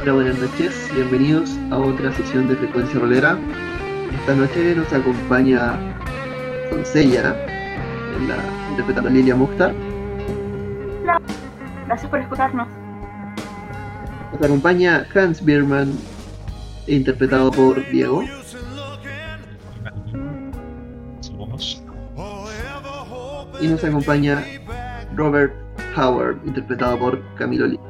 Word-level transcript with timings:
Hola, 0.00 0.12
buenas 0.12 0.38
noches, 0.38 0.88
bienvenidos 0.94 1.58
a 1.72 1.76
otra 1.76 2.12
sesión 2.12 2.46
de 2.46 2.54
Frecuencia 2.54 3.00
Rolera. 3.00 3.36
Esta 4.20 4.34
noche 4.36 4.76
nos 4.76 4.92
acompaña 4.92 5.76
Doncella, 6.70 7.34
en 8.16 8.28
la 8.28 8.36
interpretando 8.70 9.10
a 9.10 9.12
Lilia 9.12 9.34
Mukhtar. 9.34 9.74
Hola, 11.02 11.20
gracias 11.86 12.08
por 12.08 12.20
escucharnos. 12.20 12.68
Nos 14.32 14.42
acompaña 14.42 15.04
Hans 15.12 15.44
Biermann, 15.44 15.92
interpretado 16.86 17.50
por 17.50 17.84
Diego. 17.90 18.22
Y 23.60 23.66
nos 23.66 23.82
acompaña 23.82 24.44
Robert 25.16 25.52
Howard, 25.96 26.38
interpretado 26.46 26.96
por 27.00 27.20
Camilo 27.34 27.66
Lee. 27.66 27.80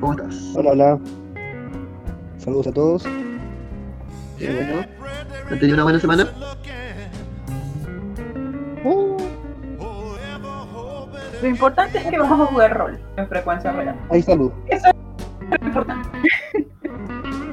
¿Cómo 0.00 0.14
estás? 0.14 0.52
Hola, 0.56 0.70
hola. 0.72 1.00
Saludos 2.42 2.66
a 2.66 2.72
todos. 2.72 3.02
Qué 4.38 4.52
bueno. 4.52 4.84
¿Han 5.48 5.58
tenido 5.58 5.74
una 5.74 5.84
buena 5.84 6.00
semana? 6.00 6.28
Lo 11.40 11.48
importante 11.48 11.98
es 11.98 12.06
que 12.06 12.18
vamos 12.18 12.40
a 12.40 12.52
jugar 12.52 12.76
rol 12.76 13.00
en 13.16 13.28
frecuencia 13.28 13.72
real. 13.72 13.96
Hay 14.10 14.22
salud. 14.22 14.52
Eso 14.68 14.86
es 14.88 15.60
lo 15.60 15.66
importante. 15.66 16.08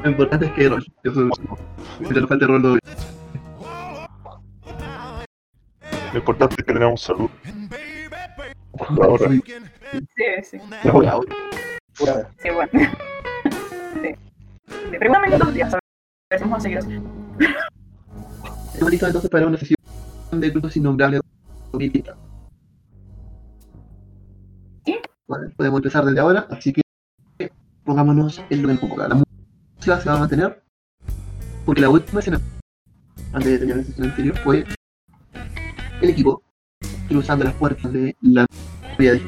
Lo 0.03 0.09
importante 0.09 0.45
es 0.45 0.52
que 0.53 0.70
rol. 0.70 0.85
Eso 1.03 1.27
es 1.27 2.09
te 2.13 2.27
falta 2.27 2.48
rol. 2.48 2.79
Lo 6.13 6.17
importante 6.17 6.55
es 6.59 6.65
que 6.65 6.73
tengamos 6.73 7.01
salud. 7.01 7.29
Ahora, 9.01 9.29
Sí, 9.29 9.41
Sí, 9.91 10.23
sí. 10.43 10.57
ahora, 10.91 11.17
Sí, 12.37 12.49
bueno. 12.51 12.71
Pregúntame 14.98 15.34
en 15.34 15.39
dos 15.39 15.53
días, 15.53 15.73
a 15.73 15.79
ver 16.29 16.39
si 16.39 16.62
seguir 16.62 16.77
así. 16.77 17.01
Estamos 18.73 18.91
listos 18.91 19.09
entonces 19.09 19.29
para 19.29 19.48
una 19.48 19.57
sesión 19.57 19.77
de 20.31 20.49
grupos 20.49 20.76
innombrables 20.77 21.21
2030. 21.71 22.17
¿Sí? 24.85 24.99
Vale, 25.27 25.49
podemos 25.55 25.79
empezar 25.79 26.05
desde 26.05 26.20
ahora, 26.20 26.48
así 26.49 26.73
que 26.73 26.81
pongámonos 27.84 28.41
en 28.49 28.61
lo 28.61 28.67
del 28.67 28.79
poco. 28.79 28.98
La 28.98 29.15
música 29.15 29.99
se 29.99 30.09
va 30.09 30.15
a 30.15 30.20
mantener 30.20 30.63
porque 31.65 31.81
la 31.81 31.89
última 31.89 32.20
escena, 32.20 32.39
antes 33.33 33.51
de 33.51 33.57
terminar 33.57 33.77
la 33.77 33.83
sesión 33.83 34.09
anterior, 34.09 34.37
fue 34.39 34.65
el 36.01 36.09
equipo 36.09 36.41
cruzando 37.07 37.45
las 37.45 37.54
puertas 37.55 37.91
de 37.91 38.15
la 38.21 38.45
vía 38.98 39.13
de 39.13 39.20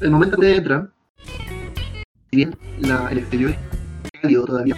El 0.00 0.10
momento 0.10 0.36
que 0.36 0.56
entran, 0.56 0.92
si 2.30 2.36
bien 2.36 2.56
la, 2.78 3.08
el 3.10 3.18
exterior 3.18 3.50
es 3.50 4.20
cálido 4.20 4.44
todavía, 4.44 4.76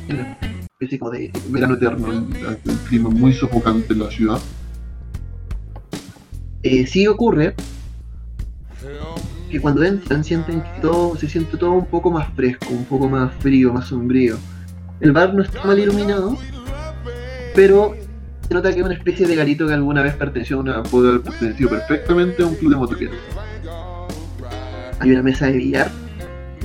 es 0.80 0.98
como 0.98 1.11
de 1.11 1.30
verano 1.48 1.74
eterno, 1.74 2.11
el 2.11 2.77
clima 2.89 3.11
muy 3.11 3.33
sofocante 3.33 3.92
en 3.92 3.98
la 3.98 4.11
ciudad, 4.11 4.41
eh, 6.62 6.86
sí 6.86 7.06
ocurre 7.06 7.55
que 9.50 9.61
cuando 9.61 9.83
entran 9.83 10.24
sienten 10.24 10.62
que 10.62 10.80
todo 10.80 11.14
se 11.17 11.28
siente 11.28 11.58
todo 11.58 11.72
un 11.72 11.86
poco 11.86 12.11
más 12.11 12.33
fresco, 12.34 12.70
un 12.70 12.86
poco 12.86 13.08
más 13.08 13.34
frío, 13.41 13.72
más 13.72 13.89
sombrío. 13.89 14.39
El 15.00 15.12
bar 15.12 15.34
no 15.34 15.42
está 15.42 15.62
mal 15.64 15.78
iluminado, 15.78 16.39
pero 17.55 17.94
se 18.53 18.56
nota 18.56 18.70
que 18.70 18.81
es 18.81 18.84
una 18.84 18.95
especie 18.95 19.27
de 19.27 19.34
garito 19.34 19.67
que 19.67 19.72
alguna 19.72 20.03
vez 20.03 20.14
perteneció 20.14 20.61
a 20.61 20.83
haber 20.83 21.22
pertenecido 21.22 21.70
perfectamente 21.70 22.42
a 22.42 22.47
un 22.47 22.55
club 22.55 22.70
de 22.72 22.77
motoqueros. 22.77 23.17
Hay 25.01 25.11
una 25.11 25.23
mesa 25.23 25.46
de 25.46 25.52
billar 25.52 25.90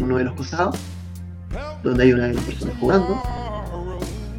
uno 0.01 0.17
de 0.17 0.25
los 0.25 0.33
costados, 0.33 0.77
donde 1.83 2.03
hay 2.03 2.11
una 2.11 2.27
de 2.27 2.33
las 2.33 2.43
personas 2.43 2.75
jugando. 2.77 3.23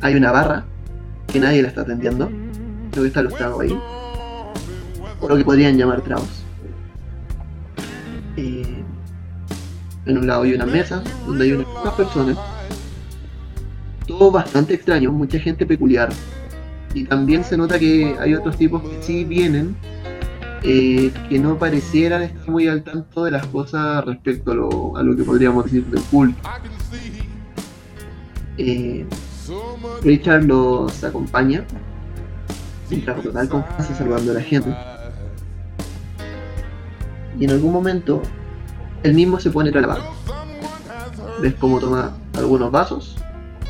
Hay 0.03 0.14
una 0.14 0.31
barra 0.31 0.66
que 1.26 1.41
nadie 1.41 1.62
la 1.62 1.69
está 1.69 1.81
atendiendo. 1.81 2.31
Creo 2.91 3.04
que 3.04 3.09
están 3.09 3.25
los 3.25 3.34
tragos 3.34 3.62
ahí. 3.62 3.80
O 5.19 5.26
lo 5.26 5.34
que 5.34 5.44
podrían 5.44 5.78
llamar 5.78 6.03
tragos. 6.03 6.44
Eh, 8.36 8.84
en 10.04 10.19
un 10.19 10.26
lado 10.26 10.42
hay 10.42 10.53
una 10.53 10.66
mesa 10.66 11.03
donde 11.26 11.47
hay 11.47 11.53
unas 11.53 11.94
personas. 11.94 12.36
Todo 14.06 14.30
bastante 14.30 14.75
extraño, 14.75 15.10
mucha 15.12 15.38
gente 15.38 15.65
peculiar. 15.65 16.10
Y 16.94 17.04
también 17.04 17.44
se 17.44 17.56
nota 17.56 17.78
que 17.78 18.16
hay 18.19 18.34
otros 18.34 18.56
tipos 18.56 18.82
que 18.82 19.03
sí 19.03 19.25
vienen, 19.25 19.76
eh, 20.62 21.12
que 21.28 21.38
no 21.38 21.59
parecieran 21.59 22.22
estar 22.22 22.49
muy 22.49 22.66
al 22.66 22.82
tanto 22.82 23.25
de 23.25 23.31
las 23.31 23.47
cosas 23.47 24.04
respecto 24.04 24.53
a 24.53 24.54
lo, 24.54 24.97
a 24.97 25.03
lo 25.03 25.16
que 25.16 25.22
podríamos 25.22 25.65
decir 25.65 25.84
del 25.87 26.03
culto. 26.04 26.48
Eh, 28.56 29.06
Richard 30.03 30.44
los 30.44 31.04
acompaña, 31.04 31.65
mientras 32.91 33.16
con 33.16 33.25
total 33.25 33.48
confianza 33.48 33.94
salvando 33.94 34.32
a 34.32 34.34
la 34.34 34.41
gente. 34.41 34.75
Y 37.38 37.44
en 37.44 37.50
algún 37.50 37.72
momento, 37.72 38.21
él 39.04 39.15
mismo 39.15 39.38
se 39.38 39.50
pone 39.50 39.71
a 39.71 39.81
lavar. 39.81 40.00
Ves 41.41 41.54
cómo 41.60 41.78
toma 41.78 42.16
algunos 42.34 42.72
vasos, 42.72 43.16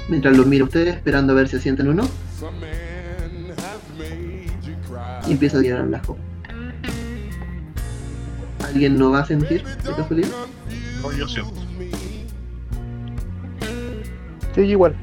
mientras 0.09 0.37
los 0.37 0.47
mira 0.47 0.65
ustedes 0.65 0.97
esperando 0.97 1.35
a 1.35 1.37
ver 1.37 1.49
si 1.49 1.57
asienten 1.57 1.89
o 1.89 1.95
no. 1.95 2.05
Y 5.29 5.33
empieza 5.33 5.59
a 5.59 5.61
tirar 5.61 5.87
las 5.87 6.03
copas. 6.07 6.25
¿Alguien 8.65 8.99
no 8.99 9.11
va 9.11 9.21
a 9.21 9.27
sentir 9.27 9.63
casualidad? 9.85 10.29
no, 11.03 11.13
yo 11.13 11.29
siento. 11.29 11.55
Sí, 14.55 14.61
igual. 14.63 14.95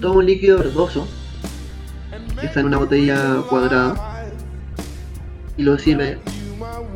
Toma 0.00 0.14
un 0.16 0.26
líquido 0.26 0.58
verdoso 0.58 1.08
que 2.40 2.46
está 2.46 2.60
en 2.60 2.66
una 2.66 2.78
botella 2.78 3.42
cuadrada 3.48 4.26
y 5.56 5.62
lo 5.62 5.78
sirve 5.78 6.18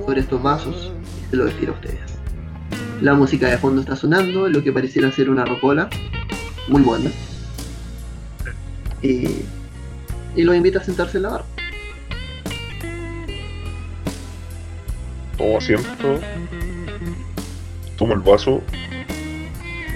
sobre 0.04 0.20
estos 0.20 0.42
vasos 0.42 0.92
y 1.26 1.30
se 1.30 1.36
lo 1.36 1.48
estira 1.48 1.72
a 1.72 1.74
ustedes. 1.74 2.00
La 3.00 3.14
música 3.14 3.48
de 3.48 3.58
fondo 3.58 3.80
está 3.80 3.96
sonando, 3.96 4.48
lo 4.48 4.62
que 4.62 4.72
pareciera 4.72 5.10
ser 5.10 5.28
una 5.30 5.44
rocola 5.44 5.88
muy 6.68 6.82
buena. 6.82 7.10
Eh, 9.02 9.42
y 10.36 10.42
los 10.42 10.56
invita 10.56 10.78
a 10.78 10.84
sentarse 10.84 11.18
en 11.18 11.24
la 11.24 11.28
barra. 11.30 11.44
Tomo 15.36 15.58
asiento. 15.58 16.20
Tomo 17.96 18.14
el 18.14 18.20
vaso. 18.20 18.62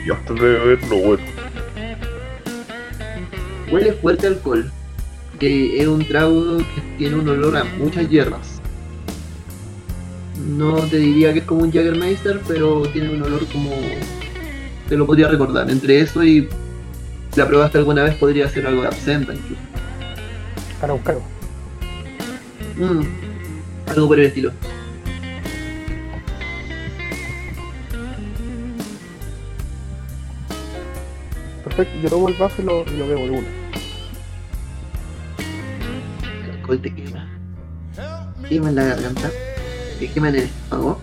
Y 0.07 0.11
antes 0.11 0.37
de 0.37 0.43
beber 0.43 0.89
lo 0.89 0.97
huelo. 0.97 1.23
Huele 3.71 3.93
fuerte 3.95 4.29
alcohol, 4.29 4.71
que 5.41 5.81
es 5.81 5.87
un 5.89 6.07
trago 6.07 6.59
que 6.59 6.81
tiene 6.99 7.17
un 7.17 7.29
olor 7.29 7.57
a 7.57 7.65
muchas 7.65 8.09
hierbas. 8.09 8.61
No 10.47 10.77
te 10.77 10.99
diría 10.99 11.33
que 11.33 11.41
es 11.41 11.45
como 11.45 11.63
un 11.63 11.73
Jägermeister, 11.73 12.41
pero 12.47 12.83
tiene 12.93 13.11
un 13.11 13.23
olor 13.23 13.45
como... 13.47 13.71
Te 14.89 14.97
lo 14.97 15.07
podría 15.07 15.29
recordar. 15.29 15.69
Entre 15.71 16.01
eso 16.01 16.23
y... 16.23 16.49
La 17.37 17.47
probaste 17.47 17.77
alguna 17.77 18.03
vez 18.03 18.15
podría 18.15 18.49
ser 18.49 18.67
algo 18.67 18.81
de 18.81 18.89
absenta 18.89 19.35
incluso. 19.35 19.61
Para 20.81 20.95
buscarlo. 20.95 21.21
Mm, 22.77 23.03
algo 23.91 24.09
por 24.09 24.19
el 24.19 24.27
estilo. 24.27 24.53
Perfecto, 31.63 31.99
yo 32.03 32.09
tomo 32.09 32.29
el 32.31 32.35
vaso 32.37 32.63
y 32.63 32.65
lo, 32.65 32.85
y 32.87 32.97
lo 32.97 33.07
bebo 33.07 33.25
de 33.25 33.31
una. 33.31 33.49
El 36.43 36.51
alcohol 36.53 36.81
te 36.81 36.95
quema. 36.95 37.39
Quema 38.49 38.69
en 38.71 38.75
la 38.77 38.85
garganta. 38.85 39.31
Te 39.99 40.09
quema 40.09 40.31
en 40.31 40.35
el 40.37 40.43
estómago. 40.45 41.01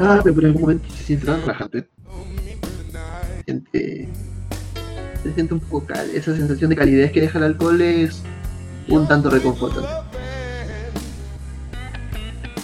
Ah, 0.00 0.20
pero 0.22 0.36
por 0.36 0.44
algún 0.44 0.62
momento 0.62 0.88
se 0.90 1.02
siente 1.02 1.26
tan 1.26 1.40
relajante. 1.40 1.88
Se 3.38 3.44
siente. 3.44 4.27
Se 5.28 5.34
siente 5.34 5.52
un 5.52 5.60
poco 5.60 5.84
cal. 5.86 6.08
Esa 6.14 6.34
sensación 6.34 6.70
de 6.70 6.76
calidez 6.76 7.12
que 7.12 7.20
deja 7.20 7.36
el 7.36 7.44
alcohol 7.44 7.78
es 7.82 8.22
un 8.88 9.06
tanto 9.06 9.28
reconfortante. 9.28 9.90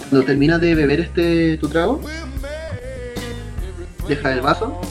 Cuando 0.09 0.25
terminas 0.25 0.59
de 0.59 0.73
beber 0.73 0.99
este 1.01 1.57
tu 1.57 1.69
trago, 1.69 2.01
deja 4.07 4.33
el 4.33 4.41
vaso. 4.41 4.81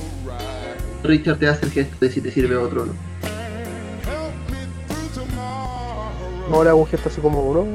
Richard 1.03 1.39
te 1.39 1.49
hace 1.49 1.67
el 1.67 1.73
gesto 1.73 1.97
de 2.01 2.13
si 2.13 2.21
te 2.21 2.31
sirve 2.31 2.57
otro 2.57 2.85
o 2.85 2.87
no. 2.87 2.93
Le 6.63 6.71
hago 6.71 6.79
un 6.79 6.87
gesto 6.87 7.09
así 7.09 7.21
como, 7.21 7.53
no, 7.53 7.67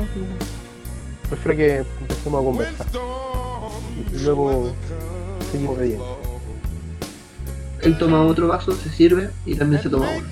prefiero 1.29 1.57
que 1.57 1.77
empecemos 1.99 2.41
a 2.41 2.45
conversar. 2.45 2.87
Y 4.13 4.19
luego 4.23 4.71
seguimos 5.51 5.77
bebiendo. 5.77 6.18
Él 7.81 7.97
toma 7.97 8.21
otro 8.21 8.47
vaso, 8.47 8.73
se 8.73 8.89
sirve 8.89 9.29
y 9.45 9.55
también 9.55 9.81
se 9.81 9.89
toma 9.89 10.07
uno. 10.09 10.27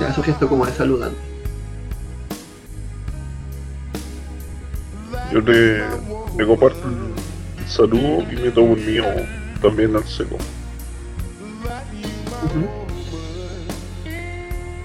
Ya, 0.00 0.08
es 0.08 0.18
un 0.18 0.24
gesto 0.24 0.48
como 0.48 0.66
de 0.66 0.72
saludante. 0.72 1.18
Yo 5.32 5.40
le, 5.40 5.78
le 6.36 6.46
comparto 6.46 6.88
el 6.88 7.68
saludo 7.68 8.22
y 8.30 8.36
me 8.36 8.50
tomo 8.50 8.74
el 8.74 8.84
mío 8.84 9.04
también 9.60 9.94
al 9.94 10.04
seco. 10.04 10.36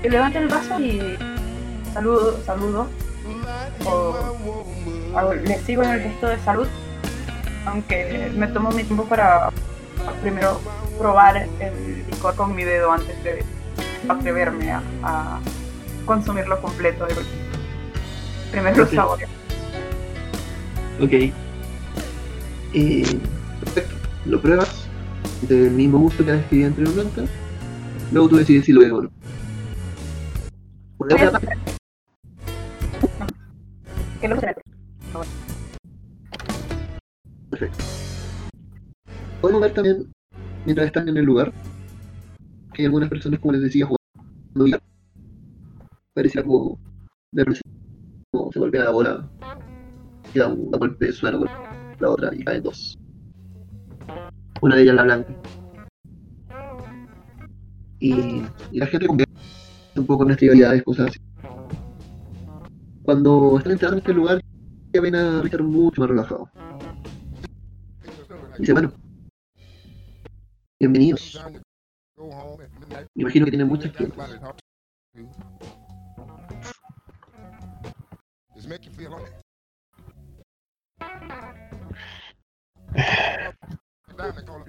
Levanto 0.03 0.39
el 0.39 0.47
vaso 0.47 0.79
y 0.79 1.17
saludo, 1.93 2.39
saludo. 2.45 2.87
O 3.85 5.33
le 5.33 5.59
sigo 5.63 5.83
en 5.83 5.89
el 5.89 6.01
gesto 6.01 6.27
de 6.27 6.39
salud. 6.39 6.67
Aunque 7.65 8.31
me 8.35 8.47
tomo 8.47 8.71
mi 8.71 8.83
tiempo 8.83 9.03
para 9.05 9.49
primero 10.21 10.59
probar 10.99 11.37
el 11.59 12.05
licor 12.07 12.35
con 12.35 12.55
mi 12.55 12.63
dedo 12.63 12.91
antes 12.91 13.23
de 13.23 13.43
atreverme 14.09 14.71
a, 14.71 14.81
a 15.03 15.39
consumirlo 16.05 16.61
completo. 16.61 17.05
de. 17.05 17.15
Primero 18.51 18.77
los 18.77 18.87
Ok. 18.89 18.95
sabores. 18.95 19.29
Ok. 21.01 21.13
Eh, 22.73 23.19
perfecto. 23.63 23.95
Lo 24.25 24.41
pruebas 24.41 24.87
del 25.43 25.71
mismo 25.71 25.99
gusto 25.99 26.25
que 26.25 26.31
describí 26.31 26.63
anteriormente. 26.63 27.27
Luego 28.11 28.29
tú 28.29 28.37
decides 28.37 28.65
si 28.65 28.71
lo 28.73 28.81
veo 28.81 28.97
o 28.97 29.01
no. 29.03 29.09
La 31.07 31.15
Que 34.19 34.27
lo. 34.27 34.35
Perfecto. 37.49 37.83
Podemos 39.41 39.61
ver 39.61 39.73
también, 39.73 40.11
mientras 40.65 40.87
están 40.87 41.07
en 41.09 41.17
el 41.17 41.25
lugar, 41.25 41.53
que 42.73 42.85
algunas 42.85 43.09
personas, 43.09 43.39
como 43.39 43.53
les 43.53 43.61
decía, 43.61 43.85
jugando 43.85 44.63
billar. 44.63 44.81
Parecía 46.13 46.43
como 46.43 46.79
de 47.31 47.45
como 48.31 48.51
se 48.51 48.59
golpea 48.59 48.85
la 48.85 48.89
bola, 48.89 49.29
queda 50.33 50.47
un 50.47 50.71
golpe, 50.71 51.11
suena 51.11 51.37
golpe, 51.37 51.53
la 51.99 52.09
otra 52.09 52.33
y 52.33 52.43
caen 52.43 52.63
dos. 52.63 52.97
Una 54.61 54.75
de 54.75 54.81
ellas 54.81 54.95
la 54.95 55.03
blanca. 55.03 55.35
Y, 57.99 58.43
y 58.71 58.79
la 58.79 58.87
gente 58.87 59.07
convierte 59.07 59.33
un 59.95 60.05
poco 60.05 60.23
en 60.23 60.29
las 60.29 60.39
rivalidades, 60.39 60.83
cosas 60.83 61.09
así. 61.09 61.19
Cuando 63.03 63.57
están 63.57 63.73
entrando 63.73 63.97
en 63.97 64.01
este 64.01 64.13
lugar, 64.13 64.41
ya 64.93 65.01
ven 65.01 65.15
a 65.15 65.41
Richard 65.41 65.63
mucho 65.63 66.01
más 66.01 66.09
relajado. 66.09 66.49
Dice, 68.57 68.73
bueno, 68.73 68.91
bienvenidos. 70.79 71.39
Me 72.17 73.21
imagino 73.21 73.45
que 73.45 73.51
tienen 73.51 73.67
muchas 73.67 73.91
clientes. 73.91 74.17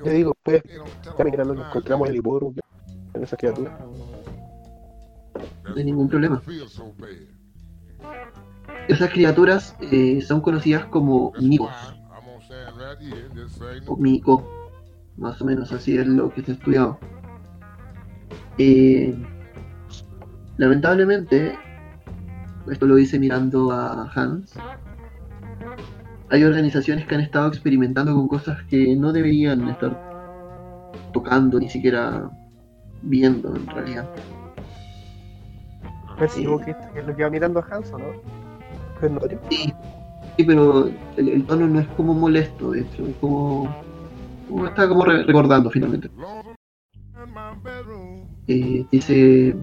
Le 0.05 0.13
digo, 0.13 0.35
pues, 0.43 0.63
ya 0.65 1.45
lo 1.45 1.55
que 1.55 1.61
encontramos 1.63 2.09
en 2.09 2.15
el 2.15 2.19
hipódromo, 2.21 2.55
en 3.15 3.23
esa 3.23 3.37
criatura. 3.37 3.79
No 5.65 5.75
hay 5.77 5.85
ningún 5.85 6.09
problema. 6.09 6.43
Esas 8.89 9.11
criaturas 9.11 9.77
eh, 9.81 10.23
son 10.23 10.41
conocidas 10.41 10.87
como 10.87 11.33
micos, 11.41 11.73
o 13.87 13.97
mico, 13.97 14.58
más 15.19 15.41
o 15.43 15.45
menos 15.45 15.73
así 15.73 15.97
es 15.97 16.07
lo 16.07 16.33
que 16.33 16.43
se 16.43 16.53
ha 16.53 16.55
estudiado. 16.55 16.99
Eh, 18.57 19.15
lamentablemente, 20.57 21.57
esto 22.71 22.87
lo 22.87 22.95
dice 22.97 23.19
mirando 23.19 23.71
a 23.73 24.11
Hans, 24.15 24.55
hay 26.31 26.45
organizaciones 26.45 27.07
que 27.07 27.15
han 27.15 27.23
estado 27.23 27.49
experimentando 27.49 28.15
con 28.15 28.29
cosas 28.29 28.63
que 28.65 28.95
no 28.97 29.13
deberían 29.13 29.69
estar 29.69 30.09
tocando, 31.13 31.59
ni 31.59 31.69
siquiera 31.69 32.31
viendo 33.03 33.55
en 33.55 33.67
realidad. 33.67 34.09
Percibo 36.19 36.61
que 36.61 36.73
es 36.73 37.07
lo 37.07 37.15
que 37.15 37.23
va 37.23 37.31
mirando 37.31 37.61
a 37.61 37.67
Hanson, 37.71 38.03
¿no? 38.03 39.21
Sí, 39.49 39.73
sí, 40.37 40.45
pero 40.45 40.91
el, 41.17 41.29
el 41.29 41.47
tono 41.47 41.69
no 41.69 41.79
es 41.81 41.87
como 41.89 42.13
molesto, 42.13 42.73
de 42.73 42.81
hecho, 42.81 43.07
es 43.07 43.15
como, 43.21 43.73
como 44.49 44.67
está 44.67 44.89
como 44.89 45.05
re- 45.05 45.23
recordando 45.25 45.71
finalmente. 45.71 46.11
Eh, 48.47 48.87
dice, 48.91 49.55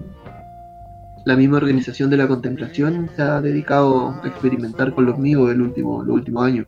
la 1.24 1.36
misma 1.36 1.56
organización 1.56 2.08
de 2.10 2.16
la 2.16 2.28
contemplación 2.28 3.10
se 3.16 3.22
ha 3.22 3.40
dedicado 3.40 4.10
a 4.22 4.26
experimentar 4.26 4.94
con 4.94 5.06
los 5.06 5.18
míos 5.18 5.50
el 5.50 5.60
último, 5.60 6.02
los 6.04 6.14
últimos 6.14 6.44
años. 6.44 6.66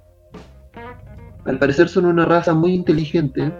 Al 1.44 1.58
parecer 1.58 1.88
son 1.88 2.06
una 2.06 2.24
raza 2.24 2.52
muy 2.54 2.74
inteligente, 2.74 3.52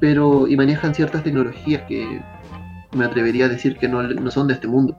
pero 0.00 0.46
y 0.48 0.56
manejan 0.56 0.94
ciertas 0.94 1.22
tecnologías 1.22 1.82
que 1.82 2.20
me 2.92 3.04
atrevería 3.04 3.46
a 3.46 3.48
decir 3.48 3.76
que 3.78 3.88
no, 3.88 4.02
no 4.02 4.30
son 4.30 4.48
de 4.48 4.54
este 4.54 4.66
mundo. 4.68 4.96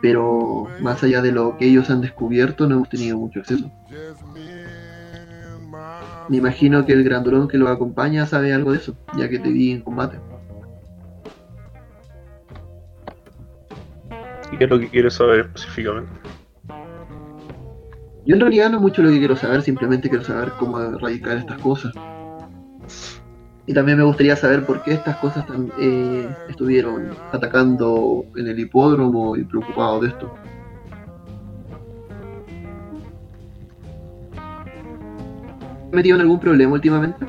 Pero 0.00 0.66
más 0.80 1.02
allá 1.02 1.20
de 1.22 1.32
lo 1.32 1.56
que 1.56 1.66
ellos 1.66 1.90
han 1.90 2.00
descubierto, 2.00 2.66
no 2.66 2.76
hemos 2.76 2.88
tenido 2.88 3.18
mucho 3.18 3.40
acceso. 3.40 3.70
Me 6.28 6.38
imagino 6.38 6.84
que 6.84 6.92
el 6.92 7.04
grandulón 7.04 7.48
que 7.48 7.58
los 7.58 7.70
acompaña 7.70 8.26
sabe 8.26 8.52
algo 8.52 8.72
de 8.72 8.78
eso, 8.78 8.96
ya 9.16 9.28
que 9.28 9.38
te 9.38 9.48
vi 9.48 9.72
en 9.72 9.82
combate. 9.82 10.18
¿Y 14.52 14.56
qué 14.56 14.64
es 14.64 14.70
lo 14.70 14.78
que 14.78 14.88
quieres 14.88 15.14
saber 15.14 15.40
específicamente? 15.40 16.10
Yo 18.26 18.34
en 18.34 18.40
realidad 18.40 18.70
no 18.70 18.78
es 18.78 18.82
mucho 18.82 19.02
lo 19.02 19.10
que 19.10 19.18
quiero 19.18 19.36
saber, 19.36 19.62
simplemente 19.62 20.08
quiero 20.08 20.24
saber 20.24 20.50
cómo 20.58 20.80
erradicar 20.80 21.36
estas 21.36 21.60
cosas. 21.60 21.92
Y 23.66 23.74
también 23.74 23.98
me 23.98 24.04
gustaría 24.04 24.34
saber 24.36 24.64
por 24.64 24.82
qué 24.82 24.94
estas 24.94 25.16
cosas 25.16 25.44
eh, 25.78 26.28
estuvieron 26.48 27.10
atacando 27.32 28.24
en 28.36 28.48
el 28.48 28.58
hipódromo 28.58 29.36
y 29.36 29.44
preocupados 29.44 30.02
de 30.02 30.08
esto. 30.08 30.34
Metido 35.92 36.16
en 36.16 36.22
algún 36.22 36.40
problema 36.40 36.72
últimamente? 36.74 37.26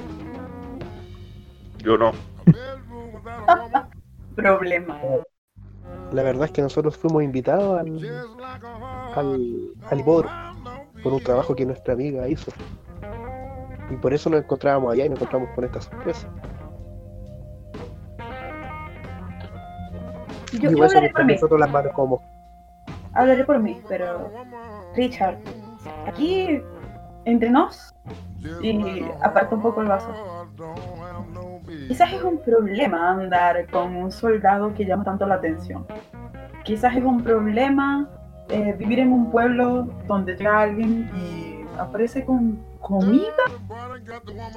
Yo 1.79 1.98
no. 1.98 2.12
Problema. 4.36 5.00
La 6.12 6.24
verdad 6.24 6.46
es 6.46 6.51
que 6.51 6.62
nosotros 6.62 6.96
fuimos 6.96 7.24
invitados 7.24 7.79
al, 7.79 7.98
al, 9.15 9.74
al 9.89 10.03
por 10.03 11.13
un 11.13 11.24
trabajo 11.24 11.55
que 11.55 11.65
nuestra 11.65 11.93
amiga 11.93 12.27
hizo. 12.27 12.51
Y 13.89 13.96
por 13.96 14.13
eso 14.13 14.29
nos 14.29 14.41
encontrábamos 14.41 14.93
allá 14.93 15.05
y 15.05 15.10
nos 15.10 15.17
encontramos 15.17 15.50
con 15.55 15.63
esta 15.63 15.81
sorpresa. 15.81 16.27
Yo, 20.53 20.72
y 20.72 20.75
yo 20.75 20.84
hablaré 20.84 21.10
por 21.10 21.25
mí. 21.25 21.34
nosotros 21.34 21.60
las 21.60 21.72
manos 21.72 21.93
como 21.93 22.22
Hablaré 23.13 23.46
por 23.46 23.60
mí, 23.60 23.81
pero. 23.88 24.31
Richard, 24.96 25.38
aquí 26.05 26.62
entre 27.25 27.50
nos 27.50 27.93
y 28.62 29.06
aparta 29.22 29.56
un 29.56 29.62
poco 29.62 29.82
el 29.82 29.88
vaso. 29.88 30.10
Quizás 31.88 32.12
es 32.13 32.24
un 32.24 32.39
problema 32.39 33.12
andar 33.12 33.66
con 33.72 33.96
un 33.96 34.12
soldado 34.12 34.74
que 34.74 34.86
llama 34.86 35.04
tanto 35.04 35.25
la 35.25 35.36
atención. 35.36 35.86
Quizás 36.63 36.96
es 36.96 37.04
un 37.04 37.24
problema 37.24 38.10
eh, 38.50 38.74
vivir 38.77 39.00
en 39.00 39.12
un 39.12 39.30
pueblo 39.32 39.88
donde 40.08 40.36
llega 40.36 40.60
alguien 40.62 41.10
y 41.16 41.66
aparece 41.80 42.24
con 42.25 42.60
comida 42.80 43.34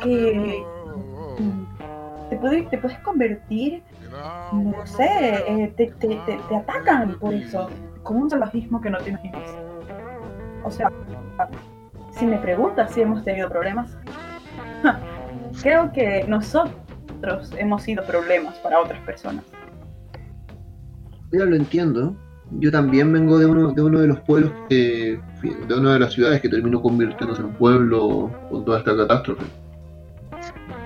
que 0.03 0.65
te, 2.31 2.37
puede- 2.37 2.63
te 2.65 2.79
puedes 2.79 2.99
convertir, 3.01 3.83
no 4.53 4.87
sé, 4.87 5.09
eh, 5.47 5.75
te, 5.77 5.87
te- 5.99 6.17
te- 6.27 6.41
te 6.49 6.57
atacan 6.57 7.19
por 7.19 7.35
eso, 7.35 7.69
con 8.03 8.17
un 8.19 8.31
salvajismo 8.31 8.81
que 8.81 8.91
no 8.91 8.99
te 8.99 9.11
imaginas. 9.11 9.43
O 10.65 10.71
sea, 10.71 10.91
si 12.21 12.27
me 12.27 12.37
preguntas 12.37 12.93
si 12.93 13.00
hemos 13.00 13.25
tenido 13.25 13.49
problemas, 13.49 13.97
creo 15.62 15.91
que 15.91 16.25
nosotros 16.29 16.75
hemos 17.57 17.83
sido 17.83 18.05
problemas 18.05 18.59
para 18.59 18.79
otras 18.79 19.00
personas. 19.00 19.43
Ya 21.33 21.47
lo 21.47 21.57
entiendo. 21.57 22.15
Yo 22.59 22.71
también 22.71 23.11
vengo 23.12 23.39
de 23.39 23.47
uno 23.47 23.73
de, 23.73 23.83
uno 23.83 24.00
de 24.00 24.09
los 24.09 24.21
pueblos 24.21 24.53
que. 24.69 25.19
de 25.67 25.75
una 25.75 25.95
de 25.95 26.00
las 26.00 26.12
ciudades 26.12 26.43
que 26.43 26.49
terminó 26.50 26.83
convirtiéndose 26.83 27.41
en 27.41 27.55
pueblo 27.55 28.31
con 28.50 28.67
toda 28.67 28.81
esta 28.81 28.95
catástrofe. 28.95 29.47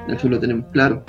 Eso 0.06 0.28
lo 0.28 0.38
tenemos 0.38 0.66
claro. 0.70 1.02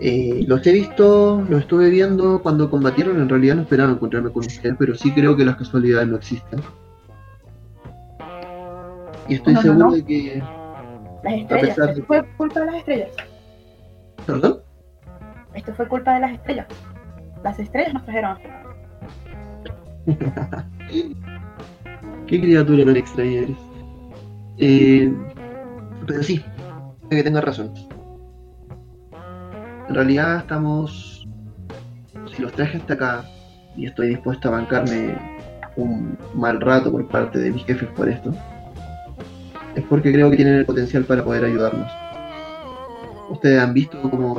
Eh, 0.00 0.44
los 0.46 0.64
he 0.66 0.72
visto, 0.72 1.44
los 1.48 1.62
estuve 1.62 1.90
viendo 1.90 2.40
cuando 2.42 2.70
combatieron. 2.70 3.20
En 3.20 3.28
realidad 3.28 3.56
no 3.56 3.62
esperaba 3.62 3.90
encontrarme 3.92 4.30
con 4.30 4.46
ustedes, 4.46 4.76
pero 4.78 4.94
sí 4.94 5.10
creo 5.12 5.36
que 5.36 5.44
las 5.44 5.56
casualidades 5.56 6.06
no 6.08 6.16
existen. 6.16 6.60
Y 9.28 9.34
estoy 9.34 9.54
No, 9.54 9.62
seguro 9.62 9.86
no. 9.86 9.92
de 9.92 10.04
que 10.04 10.42
Las 11.24 11.34
estrellas, 11.34 11.68
pesar 11.76 11.94
de- 11.94 12.02
fue 12.02 12.24
culpa 12.36 12.60
de 12.60 12.66
las 12.66 12.74
estrellas. 12.76 13.10
¿Perdón? 14.26 14.58
Esto 15.54 15.72
fue 15.74 15.88
culpa 15.88 16.14
de 16.14 16.20
las 16.20 16.32
estrellas. 16.32 16.66
Las 17.42 17.58
estrellas 17.58 17.94
nos 17.94 18.04
trajeron. 18.04 18.38
Qué 22.26 22.40
criatura 22.40 22.84
tan 22.84 22.96
extraña 22.96 23.32
eres. 23.42 23.56
Eh, 24.58 25.12
pero 26.06 26.22
sí, 26.22 26.44
que 27.10 27.22
tenga 27.22 27.40
razón. 27.40 27.72
En 29.88 29.94
realidad 29.94 30.38
estamos... 30.38 31.26
Si 32.34 32.42
los 32.42 32.52
traje 32.52 32.76
hasta 32.76 32.94
acá 32.94 33.24
y 33.76 33.86
estoy 33.86 34.08
dispuesto 34.08 34.48
a 34.48 34.52
bancarme 34.52 35.16
un 35.76 36.16
mal 36.34 36.60
rato 36.60 36.92
por 36.92 37.08
parte 37.08 37.38
de 37.38 37.50
mis 37.50 37.64
jefes 37.64 37.88
por 37.96 38.08
esto, 38.08 38.34
es 39.74 39.84
porque 39.84 40.12
creo 40.12 40.30
que 40.30 40.36
tienen 40.36 40.54
el 40.54 40.66
potencial 40.66 41.04
para 41.04 41.24
poder 41.24 41.44
ayudarnos. 41.44 41.90
Ustedes 43.30 43.60
han 43.60 43.72
visto 43.72 44.00
cómo 44.02 44.38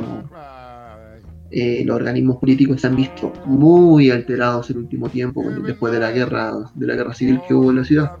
eh, 1.50 1.82
los 1.84 1.96
organismos 1.96 2.36
políticos 2.36 2.80
se 2.80 2.86
han 2.86 2.96
visto 2.96 3.32
muy 3.44 4.10
alterados 4.10 4.70
el 4.70 4.78
último 4.78 5.08
tiempo, 5.08 5.42
después 5.64 5.92
de 5.92 5.98
la 5.98 6.12
guerra, 6.12 6.52
de 6.74 6.86
la 6.86 6.94
guerra 6.94 7.14
civil 7.14 7.40
que 7.46 7.54
hubo 7.54 7.70
en 7.70 7.76
la 7.76 7.84
ciudad. 7.84 8.12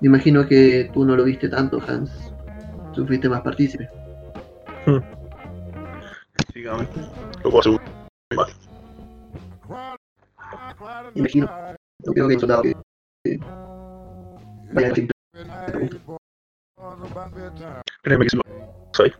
Me 0.00 0.08
imagino 0.08 0.46
que 0.46 0.90
tú 0.92 1.04
no 1.04 1.16
lo 1.16 1.24
viste 1.24 1.48
tanto, 1.48 1.80
Hans. 1.86 2.10
Tú 2.92 3.06
fuiste 3.06 3.28
más 3.28 3.42
partícipe. 3.42 3.88
Básicamente. 6.36 7.00
Lo 7.42 7.50
puedo. 7.50 7.80
Me 11.14 11.20
imagino. 11.20 11.46
No 12.04 12.12
creo 12.12 12.28
que 12.28 12.34
hay 12.34 12.40
soldado 12.40 12.62
que, 12.62 12.74
vaya 14.72 14.88
a. 14.88 14.94
Créeme 18.02 18.24
que 18.24 18.30
si 18.30 18.36
los 18.36 18.46
hay. 19.00 19.12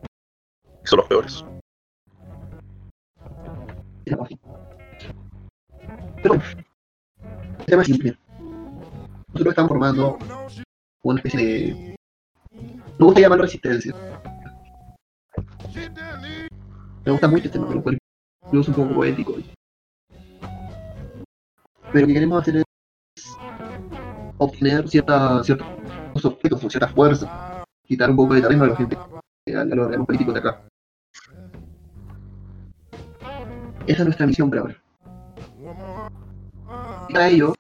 Son 0.85 0.99
los 0.99 1.09
peores. 1.09 1.45
Pero 6.23 6.35
el 6.35 7.65
tema 7.67 7.83
es 7.83 7.89
simple. 7.89 8.19
Nosotros 9.29 9.53
estamos 9.53 9.69
formando 9.69 10.19
una 11.03 11.21
especie 11.21 11.41
de. 11.41 11.97
Me 12.53 13.07
gusta 13.07 13.21
llamar 13.21 13.41
resistencia. 13.41 13.95
Me 15.75 17.11
gusta 17.11 17.29
mucho 17.29 17.47
este 17.47 17.59
nombre, 17.59 17.77
lo 17.77 17.83
cual 17.83 17.99
un 18.53 18.65
poco 18.65 18.95
poético. 18.95 19.35
Pero 21.93 22.01
lo 22.01 22.07
que 22.07 22.15
queremos 22.15 22.43
hacer 22.43 22.57
es 22.59 22.65
obtener 24.39 24.89
cierta, 24.89 25.43
ciertos 25.43 25.67
objetos 26.25 26.61
ciertas 26.61 26.93
fuerzas, 26.93 27.29
quitar 27.85 28.11
un 28.11 28.17
poco 28.17 28.35
de 28.35 28.43
terreno 28.43 28.65
a 28.65 28.69
la 28.69 28.77
gente, 28.77 28.97
a, 28.97 29.65
los 29.65 30.07
políticos 30.07 30.35
de 30.35 30.41
acá. 30.41 30.63
Esa 33.87 33.99
es 33.99 34.05
nuestra 34.05 34.27
misión 34.27 34.49
por 34.49 34.59
ahora. 34.61 34.83
Y 37.09 37.13
para 37.13 37.29
ello, 37.29 37.55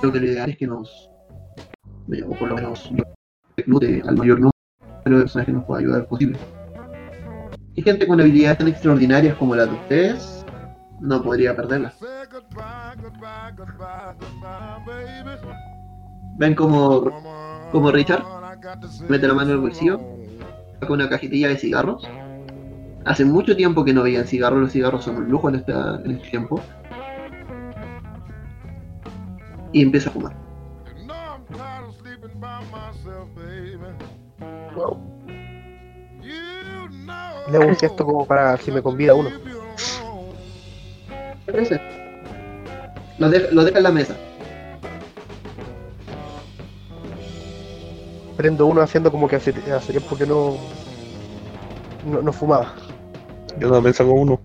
creo 0.00 0.12
que 0.12 0.20
lo 0.20 0.26
ideal 0.26 0.50
es 0.50 0.56
que 0.56 0.66
nos, 0.66 1.10
o 2.26 2.34
por 2.34 2.48
lo 2.48 2.54
menos, 2.56 2.90
reclute 3.56 4.02
al 4.06 4.16
mayor 4.16 4.38
número 4.38 4.52
de 5.04 5.20
personas 5.20 5.46
que 5.46 5.52
nos 5.52 5.64
pueda 5.64 5.80
ayudar 5.80 6.08
posible. 6.08 6.38
Y 7.74 7.82
gente 7.82 8.06
con 8.06 8.20
habilidades 8.20 8.58
tan 8.58 8.68
extraordinarias 8.68 9.36
como 9.36 9.54
las 9.54 9.68
de 9.68 9.74
ustedes, 9.74 10.46
no 11.00 11.22
podría 11.22 11.56
perderlas. 11.56 11.94
Ven 16.36 16.54
como, 16.54 17.10
como 17.72 17.90
Richard 17.90 18.22
mete 19.08 19.26
la 19.26 19.34
mano 19.34 19.50
en 19.50 19.56
el 19.56 19.60
bolsillo, 19.60 20.00
saca 20.80 20.92
una 20.92 21.08
cajetilla 21.08 21.48
de 21.48 21.56
cigarros. 21.56 22.08
Hace 23.04 23.24
mucho 23.24 23.56
tiempo 23.56 23.84
que 23.84 23.92
no 23.92 24.02
veían 24.02 24.26
cigarros, 24.26 24.60
los 24.60 24.72
cigarros 24.72 25.04
son 25.04 25.16
un 25.16 25.28
lujo 25.28 25.48
en 25.48 25.56
este 25.56 25.74
tiempo. 26.30 26.60
Y 29.72 29.82
empieza 29.82 30.10
a 30.10 30.12
fumar. 30.12 30.43
Le 37.50 37.56
hago 37.56 37.66
un 37.66 37.76
gesto 37.76 38.04
como 38.04 38.26
para 38.26 38.56
si 38.56 38.72
me 38.72 38.82
convida 38.82 39.14
uno. 39.14 39.30
¿Qué 41.46 41.52
parece? 41.52 41.80
Lo 43.18 43.28
deja, 43.28 43.48
lo 43.52 43.64
deja 43.64 43.78
en 43.78 43.84
la 43.84 43.92
mesa. 43.92 44.16
Prendo 48.36 48.66
uno 48.66 48.80
haciendo 48.80 49.12
como 49.12 49.28
que 49.28 49.36
hace, 49.36 49.54
hace 49.72 49.92
tiempo 49.92 50.16
que 50.16 50.26
no, 50.26 50.56
no, 52.06 52.22
no 52.22 52.32
fumaba. 52.32 52.74
Yo 53.58 53.70
también 53.70 53.94
saco 53.94 54.12
uno. 54.12 54.40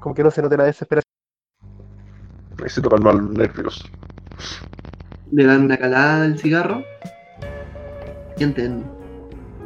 Como 0.00 0.14
que 0.14 0.24
no 0.24 0.30
se 0.30 0.42
note 0.42 0.56
la 0.56 0.64
desesperación. 0.64 1.04
Necesito 2.58 2.88
calmar 2.88 3.14
los 3.14 3.30
nervios. 3.30 3.90
Le 5.30 5.44
dan 5.44 5.64
una 5.66 5.76
calada 5.76 6.24
al 6.24 6.38
cigarro. 6.38 6.82
Sienten 8.36 8.84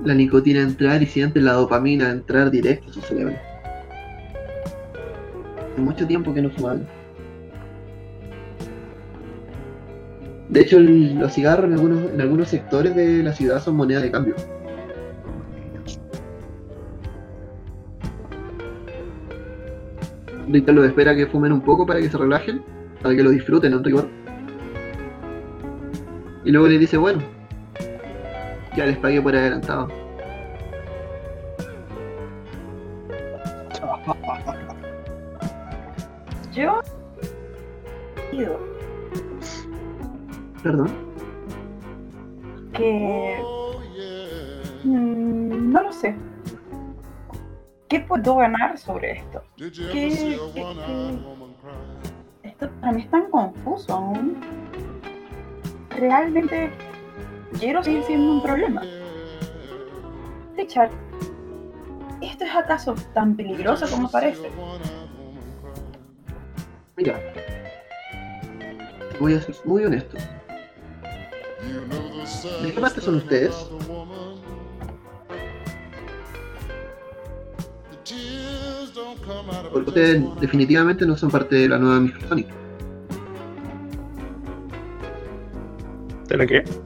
la 0.04 0.14
nicotina 0.14 0.60
entrar 0.60 1.02
y 1.02 1.06
sienten 1.06 1.44
la 1.44 1.54
dopamina 1.54 2.10
entrar 2.10 2.50
directo 2.50 2.90
a 2.90 2.92
su 2.92 3.00
cerebro. 3.00 3.34
Hace 5.72 5.80
mucho 5.80 6.06
tiempo 6.06 6.32
que 6.32 6.42
no 6.42 6.50
fumaban. 6.50 6.86
De 10.48 10.60
hecho, 10.60 10.78
los 10.78 11.32
cigarros 11.32 11.66
en 11.66 11.72
algunos, 11.72 12.12
en 12.12 12.20
algunos 12.20 12.48
sectores 12.48 12.94
de 12.94 13.22
la 13.22 13.32
ciudad 13.32 13.60
son 13.60 13.76
moneda 13.76 14.00
de 14.00 14.10
cambio. 14.10 14.34
Richard 20.48 20.74
los 20.74 20.86
espera 20.86 21.16
que 21.16 21.26
fumen 21.26 21.52
un 21.52 21.62
poco 21.62 21.86
para 21.86 22.00
que 22.00 22.08
se 22.08 22.18
relajen, 22.18 22.62
para 23.02 23.16
que 23.16 23.22
lo 23.22 23.30
disfruten 23.30 23.72
en 23.72 23.82
rigor. 23.82 24.08
Y 26.44 26.50
luego 26.52 26.68
le 26.68 26.78
dice, 26.78 26.98
bueno, 26.98 27.22
ya 28.76 28.86
les 28.86 28.96
pagué 28.98 29.20
por 29.22 29.34
adelantado. 29.34 29.88
Yo. 36.52 36.80
Perdón. 40.62 40.90
que. 42.72 43.38
mm, 44.84 45.72
no 45.72 45.82
lo 45.82 45.92
sé. 45.92 46.14
¿Qué 47.88 48.00
puedo 48.00 48.36
ganar 48.36 48.78
sobre 48.78 49.12
esto? 49.18 49.42
¿Qué, 49.56 49.70
qué- 49.70 49.90
qué- 49.92 51.18
Esto 52.42 52.70
para 52.80 52.92
mí 52.92 53.02
es 53.02 53.10
tan 53.10 53.30
confuso 53.30 53.92
aún. 53.94 54.36
Realmente 55.90 56.70
quiero 57.58 57.82
seguir 57.82 58.02
siendo 58.04 58.32
un 58.32 58.42
problema. 58.42 58.82
Richard, 60.56 60.90
¿esto 62.20 62.44
es 62.44 62.54
acaso 62.54 62.94
tan 63.12 63.36
peligroso 63.36 63.86
como 63.88 64.10
parece? 64.10 64.50
Mira, 66.96 67.20
voy 69.18 69.34
a 69.34 69.40
ser 69.40 69.54
muy 69.64 69.84
honesto. 69.84 70.16
¿De 72.62 72.72
qué 72.72 72.80
parte 72.80 73.00
son 73.00 73.16
ustedes? 73.16 73.54
Porque 79.72 79.88
ustedes 79.88 80.40
definitivamente 80.40 81.04
no 81.06 81.16
son 81.16 81.30
parte 81.30 81.56
de 81.56 81.68
la 81.68 81.78
nueva 81.78 82.00
Miskatonic. 82.00 82.46
¿Tiene 86.28 86.46
qué? 86.46 86.83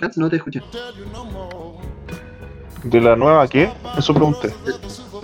Hans, 0.00 0.16
no 0.18 0.28
te 0.30 0.36
escuché. 0.36 0.62
¿De 2.84 3.00
la 3.00 3.16
nueva 3.16 3.46
qué? 3.48 3.70
Eso 3.96 4.14
pregunté. 4.14 4.54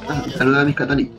Ah, 0.09 0.25
la 0.39 0.45
nueva 0.45 0.65
Miskatonic. 0.65 1.13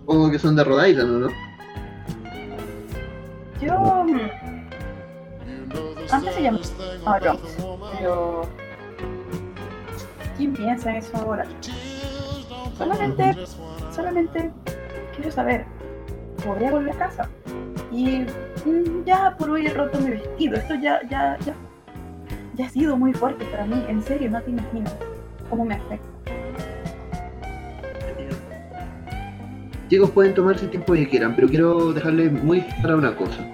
Supongo 0.00 0.30
que 0.30 0.38
son 0.38 0.56
de 0.56 0.64
Rhode 0.64 0.90
Island, 0.90 1.10
¿no? 1.20 1.28
Yo. 3.60 4.04
mm, 4.04 4.30
Antes 6.10 6.34
se 6.34 6.42
llamaba 6.42 7.18
Bronx, 7.18 7.40
pero. 7.98 8.42
¿Quién 10.36 10.52
piensa 10.52 10.90
en 10.90 10.96
eso 10.96 11.16
ahora? 11.16 11.44
Solamente. 12.76 13.34
Solamente 13.94 14.50
quiero 15.14 15.30
saber. 15.30 15.64
¿Podría 16.44 16.72
volver 16.72 16.94
a 16.94 16.98
casa? 16.98 17.28
Y 17.92 18.26
mm, 18.66 19.04
ya 19.06 19.36
por 19.36 19.50
hoy 19.50 19.66
he 19.66 19.70
roto 19.70 20.00
mi 20.00 20.10
vestido. 20.10 20.56
Esto 20.56 20.74
ya, 20.74 21.00
ya, 21.08 21.38
ya. 21.44 21.54
Ya 22.54 22.66
ha 22.66 22.68
sido 22.68 22.96
muy 22.96 23.12
fuerte 23.12 23.44
para 23.46 23.66
mí. 23.66 23.84
En 23.88 24.02
serio, 24.02 24.30
no 24.30 24.40
te 24.42 24.50
imaginas 24.50 24.94
cómo 25.48 25.64
me 25.64 25.74
afecta. 25.74 26.14
chicos 29.94 30.10
pueden 30.10 30.34
tomarse 30.34 30.64
el 30.64 30.70
tiempo 30.72 30.92
que 30.94 31.08
quieran, 31.08 31.36
pero 31.36 31.48
quiero 31.48 31.92
dejarles 31.92 32.32
muy 32.32 32.62
clara 32.62 32.96
una 32.96 33.14
cosa. 33.14 33.46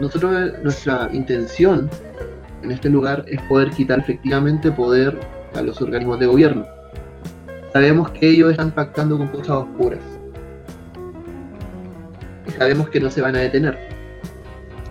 Nosotros, 0.00 0.54
nuestra 0.62 1.10
intención 1.12 1.90
en 2.66 2.72
este 2.72 2.90
lugar 2.90 3.24
es 3.28 3.40
poder 3.42 3.70
quitar 3.70 4.00
efectivamente 4.00 4.72
poder 4.72 5.18
a 5.54 5.62
los 5.62 5.80
organismos 5.80 6.18
de 6.18 6.26
gobierno. 6.26 6.66
Sabemos 7.72 8.10
que 8.10 8.28
ellos 8.28 8.50
están 8.50 8.72
pactando 8.72 9.16
con 9.16 9.28
cosas 9.28 9.50
oscuras. 9.50 10.00
Y 12.46 12.50
sabemos 12.50 12.88
que 12.88 13.00
no 13.00 13.08
se 13.08 13.22
van 13.22 13.36
a 13.36 13.38
detener. 13.38 13.78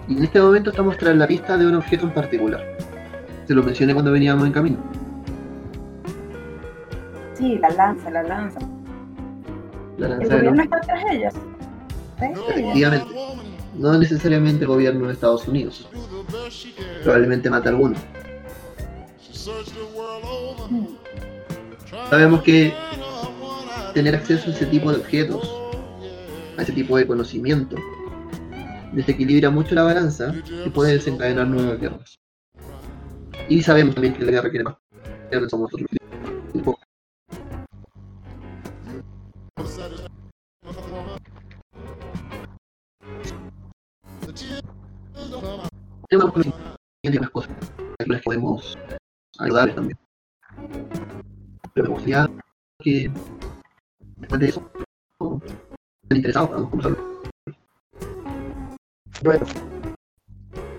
Y 0.08 0.18
en 0.18 0.24
este 0.24 0.40
momento 0.40 0.70
estamos 0.70 0.98
tras 0.98 1.16
la 1.18 1.28
pista 1.28 1.58
de 1.58 1.68
un 1.68 1.76
objeto 1.76 2.06
en 2.06 2.14
particular. 2.14 2.64
Se 3.46 3.54
lo 3.54 3.62
mencioné 3.62 3.94
cuando 3.94 4.12
veníamos 4.12 4.46
en 4.46 4.54
camino. 4.54 4.78
Sí, 7.34 7.58
la 7.58 7.70
lanza, 7.72 8.10
la 8.10 8.24
lanza. 8.24 8.60
La 9.98 10.06
El 10.06 10.12
lanza 10.12 10.28
de 10.28 10.36
gobierno 10.38 10.64
está 10.64 10.80
tras 10.82 11.04
ellas. 11.12 11.34
Efectivamente. 12.22 13.06
No 13.78 13.98
necesariamente 13.98 14.64
el 14.64 14.68
gobierno 14.68 15.08
de 15.08 15.14
Estados 15.14 15.48
Unidos. 15.48 15.88
Probablemente 17.04 17.50
mata 17.50 17.70
a 17.70 17.72
alguno. 17.74 17.96
Sabemos 22.10 22.44
que 22.44 22.74
tener 23.94 24.16
acceso 24.16 24.50
a 24.50 24.54
ese 24.54 24.66
tipo 24.66 24.92
de 24.92 24.98
objetos, 24.98 25.50
a 26.58 26.62
ese 26.62 26.72
tipo 26.72 26.98
de 26.98 27.08
conocimiento, 27.08 27.76
desequilibra 28.94 29.50
mucho 29.50 29.76
la 29.76 29.84
balanza 29.84 30.34
y 30.66 30.70
puede 30.70 30.94
desencadenar 30.94 31.48
nuevas 31.48 31.80
guerras. 31.80 32.20
Y 33.50 33.62
sabemos 33.62 33.96
también 33.96 34.14
que 34.14 34.26
la 34.26 34.32
guerra 34.32 34.50
quiere 34.50 34.64
más. 34.64 34.76
somos 35.50 35.72
nosotros. 35.72 36.05
De 46.10 47.20
más 47.20 47.30
cosas 47.30 47.56
las 48.08 48.20
que 48.20 48.24
podemos 48.24 48.78
ayudarles 49.40 49.76
también. 49.76 49.98
Pero 51.74 51.88
me 51.88 51.94
gustaría 51.94 52.30
que 52.80 53.12
después 54.18 54.42
de 54.42 54.48
eso 54.50 54.72
oh, 55.20 55.40
estén 56.04 56.18
interesados 56.18 56.50
para 56.50 56.62
conversarlo. 56.64 57.22
Bueno, 59.24 59.46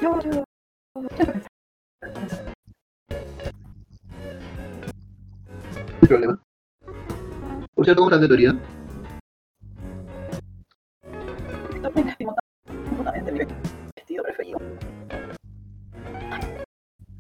No 0.03 0.19
hay 6.03 6.09
problema. 6.09 6.43
Por 7.75 7.85
cierto, 7.85 8.03
¿cómo 8.03 8.11
estás 8.11 8.21
de 8.21 8.29
teoría? 8.29 8.57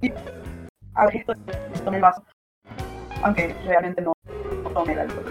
Y 0.06 0.12
abrí 0.94 1.18
esto, 1.18 1.34
tomé 1.84 1.96
el 1.96 2.02
vaso. 2.02 2.22
Aunque 3.24 3.52
realmente 3.64 4.02
no, 4.02 4.12
no 4.62 4.70
tomé 4.70 4.92
el 4.92 5.00
alcohol. 5.00 5.24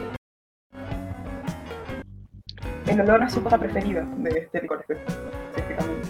El 2.86 3.00
olor 3.00 3.24
a 3.24 3.30
su 3.30 3.42
cosa 3.42 3.58
preferida 3.58 4.06
de 4.18 4.30
este 4.32 4.62
licor 4.62 4.84
específicamente. 4.86 6.10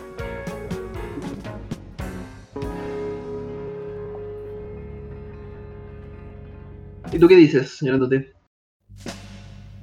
¿Y 7.11 7.19
tú 7.19 7.27
qué 7.27 7.35
dices, 7.35 7.77
señor 7.77 7.99
Tote? 7.99 8.33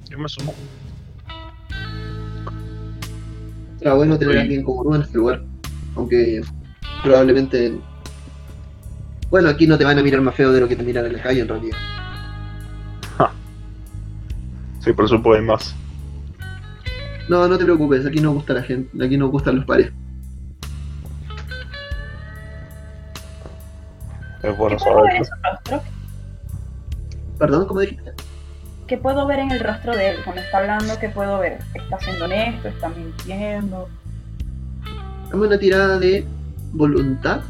Yo 0.09 0.19
me 0.19 0.27
sumo. 0.27 0.53
Será 3.79 3.93
bueno 3.93 4.19
tener 4.19 4.37
a 4.37 4.41
alguien 4.41 4.63
como 4.63 4.83
tú 4.83 4.95
en 4.95 5.01
este 5.03 5.17
lugar. 5.17 5.41
Aunque 5.95 6.41
probablemente. 7.01 7.79
Bueno, 9.33 9.49
aquí 9.49 9.65
no 9.65 9.79
te 9.79 9.83
van 9.83 9.97
a 9.97 10.03
mirar 10.03 10.21
más 10.21 10.35
feo 10.35 10.51
de 10.51 10.61
lo 10.61 10.67
que 10.67 10.75
te 10.75 10.83
miran 10.83 11.07
en 11.07 11.13
la 11.13 11.23
calle 11.23 11.41
en 11.41 11.47
realidad. 11.47 11.77
Sí, 14.79 14.93
por 14.93 15.05
eso 15.05 15.23
puede 15.23 15.41
más. 15.41 15.73
No, 17.27 17.47
no 17.47 17.57
te 17.57 17.63
preocupes, 17.63 18.05
aquí 18.05 18.21
no 18.21 18.31
gusta 18.31 18.53
la 18.53 18.61
gente, 18.61 19.03
aquí 19.03 19.17
no 19.17 19.29
gustan 19.29 19.55
los 19.55 19.65
pares. 19.65 19.91
Es 24.43 24.55
bueno 24.55 24.77
¿Qué 24.77 24.83
puedo 24.83 25.01
ver 25.01 25.15
en 25.15 25.25
saberlo. 25.25 25.59
su? 25.67 27.39
Perdón, 27.39 27.65
¿cómo 27.65 27.79
dijiste? 27.79 28.13
¿Qué 28.85 28.97
puedo 28.97 29.25
ver 29.25 29.39
en 29.39 29.51
el 29.51 29.61
rostro 29.61 29.95
de 29.95 30.09
él? 30.09 30.17
Cuando 30.23 30.43
está 30.43 30.59
hablando, 30.59 30.99
¿qué 30.99 31.09
puedo 31.09 31.39
ver? 31.39 31.57
¿Está 31.73 31.97
siendo 32.01 32.25
honesto? 32.25 32.67
¿Está 32.67 32.89
mintiendo? 32.89 33.89
Dame 35.31 35.47
una 35.47 35.57
tirada 35.57 35.97
de 35.97 36.23
voluntad 36.71 37.41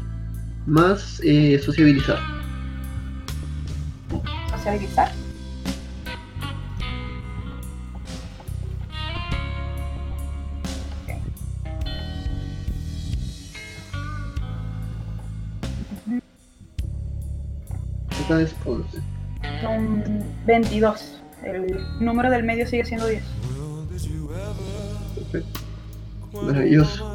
más 0.66 1.20
eh, 1.22 1.58
sociabilizar. 1.58 2.18
¿Socializar? 4.50 5.12
Esta 18.20 18.40
es 18.40 18.54
11. 18.64 19.02
Son 19.60 20.24
22. 20.46 21.20
El 21.44 21.76
número 22.00 22.30
del 22.30 22.42
medio 22.42 22.66
sigue 22.66 22.86
siendo 22.86 23.06
10. 23.06 23.22
Perfecto. 25.14 25.60
Maravilloso. 26.32 27.13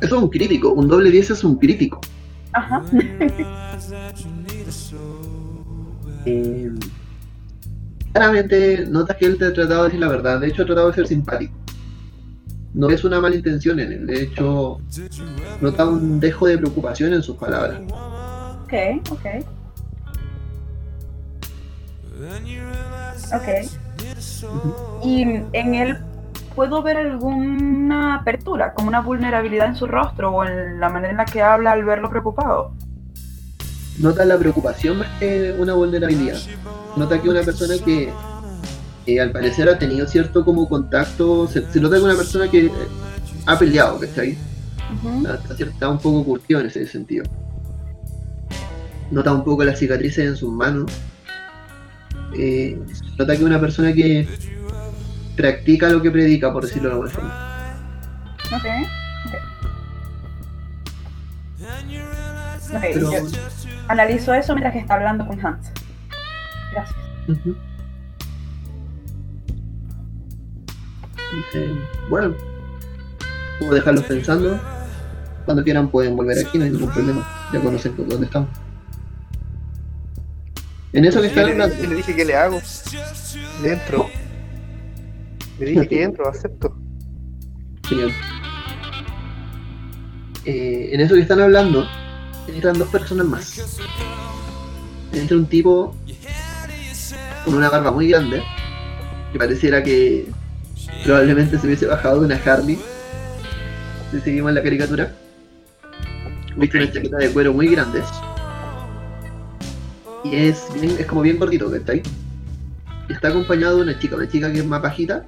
Eso 0.00 0.16
es 0.16 0.22
un 0.22 0.28
crítico, 0.28 0.72
un 0.72 0.88
doble 0.88 1.10
10 1.10 1.30
es 1.30 1.44
un 1.44 1.56
crítico. 1.56 2.00
Ajá. 2.52 2.82
Eh, 6.28 6.72
claramente 8.12 8.84
notas 8.88 9.16
que 9.16 9.26
él 9.26 9.38
te 9.38 9.44
ha 9.44 9.52
tratado 9.52 9.84
de 9.84 9.88
decir 9.90 10.00
la 10.00 10.08
verdad, 10.08 10.40
de 10.40 10.48
hecho 10.48 10.64
ha 10.64 10.66
tratado 10.66 10.88
de 10.88 10.94
ser 10.94 11.06
simpático. 11.06 11.54
No 12.74 12.90
es 12.90 13.04
una 13.04 13.20
mala 13.20 13.36
intención 13.36 13.78
en 13.78 13.92
él, 13.92 14.06
de 14.08 14.24
hecho 14.24 14.80
nota 15.60 15.86
un 15.86 16.18
dejo 16.18 16.48
de 16.48 16.58
preocupación 16.58 17.14
en 17.14 17.22
sus 17.22 17.36
palabras. 17.36 17.80
ok, 18.64 18.72
ok. 19.12 19.26
Ok. 23.32 25.04
Y 25.04 25.22
en 25.22 25.74
él 25.74 25.98
puedo 26.56 26.82
ver 26.82 26.96
alguna 26.96 28.16
apertura, 28.16 28.72
como 28.74 28.88
una 28.88 29.00
vulnerabilidad 29.00 29.68
en 29.68 29.76
su 29.76 29.86
rostro 29.86 30.30
o 30.32 30.44
en 30.44 30.80
la 30.80 30.88
manera 30.88 31.10
en 31.12 31.18
la 31.18 31.24
que 31.26 31.42
habla 31.42 31.72
al 31.72 31.84
verlo 31.84 32.10
preocupado. 32.10 32.72
Nota 33.98 34.24
la 34.24 34.36
preocupación 34.38 34.98
más 34.98 35.08
que 35.20 35.54
una 35.58 35.74
vulnerabilidad. 35.74 36.38
Nota 36.96 37.20
que 37.20 37.28
una 37.28 37.42
persona 37.42 37.74
que 37.84 38.10
eh, 39.06 39.20
al 39.20 39.30
parecer 39.30 39.68
ha 39.68 39.78
tenido 39.78 40.06
cierto 40.06 40.44
como 40.44 40.68
contacto, 40.68 41.46
se, 41.46 41.70
se 41.70 41.80
nota 41.80 41.96
que 41.96 42.02
una 42.02 42.16
persona 42.16 42.50
que 42.50 42.66
eh, 42.66 42.72
ha 43.46 43.58
peleado. 43.58 43.96
Ujú. 43.96 44.06
Está, 44.06 45.34
está- 45.52 45.64
está 45.64 45.88
un 45.90 45.98
poco 45.98 46.24
curtido 46.24 46.60
en 46.60 46.66
ese 46.66 46.86
sentido. 46.86 47.24
Nota 49.10 49.32
un 49.32 49.44
poco 49.44 49.62
las 49.62 49.78
cicatrices 49.78 50.26
en 50.26 50.36
sus 50.36 50.50
manos. 50.52 50.90
Eh, 52.36 52.78
nota 53.18 53.36
que 53.36 53.44
una 53.44 53.60
persona 53.60 53.92
que 53.92 54.26
practica 55.36 55.88
lo 55.88 56.00
que 56.02 56.10
predica, 56.10 56.52
por 56.52 56.64
decirlo 56.64 56.88
de 56.88 56.94
alguna 56.94 57.10
forma. 57.10 57.74
Ok, 58.46 58.64
ok. 59.26 59.34
Ok, 62.74 62.80
Pero, 62.80 63.12
yo 63.12 63.28
analizo 63.88 64.34
eso 64.34 64.54
mientras 64.54 64.72
que 64.72 64.80
está 64.80 64.94
hablando 64.94 65.26
con 65.26 65.44
Hans. 65.44 65.70
Gracias. 66.72 66.98
ujú. 67.28 67.56
Dice, 71.36 71.68
bueno, 72.08 72.34
puedo 73.58 73.74
dejarlos 73.74 74.04
pensando. 74.04 74.58
Cuando 75.44 75.62
quieran 75.62 75.88
pueden 75.88 76.16
volver 76.16 76.44
aquí, 76.44 76.58
no 76.58 76.64
hay 76.64 76.70
ningún 76.70 76.90
problema. 76.90 77.28
Ya 77.52 77.60
conocen 77.60 77.92
por 77.92 78.08
dónde 78.08 78.26
estamos. 78.26 78.48
En 80.92 81.04
eso 81.04 81.20
que 81.20 81.28
yo 81.28 81.28
están 81.28 81.46
le, 81.46 81.52
hablando. 81.52 81.88
le 81.88 81.94
dije 81.94 82.16
que 82.16 82.24
le 82.24 82.34
hago. 82.34 82.60
Le 83.62 83.72
entro. 83.74 84.08
Le 85.58 85.66
dije 85.66 85.88
que 85.88 86.02
entro, 86.02 86.28
acepto. 86.28 86.76
Genial. 87.88 88.12
Eh, 90.44 90.90
en 90.92 91.00
eso 91.00 91.14
que 91.14 91.20
están 91.22 91.40
hablando, 91.40 91.86
entran 92.48 92.78
dos 92.78 92.88
personas 92.88 93.26
más. 93.26 93.78
Entra 95.12 95.36
un 95.36 95.46
tipo 95.46 95.94
con 97.44 97.54
una 97.54 97.68
barba 97.70 97.90
muy 97.90 98.08
grande, 98.08 98.42
que 99.32 99.38
pareciera 99.38 99.82
que 99.82 100.26
probablemente 101.04 101.58
se 101.58 101.66
hubiese 101.66 101.86
bajado 101.86 102.20
de 102.20 102.26
una 102.26 102.36
Harley. 102.44 102.78
Si 104.10 104.20
seguimos 104.20 104.52
la 104.52 104.62
caricatura. 104.62 105.12
Viste 106.56 106.78
una 106.78 106.90
chaqueta 106.92 107.16
de 107.18 107.30
cuero 107.30 107.52
muy 107.52 107.68
grande. 107.68 108.02
Y 110.24 110.34
es, 110.34 110.66
bien- 110.80 110.96
es 110.98 111.06
como 111.06 111.22
bien 111.22 111.38
cortito, 111.38 111.74
¿está 111.74 111.92
ahí? 111.92 112.02
está 113.08 113.28
acompañado 113.28 113.76
de 113.76 113.82
una 113.84 113.98
chica, 114.00 114.16
una 114.16 114.28
chica 114.28 114.52
que 114.52 114.58
es 114.58 114.64
más 114.66 114.82
bajita. 114.82 115.24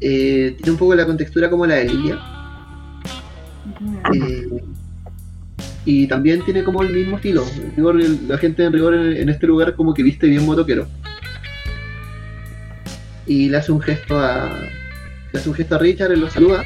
Eh, 0.00 0.54
tiene 0.56 0.72
un 0.72 0.78
poco 0.78 0.94
la 0.94 1.06
contextura 1.06 1.50
como 1.50 1.66
la 1.66 1.76
de 1.76 1.84
Lilia. 1.86 2.18
eh, 4.14 4.64
y 5.86 6.06
también 6.06 6.44
tiene 6.44 6.64
como 6.64 6.82
el 6.82 6.92
mismo 6.92 7.16
estilo. 7.16 7.44
Rigor, 7.76 7.96
la 7.96 8.38
gente 8.38 8.64
en 8.64 8.72
rigor 8.72 8.94
en, 8.94 9.16
en 9.16 9.28
este 9.28 9.46
lugar 9.46 9.74
como 9.74 9.92
que 9.92 10.02
viste 10.02 10.26
bien 10.26 10.44
motoquero. 10.46 10.86
Y 13.26 13.48
le 13.48 13.56
hace 13.56 13.72
un 13.72 13.80
gesto 13.80 14.18
a. 14.18 14.50
Le 15.32 15.38
hace 15.38 15.48
un 15.48 15.54
gesto 15.54 15.74
a 15.74 15.78
Richard, 15.78 16.12
él 16.12 16.20
lo 16.20 16.30
saluda. 16.30 16.64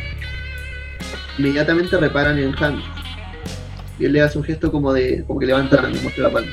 Inmediatamente 1.38 1.96
reparan 1.96 2.38
en 2.38 2.54
Hans. 2.62 2.82
Y 3.98 4.04
él 4.04 4.12
le 4.12 4.22
hace 4.22 4.38
un 4.38 4.44
gesto 4.44 4.70
como 4.70 4.92
de. 4.92 5.24
como 5.26 5.40
que 5.40 5.46
levanta 5.46 5.80
la 5.80 5.88
muestra 5.88 6.24
la 6.24 6.30
palma. 6.30 6.52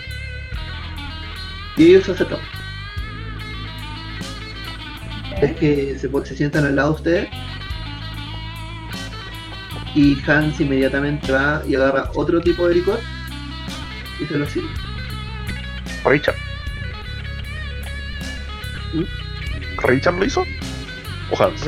Y 1.78 1.86
ellos 1.86 2.06
se 2.06 2.12
acercan. 2.12 2.40
Es 5.42 5.56
que 5.58 5.98
se, 6.00 6.10
se 6.26 6.36
sientan 6.36 6.66
al 6.66 6.76
lado 6.76 6.90
de 6.90 6.96
ustedes. 6.96 7.30
Y 9.94 10.18
Hans 10.30 10.60
inmediatamente 10.60 11.32
va 11.32 11.62
y 11.68 11.76
agarra 11.76 12.12
otro 12.16 12.42
tipo 12.42 12.68
de 12.68 12.76
licor 12.76 13.00
y 14.22 14.26
se 14.26 14.38
lo 14.38 14.46
sirve. 14.46 14.70
Richard. 16.04 16.36
¿Mm? 18.94 19.88
¿Richard 19.88 20.16
lo 20.16 20.26
hizo? 20.26 20.44
¿O 21.32 21.42
Hans? 21.42 21.66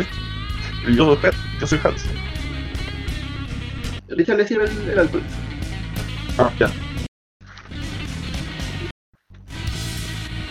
Yo 0.96 1.16
soy. 1.16 1.32
Yo 1.60 1.68
soy 1.68 1.80
Hans. 1.84 2.06
Richard 4.10 4.38
le 4.38 4.48
sirve 4.48 4.66
el, 4.66 4.90
el 4.90 5.00
alcohol. 5.00 5.24
Ah, 6.38 6.52
ya. 6.60 6.72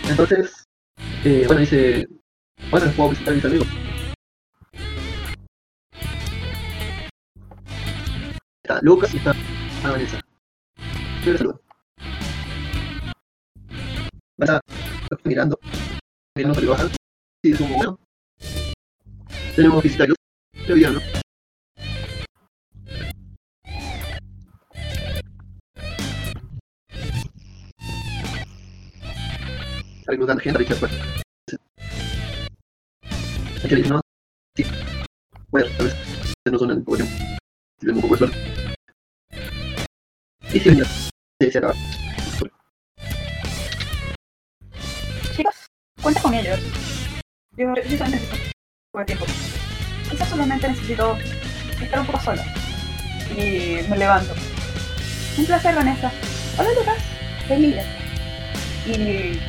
Entonces, 0.09 0.63
eh, 1.23 1.43
bueno, 1.47 1.61
dice, 1.61 2.07
les 2.85 2.95
puedo 2.95 3.09
presentar 3.09 3.33
a 3.33 3.35
mis 3.35 3.45
amigos. 3.45 3.67
Está 8.63 8.79
Lucas 8.81 9.13
y 9.13 9.17
está 9.17 9.33
Vanessa. 9.83 10.19
Yo 11.25 11.31
les 11.31 11.37
saludo. 11.37 11.61
Vanessa 14.37 14.61
lo 15.09 15.17
está 15.17 15.29
mirando, 15.29 15.59
mirando 16.35 16.55
para 16.55 16.67
bajar. 16.67 16.87
Y 17.43 17.51
es 17.51 17.57
como, 17.57 17.75
bueno, 17.75 17.99
tenemos 19.55 19.83
visitarios. 19.83 20.17
Pero 20.67 20.91
¿no? 20.91 20.99
Reclutando 30.05 30.41
gente, 30.41 30.59
Richard, 30.59 30.79
pues. 30.79 31.26
Dice, 33.63 33.89
no, 33.89 34.01
sí. 34.55 34.65
Bueno, 35.49 35.67
tal 35.77 35.87
vez 35.87 35.95
no 36.51 36.59
son 36.59 36.71
el 36.71 36.83
Pokémon. 36.83 37.11
Si 37.79 37.85
tengo 37.85 37.95
un 37.95 38.01
poco 38.01 38.15
de 38.15 38.19
suerte. 38.19 38.37
Y 40.53 40.59
si 40.59 40.69
sí, 40.69 41.51
se 41.51 41.57
acaba. 41.57 41.73
Chicos, 45.35 45.55
cuenta 46.01 46.21
con 46.21 46.33
ellos. 46.33 46.59
Yo, 47.57 47.73
yo 47.75 47.97
solamente 47.97 48.17
necesito 48.17 48.37
poco 48.91 48.99
de 48.99 49.05
tiempo. 49.05 49.25
Quizás 50.09 50.29
solamente 50.29 50.67
necesito 50.69 51.17
estar 51.81 51.99
un 51.99 52.05
poco 52.05 52.19
sola. 52.19 52.45
Y 53.31 53.89
me 53.89 53.97
levanto. 53.97 54.33
Un 55.37 55.45
placer, 55.45 55.75
Vanessa. 55.75 56.11
Hola, 56.57 56.69
Lucas. 56.73 57.03
Soy 57.47 57.75
y 58.87 59.39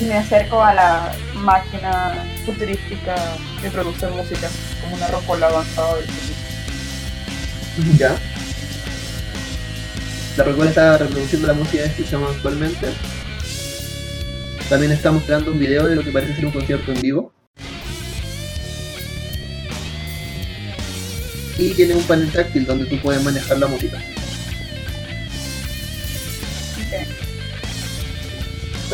me 0.00 0.14
acerco 0.14 0.62
a 0.62 0.74
la 0.74 1.12
máquina 1.34 2.24
futurística 2.44 3.14
que 3.62 3.70
produce 3.70 4.06
música, 4.08 4.48
como 4.82 4.96
una 4.96 5.06
rocola 5.08 5.46
avanzada 5.46 5.96
del 5.96 6.04
futuro. 6.04 6.34
Ya. 7.98 8.16
La 10.36 10.42
Rocola 10.42 10.68
está 10.68 10.98
reproduciendo 10.98 11.46
la 11.46 11.54
música 11.54 11.84
que 11.84 11.90
escuchamos 11.90 12.34
actualmente. 12.34 12.88
También 14.68 14.90
está 14.90 15.12
mostrando 15.12 15.52
un 15.52 15.58
video 15.60 15.86
de 15.86 15.94
lo 15.94 16.02
que 16.02 16.10
parece 16.10 16.34
ser 16.34 16.46
un 16.46 16.52
concierto 16.52 16.90
en 16.92 17.00
vivo. 17.00 17.32
Y 21.56 21.70
tiene 21.74 21.94
un 21.94 22.02
panel 22.02 22.32
táctil 22.32 22.66
donde 22.66 22.86
tú 22.86 22.98
puedes 23.00 23.22
manejar 23.22 23.58
la 23.58 23.68
música. 23.68 24.02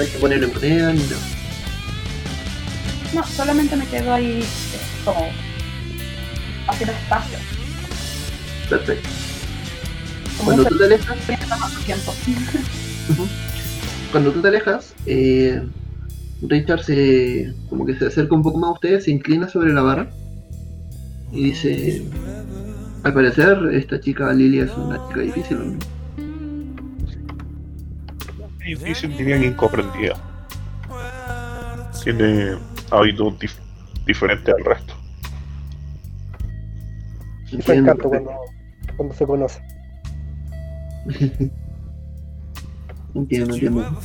Hay 0.00 0.08
que 0.08 0.18
ponerle 0.18 0.46
moneda 0.46 0.92
ni 0.92 1.02
nada. 1.02 1.22
No, 3.14 3.24
solamente 3.26 3.76
me 3.76 3.86
quedo 3.86 4.12
ahí 4.12 4.40
eh, 4.42 4.80
como 5.04 5.28
haciendo 6.68 6.92
espacio. 6.94 7.38
Perfecto. 8.68 9.08
Cuando 10.44 10.64
tú 10.64 10.78
te 10.78 10.84
alejas, 10.84 11.18
cuando 14.12 14.32
tú 14.32 14.40
te 14.40 14.48
alejas, 14.48 14.94
Richard 16.42 16.84
se 16.84 17.54
como 17.68 17.84
que 17.84 17.98
se 17.98 18.06
acerca 18.06 18.34
un 18.34 18.42
poco 18.42 18.58
más 18.58 18.70
a 18.70 18.72
ustedes, 18.74 19.04
se 19.04 19.10
inclina 19.10 19.48
sobre 19.48 19.72
la 19.72 19.82
barra 19.82 20.10
y 21.32 21.44
dice, 21.44 22.02
al 23.02 23.12
parecer 23.12 23.58
esta 23.72 24.00
chica 24.00 24.32
Lilia 24.32 24.64
es 24.64 24.72
una 24.76 25.06
chica 25.08 25.20
difícil. 25.20 25.58
¿no? 25.58 25.99
Difícil, 28.74 29.16
diría 29.16 29.38
que 29.40 29.46
incomprendida. 29.46 30.16
Tiene 32.04 32.56
hábitos 32.90 33.34
dif- 33.38 33.58
diferentes 34.06 34.54
al 34.54 34.64
resto. 34.64 34.94
Me 37.52 37.74
encanta 37.74 38.08
cuando, 38.08 38.30
cuando 38.96 39.14
se 39.14 39.26
conoce. 39.26 39.60
entiendo, 43.14 43.54
entiendo. 43.54 44.00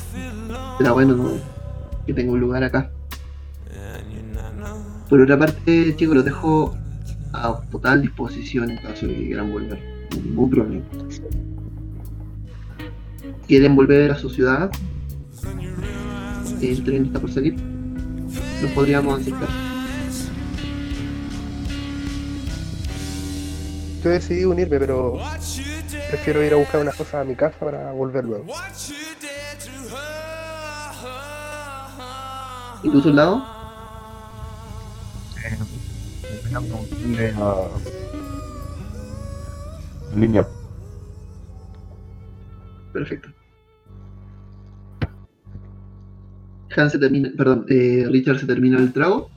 Será 0.77 0.91
bueno 0.93 1.15
¿no? 1.15 1.31
que 2.05 2.13
tenga 2.13 2.33
un 2.33 2.39
lugar 2.39 2.63
acá. 2.63 2.89
Por 5.09 5.21
otra 5.21 5.37
parte, 5.37 5.95
chicos, 5.95 6.15
los 6.15 6.25
dejo 6.25 6.75
a 7.33 7.61
total 7.71 8.01
disposición 8.01 8.71
en 8.71 8.77
caso 8.77 9.05
de 9.05 9.15
que 9.15 9.25
quieran 9.27 9.51
volver. 9.51 9.79
No 9.79 10.17
hay 10.17 10.21
Ningún 10.23 10.49
problema. 10.49 10.85
¿Quieren 13.47 13.75
volver 13.75 14.11
a 14.11 14.17
su 14.17 14.29
ciudad? 14.29 14.71
El 16.61 16.83
tren 16.83 17.05
está 17.05 17.19
por 17.19 17.31
salir. 17.31 17.55
Los 18.61 18.71
podríamos 18.71 19.21
acercar. 19.21 19.49
Yo 24.03 24.09
decidí 24.09 24.45
unirme, 24.45 24.79
pero 24.79 25.19
prefiero 26.09 26.43
ir 26.43 26.53
a 26.53 26.57
buscar 26.57 26.81
unas 26.81 26.95
cosas 26.95 27.15
a 27.15 27.23
mi 27.23 27.35
casa 27.35 27.57
para 27.59 27.91
volver 27.91 28.23
luego. 28.25 28.45
¿Y 32.83 32.89
tu 32.89 33.01
soldado? 33.01 33.43
En 40.13 40.21
línea. 40.21 40.47
Perfecto. 42.93 43.34
Eh, 46.77 48.07
Richard 48.09 48.39
se 48.39 48.45
termina 48.45 48.77
el 48.77 48.91
trago. 48.91 49.29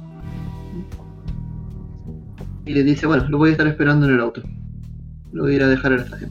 Y 2.67 2.75
le 2.75 2.83
dice, 2.83 3.07
bueno, 3.07 3.29
lo 3.29 3.39
voy 3.39 3.51
a 3.51 3.53
estar 3.53 3.67
esperando 3.67 4.07
en 4.07 4.15
el 4.15 4.21
auto. 4.21 4.43
Lo 5.33 5.45
voy 5.45 5.53
a 5.53 5.57
ir 5.57 5.63
a 5.63 5.69
dejar 5.69 5.93
a 5.93 5.97
la 5.97 6.03
estación. 6.03 6.31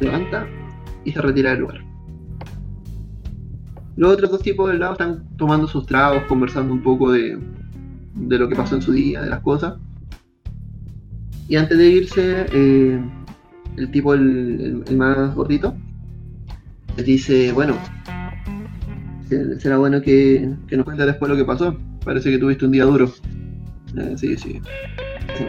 Levanta 0.00 0.46
y 1.04 1.12
se 1.12 1.20
retira 1.20 1.50
del 1.50 1.60
lugar. 1.60 1.84
Los 3.96 4.12
otros 4.12 4.30
dos 4.30 4.42
tipos 4.42 4.68
del 4.68 4.78
lado 4.78 4.92
están 4.92 5.24
tomando 5.36 5.66
sus 5.66 5.84
tragos, 5.86 6.22
conversando 6.28 6.72
un 6.72 6.82
poco 6.82 7.10
de, 7.10 7.36
de 8.14 8.38
lo 8.38 8.48
que 8.48 8.54
pasó 8.54 8.76
en 8.76 8.82
su 8.82 8.92
día, 8.92 9.22
de 9.22 9.30
las 9.30 9.40
cosas. 9.40 9.74
Y 11.48 11.56
antes 11.56 11.78
de 11.78 11.88
irse, 11.88 12.46
eh, 12.52 13.00
el 13.78 13.90
tipo, 13.90 14.14
el, 14.14 14.20
el- 14.60 14.84
el 14.88 14.96
más 14.96 15.34
gordito, 15.34 15.74
les 16.96 17.06
dice, 17.06 17.52
bueno, 17.52 17.74
se- 19.28 19.58
será 19.60 19.78
bueno 19.78 20.00
que, 20.02 20.48
que 20.66 20.76
nos 20.76 20.84
cuentes 20.84 21.06
después 21.06 21.30
lo 21.30 21.36
que 21.36 21.44
pasó. 21.44 21.76
Parece 22.04 22.30
que 22.30 22.38
tuviste 22.38 22.64
un 22.64 22.72
día 22.72 22.84
duro. 22.84 23.10
Eh, 23.96 24.14
sí, 24.16 24.36
sí. 24.36 24.60
Sí, 25.36 25.44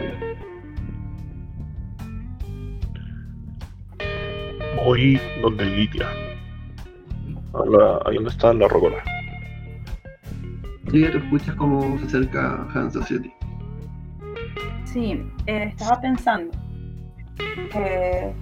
Voy 4.84 5.20
donde 5.42 5.64
Lidia. 5.66 6.06
A 7.52 7.66
la- 7.66 8.00
ahí 8.06 8.14
donde 8.14 8.30
está 8.30 8.52
la 8.54 8.68
rocola. 8.68 8.96
Y 10.92 11.02
tú 11.04 11.18
escuchas 11.18 11.54
cómo 11.56 11.98
se 11.98 12.06
acerca 12.06 12.66
Hans 12.74 12.96
hacia 12.96 13.20
ti. 13.20 13.32
Sí, 14.84 15.22
eh, 15.46 15.64
estaba 15.76 16.00
pensando 16.00 16.50
que 17.72 18.32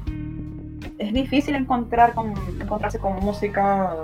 es 0.99 1.13
difícil 1.13 1.55
encontrar 1.55 2.15
con, 2.15 2.35
encontrarse 2.61 2.99
con 2.99 3.17
música 3.17 3.95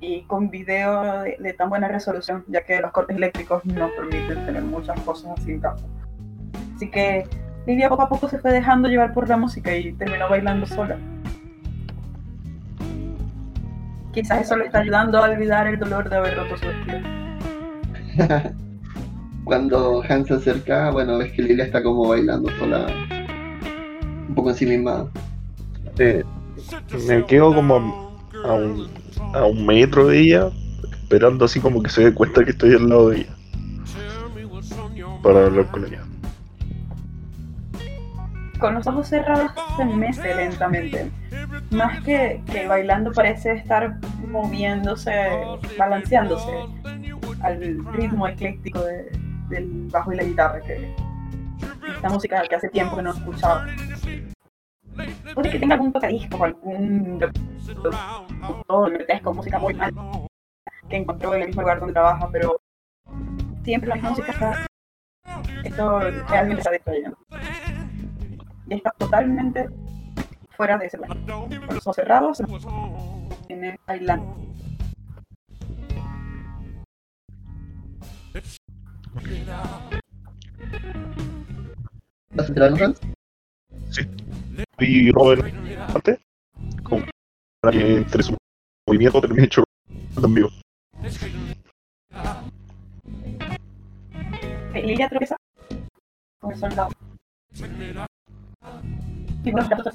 y 0.00 0.22
con 0.22 0.50
video 0.50 1.22
de, 1.22 1.54
tan 1.56 1.68
buena 1.68 1.88
resolución, 1.88 2.44
ya 2.48 2.62
que 2.64 2.80
los 2.80 2.92
cortes 2.92 3.16
eléctricos 3.16 3.64
no 3.64 3.88
permiten 3.96 4.44
tener 4.46 4.62
muchas 4.62 5.00
cosas 5.00 5.38
así 5.38 5.52
en 5.52 5.60
casa. 5.60 5.86
Así 6.74 6.90
que 6.90 7.24
Lidia 7.66 7.88
poco 7.88 8.02
a 8.02 8.08
poco 8.08 8.28
se 8.28 8.38
fue 8.38 8.52
dejando 8.52 8.88
llevar 8.88 9.12
por 9.12 9.28
la 9.28 9.36
música 9.36 9.74
y 9.74 9.92
terminó 9.94 10.28
bailando 10.28 10.66
sola. 10.66 10.96
Quizás 14.12 14.42
eso 14.42 14.56
le 14.56 14.66
está 14.66 14.78
ayudando 14.78 15.18
a 15.18 15.28
olvidar 15.28 15.66
el 15.66 15.78
dolor 15.78 16.08
de 16.08 16.16
haber 16.16 16.36
roto 16.36 16.56
su 16.56 16.66
vestido. 16.66 17.00
Cuando 19.44 20.02
Hans 20.08 20.28
se 20.28 20.34
acerca, 20.34 20.90
bueno, 20.90 21.18
ves 21.18 21.32
que 21.32 21.42
Lilia 21.42 21.64
está 21.64 21.82
como 21.82 22.08
bailando 22.08 22.50
sola, 22.58 22.86
poco 24.36 24.50
en 24.50 24.56
sí 24.56 24.66
misma. 24.66 25.06
Eh, 25.98 26.22
me 27.08 27.24
quedo 27.26 27.52
como 27.54 27.74
a 28.44 28.52
un, 28.52 28.88
a 29.34 29.44
un 29.44 29.66
metro 29.66 30.06
de 30.06 30.20
ella, 30.20 30.50
esperando 31.02 31.44
así 31.46 31.58
como 31.58 31.82
que 31.82 31.90
se 31.90 32.04
dé 32.04 32.14
cuenta 32.14 32.44
que 32.44 32.50
estoy 32.50 32.74
al 32.74 32.88
lado 32.88 33.08
de 33.10 33.16
ella. 33.22 33.34
Para 35.22 35.46
hablar 35.46 35.66
con 35.72 35.84
ella. 35.84 36.02
Con 38.60 38.74
los 38.74 38.86
ojos 38.86 39.08
cerrados 39.08 39.50
se 39.76 39.84
mece 39.84 40.34
lentamente. 40.34 41.10
Más 41.70 42.02
que, 42.04 42.40
que 42.50 42.66
bailando 42.66 43.12
parece 43.12 43.52
estar 43.54 43.98
moviéndose, 44.28 45.12
balanceándose 45.78 46.50
al 47.40 47.84
ritmo 47.92 48.26
ecléctico 48.28 48.80
de- 48.80 49.10
del 49.50 49.88
bajo 49.90 50.12
y 50.12 50.16
la 50.16 50.22
guitarra, 50.24 50.60
que 50.60 50.94
esta 51.94 52.08
música 52.08 52.42
que 52.48 52.54
hace 52.56 52.68
tiempo 52.68 52.96
que 52.96 53.02
no 53.02 53.10
escuchaba. 53.12 53.66
Puede 55.34 55.50
que 55.50 55.58
tenga 55.58 55.74
algún 55.74 55.92
tocadisco 55.92 56.36
o 56.38 56.44
algún 56.44 57.18
productor 57.18 58.92
grotesco, 58.92 59.34
música 59.34 59.58
muy 59.58 59.74
mal 59.74 59.92
que 60.88 60.96
encontró 60.96 61.34
en 61.34 61.42
el 61.42 61.48
mismo 61.48 61.62
lugar 61.62 61.80
donde 61.80 61.92
trabaja, 61.92 62.28
pero 62.30 62.60
siempre 63.64 63.88
la 63.88 63.94
misma 63.96 64.10
música 64.10 64.32
está. 64.32 64.66
Esto 65.64 66.00
realmente 66.28 66.60
está 66.60 66.70
distrayendo. 66.70 67.18
Y 68.68 68.74
está 68.74 68.90
totalmente 68.98 69.68
fuera 70.50 70.78
de 70.78 70.86
ese 70.86 70.98
plan. 70.98 71.26
Con 71.26 71.74
los 71.74 71.86
ojos 71.86 71.96
cerrados, 71.96 72.42
tiene 73.46 73.78
bailando. 73.86 74.36
¿Estás 82.30 82.48
enterando, 82.48 82.84
Hans? 82.84 83.00
Y 84.78 85.10
Robert 85.10 85.44
antes, 85.94 86.18
como 86.82 87.04
para 87.60 87.76
que 87.76 87.96
entre 87.96 88.22
su 88.22 88.36
movimiento 88.86 89.20
termine 89.20 89.44
hecho 89.44 89.64
también. 90.20 90.48
Lilia 94.74 95.08
tropieza 95.08 95.36
con 96.40 96.52
el 96.52 96.58
soldado. 96.58 96.90
Y 99.44 99.50
los 99.50 99.68
gatos 99.68 99.94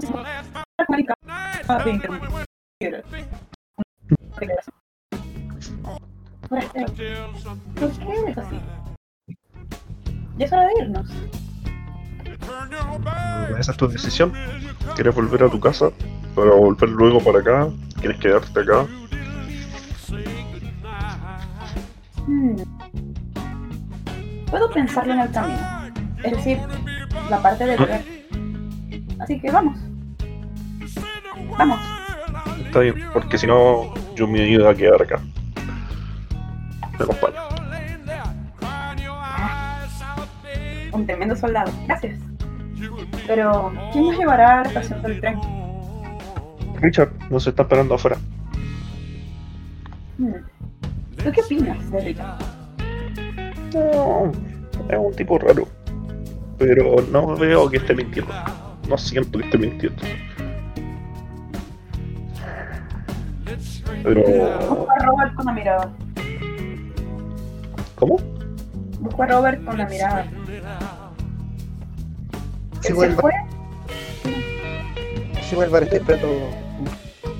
si 0.00 0.06
fuera 0.06 0.44
marica. 0.88 1.14
Ah, 1.28 1.84
declaración. 4.40 4.74
Fuerte. 6.48 6.86
¿Por 7.80 7.90
qué 7.98 8.30
es 8.30 8.38
así? 8.38 8.60
Ya 10.36 10.46
es 10.46 10.52
hora 10.52 10.66
de 10.66 10.72
irnos. 10.82 11.08
Esa 13.58 13.72
es 13.72 13.76
tu 13.76 13.88
decisión. 13.88 14.32
¿Quieres 14.94 15.14
volver 15.14 15.44
a 15.44 15.48
tu 15.48 15.60
casa 15.60 15.90
para 16.34 16.50
volver 16.50 16.90
luego 16.90 17.20
para 17.20 17.38
acá? 17.38 17.68
¿Quieres 18.00 18.18
quedarte 18.18 18.60
acá? 18.60 18.86
Hmm. 22.26 22.56
Puedo 24.50 24.70
pensarlo 24.70 25.14
en 25.14 25.20
el 25.20 25.30
camino. 25.30 25.60
Es 26.22 26.32
decir, 26.32 26.58
la 27.30 27.42
parte 27.42 27.66
de 27.66 27.76
volver. 27.76 28.04
Así 29.20 29.40
que 29.40 29.50
vamos. 29.50 29.78
Vamos. 31.58 31.78
Está 32.64 32.80
bien, 32.80 32.96
porque 33.12 33.38
si 33.38 33.46
no, 33.46 33.94
yo 34.14 34.26
me 34.26 34.48
iba 34.48 34.70
a 34.70 34.74
quedar 34.74 35.00
acá. 35.02 35.20
Me 36.98 37.04
acompaña. 37.04 37.40
Un 40.92 41.06
tremendo 41.06 41.36
soldado. 41.36 41.72
Gracias. 41.86 42.33
Pero, 43.26 43.72
¿quién 43.92 44.06
nos 44.06 44.18
llevará 44.18 44.60
a 44.60 44.62
la 44.62 44.68
estación 44.68 45.02
del 45.02 45.20
tren? 45.20 45.40
Richard, 46.80 47.12
nos 47.30 47.46
está 47.46 47.62
esperando 47.62 47.94
afuera. 47.94 48.16
Hmm. 50.18 50.32
¿Tú 51.22 51.32
qué 51.32 51.40
opinas 51.40 51.90
de 51.90 52.00
Richard? 52.00 52.38
No, 53.74 54.32
es 54.88 54.98
un 54.98 55.12
tipo 55.14 55.38
raro. 55.38 55.66
Pero 56.58 56.96
no 57.10 57.36
veo 57.36 57.68
que 57.70 57.78
esté 57.78 57.94
mintiendo. 57.94 58.32
No 58.88 58.98
siento 58.98 59.38
que 59.38 59.44
esté 59.46 59.58
mintiendo. 59.58 60.02
Pero. 64.02 64.22
Busco 64.22 64.90
a 64.90 65.04
Robert 65.04 65.34
con 65.34 65.46
la 65.46 65.52
mirada. 65.52 65.92
¿Cómo? 67.96 68.16
Busco 69.00 69.22
a 69.22 69.26
Robert 69.26 69.64
con 69.64 69.78
la 69.78 69.86
mirada. 69.86 70.26
Si 72.84 72.88
¿Él 72.88 72.94
se 72.94 72.94
vuelva, 72.94 73.20
fue? 73.22 73.32
si 75.48 75.54
vuelva, 75.56 75.78
estoy 75.80 75.98
esperando. 75.98 76.50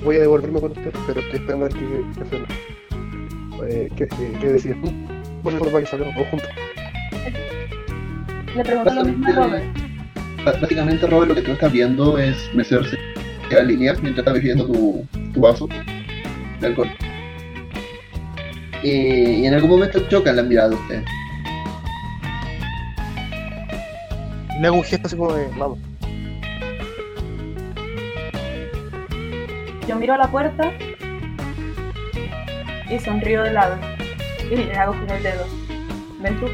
Voy 0.03 0.15
a 0.17 0.19
devolverme 0.19 0.59
con 0.61 0.71
usted, 0.71 0.91
pero 1.07 1.19
estoy 1.21 1.39
esperando 1.39 1.65
a 1.65 1.69
ver 1.69 1.77
qué, 1.77 1.85
qué 2.15 2.21
hacer. 2.21 2.45
Eh, 3.69 3.89
¿Qué, 3.95 4.07
qué, 4.07 4.37
qué 4.39 4.47
decides 4.47 4.81
tú? 4.81 4.91
Bueno, 5.43 5.59
para 5.59 5.79
que 5.79 5.85
salgamos 5.85 6.13
todos 6.15 6.27
juntos. 6.29 6.49
Le 8.55 8.63
pregunto 8.63 8.93
lo 8.93 9.05
mismo 9.05 9.27
a 9.27 9.31
Robert. 9.31 9.65
Bá- 10.45 10.59
Básicamente, 10.61 11.07
Robert, 11.07 11.29
lo 11.29 11.35
que 11.35 11.41
tú 11.41 11.51
estás 11.51 11.71
viendo 11.71 12.17
es 12.17 12.35
mecerse 12.53 12.97
a 13.57 13.63
línea 13.63 13.93
mientras 14.01 14.19
estás 14.19 14.33
bebiendo 14.33 14.65
tu, 14.67 15.05
tu 15.33 15.39
vaso 15.41 15.67
de 16.59 16.67
alcohol. 16.67 16.89
Y, 18.83 18.89
y 18.91 19.45
en 19.47 19.53
algún 19.55 19.69
momento 19.71 19.99
chocan 20.09 20.35
las 20.35 20.45
miradas 20.45 20.71
de 20.71 20.75
ustedes. 20.77 21.05
Le 24.59 24.67
hago 24.67 24.77
un 24.77 24.83
gesto 24.83 25.07
así 25.07 25.17
como 25.17 25.33
de, 25.33 25.47
vamos. 25.57 25.79
Yo 29.87 29.95
miro 29.97 30.13
a 30.13 30.17
la 30.17 30.31
puerta 30.31 30.71
y 32.89 32.99
sonrío 32.99 33.43
de 33.43 33.51
lado. 33.51 33.77
Y 34.49 34.55
le 34.55 34.75
hago 34.75 34.93
con 34.93 35.09
el 35.09 35.23
dedo. 35.23 35.45
Ven 36.21 36.39
tú. 36.39 36.47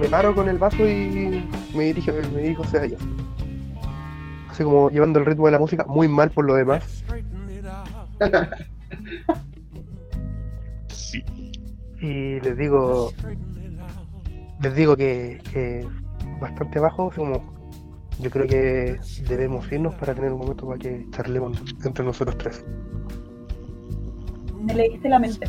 Me 0.00 0.08
paro 0.08 0.34
con 0.34 0.48
el 0.48 0.58
vaso 0.58 0.86
y 0.86 1.42
me 1.74 1.84
dirijo, 1.84 2.12
me 2.34 2.42
dirijo 2.42 2.64
hacia 2.64 2.82
allá. 2.82 2.96
Así 4.50 4.64
como 4.64 4.90
llevando 4.90 5.20
el 5.20 5.26
ritmo 5.26 5.46
de 5.46 5.52
la 5.52 5.58
música, 5.58 5.84
muy 5.86 6.08
mal 6.08 6.30
por 6.30 6.44
lo 6.44 6.54
demás. 6.54 7.04
Sí. 10.88 11.24
Y 11.98 12.40
les 12.40 12.58
digo, 12.58 13.10
les 14.60 14.74
digo 14.74 14.96
que, 14.96 15.40
que 15.52 15.86
bastante 16.40 16.78
bajo, 16.80 17.10
como 17.14 17.54
yo 18.18 18.30
creo 18.30 18.46
que 18.46 18.98
debemos 19.28 19.70
irnos 19.70 19.94
para 19.96 20.14
tener 20.14 20.32
un 20.32 20.38
momento 20.40 20.66
para 20.66 20.78
que 20.78 21.06
charlemos 21.10 21.58
entre 21.84 22.04
nosotros 22.04 22.36
tres. 22.38 22.64
Me 24.62 24.74
leíste 24.74 25.08
la 25.08 25.18
mente. 25.18 25.46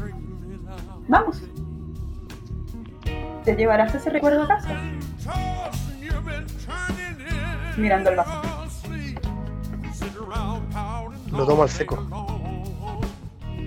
Vamos. 1.07 1.41
¿Te 3.45 3.55
llevarás 3.55 3.95
ese 3.95 4.09
recuerdo 4.09 4.43
a 4.43 4.47
casa? 4.47 4.75
Mirando 7.77 8.09
el 8.09 8.15
vaso. 8.17 8.41
Lo 11.31 11.45
tomo 11.45 11.63
al 11.63 11.69
seco. 11.69 11.97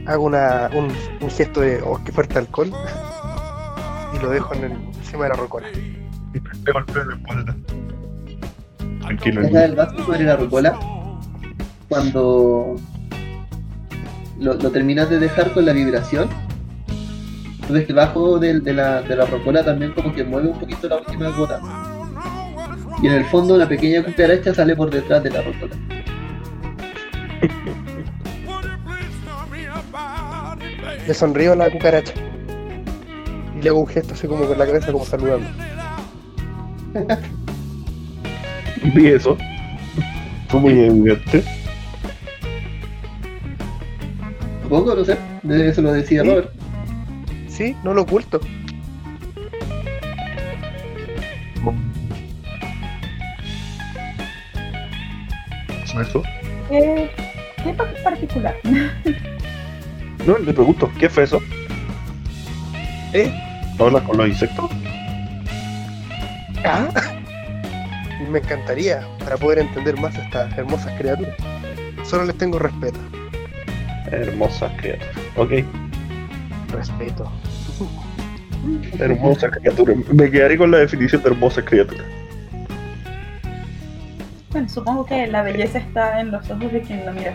Hago 0.06 0.24
una, 0.24 0.68
un, 0.74 0.92
un 1.20 1.30
gesto 1.30 1.60
de, 1.60 1.80
oh, 1.82 1.98
qué 2.04 2.12
fuerte 2.12 2.38
alcohol. 2.38 2.70
Y 4.12 4.18
lo 4.18 4.30
dejo 4.30 4.52
en 4.54 4.64
el- 4.64 4.89
encima 5.10 5.24
de 5.24 5.30
la 5.30 5.36
rocola. 5.36 5.66
Y 6.32 6.40
te 6.40 6.72
golpeo 6.72 7.02
en 7.02 7.08
la 7.08 7.16
espalda. 7.16 7.56
Tranquilo, 9.00 9.40
Deja 9.42 9.64
el 9.64 9.74
vaso 9.74 10.04
sobre 10.04 10.22
la 10.22 10.36
rocola. 10.36 10.78
Cuando 11.88 12.76
lo, 14.38 14.54
lo 14.54 14.70
terminas 14.70 15.10
de 15.10 15.18
dejar 15.18 15.52
con 15.52 15.66
la 15.66 15.72
vibración, 15.72 16.28
tú 17.66 17.72
ves 17.72 17.82
que 17.86 17.92
debajo 17.92 18.38
del- 18.38 18.62
de, 18.62 18.72
la, 18.74 19.02
de 19.02 19.16
la 19.16 19.26
rocola 19.26 19.64
también 19.64 19.92
como 19.92 20.12
que 20.14 20.22
mueve 20.22 20.48
un 20.48 20.58
poquito 20.60 20.88
la 20.88 20.98
última 20.98 21.30
gota. 21.30 21.60
Y 23.02 23.06
en 23.08 23.14
el 23.14 23.24
fondo 23.24 23.54
una 23.54 23.66
pequeña 23.68 24.04
cucaracha 24.04 24.54
sale 24.54 24.76
por 24.76 24.90
detrás 24.90 25.22
de 25.24 25.30
la 25.30 25.42
rocola. 25.42 25.74
Le 31.06 31.14
sonrío 31.14 31.52
a 31.54 31.56
la 31.56 31.70
cucaracha. 31.70 32.12
Y 33.60 33.62
le 33.62 33.68
hago 33.68 33.80
un 33.80 33.86
gesto 33.86 34.14
así 34.14 34.26
como 34.26 34.46
con 34.46 34.58
la 34.58 34.64
cabeza 34.66 34.90
como 34.90 35.04
saludando. 35.04 35.46
Vi 38.94 39.06
eso. 39.08 39.36
Fue 40.48 40.60
muy 40.60 40.72
evidente. 40.72 41.44
Tampoco, 44.62 44.94
no 44.94 45.04
sé. 45.04 45.18
Eso 45.68 45.82
lo 45.82 45.92
decía 45.92 46.22
Sí. 46.22 46.28
Robert. 46.28 46.50
Sí, 47.48 47.76
no 47.84 47.92
lo 47.92 48.02
oculto. 48.02 48.40
Eso. 56.00 56.22
¿Qué, 56.68 57.10
qué 57.64 57.72
pa- 57.74 57.92
particular? 58.04 58.56
No, 60.26 60.36
le 60.36 60.52
pregunto, 60.52 60.90
¿qué 60.98 61.08
fue 61.08 61.22
eso? 61.24 61.40
¿Eh? 63.14 63.32
¿Hablas 63.80 64.02
con 64.02 64.16
los 64.18 64.28
insectos? 64.28 64.70
Ah. 66.64 66.88
Me 68.30 68.38
encantaría 68.38 69.00
para 69.18 69.36
poder 69.36 69.60
entender 69.60 69.98
más 69.98 70.14
a 70.16 70.22
estas 70.22 70.56
hermosas 70.58 70.92
criaturas. 70.98 71.34
Solo 72.04 72.24
les 72.24 72.36
tengo 72.38 72.58
respeto. 72.58 72.98
Hermosas 74.10 74.70
criaturas. 74.76 75.08
Ok, 75.36 75.50
Respeto. 76.72 77.30
hermosas 79.00 79.50
criaturas. 79.52 79.96
Me 80.12 80.30
quedaré 80.30 80.56
con 80.58 80.70
la 80.70 80.78
definición 80.78 81.22
de 81.22 81.30
hermosas 81.30 81.64
criaturas. 81.64 82.04
Bueno, 84.52 84.68
supongo 84.68 85.06
que 85.06 85.26
la 85.26 85.42
belleza 85.42 85.78
está 85.78 86.20
en 86.20 86.30
los 86.32 86.48
ojos 86.50 86.70
de 86.72 86.80
quien 86.82 87.06
lo 87.06 87.12
mira. 87.12 87.32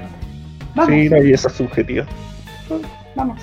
Vamos, 0.75 0.93
Sí, 0.93 1.09
la 1.09 1.17
belleza 1.19 1.49
subjetiva. 1.49 2.05
vamos. 3.15 3.41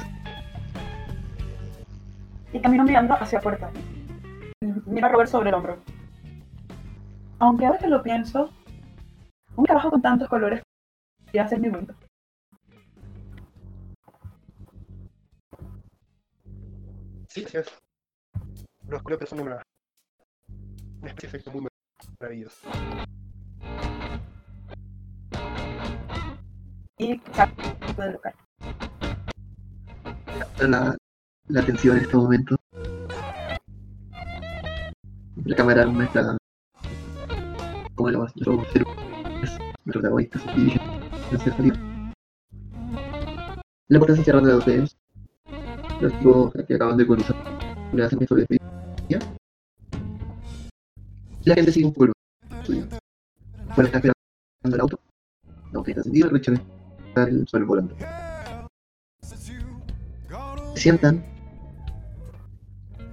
Y 2.53 2.61
camino 2.61 2.85
mirando 2.85 3.15
hacia 3.15 3.39
la 3.39 3.43
puerta. 3.43 3.71
Mira 4.87 5.09
a 5.09 5.11
Robert 5.11 5.31
sobre 5.31 5.49
el 5.49 5.55
hombro. 5.55 5.79
Aunque 7.39 7.67
ahora 7.67 7.79
que 7.79 7.89
lo 7.89 8.03
pienso, 8.03 8.51
un 9.57 9.65
trabajo 9.65 9.91
con 9.91 10.03
tantos 10.03 10.29
colores 10.29 10.63
podría 11.25 11.49
ser 11.49 11.61
muy 11.61 11.71
bonito. 11.71 11.95
Sí, 17.29 17.45
sí 17.49 17.57
es. 17.57 17.67
Los 18.87 19.03
colores 19.03 19.29
son 19.29 19.41
una, 19.41 19.63
una 21.01 21.09
especie 21.09 21.31
de 21.31 21.39
efecto 21.39 21.51
muy 21.51 21.67
maravilloso. 22.21 22.69
Y 26.99 27.19
salgo 27.33 27.63
del 27.97 28.13
local. 28.13 28.35
La, 30.61 30.97
la 31.49 31.61
atención 31.61 31.97
en 31.97 32.05
este 32.05 32.17
momento. 32.17 32.57
La 35.45 35.57
cámara 35.57 35.85
no 35.87 36.03
está 36.03 36.37
como 37.95 38.11
lo 38.11 38.21
más 38.21 38.35
nuestro 38.37 38.65
protagonista. 39.85 40.41
La 43.89 43.99
puerta 43.99 44.17
se 44.17 44.25
cierra 44.25 44.41
de 44.41 44.57
ustedes. 44.57 44.97
Los 46.01 46.13
chicos 46.19 46.53
que 46.67 46.75
acaban 46.75 46.97
de 46.97 47.07
cruzar 47.07 47.37
le 47.93 48.05
hacen 48.05 48.19
de 48.19 48.27
despedida. 48.27 48.63
La 51.45 51.55
gente 51.55 51.73
sigue 51.73 51.87
un 51.87 51.93
pueblo 51.93 52.15
suyo. 52.63 52.87
Bueno, 53.75 53.87
está 53.87 53.99
esperando 53.99 54.23
el 54.65 54.81
auto. 54.81 55.01
No, 55.73 55.81
está 55.81 56.01
encendido, 56.01 56.31
Richard 56.31 56.61
está 57.09 57.25
el 57.25 57.47
suelo 57.49 57.67
volando. 57.67 57.97
Se 60.75 60.81
sientan 60.81 61.32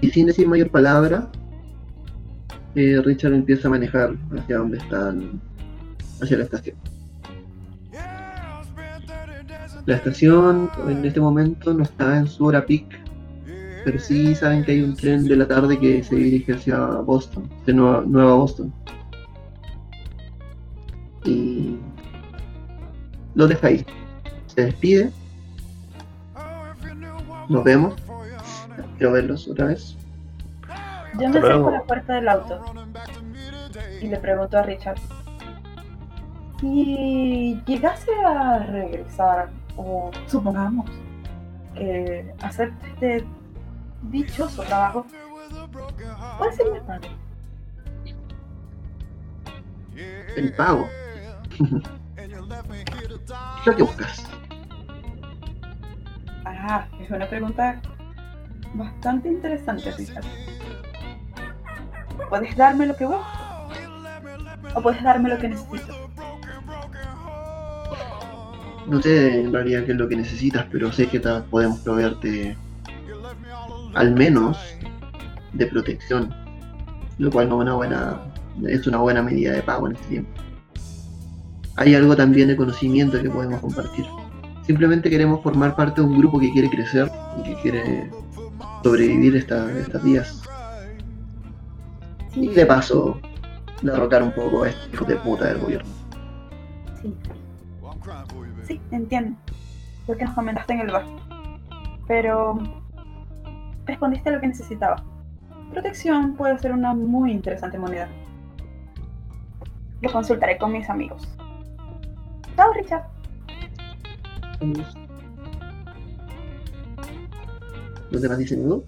y 0.01 0.09
sin 0.09 0.27
decir 0.27 0.47
mayor 0.47 0.69
palabra, 0.69 1.29
eh, 2.75 3.01
Richard 3.03 3.33
empieza 3.33 3.67
a 3.67 3.71
manejar 3.71 4.15
hacia 4.37 4.57
donde 4.57 4.77
están, 4.77 5.41
hacia 6.21 6.37
la 6.37 6.43
estación. 6.43 6.75
La 9.85 9.95
estación 9.95 10.69
en 10.87 11.03
este 11.03 11.19
momento 11.19 11.73
no 11.73 11.83
está 11.83 12.17
en 12.17 12.27
su 12.27 12.45
hora 12.45 12.65
peak, 12.65 12.85
pero 13.83 13.99
sí 13.99 14.35
saben 14.35 14.63
que 14.63 14.73
hay 14.73 14.81
un 14.81 14.95
tren 14.95 15.25
de 15.25 15.35
la 15.35 15.47
tarde 15.47 15.79
que 15.79 16.03
se 16.03 16.15
dirige 16.15 16.53
hacia 16.53 16.77
Boston, 16.77 17.49
de 17.65 17.73
Nueva, 17.73 18.03
Nueva 18.05 18.35
Boston. 18.35 18.71
Y 21.25 21.77
lo 23.35 23.47
deja 23.47 23.67
ahí. 23.67 23.85
Se 24.47 24.65
despide. 24.65 25.11
Nos 27.49 27.63
vemos. 27.63 27.95
Quiero 28.99 29.13
verlos 29.13 29.47
otra 29.47 29.67
vez. 29.67 29.95
Yo 31.17 31.29
me 31.29 31.39
acerco 31.39 31.69
a 31.69 31.71
la 31.71 31.83
puerta 31.83 32.15
del 32.15 32.27
auto 32.27 32.61
y 34.01 34.07
le 34.07 34.17
pregunto 34.17 34.57
a 34.57 34.63
Richard. 34.63 34.99
Si 36.59 37.61
llegase 37.65 38.11
a 38.25 38.59
regresar, 38.59 39.51
o 39.77 40.11
supongamos 40.27 40.91
que 41.75 42.29
acepte 42.41 42.89
este 42.89 43.27
dichoso 44.01 44.63
trabajo, 44.63 45.05
¿cuál 46.37 46.53
sería 46.53 46.75
el 46.75 46.81
pago? 46.81 47.05
El 50.35 50.53
pago. 50.55 50.87
¿Qué 51.55 52.25
es 52.25 53.65
lo 53.65 53.75
que 53.77 53.83
buscas? 53.83 54.25
Ah, 56.43 56.85
es 56.99 57.09
una 57.09 57.29
pregunta 57.29 57.81
bastante 58.73 59.29
interesante, 59.29 59.91
Richard. 59.91 60.25
¿Puedes 62.29 62.55
darme 62.55 62.85
lo 62.87 62.95
que 62.95 63.05
busco? 63.05 63.25
¿O 64.75 64.81
puedes 64.81 65.01
darme 65.01 65.29
lo 65.29 65.37
que 65.37 65.49
necesito? 65.49 65.93
No 68.87 69.01
sé 69.01 69.41
en 69.41 69.53
realidad 69.53 69.85
qué 69.85 69.91
es 69.91 69.97
lo 69.97 70.07
que 70.07 70.15
necesitas, 70.15 70.65
pero 70.71 70.91
sé 70.91 71.07
que 71.07 71.19
podemos 71.19 71.79
proveerte 71.79 72.57
al 73.93 74.13
menos 74.13 74.57
de 75.53 75.65
protección, 75.67 76.33
lo 77.17 77.31
cual 77.31 77.49
no 77.49 77.57
es 77.57 77.61
una 77.61 77.75
buena, 77.75 78.21
es 78.67 78.87
una 78.87 78.97
buena 78.97 79.21
medida 79.21 79.53
de 79.53 79.61
pago 79.61 79.87
en 79.87 79.95
este 79.95 80.07
tiempo. 80.07 80.31
Hay 81.75 81.95
algo 81.95 82.15
también 82.15 82.47
de 82.49 82.55
conocimiento 82.55 83.21
que 83.21 83.29
podemos 83.29 83.59
compartir. 83.61 84.05
Simplemente 84.63 85.09
queremos 85.09 85.41
formar 85.41 85.75
parte 85.75 86.01
de 86.01 86.07
un 86.07 86.17
grupo 86.17 86.39
que 86.39 86.51
quiere 86.51 86.69
crecer 86.69 87.09
y 87.39 87.43
que 87.43 87.55
quiere 87.61 88.09
sobrevivir 88.83 89.35
esta- 89.35 89.71
estas 89.79 90.03
días. 90.03 90.41
Y 92.35 92.47
de 92.49 92.65
paso, 92.65 93.19
derrocar 93.81 94.23
un 94.23 94.31
poco 94.31 94.63
a 94.63 94.69
este 94.69 94.93
hijo 94.93 95.05
de 95.05 95.15
puta 95.17 95.45
del 95.47 95.59
gobierno. 95.59 95.89
Sí. 97.01 97.15
Sí, 98.63 98.81
entiendo. 98.91 99.37
Lo 100.07 100.15
que 100.17 100.25
nos 100.25 100.33
comentaste 100.33 100.73
en 100.73 100.79
el 100.81 100.91
bar. 100.91 101.05
Pero 102.07 102.59
respondiste 103.85 104.29
a 104.29 104.33
lo 104.33 104.41
que 104.41 104.47
necesitaba. 104.47 105.03
Protección 105.71 106.35
puede 106.35 106.57
ser 106.59 106.71
una 106.71 106.93
muy 106.93 107.31
interesante 107.31 107.77
moneda. 107.77 108.07
Lo 110.01 110.11
consultaré 110.11 110.57
con 110.57 110.71
mis 110.71 110.89
amigos. 110.89 111.27
Chao, 112.55 112.73
Richard. 112.73 113.03
Los 118.11 118.21
demás 118.21 118.37
dicen 118.39 118.67
no. 118.67 118.83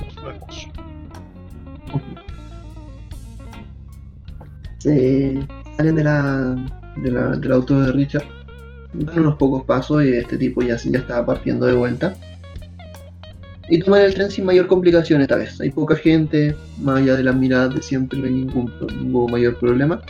Nos 0.00 0.24
vemos. 0.24 0.68
Se 4.78 5.38
salen 5.76 5.96
de 5.96 6.04
la, 6.04 6.56
de 6.96 7.10
la- 7.10 7.36
del 7.36 7.52
auto 7.52 7.80
de 7.80 7.92
Richard. 7.92 8.24
Dan 8.94 9.18
unos 9.20 9.36
pocos 9.36 9.64
pasos 9.64 10.04
y 10.04 10.12
este 10.14 10.38
tipo 10.38 10.62
ya, 10.62 10.76
ya 10.76 10.98
estaba 10.98 11.26
partiendo 11.26 11.66
de 11.66 11.74
vuelta. 11.74 12.14
Y 13.68 13.80
toman 13.80 14.00
el 14.00 14.14
tren 14.14 14.30
sin 14.30 14.46
mayor 14.46 14.66
complicación 14.66 15.20
esta 15.20 15.36
vez. 15.36 15.60
Hay 15.60 15.70
poca 15.70 15.94
gente, 15.94 16.56
más 16.80 17.00
allá 17.02 17.16
de 17.16 17.22
las 17.24 17.36
miradas 17.36 17.74
de 17.74 17.82
siempre, 17.82 18.18
no 18.18 18.24
hay 18.24 18.32
ningún, 18.32 18.72
ningún 18.98 19.30
mayor 19.30 19.58
problema. 19.58 20.00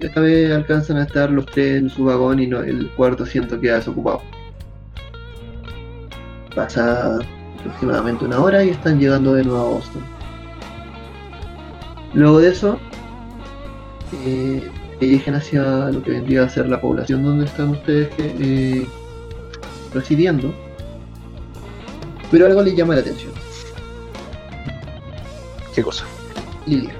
Esta 0.00 0.20
vez 0.20 0.50
alcanzan 0.50 0.96
a 0.96 1.02
estar 1.02 1.30
los 1.30 1.44
tres 1.46 1.78
en 1.78 1.90
su 1.90 2.04
vagón 2.04 2.40
y 2.40 2.46
no, 2.46 2.60
el 2.60 2.90
cuarto 2.90 3.24
asiento 3.24 3.60
queda 3.60 3.76
desocupado. 3.76 4.22
Pasa 6.54 7.18
aproximadamente 7.60 8.24
una 8.24 8.40
hora 8.40 8.64
y 8.64 8.70
están 8.70 8.98
llegando 8.98 9.34
de 9.34 9.44
nuevo 9.44 9.60
a 9.60 9.70
Boston. 9.70 10.02
Luego 12.14 12.40
de 12.40 12.48
eso, 12.48 12.78
eh, 14.24 14.70
se 14.98 15.04
dirigen 15.04 15.34
hacia 15.34 15.90
lo 15.90 16.02
que 16.02 16.12
vendría 16.12 16.44
a 16.44 16.48
ser 16.48 16.68
la 16.68 16.80
población 16.80 17.22
donde 17.22 17.44
están 17.44 17.68
ustedes 17.70 18.08
eh, 18.18 18.86
residiendo. 19.92 20.52
Pero 22.30 22.46
algo 22.46 22.62
les 22.62 22.74
llama 22.74 22.94
la 22.94 23.00
atención. 23.00 23.32
¿Qué 25.74 25.82
cosa? 25.82 26.04
Lilia. 26.66 26.94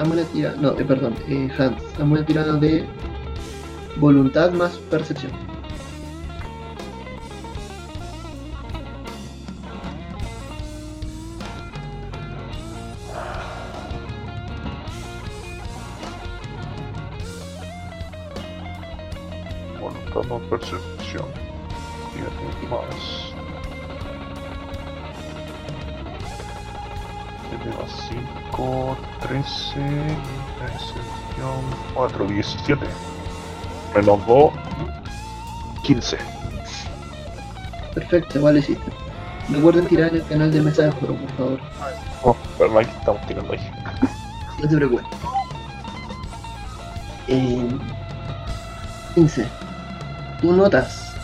Samuel 0.00 0.24
tira, 0.32 0.54
no, 0.58 0.70
eh, 0.78 0.84
perdón, 0.86 1.14
eh, 1.28 1.46
Hans, 1.58 1.76
Samuel 1.94 2.24
tirada 2.24 2.54
de 2.54 2.86
voluntad 3.96 4.50
más 4.50 4.78
percepción. 4.90 5.30
Voluntad 19.78 20.24
más 20.30 20.40
percepción. 20.48 21.26
Tírate 22.14 22.68
más. 22.70 23.39
5, 28.50 28.96
13, 29.20 29.80
percepción 30.58 31.60
4, 31.94 32.24
17. 32.26 32.86
Menos 33.96 34.26
2, 34.26 34.52
15. 35.82 36.18
Perfecto, 37.94 38.38
igual 38.38 38.54
lo 38.54 38.60
hiciste. 38.60 38.92
Recuerden 39.50 39.86
tirar 39.86 40.10
en 40.10 40.16
el 40.16 40.24
canal 40.26 40.52
de 40.52 40.62
mesa 40.62 40.82
de 40.84 40.90
juego, 40.92 41.16
por 41.16 41.30
favor. 41.32 41.60
Oh, 42.22 42.36
verdad 42.58 42.80
que 42.80 42.98
estamos 42.98 43.26
tirando 43.26 43.52
ahí. 43.52 43.70
No 44.62 44.68
te 44.68 44.76
preocupes. 44.76 45.06
Eh, 47.28 47.68
15. 49.14 49.46
Tú 50.40 50.52
notas, 50.52 51.14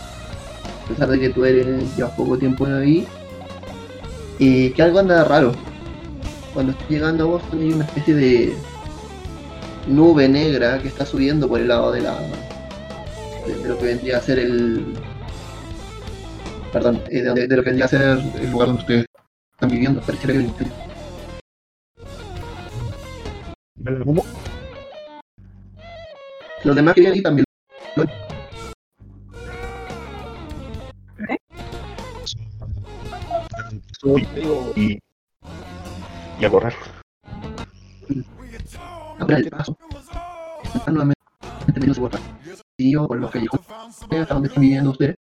a 0.84 0.88
pesar 0.88 1.08
de 1.08 1.20
que 1.20 1.30
tú 1.30 1.44
eres 1.44 1.96
llevas 1.96 2.12
poco 2.12 2.36
tiempo 2.36 2.66
ahí, 2.66 3.06
eh, 4.40 4.72
que 4.74 4.82
algo 4.82 4.98
anda 4.98 5.24
raro. 5.24 5.52
Cuando 6.56 6.72
estás 6.72 6.88
llegando 6.88 7.24
a 7.24 7.26
Boston 7.26 7.60
hay 7.60 7.72
una 7.74 7.84
especie 7.84 8.14
de 8.14 8.56
nube 9.88 10.26
negra 10.26 10.80
que 10.80 10.88
está 10.88 11.04
subiendo 11.04 11.46
por 11.46 11.60
el 11.60 11.68
lado 11.68 11.92
de 11.92 12.00
la 12.00 12.18
de, 13.46 13.56
de 13.56 13.68
lo 13.68 13.76
que 13.76 13.84
vendría 13.84 14.16
a 14.16 14.20
ser 14.22 14.38
el 14.38 14.94
perdón 16.72 17.02
eh, 17.10 17.20
de, 17.20 17.46
lo 17.54 17.62
que 17.62 17.68
vendría 17.68 17.84
a 17.84 17.88
ser 17.88 18.00
el 18.00 18.50
lugar 18.50 18.68
donde 18.68 18.80
ustedes 18.80 19.06
están 19.52 19.68
viviendo 19.68 20.00
pareciera 20.00 20.32
que 20.32 20.66
los 26.64 26.74
demás 26.74 26.94
que 26.94 27.00
vienen 27.02 27.18
ahí 27.18 27.22
también 27.22 27.44
Uy, 34.02 34.26
Digo, 34.34 34.72
y, 34.76 34.98
y 36.38 36.44
a 36.44 36.50
correr. 36.50 36.74
abran 39.18 39.42
el 39.42 39.50
paso. 39.50 39.76
Nuevamente 40.86 41.20
metiéndose 41.66 42.00
por 42.00 42.14
el 42.14 42.20
pasillo, 42.78 43.08
por 43.08 43.18
los 43.18 43.30
callejones, 43.30 43.66
hasta 43.70 44.34
donde 44.34 44.48
están 44.48 44.60
viviendo 44.60 44.90
ustedes. 44.90 45.16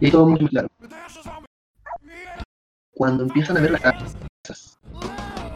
Y 0.00 0.06
ahí 0.06 0.10
todo 0.10 0.26
muy 0.28 0.46
claro. 0.48 0.68
Cuando 2.94 3.24
empiezan 3.24 3.56
a 3.56 3.60
ver 3.60 3.70
las 3.72 3.80
casas 3.80 4.16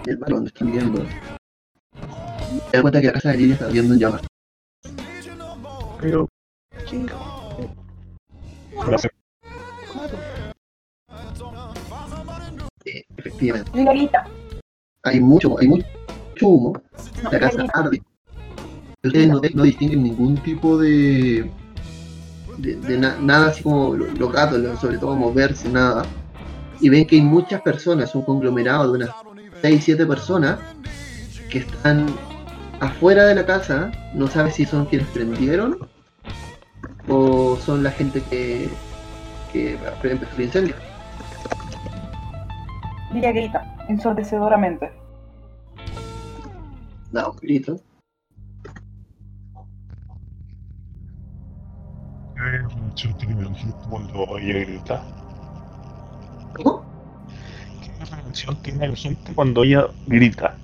del 0.05 0.17
barrio 0.19 0.37
donde 0.37 0.49
están 0.49 0.71
viviendo, 0.71 1.03
se 1.05 2.71
dan 2.73 2.83
cuenta 2.83 3.01
que 3.01 3.07
la 3.07 3.13
casa 3.13 3.31
de 3.31 3.37
Lilia 3.39 3.55
está 3.55 3.69
viendo 3.69 3.95
en 3.95 4.01
llamas. 4.01 4.23
Pero. 6.01 6.29
Hace- 8.93 9.09
Eh, 12.85 13.05
efectivamente, 13.17 13.71
hay 15.05 15.21
mucho, 15.21 15.59
hay 15.59 15.69
mucho 15.69 15.85
humo. 16.43 16.73
No, 17.23 17.31
La 17.31 17.39
casa 17.41 17.53
Ligarita. 17.63 17.79
arde. 17.81 18.03
Ustedes 19.03 19.29
no, 19.29 19.41
no 19.55 19.63
distinguen 19.63 20.03
ningún 20.03 20.37
tipo 20.39 20.79
de. 20.79 21.51
de, 22.59 22.77
de 22.77 22.99
na- 22.99 23.17
nada 23.21 23.49
así 23.49 23.63
como 23.63 23.95
lo- 23.95 24.07
los 24.07 24.33
gatos, 24.33 24.79
sobre 24.81 24.99
todo 24.99 25.15
moverse, 25.17 25.69
nada. 25.69 26.07
Y 26.81 26.89
ven 26.89 27.07
que 27.07 27.17
hay 27.17 27.23
muchas 27.23 27.61
personas, 27.63 28.15
un 28.15 28.23
conglomerado 28.23 28.93
de 28.93 28.99
unas 28.99 29.11
6-7 29.63 30.07
personas 30.07 30.59
que 31.51 31.59
están 31.59 32.07
afuera 32.81 33.25
de 33.27 33.35
la 33.35 33.47
casa. 33.47 33.93
No 34.15 34.29
sabes 34.29 34.55
si 34.57 34.65
son 34.67 34.87
quienes 34.87 35.09
prendieron 35.09 35.79
o 37.09 37.57
son 37.65 37.83
la 37.83 37.91
gente 37.91 38.23
que, 38.31 38.69
que 39.53 39.79
empezó 40.03 40.37
el 40.37 40.43
incendio. 40.43 40.75
Liga 43.15 43.33
grita, 43.33 43.67
ensordecedoramente. 43.89 44.93
Un 47.13 47.37
grito. 47.41 47.81
¿Qué 52.35 52.75
reacción 52.75 53.15
tiene 53.17 53.43
el 53.43 53.57
gente 53.57 53.79
cuando 53.89 54.27
ella 54.39 54.65
grita? 54.67 55.07
¿Cómo? 56.55 56.85
¿Qué 57.81 58.05
reacción 58.05 58.57
tiene 58.63 58.89
la 58.89 58.97
gente 58.97 59.35
cuando 59.35 59.63
ella 59.63 59.95
grita? 60.07 60.59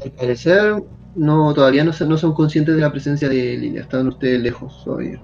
Al 0.00 0.12
parecer, 0.12 0.82
no, 1.14 1.54
todavía 1.54 1.84
no, 1.84 1.92
se- 1.92 2.06
no 2.06 2.16
son 2.18 2.34
conscientes 2.34 2.74
de 2.74 2.80
la 2.80 2.90
presencia 2.90 3.28
de 3.28 3.56
Lilia, 3.56 3.82
están 3.82 4.08
ustedes 4.08 4.40
lejos 4.40 4.82
todavía. 4.84 5.22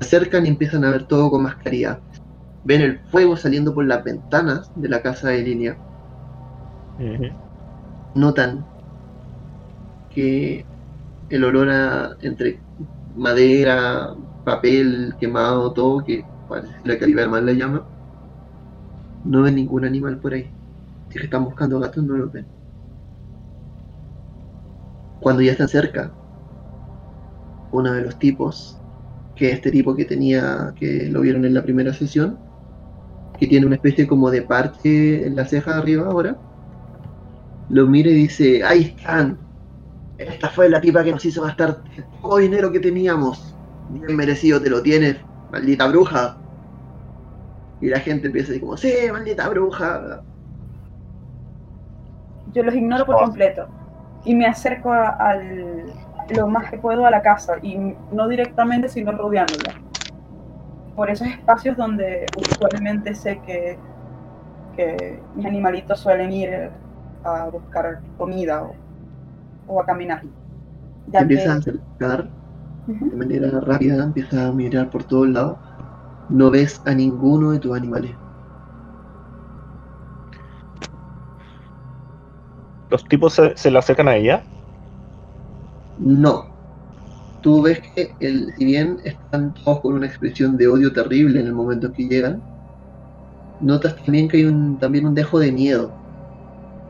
Se 0.00 0.06
acercan 0.06 0.46
y 0.46 0.48
empiezan 0.50 0.84
a 0.84 0.90
ver 0.90 1.06
todo 1.06 1.30
con 1.30 1.42
más 1.42 1.56
claridad. 1.56 2.02
Ven 2.66 2.80
el 2.80 2.98
fuego 2.98 3.36
saliendo 3.36 3.72
por 3.72 3.86
las 3.86 4.02
ventanas 4.02 4.72
de 4.74 4.88
la 4.88 5.00
casa 5.00 5.28
de 5.28 5.42
Lilia. 5.42 5.76
Notan 8.16 8.66
que 10.10 10.64
el 11.28 11.44
olor 11.44 11.70
a 11.70 12.16
entre 12.22 12.58
madera, 13.14 14.16
papel 14.44 15.14
quemado, 15.20 15.72
todo, 15.74 16.02
que 16.02 16.24
parece 16.48 16.74
la 16.82 16.98
calibrar 16.98 17.28
más 17.28 17.44
la 17.44 17.52
llama. 17.52 17.86
No 19.24 19.42
ven 19.42 19.54
ningún 19.54 19.84
animal 19.84 20.18
por 20.18 20.34
ahí. 20.34 20.50
Si 21.10 21.20
están 21.20 21.44
buscando 21.44 21.78
gatos, 21.78 22.02
no 22.02 22.16
los 22.16 22.32
ven. 22.32 22.46
Cuando 25.20 25.40
ya 25.40 25.52
están 25.52 25.68
cerca, 25.68 26.10
uno 27.70 27.92
de 27.92 28.02
los 28.02 28.18
tipos, 28.18 28.76
que 29.36 29.52
este 29.52 29.70
tipo 29.70 29.94
que 29.94 30.04
tenía, 30.04 30.74
que 30.74 31.08
lo 31.12 31.20
vieron 31.20 31.44
en 31.44 31.54
la 31.54 31.62
primera 31.62 31.92
sesión, 31.92 32.44
que 33.38 33.46
tiene 33.46 33.66
una 33.66 33.76
especie 33.76 34.06
como 34.06 34.30
de 34.30 34.42
parche 34.42 35.26
en 35.26 35.36
la 35.36 35.44
ceja 35.44 35.74
de 35.74 35.78
arriba 35.80 36.06
ahora, 36.06 36.36
lo 37.68 37.86
mira 37.86 38.10
y 38.10 38.14
dice, 38.14 38.62
ahí 38.64 38.94
están, 38.96 39.38
esta 40.18 40.48
fue 40.48 40.68
la 40.68 40.80
tipa 40.80 41.02
que 41.04 41.12
nos 41.12 41.24
hizo 41.24 41.42
gastar 41.42 41.78
todo 42.22 42.36
dinero 42.38 42.70
que 42.72 42.80
teníamos, 42.80 43.54
bien 43.90 44.16
merecido 44.16 44.60
te 44.60 44.70
lo 44.70 44.82
tienes, 44.82 45.16
maldita 45.52 45.86
bruja. 45.88 46.36
Y 47.80 47.88
la 47.88 48.00
gente 48.00 48.28
empieza 48.28 48.46
a 48.46 48.50
decir 48.52 48.62
como, 48.62 48.76
sí, 48.76 48.92
maldita 49.12 49.48
bruja. 49.50 50.22
Yo 52.54 52.62
los 52.62 52.74
ignoro 52.74 53.04
por 53.04 53.16
Ah. 53.16 53.24
completo 53.24 53.66
y 54.24 54.34
me 54.34 54.46
acerco 54.46 54.92
a- 54.92 55.08
al 55.08 55.84
lo 56.34 56.48
más 56.48 56.70
que 56.70 56.78
puedo 56.78 57.06
a 57.06 57.10
la 57.10 57.22
casa 57.22 57.54
y 57.62 57.76
no 58.12 58.26
directamente 58.28 58.88
sino 58.88 59.12
rodeándola. 59.12 59.74
Por 60.96 61.10
esos 61.10 61.28
espacios 61.28 61.76
donde 61.76 62.26
usualmente 62.36 63.14
sé 63.14 63.38
que, 63.44 63.78
que 64.74 65.22
mis 65.34 65.46
animalitos 65.46 66.00
suelen 66.00 66.32
ir 66.32 66.70
a 67.22 67.44
buscar 67.46 68.00
comida 68.16 68.62
o, 68.64 68.74
o 69.68 69.80
a 69.80 69.84
caminar. 69.86 70.22
Ya 71.08 71.18
que- 71.18 71.22
empieza 71.24 71.52
a 71.52 71.56
acercar 71.56 72.28
de 72.86 73.16
manera 73.16 73.60
rápida, 73.60 74.02
empieza 74.02 74.48
a 74.48 74.52
mirar 74.52 74.90
por 74.90 75.04
todos 75.04 75.28
lados. 75.28 75.58
No 76.30 76.50
ves 76.50 76.80
a 76.86 76.94
ninguno 76.94 77.52
de 77.52 77.58
tus 77.58 77.76
animales. 77.76 78.12
¿Los 82.90 83.04
tipos 83.04 83.34
se, 83.34 83.56
se 83.56 83.70
le 83.70 83.78
acercan 83.78 84.08
a 84.08 84.16
ella? 84.16 84.42
No. 85.98 86.55
Tú 87.46 87.62
ves 87.62 87.80
que 87.94 88.10
el, 88.18 88.52
si 88.58 88.64
bien 88.64 88.98
están 89.04 89.54
todos 89.54 89.78
con 89.78 89.94
una 89.94 90.08
expresión 90.08 90.56
de 90.56 90.66
odio 90.66 90.92
terrible 90.92 91.38
en 91.38 91.46
el 91.46 91.52
momento 91.52 91.86
en 91.86 91.92
que 91.92 92.08
llegan, 92.08 92.42
notas 93.60 93.94
también 94.02 94.26
que 94.26 94.38
hay 94.38 94.46
un, 94.46 94.76
también 94.80 95.06
un 95.06 95.14
dejo 95.14 95.38
de 95.38 95.52
miedo. 95.52 95.92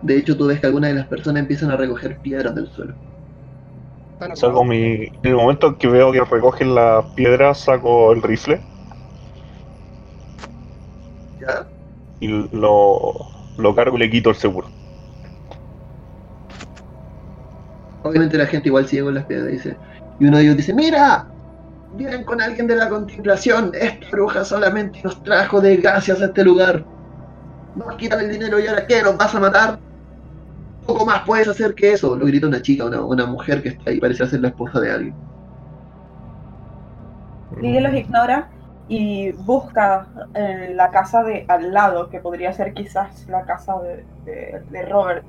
De 0.01 0.17
hecho, 0.17 0.35
tú 0.35 0.47
ves 0.47 0.59
que 0.59 0.67
algunas 0.67 0.93
de 0.93 0.97
las 0.97 1.09
personas 1.09 1.43
empiezan 1.43 1.73
a 1.73 1.77
recoger 1.77 2.17
piedras 2.21 2.55
del 2.55 2.69
suelo. 2.69 2.95
Saco 4.33 4.65
mi. 4.65 4.79
En 4.95 5.13
el 5.25 5.35
momento 5.35 5.67
en 5.67 5.75
que 5.75 5.89
veo 5.89 6.11
que 6.11 6.25
recogen 6.25 6.75
las 6.75 7.05
piedras, 7.15 7.59
saco 7.59 8.15
el 8.15 8.23
rifle 8.23 8.59
¿Ya? 11.39 11.67
y 12.19 12.29
lo, 12.29 13.13
lo 13.59 13.75
cargo 13.75 13.99
y 13.99 14.01
le 14.01 14.09
quito 14.09 14.31
el 14.31 14.37
seguro. 14.37 14.69
Obviamente 18.05 18.39
la 18.39 18.47
gente 18.47 18.71
igual 18.71 18.87
sigue 18.87 19.03
con 19.03 19.13
las 19.13 19.27
piedras, 19.27 19.53
dice. 19.53 19.77
Y 20.19 20.27
uno 20.27 20.39
de 20.39 20.45
ellos 20.45 20.57
dice, 20.57 20.75
mira, 20.75 21.27
vienen 21.95 22.25
con 22.25 22.41
alguien 22.41 22.67
de 22.67 22.77
la 22.77 22.89
contemplación. 22.89 23.73
Esta 23.75 24.09
bruja 24.11 24.45
solamente 24.45 25.01
nos 25.05 25.23
trajo 25.23 25.61
desgracias 25.61 26.21
a 26.23 26.27
este 26.27 26.45
lugar. 26.45 26.85
Nos 27.75 27.97
quitan 27.97 28.21
el 28.21 28.31
dinero 28.31 28.59
y 28.59 28.67
ahora 28.67 28.87
qué, 28.87 29.03
nos 29.03 29.17
vas 29.19 29.35
a 29.35 29.41
matar. 29.41 29.79
Poco 30.87 31.05
más 31.05 31.23
puedes 31.27 31.49
hacer 31.49 31.75
que 31.75 31.93
eso, 31.93 32.17
lo 32.17 32.27
grita 32.27 32.47
una 32.47 32.63
chica, 32.63 32.85
una, 32.87 33.03
una 33.03 33.27
mujer 33.27 33.63
que 33.63 33.71
está 33.71 33.91
ahí, 33.91 34.01
parece 34.01 34.27
ser 34.27 34.41
la 34.41 34.49
esposa 34.49 34.81
de 34.81 34.91
alguien. 34.93 35.15
Lidia 37.61 37.81
los 37.81 37.95
ignora 37.95 38.53
y 38.89 39.33
busca 39.33 40.09
en 40.35 40.77
la 40.77 40.91
casa 40.91 41.23
de 41.25 41.45
al 41.49 41.73
lado, 41.73 42.09
que 42.09 42.21
podría 42.21 42.53
ser 42.53 42.75
quizás 42.75 43.27
la 43.29 43.45
casa 43.45 43.75
de- 43.83 44.63
de 44.71 44.83
Robert, 44.87 45.27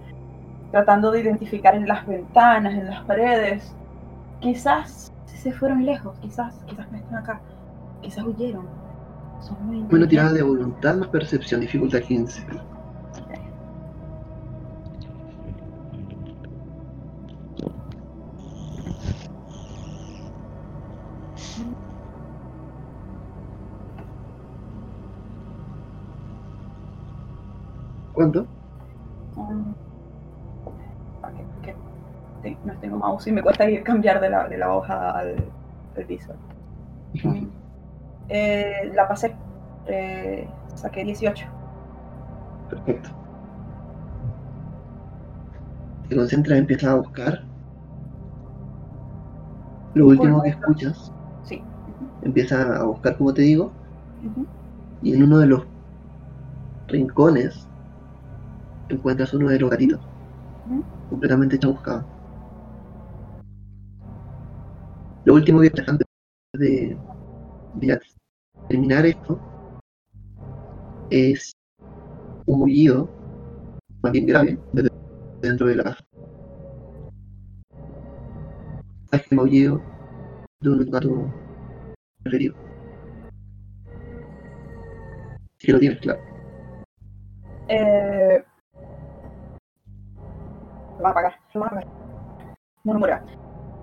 tratando 0.72 1.12
de 1.12 1.22
identificar 1.22 1.76
en 1.76 1.88
las 1.88 2.06
ventanas, 2.06 2.74
en 2.74 2.88
las 2.88 3.04
paredes, 3.06 3.77
quizás 4.40 5.12
se 5.26 5.52
fueron 5.52 5.86
lejos, 5.86 6.18
quizás, 6.20 6.56
quizás 6.66 6.92
no 6.92 6.98
están 6.98 7.16
acá. 7.16 7.42
Quizás 8.02 8.26
huyeron. 8.26 8.68
Son 9.42 9.58
muy 9.66 9.82
Bueno, 9.82 10.08
tirada 10.08 10.34
de 10.34 10.42
voluntad 10.44 10.96
más 10.98 11.10
percepción, 11.10 11.62
dificultad 11.62 12.00
15. 12.02 12.46
¿Cuánto? 28.14 28.48
Mm. 29.36 29.67
No 32.64 32.74
tengo 32.80 32.98
mouse 32.98 33.28
y 33.28 33.32
me 33.32 33.42
cuesta 33.42 33.70
ir 33.70 33.84
cambiar 33.84 34.20
de 34.22 34.30
la, 34.30 34.48
de 34.48 34.58
la 34.58 34.74
hoja 34.74 35.12
al, 35.12 35.36
al 35.96 36.04
visual. 36.06 36.38
Mm. 37.24 37.48
Eh, 38.30 38.92
la 38.94 39.08
pasé. 39.08 39.36
Eh, 39.88 40.48
saqué 40.76 41.04
18. 41.04 41.46
Perfecto. 42.70 43.10
Te 46.10 46.16
concentras, 46.16 46.60
empiezas 46.60 46.90
a 46.90 46.96
buscar. 46.96 47.44
Lo 49.94 50.08
último 50.08 50.42
que 50.44 50.50
escuchas, 50.50 51.12
Sí. 51.44 51.62
empiezas 52.22 52.66
a 52.80 52.84
buscar, 52.84 53.18
como 53.18 53.34
te 53.34 53.42
digo, 53.42 53.72
y 55.02 55.14
en 55.16 55.24
uno 55.24 55.40
de 55.40 55.48
los 55.48 55.66
rincones 56.88 57.68
encuentras 58.90 59.34
uno 59.34 59.50
de 59.50 59.60
los 59.60 59.70
gatitos, 59.70 60.00
completamente 61.10 61.58
chamuscado. 61.58 62.06
Lo 65.28 65.34
último 65.34 65.60
que 65.60 65.70
antes 65.86 66.08
de, 66.54 66.98
de 67.74 68.00
terminar 68.70 69.06
esto 69.06 69.38
es 71.10 71.52
un 72.46 72.60
mullido, 72.60 73.10
más 74.04 74.14
bien 74.14 74.26
grave, 74.26 74.58
dentro 75.42 75.68
de 75.68 75.76
la 75.76 75.84
casa. 75.84 76.06
Es 79.12 79.30
el 79.30 79.36
maullido 79.36 79.82
de 80.62 80.70
un 80.70 80.90
gato 80.90 81.30
preferido. 82.24 82.56
Si 85.58 85.74
lo 85.74 85.80
tienes 85.80 86.00
claro. 86.00 86.22
Eh, 87.68 88.46
va 91.04 91.10
a 91.10 91.12
apagar, 91.12 91.34
va 91.54 91.66
a 91.66 91.68
apagar. 91.68 91.88
Murmura. 92.86 93.26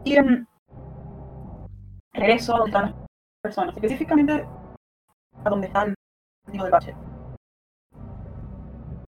Y 0.06 0.14
em, 0.14 0.46
regreso 2.14 2.54
a 2.54 2.58
donde 2.58 2.70
están 2.70 2.84
las 2.90 2.94
personas, 3.42 3.74
específicamente 3.76 4.46
a 5.44 5.50
donde 5.50 5.66
está 5.66 5.82
el 5.82 5.94
niño 6.50 6.62
del 6.62 6.72
bache. 6.72 6.94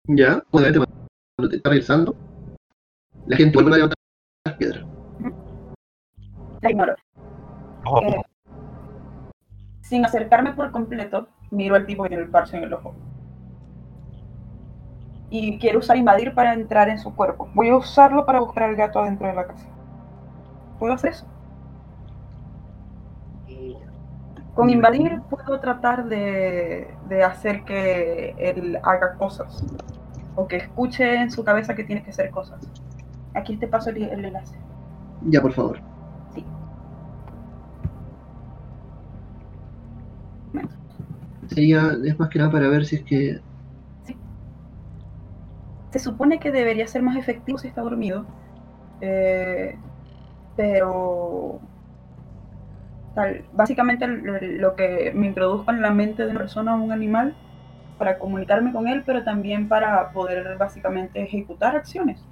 Ya, 0.08 0.42
obviamente 0.50 0.80
cuando 1.36 1.50
te 1.50 1.56
está 1.56 1.70
regresando, 1.70 2.16
la 3.26 3.36
gente 3.36 3.56
vuelve 3.56 3.72
a 3.72 3.76
levantar 3.76 3.98
las 4.46 4.56
piedras. 4.56 4.84
La 6.60 6.70
ignoro. 6.70 6.94
Oh, 7.84 8.00
Eh, 8.02 8.22
sin 9.80 10.04
acercarme 10.04 10.52
por 10.52 10.70
completo, 10.70 11.28
miro 11.50 11.74
al 11.74 11.86
tipo 11.86 12.04
que 12.04 12.10
tiene 12.10 12.24
el 12.24 12.30
parche 12.30 12.56
en 12.56 12.64
el 12.64 12.72
ojo. 12.72 12.94
Y 15.30 15.58
quiero 15.58 15.78
usar 15.78 15.96
invadir 15.96 16.34
para 16.34 16.52
entrar 16.52 16.88
en 16.88 16.98
su 16.98 17.14
cuerpo. 17.14 17.48
Voy 17.54 17.70
a 17.70 17.76
usarlo 17.76 18.26
para 18.26 18.40
buscar 18.40 18.64
al 18.64 18.76
gato 18.76 19.00
adentro 19.00 19.26
de 19.26 19.34
la 19.34 19.46
casa. 19.46 19.66
¿Puedo 20.78 20.92
hacer 20.92 21.10
eso? 21.10 21.26
Con 24.54 24.70
invadir 24.70 25.22
puedo 25.30 25.60
tratar 25.60 26.06
de, 26.08 26.98
de 27.08 27.24
hacer 27.24 27.64
que 27.64 28.34
él 28.38 28.78
haga 28.82 29.16
cosas. 29.16 29.64
O 30.34 30.48
que 30.48 30.56
escuche 30.56 31.16
en 31.16 31.30
su 31.30 31.44
cabeza 31.44 31.74
que 31.74 31.84
tiene 31.84 32.02
que 32.02 32.10
hacer 32.10 32.30
cosas. 32.30 32.70
Aquí 33.34 33.58
te 33.58 33.68
paso 33.68 33.90
el, 33.90 34.02
el 34.04 34.24
enlace. 34.24 34.56
Ya, 35.20 35.40
por 35.40 35.52
favor. 35.52 35.82
Sí. 36.34 36.46
Sería, 41.48 41.96
es 42.04 42.18
más 42.18 42.28
que 42.30 42.38
nada 42.38 42.50
para 42.50 42.68
ver 42.68 42.84
si 42.84 42.96
es 42.96 43.04
que 43.04 43.40
Se 45.92 45.98
supone 45.98 46.40
que 46.40 46.50
debería 46.52 46.86
ser 46.88 47.02
más 47.02 47.16
efectivo 47.16 47.58
si 47.58 47.68
está 47.68 47.82
dormido. 47.82 48.26
eh, 49.00 49.78
pero. 50.56 51.60
Tal, 53.14 53.48
básicamente 53.52 54.06
lo- 54.08 54.76
que 54.76 55.12
me 55.14 55.26
introduzco 55.28 55.70
en 55.72 55.82
la 55.82 55.90
mente 55.92 56.24
de 56.24 56.30
una 56.30 56.40
persona 56.40 56.74
o 56.76 56.82
un 56.82 56.92
animal 56.92 57.36
para 57.96 58.18
comunicarme 58.18 58.72
con 58.72 58.88
él, 58.88 59.04
pero 59.06 59.24
también 59.24 59.68
para 59.68 60.12
poder 60.12 60.56
básicamente 60.58 61.22
ejecutar 61.22 61.76
acciones. 61.76 62.28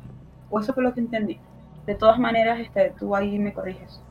O 0.49 0.61
eso 0.61 0.75
fue 0.75 0.83
lo 0.85 0.95
que 0.95 1.01
entendí. 1.01 1.43
De 1.87 1.95
todas 1.97 2.19
maneras, 2.19 2.61
este, 2.61 2.95
tú 2.99 3.17
ahí 3.17 3.39
me 3.39 3.53
corriges. 3.55 4.05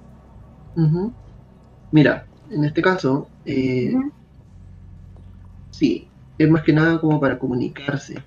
Mira, 1.91 2.27
en 2.49 2.63
este 2.63 2.81
caso, 2.81 3.29
eh, 3.45 4.01
sí, 5.71 6.11
es 6.37 6.49
más 6.49 6.63
que 6.63 6.73
nada 6.73 6.99
como 6.99 7.19
para 7.19 7.39
comunicarse. 7.39 8.25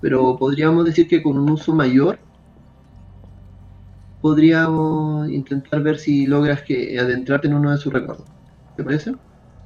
Pero 0.00 0.36
podríamos 0.38 0.84
decir 0.86 1.08
que 1.08 1.22
con 1.22 1.38
un 1.38 1.50
uso 1.50 1.74
mayor, 1.74 2.20
podríamos 4.20 5.28
intentar 5.30 5.82
ver 5.82 5.98
si 5.98 6.26
logras 6.26 6.62
que 6.62 6.98
adentrarte 6.98 7.48
en 7.48 7.54
uno 7.54 7.70
de 7.70 7.78
sus 7.78 7.92
recuerdos. 7.92 8.26
¿Te 8.76 8.82
parece? 8.84 9.12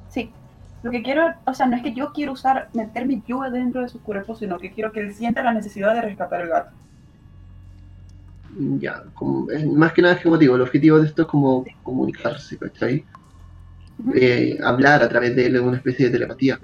Sí. 0.09 0.31
Lo 0.83 0.91
que 0.91 1.01
quiero, 1.01 1.23
o 1.45 1.53
sea, 1.53 1.65
no 1.65 1.77
es 1.77 1.81
que 1.83 1.93
yo 1.93 2.11
quiero 2.13 2.33
usar, 2.33 2.69
meterme 2.73 3.23
yo 3.25 3.41
dentro 3.49 3.81
de 3.81 3.89
su 3.89 4.01
cuerpo, 4.01 4.35
sino 4.35 4.59
que 4.59 4.71
quiero 4.71 4.91
que 4.91 4.99
él 4.99 5.13
sienta 5.13 5.41
la 5.41 5.53
necesidad 5.53 5.93
de 5.93 6.01
rescatar 6.01 6.41
el 6.41 6.49
gato. 6.49 6.71
Ya, 8.79 9.03
como- 9.13 9.49
es 9.49 9.65
más 9.65 9.93
que 9.93 10.01
nada 10.01 10.19
digo, 10.39 10.55
el 10.55 10.61
objetivo 10.61 10.99
de 10.99 11.07
esto 11.07 11.23
es 11.23 11.27
como 11.27 11.65
comunicarse, 11.81 12.57
¿cachai? 12.57 13.05
Ujú. 13.99 14.11
Eh, 14.15 14.59
hablar 14.63 15.01
a 15.01 15.09
través 15.09 15.35
de 15.35 15.45
él 15.45 15.55
en 15.55 15.63
una 15.63 15.77
especie 15.77 16.05
de 16.07 16.11
telepatía. 16.11 16.59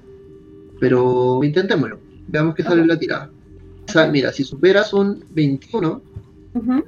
Pero 0.80 1.44
intentémoslo, 1.44 2.00
veamos 2.28 2.56
qué 2.56 2.64
sale 2.64 2.86
la 2.86 2.98
tirada. 2.98 3.32
O 3.88 3.92
sea, 3.92 4.06
mira, 4.08 4.32
si 4.32 4.44
superas 4.44 4.94
un 4.94 5.24
21, 5.32 6.02
Ujú. 6.54 6.84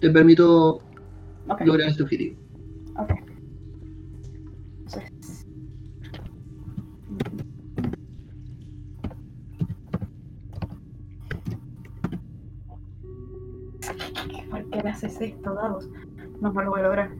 Te 0.00 0.10
permito 0.10 0.80
lograr 1.64 1.88
este 1.88 2.02
objetivo. 2.02 2.36
Ok. 2.98 3.10
Entonces. 4.86 5.46
¿Por 14.50 14.70
qué 14.70 14.82
me 14.82 14.90
haces 14.90 15.20
esto, 15.20 15.54
dados? 15.54 15.88
No 16.40 16.52
me 16.52 16.64
lo 16.64 16.70
voy 16.70 16.80
a 16.80 16.84
lograr. 16.84 17.10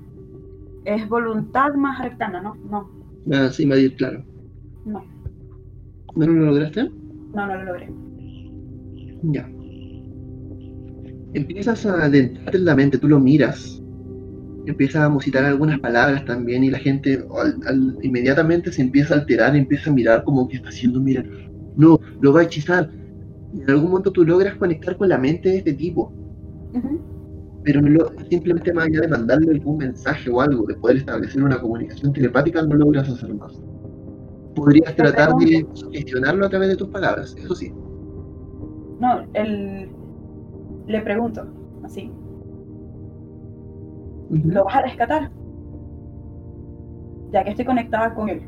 Es 0.85 1.09
voluntad 1.09 1.75
más 1.75 2.01
arcana, 2.01 2.41
¿no? 2.41 2.55
No, 2.71 2.89
Ah, 3.33 3.51
sí, 3.51 3.67
Madir, 3.67 3.97
claro. 3.97 4.23
no, 4.85 5.03
¿No 6.15 6.27
lo 6.27 6.33
lograste? 6.47 6.85
no, 7.35 7.47
no 7.47 7.55
lo 7.57 7.65
logré. 7.65 7.91
Ya. 9.23 9.51
Empiezas 11.37 11.85
a 11.85 12.03
adentrarte 12.07 12.57
en 12.57 12.65
la 12.65 12.75
mente, 12.75 12.97
tú 12.97 13.09
lo 13.09 13.21
miras. 13.21 13.83
Empiezas 14.65 15.03
a 15.03 15.09
musitar 15.11 15.45
algunas 15.45 15.79
palabras 15.81 16.25
también 16.25 16.65
y 16.65 16.71
la 16.71 16.79
gente 16.79 17.23
al- 17.39 17.61
al- 17.67 17.99
inmediatamente 18.03 18.73
se 18.73 18.81
empieza 18.81 19.15
a 19.15 19.19
alterar, 19.19 19.55
empieza 19.55 19.91
a 19.91 19.93
mirar 19.93 20.25
como 20.25 20.49
que 20.49 20.57
está 20.57 20.71
haciendo, 20.71 20.99
mira, 20.99 21.23
no, 21.77 22.01
lo 22.21 22.33
va 22.33 22.41
a 22.41 22.45
hechizar. 22.45 22.91
Y 23.53 23.61
en 23.61 23.69
algún 23.71 23.91
momento 23.91 24.11
tú 24.13 24.25
logras 24.25 24.55
conectar 24.57 24.97
con 24.97 25.11
la 25.11 25.19
mente 25.19 25.51
de 25.51 25.59
este 25.59 25.75
tipo, 25.75 26.11
pero 27.63 27.83
no 27.83 27.91
lo- 27.91 28.13
simplemente 28.31 28.73
más 28.73 28.87
allá 28.87 29.03
de 29.03 29.09
mandarle 29.09 29.51
algún 29.53 29.77
mensaje 29.77 30.31
o 30.31 30.41
algo, 30.41 30.67
de 30.67 30.75
poder 30.77 30.97
establecer 30.97 31.43
una 31.43 31.61
comunicación 31.61 32.15
telepática, 32.15 32.63
no 32.63 32.77
logras 32.77 33.11
hacer 33.11 33.35
más. 33.35 33.53
Podrías 34.55 34.97
tratar 34.97 35.35
de 35.35 35.67
gestionarlo 35.93 36.47
a 36.47 36.49
través 36.49 36.71
de 36.71 36.77
tus 36.77 36.89
palabras, 36.89 37.37
eso 37.37 37.55
sí. 37.55 37.71
No, 39.01 39.23
el... 39.35 39.91
le 40.87 41.01
pregunto, 41.01 41.47
así. 41.85 42.13
¿lo 44.31 44.65
vas 44.65 44.77
a 44.77 44.83
rescatar? 44.83 45.31
Ya 47.33 47.45
que 47.45 47.51
estoy 47.51 47.65
conectada 47.65 48.15
con 48.15 48.29
él. 48.29 48.43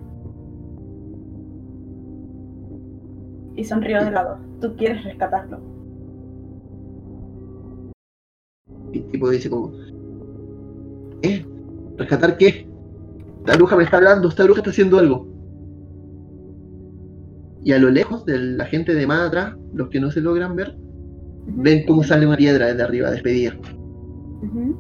Y 3.57 3.65
sonrío 3.65 4.05
de 4.05 4.11
lado. 4.11 4.39
Tú 4.61 4.75
quieres 4.77 5.03
rescatarlo. 5.05 5.61
Y 8.93 9.01
tipo 9.01 9.29
dice 9.31 9.51
como, 9.51 9.73
¿eh? 11.23 11.45
¿Rescatar 11.97 12.37
qué? 12.37 12.69
Esta 13.41 13.57
bruja 13.57 13.77
me 13.77 13.85
está 13.85 13.97
hablando, 13.97 14.29
esta 14.29 14.45
bruja 14.45 14.61
está 14.61 14.71
haciendo 14.71 14.99
algo. 14.99 15.27
Y 17.65 17.73
a 17.73 17.79
lo 17.79 17.91
lejos 17.91 18.25
de 18.25 18.39
la 18.39 18.65
gente 18.67 18.95
de 18.95 19.07
más 19.07 19.29
atrás, 19.29 19.57
los 19.75 19.89
que 19.89 20.01
no 20.01 20.11
se 20.11 20.21
logran 20.21 20.55
ver, 20.55 20.77
ven 21.57 21.85
cómo 21.87 22.03
sale 22.05 22.27
una 22.27 22.37
piedra 22.37 22.67
desde 22.69 22.83
arriba, 22.83 23.11
despedida. 23.11 23.55
ujú. 24.43 24.77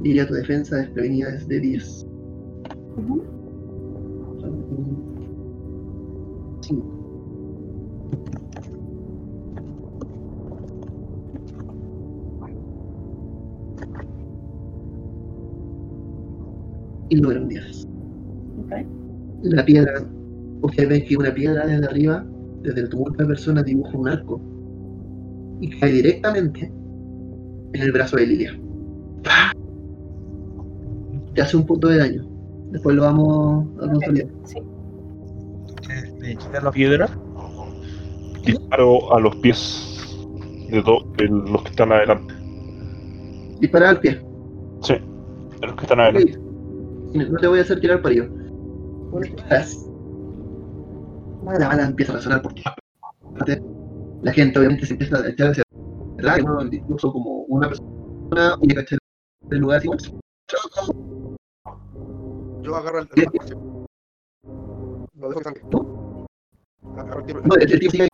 Diría 0.00 0.26
tu 0.26 0.34
defensa 0.34 0.76
desprevenida 0.76 1.34
es 1.34 1.46
de 1.48 1.60
10. 1.60 2.06
Ujú. 2.96 3.22
Cinco. 6.62 7.02
Y 17.08 17.16
logra 17.16 17.40
un 17.40 17.48
10. 17.48 17.88
Ok. 18.56 18.72
La 19.42 19.64
piedra, 19.64 19.92
ustedes 20.62 20.88
ven 20.88 21.04
que 21.06 21.16
una 21.16 21.34
piedra 21.34 21.66
desde 21.66 21.86
arriba, 21.86 22.26
desde 22.62 22.82
el 22.82 22.88
tumulto 22.88 23.22
de 23.22 23.28
personas, 23.28 23.64
dibuja 23.64 23.98
un 23.98 24.08
arco 24.08 24.40
y 25.62 25.78
cae 25.78 25.92
directamente 25.92 26.70
en 27.72 27.80
el 27.82 27.92
brazo 27.92 28.16
de 28.16 28.26
Lilia. 28.26 28.60
¡Pah! 29.22 29.52
Te 31.34 31.40
hace 31.42 31.56
un 31.56 31.64
punto 31.64 31.88
de 31.88 31.98
daño. 31.98 32.26
Después 32.72 32.96
lo 32.96 33.02
vamos 33.02 33.66
a 33.82 33.86
consolidar. 33.92 34.28
Sí. 34.44 34.58
Le 36.20 36.36
quita 36.36 36.60
la 36.60 36.70
piedra. 36.70 37.08
Disparo 38.44 39.14
a 39.14 39.20
los 39.20 39.36
pies 39.36 40.26
de, 40.70 40.82
to- 40.82 41.06
de 41.16 41.28
los 41.28 41.62
que 41.62 41.70
están 41.70 41.92
adelante. 41.92 42.34
Dispara 43.60 43.90
al 43.90 44.00
pie. 44.00 44.20
Sí, 44.80 44.94
de 45.60 45.66
los 45.66 45.76
que 45.76 45.82
están 45.82 46.00
adelante. 46.00 46.38
No 47.14 47.38
te 47.38 47.46
voy 47.46 47.58
a 47.60 47.62
hacer 47.62 47.78
tirar 47.80 48.02
para 48.02 48.14
ello. 48.14 48.28
Disparas. 49.20 49.88
La 51.44 51.68
bala 51.68 51.86
empieza 51.86 52.12
a 52.12 52.16
resonar 52.16 52.42
por 52.42 52.52
ti. 52.54 52.62
La 54.22 54.32
gente 54.32 54.58
obviamente 54.58 54.86
se 54.86 54.92
empieza 54.92 55.18
a 55.18 55.28
echar 55.28 55.50
hacia 55.50 55.64
atrás, 56.18 56.44
¿no? 56.44 56.62
incluso 56.62 57.12
como 57.12 57.42
una 57.48 57.68
persona 57.68 58.56
y 58.62 58.74
cachar 58.74 58.98
el 59.50 59.58
lugar 59.58 59.78
así. 59.78 59.88
Yo 62.62 62.76
agarro 62.76 63.00
el, 63.00 63.08
¿Qué? 63.08 63.22
el 63.22 63.28
Lo 65.14 65.28
dejo 65.28 65.40
que 65.40 65.44
sangre. 65.44 65.62
Agarro 66.96 67.20
el 67.20 67.26
tiro. 67.26 67.40
No, 67.42 67.54
el, 67.56 67.72
el 67.72 67.80
tío 67.80 67.90
sigue 67.90 68.02
ahí, 68.04 68.08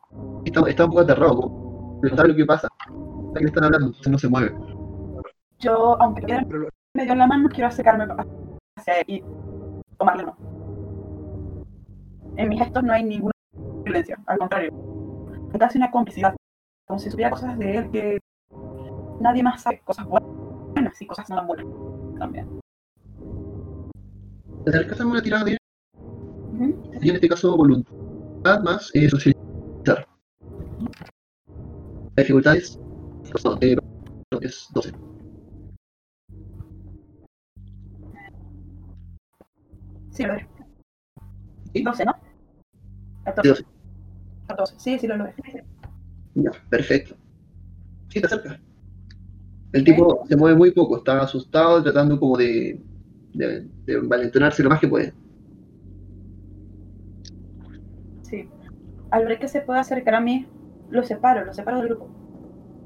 está, 0.47 0.61
está 0.69 0.85
un 0.85 0.91
poco 0.91 1.03
aterrado, 1.03 1.37
como, 1.37 2.01
pero 2.01 2.13
no 2.13 2.17
sabe 2.17 2.29
lo 2.31 2.37
que 2.37 2.47
pasa. 2.47 2.69
Sabe 2.87 3.35
que 3.35 3.41
le 3.41 3.47
están 3.47 3.65
hablando, 3.65 3.87
entonces 3.89 4.13
no 4.13 4.19
se 4.19 4.29
mueve. 4.29 4.55
Yo, 5.59 6.01
aunque 6.01 6.23
Pero 6.27 6.69
me 6.95 7.05
dio 7.05 7.13
en 7.13 7.19
la 7.19 7.27
mano, 7.27 7.49
quiero 7.51 7.67
acercarme 7.67 8.07
hacia 8.77 9.01
él 9.01 9.05
y 9.09 9.25
tomarle 9.99 10.25
no. 10.25 10.37
En 12.37 12.49
mis 12.49 12.61
gestos 12.61 12.83
no 12.83 12.93
hay 12.93 13.05
ninguna 13.05 13.33
violencia, 13.85 14.19
al 14.27 14.39
contrario. 14.39 14.98
Casi 15.57 15.79
una 15.79 15.91
complicidad, 15.91 16.37
como 16.87 16.99
si 17.01 17.11
supiera 17.11 17.31
cosas 17.31 17.59
de 17.59 17.77
él 17.77 17.91
que 17.91 18.19
nadie 19.21 19.43
más 19.43 19.63
sabe, 19.63 19.81
cosas 19.81 20.07
buenas 20.07 21.01
y 21.01 21.07
cosas 21.07 21.29
no 21.31 21.37
tan 21.37 21.47
buenas 21.47 21.67
también. 22.19 22.61
Te 24.65 24.71
acercas 24.71 25.01
a 25.01 25.07
una 25.07 25.23
tirada 25.23 25.45
de 25.45 25.57
Ujú. 26.53 26.83
y 27.01 27.09
en 27.09 27.15
este 27.15 27.29
caso 27.29 27.57
voluntad 27.57 28.61
más 28.63 28.91
eh, 28.95 29.09
socializar. 29.09 30.07
La 32.17 32.23
dificultad 32.23 32.57
es, 32.57 32.79
no, 33.45 33.59
eh, 33.61 33.77
no, 34.33 34.41
es 34.41 34.69
12. 34.75 34.93
Sí, 40.11 40.25
logré. 40.25 40.47
¿Sí? 41.73 41.83
12, 41.83 42.05
¿no? 42.05 42.13
12. 43.43 43.78
14. 44.59 44.75
14. 44.75 44.75
Sí, 44.79 44.99
sí, 44.99 45.07
lo 45.07 45.17
logré. 45.17 45.35
Ya, 46.35 46.51
perfecto. 46.69 47.17
Sí, 48.09 48.21
te 48.21 48.27
acercas. 48.27 48.61
El 49.73 49.85
tipo 49.85 50.25
se 50.29 50.37
mueve 50.37 50.57
muy 50.57 50.73
poco, 50.73 50.99
está 50.99 51.21
asustado, 51.21 51.83
tratando 51.83 52.19
como 52.19 52.37
de, 52.37 52.83
de, 53.33 53.69
de 53.87 54.01
valentonarse 54.01 54.63
lo 54.63 54.71
más 54.71 54.81
que 54.81 54.89
puede. 54.89 55.15
Sí. 58.23 58.49
Al 59.11 59.27
ver 59.27 59.39
que 59.39 59.49
se 59.49 59.61
puede 59.63 59.81
acercar 59.81 60.15
a 60.15 60.21
mí, 60.21 60.47
lo 60.91 61.03
separo, 61.03 61.45
lo 61.45 61.53
separo 61.55 61.79
del 61.79 61.89
grupo. 61.89 62.11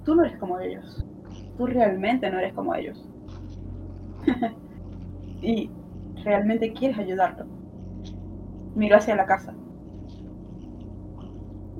Tú 0.04 0.14
no 0.14 0.24
eres 0.24 0.38
como 0.38 0.60
ellos. 0.60 1.04
Tú 1.56 1.66
realmente 1.66 2.30
no 2.30 2.38
eres 2.38 2.54
como 2.54 2.74
ellos. 2.74 3.08
y 5.42 5.70
realmente 6.24 6.72
quieres 6.72 6.98
ayudarlo. 6.98 7.46
Miro 8.74 8.96
hacia 8.96 9.16
la 9.16 9.26
casa. 9.26 9.54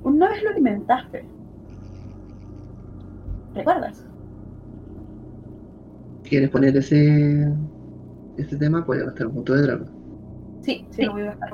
Una 0.03 0.29
vez 0.29 0.43
lo 0.43 0.49
alimentaste. 0.49 1.25
¿Recuerdas? 3.55 4.05
¿Quieres 6.23 6.49
poner 6.49 6.75
ese, 6.75 7.47
ese 8.37 8.57
tema? 8.57 8.85
Puede 8.85 9.05
gastar 9.05 9.27
un 9.27 9.33
punto 9.33 9.53
de 9.53 9.61
drama. 9.61 9.85
Sí, 10.63 10.85
sí, 10.91 11.03
lo 11.03 11.13
voy 11.13 11.21
a 11.21 11.25
gastar. 11.25 11.53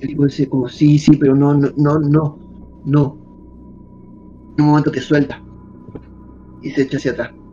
El 0.00 0.08
tipo 0.08 0.24
dice 0.24 0.48
como, 0.48 0.68
sí, 0.68 0.98
sí, 0.98 1.16
pero 1.16 1.34
no, 1.34 1.54
no, 1.54 1.70
no, 1.76 1.98
no, 1.98 2.38
no. 2.84 3.18
En 4.56 4.64
un 4.64 4.70
momento 4.70 4.90
te 4.90 5.00
suelta 5.00 5.42
y 6.62 6.70
se 6.70 6.82
echa 6.82 6.98
hacia 6.98 7.12
atrás. 7.12 7.43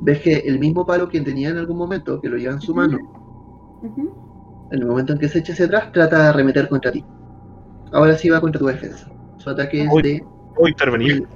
Ves 0.00 0.20
que 0.20 0.38
el 0.38 0.58
mismo 0.58 0.86
palo 0.86 1.08
que 1.08 1.20
tenía 1.20 1.50
en 1.50 1.58
algún 1.58 1.76
momento, 1.76 2.20
que 2.20 2.28
lo 2.28 2.36
lleva 2.36 2.54
en 2.54 2.60
su 2.60 2.74
mano, 2.74 2.98
en 4.70 4.78
el 4.78 4.86
momento 4.86 5.12
en 5.12 5.18
que 5.18 5.28
se 5.28 5.40
echa 5.40 5.52
hacia 5.52 5.66
atrás, 5.66 5.92
trata 5.92 6.22
de 6.22 6.28
arremeter 6.28 6.68
contra 6.68 6.90
ti. 6.92 7.04
Ahora 7.92 8.16
sí 8.16 8.28
va 8.30 8.40
contra 8.40 8.58
tu 8.58 8.66
defensa. 8.66 9.10
Su 9.38 9.50
ataque 9.50 9.82
es 9.84 9.90
de... 10.02 10.24
Puedo 10.54 10.68
intervenir. 10.68 11.26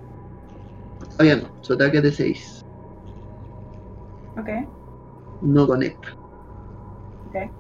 Está 1.09 1.25
bien, 1.25 1.43
su 1.61 1.73
ataque 1.75 1.99
es 1.99 2.03
de 2.05 2.13
6. 2.13 2.65
Ok, 4.39 4.49
No 5.43 5.67
conecta. 5.67 6.09
ok. 7.29 7.51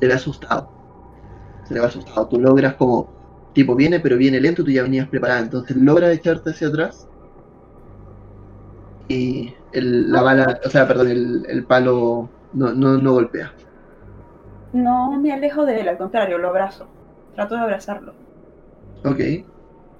Se 0.00 0.06
ve 0.06 0.12
asustado. 0.12 0.70
Se 1.64 1.74
le 1.74 1.80
va 1.80 1.86
asustado. 1.86 2.26
Tú 2.28 2.38
logras 2.38 2.74
como... 2.74 3.08
Tipo, 3.54 3.74
viene, 3.74 4.00
pero 4.00 4.18
viene 4.18 4.38
lento, 4.40 4.62
tú 4.62 4.70
ya 4.70 4.82
venías 4.82 5.08
preparada. 5.08 5.40
Entonces 5.40 5.76
logras 5.76 6.12
echarte 6.12 6.50
hacia 6.50 6.68
atrás. 6.68 7.08
Y 9.08 9.54
el, 9.72 10.10
la 10.10 10.22
bala, 10.22 10.60
o 10.64 10.70
sea, 10.70 10.86
perdón, 10.86 11.08
el, 11.08 11.46
el 11.48 11.64
palo 11.64 12.28
no, 12.52 12.72
no, 12.72 12.98
no 12.98 13.12
golpea. 13.12 13.52
No 14.72 15.18
me 15.20 15.32
alejo 15.32 15.64
de 15.64 15.80
él, 15.80 15.88
al 15.88 15.98
contrario, 15.98 16.38
lo 16.38 16.48
abrazo. 16.48 16.86
Trato 17.34 17.54
de 17.54 17.60
abrazarlo. 17.60 18.14
Ok. 19.04 19.20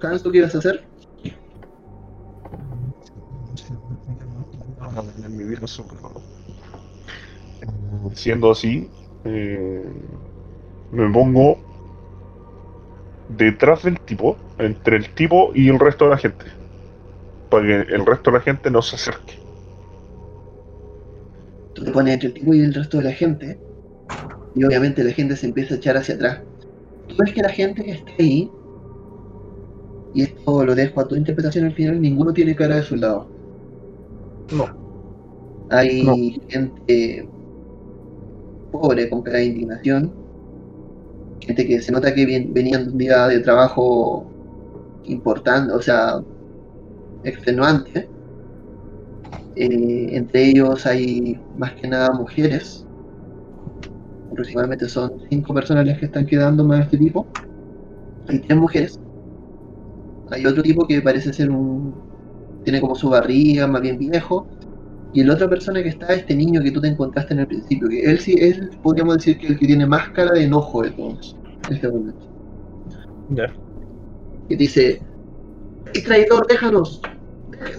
¿Sabes 0.01 0.21
tú 0.23 0.31
qué 0.31 0.39
ibas 0.39 0.55
a 0.55 0.59
hacer? 0.59 0.83
En 5.23 5.37
mi 5.37 5.43
vida. 5.43 5.61
Eh, 7.61 8.09
Siendo 8.13 8.51
así, 8.51 8.89
eh, 9.25 9.85
me 10.91 11.09
pongo 11.11 11.57
detrás 13.29 13.83
del 13.83 13.99
tipo, 13.99 14.37
entre 14.57 14.97
el 14.97 15.13
tipo 15.13 15.51
y 15.53 15.69
el 15.69 15.79
resto 15.79 16.05
de 16.05 16.11
la 16.11 16.17
gente, 16.17 16.45
para 17.49 17.65
que 17.65 17.93
el 17.93 18.05
resto 18.05 18.31
de 18.31 18.37
la 18.37 18.43
gente 18.43 18.69
no 18.71 18.81
se 18.81 18.95
acerque. 18.95 19.33
Tú 21.73 21.83
te 21.83 21.91
pones 21.91 22.15
entre 22.15 22.29
el 22.29 22.33
tipo 22.33 22.53
y 22.53 22.61
el 22.61 22.73
resto 22.73 22.97
de 22.97 23.03
la 23.03 23.11
gente. 23.11 23.59
Y 24.55 24.63
obviamente 24.63 25.03
la 25.03 25.11
gente 25.11 25.35
se 25.35 25.45
empieza 25.47 25.75
a 25.75 25.77
echar 25.77 25.97
hacia 25.97 26.15
atrás. 26.15 26.41
Tú 27.07 27.15
ves 27.19 27.33
que 27.33 27.41
la 27.41 27.49
gente 27.49 27.83
que 27.83 27.91
está 27.91 28.11
ahí, 28.19 28.49
y 30.13 30.23
esto 30.23 30.65
lo 30.65 30.73
dejo 30.73 30.99
a 31.01 31.07
tu 31.07 31.15
interpretación 31.15 31.65
al 31.65 31.73
final, 31.73 32.01
ninguno 32.01 32.33
tiene 32.33 32.55
cara 32.55 32.77
de 32.77 32.83
soldado. 32.83 33.27
No. 34.51 34.65
Hay 35.69 36.03
No. 36.03 36.15
gente 36.49 37.29
pobre 38.71 39.09
con 39.09 39.21
cara 39.21 39.37
de 39.39 39.45
indignación. 39.45 40.11
Gente 41.41 41.67
que 41.67 41.81
se 41.81 41.91
nota 41.91 42.13
que 42.13 42.25
venían 42.25 42.85
de 42.85 42.91
un 42.91 42.97
día 42.97 43.27
de 43.27 43.39
trabajo 43.39 44.25
importante, 45.05 45.71
o 45.73 45.81
sea, 45.81 46.19
extenuante. 47.23 48.09
Eh, 49.55 50.09
entre 50.11 50.49
ellos 50.49 50.85
hay 50.85 51.39
más 51.57 51.73
que 51.73 51.87
nada 51.87 52.11
mujeres. 52.11 52.85
Aproximadamente 54.31 54.87
son 54.87 55.13
cinco 55.29 55.53
personas 55.53 55.85
las 55.87 55.97
que 55.97 56.05
están 56.05 56.25
quedando 56.25 56.63
más 56.63 56.79
de 56.79 56.83
este 56.85 56.97
tipo. 56.97 57.25
Hay 58.27 58.39
tres 58.39 58.57
mujeres. 58.57 58.99
Hay 60.29 60.45
otro 60.45 60.61
tipo 60.61 60.85
que 60.85 61.01
parece 61.01 61.33
ser 61.33 61.49
un. 61.49 61.95
tiene 62.63 62.81
como 62.81 62.95
su 62.95 63.09
barriga, 63.09 63.65
más 63.67 63.81
bien 63.81 63.97
viejo. 63.97 64.47
Y 65.13 65.23
la 65.23 65.33
otra 65.33 65.49
persona 65.49 65.81
que 65.81 65.89
está, 65.89 66.13
este 66.13 66.35
niño 66.35 66.61
que 66.61 66.71
tú 66.71 66.81
te 66.81 66.89
encontraste 66.89 67.33
en 67.33 67.39
el 67.39 67.47
principio, 67.47 67.87
que 67.87 68.01
él 68.01 68.19
sí 68.19 68.35
es, 68.37 68.59
podríamos 68.83 69.17
decir 69.17 69.37
que 69.39 69.47
el 69.47 69.57
que 69.57 69.65
tiene 69.65 69.85
más 69.85 70.09
cara 70.09 70.33
de 70.33 70.43
enojo 70.43 70.83
de 70.83 70.91
todos 70.91 71.35
en 71.67 71.75
este 71.75 71.87
momento. 71.87 72.19
Ya. 73.29 73.47
Que 74.49 74.55
dice: 74.57 75.01
¡Ey, 75.97 76.03
traidor, 76.03 76.45
déjanos! 76.45 77.01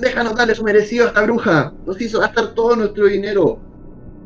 Déjanos 0.00 0.34
darle 0.34 0.52
su 0.52 0.64
merecido 0.64 1.04
a 1.04 1.08
esta 1.08 1.22
bruja. 1.22 1.72
Nos 1.86 2.00
hizo 2.00 2.18
gastar 2.18 2.48
todo 2.48 2.74
nuestro 2.74 3.06
dinero. 3.06 3.60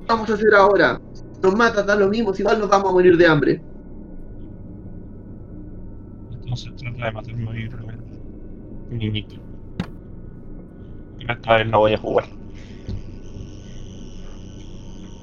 ¿Qué 0.00 0.06
vamos 0.08 0.30
a 0.30 0.32
hacer 0.32 0.54
ahora? 0.54 0.98
Nos 1.42 1.54
matas, 1.54 1.84
da 1.84 1.94
lo 1.94 2.08
mismo, 2.08 2.32
si 2.32 2.40
igual 2.40 2.58
nos 2.58 2.70
vamos 2.70 2.88
a 2.88 2.92
morir 2.94 3.18
de 3.18 3.26
hambre. 3.26 3.62
Entonces 6.32 6.72
trata 6.76 6.96
trata 6.96 7.04
de 7.04 7.12
matarme 7.12 7.50
ahí 7.50 7.66
otra 7.66 7.82
vez. 7.82 7.96
Niñito. 8.88 9.36
Esta 11.28 11.56
vez 11.58 11.66
no 11.66 11.80
voy 11.80 11.92
a 11.92 11.98
jugar. 11.98 12.24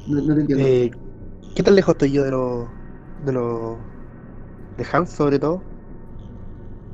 No, 0.07 0.21
no 0.21 0.35
te 0.35 0.41
entiendo. 0.41 0.65
Eh, 0.67 0.91
¿Qué 1.55 1.63
tan 1.63 1.75
lejos 1.75 1.93
estoy 1.93 2.11
yo 2.11 2.23
de 2.23 2.31
los. 2.31 2.67
de 3.25 3.33
los. 3.33 3.77
de 4.77 4.85
Hans, 4.91 5.09
sobre 5.09 5.39
todo? 5.39 5.63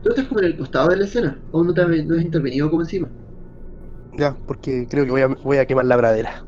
¿Tú 0.06 0.12
estás 0.12 0.28
como 0.30 0.40
en 0.40 0.46
el 0.46 0.58
costado 0.58 0.88
de 0.88 0.96
la 0.96 1.04
escena? 1.06 1.46
¿O 1.52 1.62
no, 1.62 1.74
te 1.74 1.86
no 2.06 2.16
has 2.16 2.22
intervenido 2.24 2.70
como 2.70 2.84
encima? 2.84 3.14
Ya, 4.12 4.40
porque 4.46 4.88
creo 4.90 5.06
que 5.06 5.12
voy 5.12 5.22
a, 5.22 5.28
voy 5.28 5.58
a 5.58 5.66
quemar 5.68 5.86
la 5.86 5.98
pradera. 5.98 6.48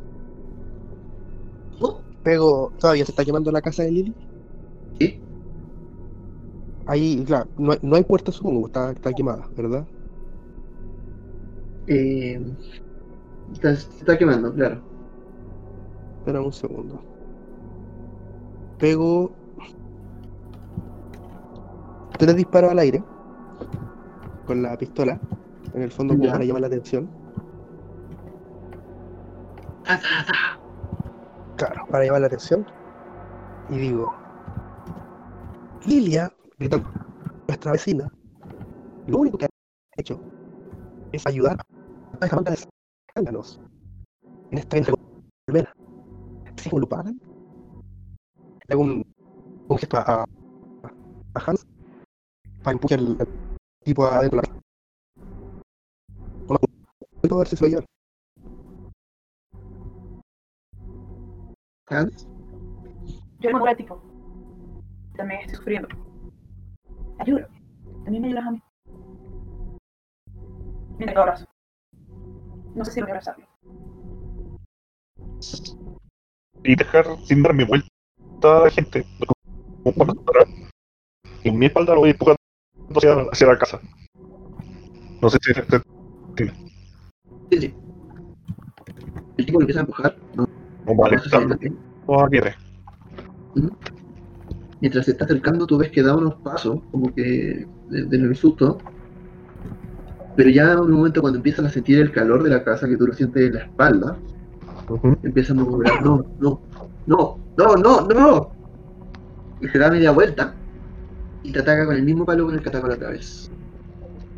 ¿Oh? 1.80 2.06
Pego. 2.22 2.74
¿Todavía 2.78 3.06
se 3.06 3.12
está 3.12 3.26
quemando 3.26 3.52
la 3.52 3.62
casa 3.62 3.82
de 3.84 3.92
Lily? 3.92 4.16
¿Sí? 5.00 5.24
Ahí, 6.86 7.24
claro, 7.26 7.52
no, 7.58 7.74
hay- 7.74 7.80
no 7.84 7.96
hay 7.98 8.04
puerta, 8.04 8.32
supongo, 8.32 8.66
está, 8.68 8.92
está 8.92 9.14
quemada, 9.14 9.52
¿verdad? 9.56 9.88
Eh, 11.86 12.58
está, 13.52 13.72
está 13.72 14.18
quemando, 14.18 14.54
claro. 14.54 14.86
Espera 16.20 16.42
un 16.42 16.54
segundo. 16.54 17.08
Pego. 18.80 19.38
Tres 22.18 22.36
disparos 22.36 22.72
al 22.72 22.80
aire. 22.80 23.06
Con 24.46 24.62
la 24.62 24.78
pistola. 24.78 25.20
En 25.74 25.82
el 25.82 25.92
fondo, 25.92 26.14
como 26.14 26.26
Ya. 26.26 26.32
para 26.34 26.46
llamar 26.46 26.62
la 26.62 26.68
atención. 26.68 27.10
Claro, 31.58 31.86
para 31.90 32.06
llamar 32.06 32.22
la 32.22 32.28
atención. 32.28 32.66
Y 33.70 33.78
digo. 33.78 34.14
Lilia, 35.86 36.32
gritando, 36.58 36.90
nuestra 37.48 37.72
vecina, 37.72 38.12
lo 39.08 39.20
único 39.20 39.38
que 39.38 39.46
ha 39.46 39.50
hecho 39.96 40.20
es 41.14 41.26
ayudar 41.26 41.58
a 42.20 42.26
esa 42.26 42.36
banda 42.36 42.52
de 42.52 42.58
escándalos 43.08 43.62
en 44.52 44.58
esta 44.58 44.78
guerra 44.78 44.94
colmena. 45.48 45.74
Si 46.58 46.70
lo 46.70 46.90
pagan, 46.90 47.20
le 48.68 48.74
hago 48.74 48.82
un, 48.82 49.06
un 49.70 49.78
gesto 49.78 49.98
a, 49.98 50.24
a, 50.24 51.40
Hans 51.46 51.66
para 52.64 52.78
que 52.78 52.96
empuje 52.96 53.28
tipo 53.88 54.06
adentro 54.06 54.42
de 54.42 54.48
la 54.48 54.54
No 56.50 56.60
me 56.60 57.18
acuerdo 57.18 57.36
a 57.36 57.38
ver 57.40 57.48
si 57.48 57.56
se 57.56 57.64
lo 57.64 57.70
llevan. 57.70 57.86
Hans, 61.90 62.28
Yo 63.40 63.50
no 63.52 63.66
al 63.66 63.78
tipo. 63.78 64.02
También 65.16 65.40
estoy 65.40 65.56
sufriendo. 65.56 65.88
Ayúdame. 67.20 67.48
También 68.04 68.22
me 68.24 68.28
ayudas 68.28 68.46
a 68.46 68.52
mí. 68.52 68.62
Mira, 71.00 71.14
te 71.14 71.20
abrazo. 71.20 71.46
No 72.76 72.84
sé 72.84 72.92
si 72.92 73.00
voy 73.00 73.10
a 73.10 73.14
abrazarlo. 73.14 73.48
Y 76.64 76.76
dejar 76.76 77.06
sin 77.24 77.42
darme 77.42 77.64
vuelta 77.64 77.88
a 78.42 78.64
la 78.66 78.70
gente. 78.70 79.06
Como 79.82 79.96
cuando 79.96 80.22
atrás. 80.22 80.50
Y 81.46 81.50
en 81.50 81.58
mi 81.58 81.68
espalda 81.68 81.94
lo 81.94 82.02
voy 82.02 82.10
empujando 82.10 82.37
hacia, 82.96 83.14
hacia 83.32 83.48
la 83.48 83.58
casa. 83.58 83.80
No 85.22 85.30
sé 85.30 85.38
si 85.42 85.54
se 85.54 85.64
se- 85.64 85.82
sí, 87.52 87.60
sí. 87.60 87.74
El 89.38 89.46
tipo 89.46 89.60
lo 89.60 89.64
empieza 89.64 89.80
a 89.80 89.84
empujar. 89.84 90.18
No, 90.36 90.48
no 90.86 90.96
vale, 90.96 91.18
quiere. 92.30 92.56
Mientras 94.80 95.06
se 95.06 95.12
está 95.12 95.26
acercando, 95.26 95.66
tú 95.66 95.78
ves 95.78 95.92
que 95.92 96.04
da 96.04 96.16
unos 96.16 96.36
pasos, 96.36 96.80
como 96.92 97.14
que 97.14 97.66
de, 97.90 98.04
de 98.06 98.18
el 98.18 98.36
susto. 98.36 98.78
Pero 100.36 100.50
ya 100.52 100.74
en 100.74 100.80
un 100.80 100.92
momento 100.92 101.22
cuando 101.22 101.38
empiezan 101.38 101.66
a 101.66 101.70
sentir 101.70 102.00
el 102.00 102.12
calor 102.12 102.44
de 102.44 102.52
la 102.52 102.64
casa, 102.64 102.88
que 102.88 102.96
tú 102.96 103.08
lo 103.08 103.14
sientes 103.14 103.48
en 103.48 103.54
la 103.56 103.62
espalda, 103.64 104.18
empiezan 105.24 105.60
a 105.60 105.64
murmurar, 105.64 106.06
no, 106.06 106.24
no, 106.40 106.62
no, 107.08 107.38
no, 107.58 107.76
no, 107.76 108.02
no. 108.08 108.52
Y 109.60 109.68
se 109.68 109.80
da 109.80 109.90
media 109.90 110.12
vuelta 110.12 110.54
y 111.48 111.52
te 111.54 111.60
ataca 111.60 111.86
con 111.86 111.96
el 111.96 112.04
mismo 112.04 112.26
palo 112.26 112.46
con 112.46 112.56
el 112.56 112.62
que 112.62 112.68
atacó 112.68 112.88
la 112.88 112.96
otra 112.96 113.12
vez. 113.12 113.50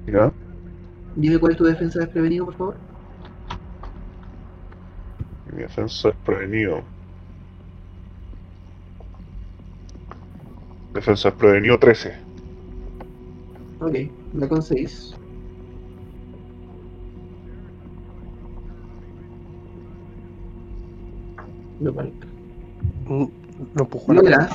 Ya. 0.05 0.31
Dime 1.15 1.39
cuál 1.39 1.53
es 1.53 1.57
tu 1.57 1.63
defensa 1.63 1.99
desprevenido, 2.01 2.45
por 2.45 2.53
favor. 2.55 2.75
Mi 5.51 5.63
defensa 5.63 6.09
es 6.09 6.15
prevenido. 6.23 6.83
Defensa 10.93 11.29
es 11.29 11.33
prevenido 11.33 11.79
13. 11.79 12.13
Ok, 13.81 13.95
la 14.35 14.47
con 14.47 14.61
6. 14.61 15.15
Lo. 21.81 21.91
Mm, 21.93 23.27
Lo 23.73 23.83
empujó 23.83 24.11
a 24.11 24.15
la 24.15 24.21
logra, 24.21 24.49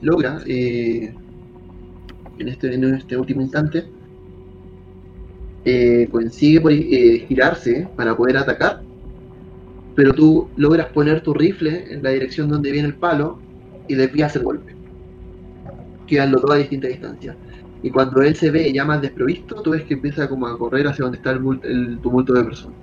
logra 0.00 0.38
eh, 0.46 1.14
en, 2.38 2.48
este, 2.48 2.74
en 2.74 2.94
este 2.94 3.16
último 3.16 3.42
instante, 3.42 3.90
eh, 5.64 6.08
consigue 6.10 6.60
por- 6.60 6.72
eh, 6.72 7.24
girarse 7.28 7.88
para 7.96 8.16
poder 8.16 8.36
atacar, 8.38 8.82
pero 9.94 10.12
tú 10.14 10.50
logras 10.56 10.86
poner 10.88 11.22
tu 11.22 11.34
rifle 11.34 11.84
en 11.92 12.02
la 12.02 12.10
dirección 12.10 12.48
donde 12.48 12.70
viene 12.70 12.88
el 12.88 12.96
palo 12.96 13.42
y 13.86 13.94
desvías 13.94 14.34
el 14.36 14.42
golpe. 14.44 14.72
Quedan 16.06 16.32
los 16.32 16.40
dos 16.42 16.52
a 16.52 16.56
distinta 16.56 16.88
distancia. 16.88 17.36
Y 17.82 17.90
cuando 17.90 18.22
él 18.22 18.34
se 18.34 18.50
ve 18.50 18.72
ya 18.72 18.84
más 18.84 19.02
desprovisto, 19.02 19.62
tú 19.62 19.70
ves 19.70 19.84
que 19.84 19.94
empieza 19.94 20.28
como 20.28 20.46
a 20.46 20.56
correr 20.58 20.86
hacia 20.86 21.02
donde 21.04 21.16
está 21.18 21.30
el, 21.32 21.40
mul- 21.40 21.60
el 21.64 22.00
tumulto 22.00 22.32
de 22.32 22.44
personas. 22.44 22.78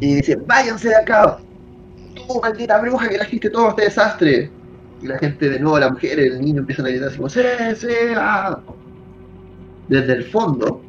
Y 0.00 0.16
dice, 0.16 0.36
váyanse 0.46 0.88
de 0.88 0.96
acá. 0.96 1.38
Tú, 2.14 2.40
maldita 2.42 2.80
bruja, 2.80 3.08
que 3.08 3.16
trajiste 3.16 3.50
todo 3.50 3.70
este 3.70 3.82
desastre. 3.84 4.52
Y 5.02 5.06
la 5.06 5.18
gente 5.18 5.50
de 5.50 5.58
nuevo, 5.58 5.78
la 5.78 5.90
mujer, 5.90 6.18
el 6.18 6.40
niño 6.40 6.60
empiezan 6.60 6.86
a 6.86 6.88
gritar 6.88 7.08
así 7.08 7.16
como, 7.16 7.28
¡Sí, 7.28 7.40
sí, 7.76 7.88
ah". 8.16 8.60
Desde 9.88 10.14
el 10.14 10.24
fondo, 10.24 10.80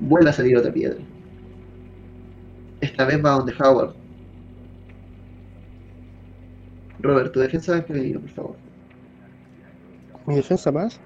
vuelve 0.00 0.30
a 0.30 0.32
salir 0.32 0.56
otra 0.56 0.72
piedra. 0.72 0.98
Esta 2.80 3.04
vez 3.04 3.24
va 3.24 3.30
donde 3.30 3.54
Howard. 3.58 3.94
Robert, 7.00 7.32
tu 7.32 7.40
defensa 7.40 7.74
desprevenido, 7.74 8.20
por 8.20 8.30
favor. 8.30 8.56
Mi 10.26 10.34
defensa 10.36 10.70
más. 10.70 11.00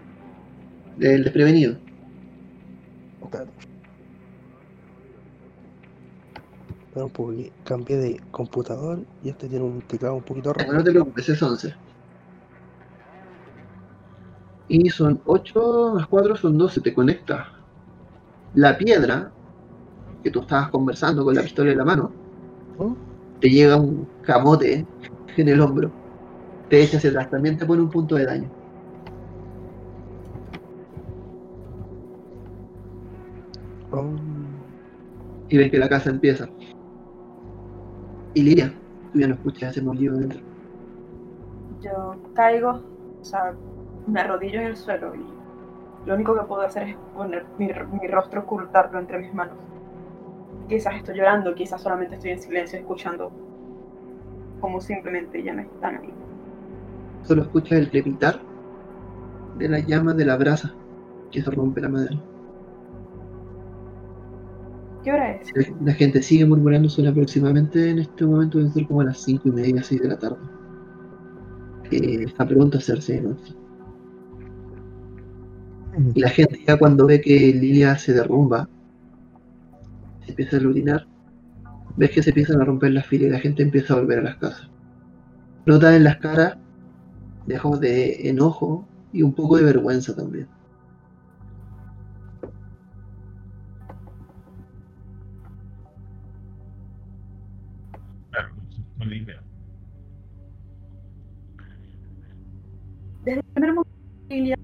El 0.98 1.24
desprevenido. 1.24 1.76
Espérate. 3.22 3.71
Espera 6.92 7.06
un 7.06 7.10
poco, 7.10 7.30
que 7.30 7.50
cambié 7.64 7.96
de 7.96 8.20
computador 8.30 8.98
y 9.24 9.30
este 9.30 9.48
tiene 9.48 9.64
un 9.64 9.80
teclado 9.80 10.16
un 10.16 10.22
poquito 10.22 10.52
raro. 10.52 10.74
No 10.74 10.84
te 10.84 10.90
preocupes, 10.90 11.26
es 11.26 11.42
11. 11.42 11.74
Y 14.68 14.90
son 14.90 15.18
8 15.24 15.92
más 15.94 16.06
4 16.06 16.36
son 16.36 16.58
12, 16.58 16.82
te 16.82 16.92
conecta. 16.92 17.50
La 18.56 18.76
piedra, 18.76 19.32
que 20.22 20.30
tú 20.30 20.40
estabas 20.40 20.68
conversando 20.68 21.24
con 21.24 21.34
la 21.34 21.40
pistola 21.40 21.72
en 21.72 21.78
la 21.78 21.84
mano, 21.86 22.12
¿Mm? 22.78 22.92
te 23.40 23.48
llega 23.48 23.76
un 23.76 24.06
camote 24.20 24.86
en 25.38 25.48
el 25.48 25.62
hombro. 25.62 25.90
Te 26.68 26.82
echa 26.82 26.98
hacia 26.98 27.08
atrás, 27.08 27.30
también 27.30 27.56
te 27.56 27.64
pone 27.64 27.80
un 27.80 27.88
punto 27.90 28.16
de 28.16 28.26
daño. 28.26 28.50
Oh, 33.92 34.04
Y 35.48 35.56
ves 35.56 35.70
que 35.70 35.78
la 35.78 35.88
casa 35.88 36.10
empieza. 36.10 36.46
Y 38.34 38.42
Lilia, 38.42 38.72
tú 39.12 39.18
ya 39.18 39.28
no 39.28 39.34
escuchas 39.34 39.72
ese 39.72 39.82
molido 39.82 40.16
dentro. 40.16 40.40
Yo 41.80 42.16
caigo, 42.34 42.80
o 43.20 43.24
sea, 43.24 43.54
me 44.06 44.20
arrodillo 44.20 44.60
en 44.60 44.66
el 44.68 44.76
suelo 44.76 45.14
y 45.14 45.24
lo 46.06 46.14
único 46.14 46.34
que 46.34 46.44
puedo 46.44 46.62
hacer 46.62 46.88
es 46.88 46.96
poner 47.14 47.44
mi, 47.58 47.66
mi 47.66 48.08
rostro, 48.08 48.40
ocultarlo 48.40 48.98
entre 48.98 49.18
mis 49.18 49.34
manos. 49.34 49.56
Quizás 50.68 50.94
estoy 50.96 51.16
llorando, 51.16 51.54
quizás 51.54 51.82
solamente 51.82 52.14
estoy 52.16 52.30
en 52.30 52.40
silencio 52.40 52.78
escuchando 52.78 53.30
como 54.60 54.80
simplemente 54.80 55.42
ya 55.42 55.52
no 55.52 55.62
están 55.62 55.96
ahí. 55.96 56.10
Solo 57.24 57.42
escuchas 57.42 57.78
el 57.78 57.90
crepitar 57.90 58.40
de 59.58 59.68
la 59.68 59.80
llama 59.80 60.14
de 60.14 60.24
la 60.24 60.36
brasa 60.36 60.72
que 61.30 61.42
se 61.42 61.50
rompe 61.50 61.80
la 61.80 61.88
madera. 61.88 62.16
¿Qué 65.02 65.12
hora 65.12 65.32
es? 65.32 65.52
La 65.80 65.92
gente 65.94 66.22
sigue 66.22 66.46
murmurando 66.46 66.88
son 66.88 67.06
aproximadamente 67.06 67.90
en 67.90 67.98
este 67.98 68.24
momento 68.24 68.58
deben 68.58 68.72
ser 68.72 68.86
como 68.86 69.02
las 69.02 69.18
5 69.22 69.48
y 69.48 69.52
media, 69.52 69.82
6 69.82 70.00
de 70.00 70.08
la 70.08 70.18
tarde. 70.18 70.38
Que 71.90 72.22
está 72.24 72.46
pronto 72.46 72.78
a 72.78 72.80
hacerse 72.80 73.14
de 73.14 73.22
noche. 73.22 73.54
Y 76.14 76.20
la 76.20 76.30
gente 76.30 76.60
ya 76.66 76.78
cuando 76.78 77.06
ve 77.06 77.20
que 77.20 77.52
Lilia 77.52 77.98
se 77.98 78.14
derrumba, 78.14 78.68
se 80.24 80.30
empieza 80.30 80.56
a 80.56 80.60
aglutinar, 80.60 81.06
ves 81.96 82.10
que 82.10 82.22
se 82.22 82.30
empiezan 82.30 82.60
a 82.60 82.64
romper 82.64 82.92
las 82.92 83.06
filas 83.06 83.28
y 83.28 83.30
la 83.30 83.40
gente 83.40 83.62
empieza 83.62 83.94
a 83.94 83.98
volver 83.98 84.20
a 84.20 84.22
las 84.22 84.36
casas. 84.36 84.70
Nota 85.66 85.94
en 85.94 86.04
las 86.04 86.16
caras 86.16 86.56
Dejo 87.46 87.76
de 87.76 88.28
enojo 88.28 88.86
y 89.12 89.22
un 89.22 89.34
poco 89.34 89.56
de 89.56 89.64
vergüenza 89.64 90.14
también. 90.14 90.46
Desde 103.24 103.40
el 103.40 103.46
primer 103.54 103.74
momento, 103.74 103.92
Lilia 104.28 104.58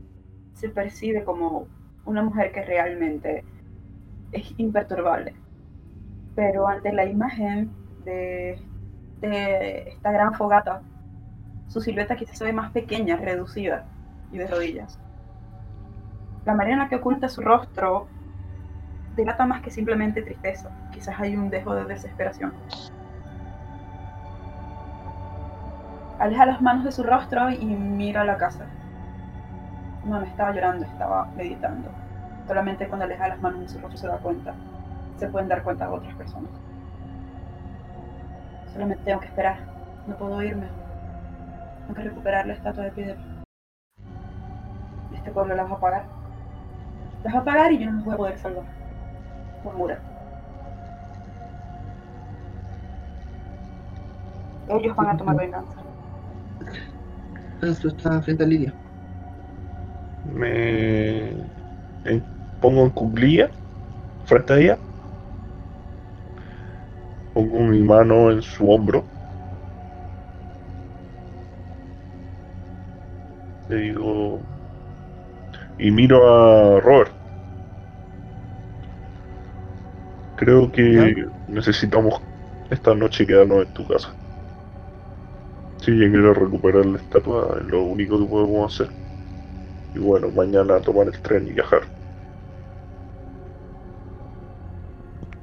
se 0.55 0.69
percibe 0.69 1.23
como 1.25 1.69
una 2.05 2.23
mujer 2.23 2.51
que 2.53 2.63
realmente 2.65 3.45
es 4.33 4.53
imperturbable. 4.57 5.35
Pero 6.35 6.67
ante 6.67 6.93
la 6.93 7.05
imagen 7.05 7.71
de, 8.05 8.61
esta 9.21 10.11
gran 10.11 10.35
fogata, 10.35 10.83
su 11.69 11.81
silueta 11.81 12.17
quizás 12.17 12.39
se 12.39 12.45
ve 12.45 12.53
más 12.53 12.73
pequeña, 12.73 13.17
reducida 13.17 13.87
y 14.33 14.39
de 14.39 14.47
rodillas. 14.47 14.99
La 16.45 16.55
la 16.55 16.89
que 16.89 16.97
oculta 16.97 17.29
su 17.29 17.43
rostro 17.43 18.09
delata 19.15 19.47
más 19.47 19.61
que 19.63 19.71
simplemente 19.71 20.23
tristeza. 20.23 20.71
Quizás 20.93 21.19
hay 21.21 21.37
un 21.37 21.51
dejo 21.51 21.75
de 21.75 21.85
desesperación. 21.85 22.53
Aleja 26.19 26.47
las 26.47 26.61
manos 26.61 26.85
de 26.85 26.91
su 26.91 27.05
rostro 27.05 27.49
y 27.51 27.65
mira 27.65 28.25
la 28.25 28.37
casa. 28.37 28.67
No, 30.05 30.19
no 30.19 30.27
estaba 30.27 30.53
llorando, 30.53 30.85
estaba 30.85 31.29
meditando. 31.37 31.89
Solamente 32.47 32.89
cuando 32.89 33.05
aleja 33.05 33.29
las 33.29 33.41
manos 33.41 33.61
de 33.61 33.69
su 33.69 33.79
rostro 33.79 33.99
se 33.99 34.09
da 34.09 34.19
cuenta. 34.19 34.55
Se 35.17 35.29
pueden 35.29 35.49
dar 35.49 35.63
cuenta 35.63 35.91
otras 35.91 36.15
personas. 36.17 36.51
Solamente 38.73 39.05
tengo 39.05 39.21
que 39.21 39.27
esperar. 39.27 39.59
No 40.09 40.17
puedo 40.17 40.43
irme. 40.43 40.67
Tengo 41.83 41.95
que 41.95 42.03
recuperar 42.03 42.47
la 42.47 42.55
estatua 42.55 42.85
de 42.85 42.91
piedra. 42.91 43.17
Este 45.15 45.31
pueblo 45.31 45.55
la 45.55 45.65
va 45.65 45.77
a 45.77 45.81
pagar. 45.81 46.05
Las 47.23 47.35
va 47.35 47.39
a 47.39 47.45
pagar 47.45 47.73
y 47.73 47.79
yo 47.79 47.91
no 47.93 47.99
me 47.99 48.03
voy 48.05 48.15
a 48.15 48.17
poder 48.17 48.39
salvar. 48.39 48.65
Murmura. 49.63 49.99
Ellos 54.69 54.97
van 54.97 55.09
a 55.09 55.17
tomar 55.17 55.37
venganza. 55.37 55.88
Esto 57.63 57.89
está 57.89 58.23
frente 58.23 58.45
a 58.45 58.47
Lidia. 58.47 58.75
Me 60.25 61.33
pongo 62.61 62.85
en 62.85 62.91
cuclilla 62.91 63.51
frente 64.25 64.53
a 64.53 64.59
ella. 64.59 64.79
Pongo 67.35 67.61
mi 67.61 67.81
mano 67.81 68.31
en 68.31 68.43
su 68.43 68.69
hombro. 68.71 69.05
Le 73.69 73.77
digo. 73.77 74.41
Y 75.79 75.91
miro 75.91 76.17
a 76.27 76.81
Robert. 76.81 77.13
Creo 80.37 80.71
que 80.71 81.27
necesitamos 81.49 82.21
esta 82.71 82.95
noche 82.95 83.27
quedarnos 83.27 83.67
en 83.67 83.75
tu 83.75 83.87
casa. 83.87 84.18
Si 85.81 85.93
ella 85.93 86.11
quiere 86.11 86.35
recuperar 86.35 86.87
la 86.87 86.99
estatua, 86.99 87.59
es 87.61 87.67
lo 87.67 87.83
único 87.85 88.19
que 88.19 88.27
podemos 88.27 88.75
hacer. 88.75 88.95
Y 89.95 89.99
bueno, 89.99 90.31
mañana 90.31 90.81
tomar 90.81 91.07
el 91.07 91.21
tren 91.23 91.47
y 91.49 91.53
viajar. 91.53 91.83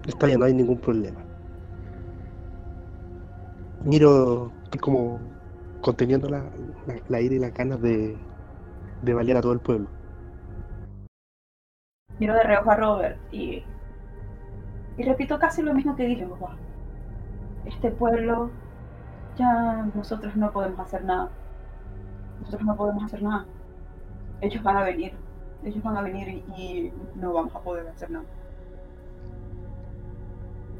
Está 0.07 0.27
bien, 0.27 0.39
no 0.39 0.45
hay 0.45 0.53
ningún 0.53 0.79
problema. 0.79 1.19
Miro, 3.83 4.51
estoy 4.63 4.79
como 4.79 5.19
conteniendo 5.81 6.29
la, 6.29 6.39
la, 6.85 6.95
la 7.07 7.21
ira 7.21 7.35
y 7.35 7.39
las 7.39 7.53
ganas 7.53 7.81
de, 7.81 8.17
de 9.01 9.13
balear 9.13 9.37
a 9.37 9.41
todo 9.41 9.53
el 9.53 9.59
pueblo. 9.59 9.87
Miro 12.19 12.33
de 12.33 12.43
reojo 12.43 12.71
a 12.71 12.75
Robert 12.75 13.17
y, 13.31 13.63
y 14.97 15.03
repito 15.03 15.37
casi 15.39 15.61
lo 15.61 15.73
mismo 15.73 15.95
que 15.95 16.05
dije 16.05 16.25
baja. 16.25 16.55
Este 17.65 17.91
pueblo, 17.91 18.51
ya 19.37 19.89
nosotros 19.93 20.35
no 20.35 20.51
podemos 20.51 20.79
hacer 20.79 21.03
nada. 21.03 21.29
Nosotros 22.39 22.63
no 22.63 22.75
podemos 22.75 23.03
hacer 23.03 23.23
nada. 23.23 23.45
Ellos 24.41 24.63
van 24.63 24.77
a 24.77 24.83
venir. 24.83 25.13
Ellos 25.63 25.83
van 25.83 25.97
a 25.97 26.01
venir 26.01 26.43
y, 26.57 26.93
no 27.15 27.33
vamos 27.33 27.55
a 27.55 27.59
poder 27.59 27.87
hacer 27.87 28.11
nada. 28.11 28.25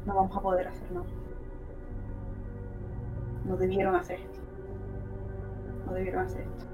No 0.04 0.14
vamos 0.14 0.36
a 0.36 0.40
poder 0.40 0.68
hacer 0.68 0.90
nada. 0.92 1.06
No 3.44 3.56
debieron 3.56 3.94
hacer 3.94 4.20
esto. 4.20 4.38
No 5.86 5.92
debieron 5.92 6.24
hacer 6.24 6.42
esto. 6.42 6.64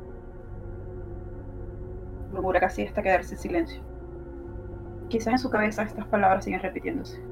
Murmura 2.33 2.61
casi 2.61 2.87
hasta 2.87 3.03
quedarse 3.03 3.35
en 3.35 3.41
silencio. 3.41 3.83
Quizás 5.09 5.33
en 5.33 5.39
su 5.39 5.51
cabeza 5.51 5.83
estas 5.83 6.07
palabras 6.07 6.45
siguen 6.45 6.61
repitiéndose. 6.61 7.32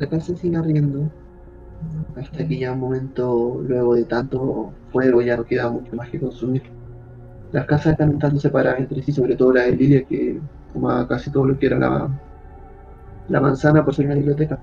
La 0.00 0.08
casa 0.08 0.34
sigue 0.34 0.56
ardiendo 0.56 1.12
hasta 2.16 2.46
que 2.46 2.58
ya 2.58 2.72
un 2.72 2.80
momento, 2.80 3.60
luego 3.62 3.94
de 3.94 4.04
tanto 4.04 4.72
fuego, 4.90 5.22
ya 5.22 5.36
no 5.36 5.44
queda 5.44 5.70
mucho 5.70 5.94
más 5.96 6.10
que 6.10 6.20
consumir. 6.20 6.62
Las 7.52 7.66
casas 7.66 7.92
están 7.92 8.10
un 8.10 8.18
tanto 8.18 8.40
separadas 8.40 8.80
entre 8.80 9.02
sí, 9.02 9.12
sobre 9.12 9.36
todo 9.36 9.52
la 9.54 9.64
de 9.64 9.76
Lilia, 9.76 10.04
que 10.06 10.40
toma 10.72 11.06
casi 11.08 11.30
todo 11.30 11.46
lo 11.46 11.58
que 11.58 11.66
era 11.66 11.78
la, 11.78 12.10
la 13.28 13.40
manzana 13.40 13.82
por 13.82 13.94
ser 13.94 14.04
una 14.06 14.14
biblioteca. 14.16 14.62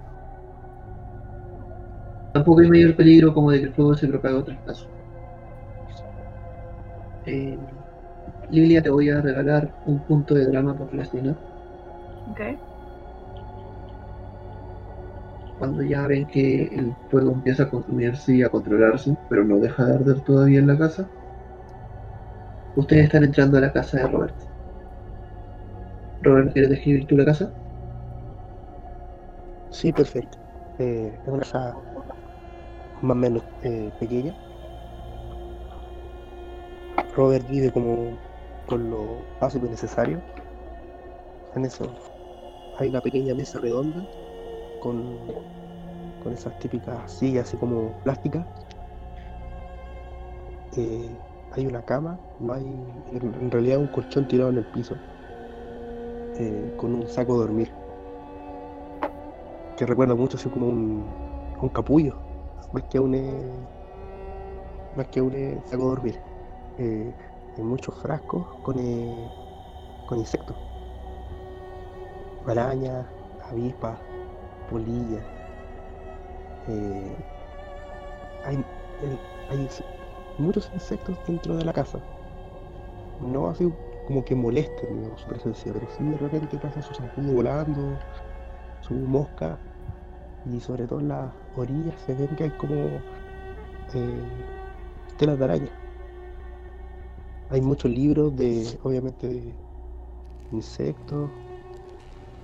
Tampoco 2.33 2.61
hay 2.61 2.69
mayor 2.69 2.95
peligro 2.95 3.33
como 3.33 3.51
de 3.51 3.59
que 3.59 3.65
el 3.65 3.73
fuego 3.73 3.93
se 3.95 4.07
propague 4.07 4.35
a 4.35 4.39
otras 4.39 4.59
casas. 4.61 4.87
Eh, 7.25 7.57
Lilia, 8.49 8.81
te 8.81 8.89
voy 8.89 9.09
a 9.09 9.21
regalar 9.21 9.75
un 9.85 10.03
punto 10.05 10.33
de 10.35 10.45
drama 10.47 10.75
por 10.77 10.93
la 10.93 11.03
escena. 11.03 11.37
¿Ok? 12.31 12.66
Cuando 15.57 15.83
ya 15.83 16.07
ven 16.07 16.27
que 16.27 16.65
el 16.67 16.97
fuego 17.09 17.33
empieza 17.33 17.63
a 17.63 17.69
consumirse 17.69 18.35
y 18.35 18.43
a 18.43 18.49
controlarse, 18.49 19.17
pero 19.27 19.43
no 19.45 19.59
deja 19.59 19.85
de 19.85 19.95
arder 19.95 20.21
todavía 20.23 20.59
en 20.59 20.67
la 20.67 20.77
casa, 20.77 21.11
ustedes 22.75 23.03
están 23.03 23.25
entrando 23.25 23.57
a 23.57 23.59
la 23.61 23.73
casa 23.73 23.97
de 23.97 24.07
Robert. 24.07 24.37
Robert, 26.21 26.53
¿quieres 26.53 26.69
describir 26.69 27.07
tú 27.07 27.17
la 27.17 27.25
casa? 27.25 27.55
Sí, 29.69 29.93
perfecto. 29.93 30.37
Eh, 30.77 31.19
es 31.23 31.27
una 31.27 31.39
casa 31.39 31.73
más 33.01 33.15
o 33.15 33.15
menos 33.15 33.43
eh, 33.61 33.91
pequeña. 33.97 34.35
Robert 37.15 37.45
vive 37.45 37.69
como 37.73 38.17
con 38.65 38.89
lo 38.89 39.27
básico 39.39 39.65
y 39.67 39.69
necesario. 39.71 40.23
En 41.55 41.65
eso 41.65 41.93
hay 42.73 42.89
una 42.89 43.01
pequeña 43.01 43.35
mesa 43.35 43.59
redonda 43.59 44.05
con, 44.79 45.17
con 46.23 46.33
esas 46.33 46.57
típicas 46.59 47.11
sillas 47.11 47.47
así 47.47 47.57
como 47.57 47.91
plásticas. 48.03 48.45
Eh, 50.75 51.09
hay 51.53 51.65
una 51.65 51.81
cama, 51.81 52.19
no 52.39 52.53
hay 52.53 52.65
en, 53.13 53.49
realidad 53.49 53.79
un 53.79 53.87
colchón 53.87 54.27
tirado 54.27 54.49
en 54.51 54.57
el 54.57 54.65
piso 54.65 54.95
eh, 56.37 56.73
con 56.77 56.93
un 56.93 57.07
saco 57.07 57.33
de 57.33 57.39
dormir 57.39 57.71
que 59.75 59.85
recuerda 59.85 60.13
mucho 60.13 60.37
así 60.37 60.49
como 60.49 60.67
un, 60.67 61.05
un 61.61 61.69
capullo, 61.69 62.15
más 62.73 62.83
que 62.83 62.99
un 62.99 63.15
eh, 63.15 63.51
más 64.95 65.07
que 65.07 65.21
un 65.21 65.31
saco 65.65 65.83
de 65.83 65.89
dormir. 65.89 66.19
Hay 67.57 67.63
muchos 67.63 67.95
frascos 68.01 68.45
con, 68.61 68.75
con 70.05 70.19
insectos, 70.19 70.55
arañas, 72.45 73.07
avispas, 73.49 73.97
polillas. 74.69 75.23
Eh, 76.67 77.15
hay, 78.43 78.65
hay 79.49 79.67
muchos 80.37 80.69
insectos 80.73 81.17
dentro 81.27 81.55
de 81.55 81.65
la 81.65 81.73
casa. 81.73 81.99
No 83.21 83.47
así 83.49 83.71
como 84.07 84.23
que 84.23 84.35
molesten 84.35 85.11
su 85.17 85.27
presencia, 85.27 85.73
pero 85.73 85.87
sí 85.97 86.03
de 86.03 86.17
repente 86.17 86.57
pasa 86.57 86.81
su 86.81 86.93
zancudo 86.93 87.33
volando, 87.33 87.97
su 88.81 88.93
mosca 88.93 89.57
y 90.45 90.59
sobre 90.59 90.87
todo 90.87 90.99
en 90.99 91.09
las 91.09 91.33
orillas 91.55 91.99
se 92.05 92.13
ven 92.13 92.27
que 92.35 92.45
hay 92.45 92.49
como 92.51 92.75
eh, 93.93 94.23
telas 95.17 95.37
de 95.39 95.43
araña. 95.45 95.71
Hay 97.49 97.61
muchos 97.61 97.91
libros 97.91 98.35
de, 98.35 98.79
obviamente, 98.83 99.27
de 99.27 99.53
insectos. 100.51 101.29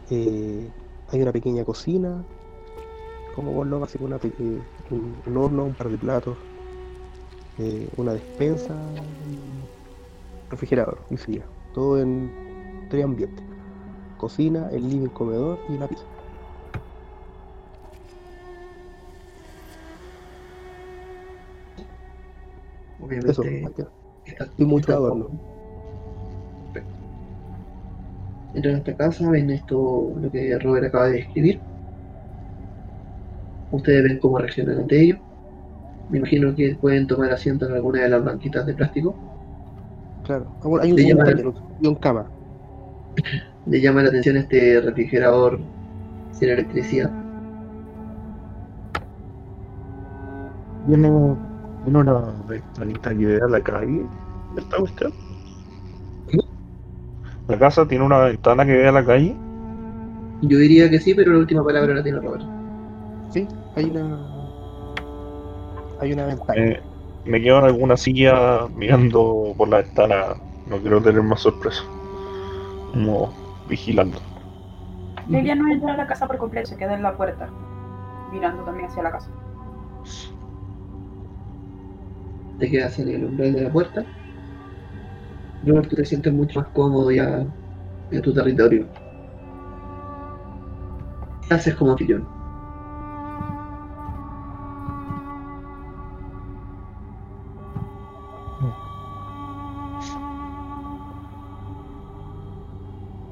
eh, 0.09 0.69
hay 1.13 1.21
una 1.21 1.31
pequeña 1.31 1.63
cocina, 1.63 2.23
como 3.35 3.51
vos 3.53 3.67
lo 3.67 3.79
básico, 3.79 4.05
una, 4.05 4.15
eh, 4.15 4.59
un, 4.89 5.15
un, 5.27 5.37
horno, 5.37 5.65
un 5.65 5.73
par 5.75 5.89
de 5.89 5.97
platos, 5.97 6.35
eh, 7.59 7.87
una 7.97 8.13
despensa, 8.13 8.75
refrigerador, 10.49 10.97
y 11.11 11.17
fría. 11.17 11.45
Todo 11.75 11.99
en 11.99 12.31
tres 12.89 13.03
ambientes. 13.05 13.45
Cocina, 14.17 14.69
el 14.71 14.89
living 14.89 15.09
comedor 15.09 15.59
y 15.69 15.77
la 15.77 15.87
pieza. 15.87 16.03
Obviamente. 22.99 23.31
Eso, 23.31 23.43
estoy 23.43 24.65
mucho 24.65 24.93
adorno. 24.93 25.52
Entran 28.53 28.75
a 28.75 28.77
esta 28.79 28.95
casa, 28.95 29.29
ven 29.31 29.49
esto, 29.49 30.13
lo 30.15 30.29
que 30.31 30.57
Robert 30.59 30.85
acaba 30.87 31.07
de 31.07 31.13
describir. 31.13 31.61
Ustedes 33.71 34.03
ven 34.03 34.19
cómo 34.19 34.37
reaccionan 34.37 34.79
ante 34.79 35.01
ello. 35.01 35.17
Me 36.09 36.19
imagino 36.19 36.55
que 36.55 36.75
pueden 36.75 37.07
tomar 37.07 37.31
asiento 37.31 37.67
en 37.67 37.73
alguna 37.73 38.03
de 38.03 38.09
las 38.09 38.23
banquitas 38.23 38.65
de 38.65 38.73
plástico. 38.75 39.15
Claro. 40.23 40.45
Ah, 40.61 40.67
bueno, 40.67 40.83
hay 40.83 40.91
un, 40.91 40.97
llaman- 40.99 41.53
y 41.81 41.95
cama. 41.95 42.29
Le 43.65 43.81
llama 43.81 44.03
la 44.03 44.09
atención 44.09 44.37
este 44.37 44.79
refrigerador 44.81 45.59
sin 46.31 46.49
electricidad. 46.49 47.11
Tiene, 50.87 51.09
tiene 51.83 51.99
una 51.99 52.33
ventanita 52.47 53.09
que 53.17 53.25
ve 53.25 53.39
a 53.41 53.47
la 53.47 53.61
calle. 53.61 54.05
¿Esta 54.57 54.77
cuestión? 54.77 55.22
La 57.53 57.59
casa 57.59 57.87
tiene 57.87 58.03
una 58.03 58.17
ventana 58.17 58.65
que 58.65 58.71
ve 58.71 58.87
a 58.87 58.91
la 58.91 59.05
calle. 59.05 59.35
Yo 60.41 60.57
diría 60.57 60.89
que 60.89 60.99
sí, 60.99 61.13
pero 61.13 61.33
la 61.33 61.37
última 61.37 61.63
palabra 61.63 61.93
la 61.93 62.01
tiene 62.01 62.19
Robert. 62.19 62.43
Sí, 63.29 63.47
hay 63.75 63.91
una. 63.91 64.25
Hay 66.01 66.13
una 66.13 66.25
ventana. 66.25 66.59
Eh, 66.59 66.81
me 67.25 67.39
quedo 67.39 67.59
en 67.59 67.65
alguna 67.65 67.95
silla 67.95 68.67
mirando 68.75 69.53
por 69.55 69.69
la 69.69 69.83
ventana. 69.83 70.35
No 70.67 70.77
quiero 70.79 70.99
tener 70.99 71.21
más 71.21 71.41
sorpresa. 71.41 71.83
Como 72.91 73.31
vigilando. 73.69 74.17
Lilia 75.29 75.53
no 75.53 75.71
entra 75.71 75.93
a 75.93 75.97
la 75.97 76.07
casa 76.07 76.25
por 76.25 76.39
completo, 76.39 76.69
se 76.69 76.75
queda 76.75 76.95
en 76.95 77.03
la 77.03 77.15
puerta, 77.15 77.51
mirando 78.31 78.63
también 78.63 78.89
hacia 78.89 79.03
la 79.03 79.11
casa. 79.11 79.29
Te 82.57 82.71
quedas 82.71 82.97
en 82.97 83.09
el 83.09 83.25
umbral 83.25 83.53
de 83.53 83.61
la 83.61 83.71
puerta. 83.71 84.03
Robert, 85.65 85.89
tú 85.89 85.95
te 85.95 86.05
sientes 86.05 86.33
mucho 86.33 86.59
más 86.59 86.69
cómodo 86.69 87.09
ya 87.11 87.45
en 88.11 88.21
tu 88.21 88.33
territorio. 88.33 88.85
¿Qué 91.47 91.53
haces 91.53 91.75
como 91.75 91.91
anfitrión? 91.91 92.27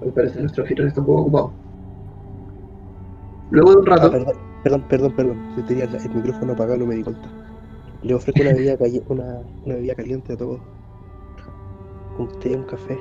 Al 0.01 0.13
parecer 0.13 0.41
nuestro 0.41 0.63
anfitrión 0.63 0.87
está 0.87 1.01
un 1.01 1.07
poco 1.07 1.21
ocupado. 1.21 1.53
Luego 3.51 3.71
de 3.71 3.77
un 3.77 3.89
Ah, 3.89 3.95
rato, 3.95 4.11
perdón, 4.11 4.33
perdón, 4.63 4.87
perdón, 4.87 5.15
perdón. 5.15 5.55
Yo 5.57 5.65
tenía 5.65 5.83
el, 5.83 6.09
micrófono 6.15 6.53
apagado, 6.53 6.79
no 6.79 6.85
me 6.85 6.95
di 6.95 7.03
cuenta. 7.03 7.29
Le 8.03 8.13
ofrezco 8.13 8.41
una 8.41 8.53
bebida, 8.53 8.77
una 9.09 9.75
bebida 9.75 9.95
caliente 9.95 10.33
a 10.33 10.37
todos. 10.37 10.61
Un 12.17 12.27
té, 12.39 12.55
un 12.55 12.63
café. 12.63 12.97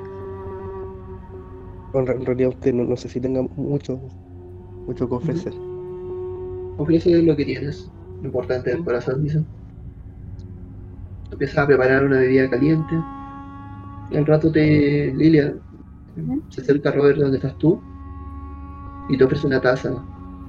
Bueno, 1.93 1.99
en 2.01 2.07
re- 2.07 2.15
en 2.15 2.25
realidad 2.25 2.49
usted 2.49 2.73
no, 2.73 2.83
no 2.83 2.95
sé 2.97 3.09
si 3.09 3.19
tenga 3.21 3.41
mucho, 3.55 3.99
mucho 4.87 5.07
que 5.07 5.15
ofrecer. 5.15 5.53
ofrece 6.77 7.21
lo 7.21 7.35
que 7.35 7.45
tienes. 7.45 7.91
Lo 8.21 8.27
importante 8.27 8.69
del 8.71 8.83
corazón, 8.83 9.23
dicen. 9.23 9.47
Empiezas 11.31 11.57
a 11.59 11.67
preparar 11.67 12.03
una 12.05 12.19
bebida 12.19 12.49
caliente. 12.49 12.95
Y 14.11 14.17
al 14.17 14.25
rato 14.25 14.51
te. 14.51 15.13
Lilia 15.15 15.55
se 16.49 16.61
acerca 16.61 16.89
a 16.89 16.91
Robert 16.93 17.17
donde 17.19 17.37
estás 17.37 17.57
tú. 17.57 17.81
Y 19.09 19.17
te 19.17 19.23
ofrece 19.23 19.47
una 19.47 19.61
taza. 19.61 19.91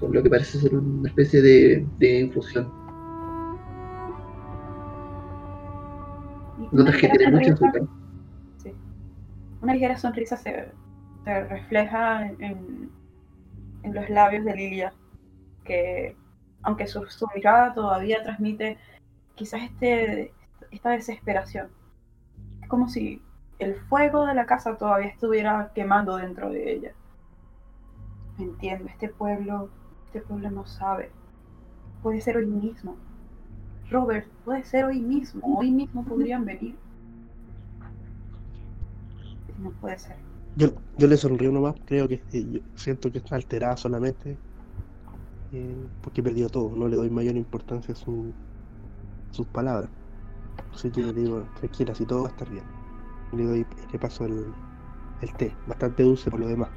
Con 0.01 0.13
lo 0.13 0.23
que 0.23 0.31
parece 0.31 0.59
ser 0.59 0.75
una 0.75 1.09
especie 1.09 1.41
de, 1.43 1.87
de 1.99 2.21
infusión. 2.21 2.73
Notas 6.73 6.97
que 6.97 7.09
tiene 7.09 7.31
mucho 7.31 7.53
azúcar. 7.53 7.83
Una 9.63 9.75
ligera 9.75 9.97
sonrisa 9.97 10.37
se, 10.37 10.73
refleja 11.25 12.27
en, 12.27 12.91
los 13.85 14.11
labios 14.11 14.45
de 14.45 14.55
Lilia, 14.55 14.93
que 15.65 16.17
aunque 16.63 16.87
su, 16.87 17.05
su 17.07 17.27
mirada 17.35 17.73
todavía 17.73 18.23
transmite 18.23 18.79
quizás 19.35 19.63
este, 19.63 20.33
esta 20.71 20.91
desesperación. 20.91 21.69
Es 22.61 22.69
como 22.69 22.89
si 22.89 23.23
el 23.59 23.77
fuego 23.77 24.27
de 24.27 24.35
la 24.35 24.47
casa 24.47 24.77
todavía 24.77 25.09
estuviera 25.09 25.71
quemando 25.75 26.17
dentro 26.17 26.51
de 26.51 26.73
ella. 26.73 26.93
Entiendo, 28.39 28.89
este 28.89 29.09
pueblo, 29.09 29.71
este 30.07 30.21
pueblo 30.23 30.51
no 30.51 30.67
sabe. 30.67 31.11
Puede 32.03 32.21
ser 32.21 32.37
hoy 32.37 32.47
mismo. 32.47 32.97
Robert, 33.91 34.27
puede 34.45 34.65
ser 34.65 34.87
hoy 34.87 35.01
mismo. 35.01 35.41
Hoy 35.59 35.71
mismo 35.71 36.05
podrían 36.05 36.45
venir. 36.45 36.77
No 39.63 39.71
puede 39.81 39.99
ser. 39.99 40.17
Yo, 40.55 40.75
yo 40.99 41.07
le 41.07 41.17
sonrío 41.17 41.51
nomás, 41.53 41.75
creo 41.87 42.09
que 42.09 42.15
eh, 42.33 42.45
yo 42.51 42.61
siento 42.75 43.11
que 43.11 43.19
está 43.19 43.37
alterada 43.37 43.77
solamente 43.77 44.39
eh, 45.53 45.77
porque 46.01 46.21
he 46.21 46.25
perdido 46.25 46.49
todo, 46.49 46.75
no 46.77 46.89
le 46.89 46.97
doy 46.97 47.11
mayor 47.11 47.37
importancia 47.37 47.93
a 47.93 47.97
su- 47.97 48.35
sus 49.33 49.47
palabras. 49.49 49.91
Así 50.73 50.91
que 50.93 51.03
le 51.03 51.13
digo, 51.13 51.49
tranquila, 51.55 51.95
si 51.95 52.07
todo 52.07 52.23
va 52.23 52.29
a 52.29 52.31
estar 52.31 52.51
bien. 52.51 52.65
Y 53.33 53.37
le 53.39 53.45
doy, 53.45 53.67
le 53.93 53.99
paso 53.99 54.27
el, 54.27 54.55
el 55.21 55.33
té, 55.35 55.57
bastante 55.67 56.03
dulce 56.05 56.31
por 56.31 56.41
lo 56.41 56.49
demás. 56.49 56.71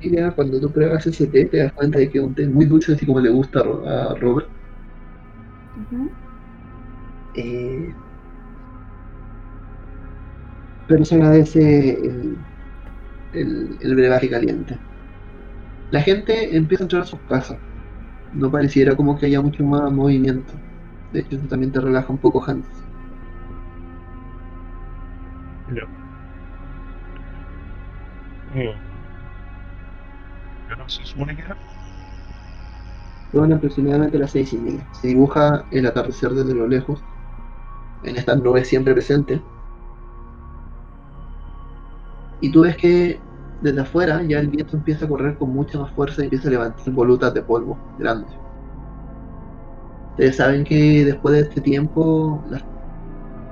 Lilia, 0.00 0.32
cuando 0.34 0.60
tú 0.60 0.72
pruebas 0.72 1.06
ese 1.06 1.28
té, 1.28 1.44
te 1.46 1.58
das 1.58 1.72
cuenta 1.72 1.98
de 2.00 2.10
que 2.10 2.18
es 2.18 2.24
un 2.24 2.34
té 2.34 2.46
muy 2.48 2.66
dulce, 2.66 2.92
así 2.94 3.06
como 3.06 3.20
le 3.20 3.30
gusta 3.30 3.60
a 3.60 3.62
Ro- 3.62 3.86
a 3.88 4.14
Robert. 4.16 4.48
Eh, 7.34 8.00
pero 10.86 11.04
se 11.04 11.14
agradece 11.14 11.90
el, 12.06 12.46
el, 13.32 13.78
el 13.80 13.96
brebaje 13.96 14.30
caliente. 14.30 14.84
La 15.90 16.02
gente 16.02 16.56
empieza 16.56 16.82
a 16.82 16.86
entrar 16.86 17.02
a 17.02 17.04
sus 17.06 17.22
casas. 17.22 17.60
No 18.32 18.50
pareciera 18.50 18.96
como 18.96 19.16
que 19.18 19.26
haya 19.26 19.42
mucho 19.42 19.64
más 19.64 19.92
movimiento. 19.92 20.62
De 21.10 21.20
hecho, 21.20 21.36
eso 21.36 21.48
también 21.48 21.72
te 21.72 21.80
relaja 21.80 22.12
un 22.12 22.20
poco, 22.20 22.44
Hans. 22.44 22.88
Ya. 25.68 25.90
Eh, 28.54 28.74
¿qué 30.66 30.72
hora 30.74 30.88
se 30.88 31.04
supone 31.04 31.36
que 31.36 31.42
era? 31.42 31.60
Son 33.32 33.52
aproximadamente 33.52 34.18
las 34.18 34.32
seis 34.32 34.52
y 34.52 34.58
media. 34.58 34.88
Se 34.92 35.08
dibuja 35.08 35.66
el 35.70 35.86
atardecer 35.86 36.30
desde 36.30 36.54
lo 36.54 36.66
lejos, 36.68 37.06
en 38.02 38.16
estas 38.16 38.40
nubes 38.42 38.68
siempre 38.68 38.94
presentes. 38.94 39.40
Y 42.40 42.50
tú 42.50 42.62
ves 42.62 42.76
que 42.76 43.20
desde 43.60 43.80
afuera 43.80 44.22
ya 44.22 44.38
el 44.38 44.48
viento 44.48 44.76
empieza 44.76 45.04
a 45.04 45.08
correr 45.08 45.36
con 45.36 45.50
mucha 45.50 45.78
más 45.78 45.90
fuerza 45.92 46.22
y 46.22 46.24
empieza 46.24 46.48
a 46.48 46.52
levantar 46.52 46.90
volutas 46.92 47.34
de 47.34 47.42
polvo 47.42 47.78
grandes. 47.98 48.30
Ustedes 50.12 50.36
saben 50.36 50.64
que 50.64 51.04
después 51.04 51.34
de 51.34 51.40
este 51.42 51.60
tiempo, 51.60 52.42
las 52.50 52.64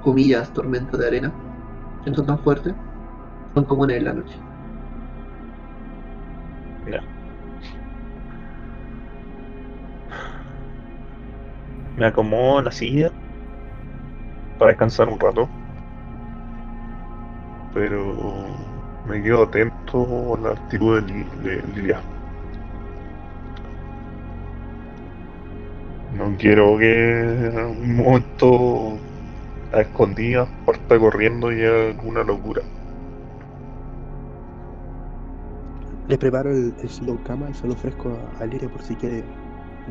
comillas 0.03 0.53
tormentas 0.53 0.99
de 0.99 1.07
arena, 1.07 1.33
que 2.05 2.15
son 2.15 2.27
tan 2.27 2.39
fuertes, 2.39 2.75
son 3.55 3.65
comunes 3.65 3.99
en 3.99 4.05
la 4.05 4.13
noche. 4.15 4.37
Ya. 6.91 7.03
Me 11.97 12.07
acomodo 12.07 12.63
la 12.63 12.71
silla 12.71 13.13
para 14.59 14.71
descansar 14.71 15.09
un 15.09 15.19
rato. 15.19 15.49
Pero 17.75 18.15
me 19.09 19.23
quedo 19.23 19.45
atento 19.45 20.35
a 20.35 20.41
la 20.41 20.51
actitud 20.51 21.03
de. 21.03 21.97
No 26.17 26.35
quiero 26.39 26.79
que 26.79 27.21
en 27.21 27.59
algún 27.59 27.97
momento 27.97 28.99
a 29.73 29.81
escondidas 29.83 30.49
parta 30.65 30.99
corriendo 30.99 31.53
y 31.53 31.63
alguna 31.65 32.25
locura. 32.25 32.63
Le 36.09 36.17
preparo 36.17 36.51
el, 36.51 36.75
el 36.83 36.89
sillón 36.89 37.19
cama 37.19 37.51
y 37.51 37.55
se 37.55 37.67
lo 37.67 37.75
ofrezco 37.75 38.09
a, 38.09 38.45
a 38.45 38.69
por 38.69 38.83
si 38.83 38.97
quiere 38.97 39.23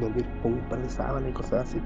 dormir 0.02 0.26
con 0.42 0.54
un 0.54 0.60
par 0.62 0.82
de 0.82 0.90
sábanas 0.90 1.30
y 1.30 1.34
cosas 1.34 1.70
así. 1.70 1.80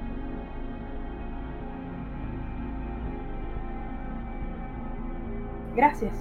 Gracias. 5.74 6.12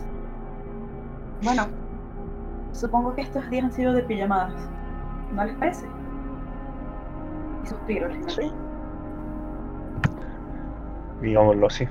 Bueno, 1.44 1.64
supongo 2.72 3.14
que 3.16 3.22
estos 3.22 3.50
días 3.50 3.66
han 3.66 3.72
sido 3.72 3.94
de 3.94 4.04
pijamadas. 4.04 4.54
¿No 5.34 5.44
les 5.44 5.56
parece? 5.56 5.86
Y 7.64 7.68
suspiro, 7.68 8.08
les 8.08 8.34
Sí. 8.34 8.52
Digámoslo 11.22 11.68
así. 11.68 11.88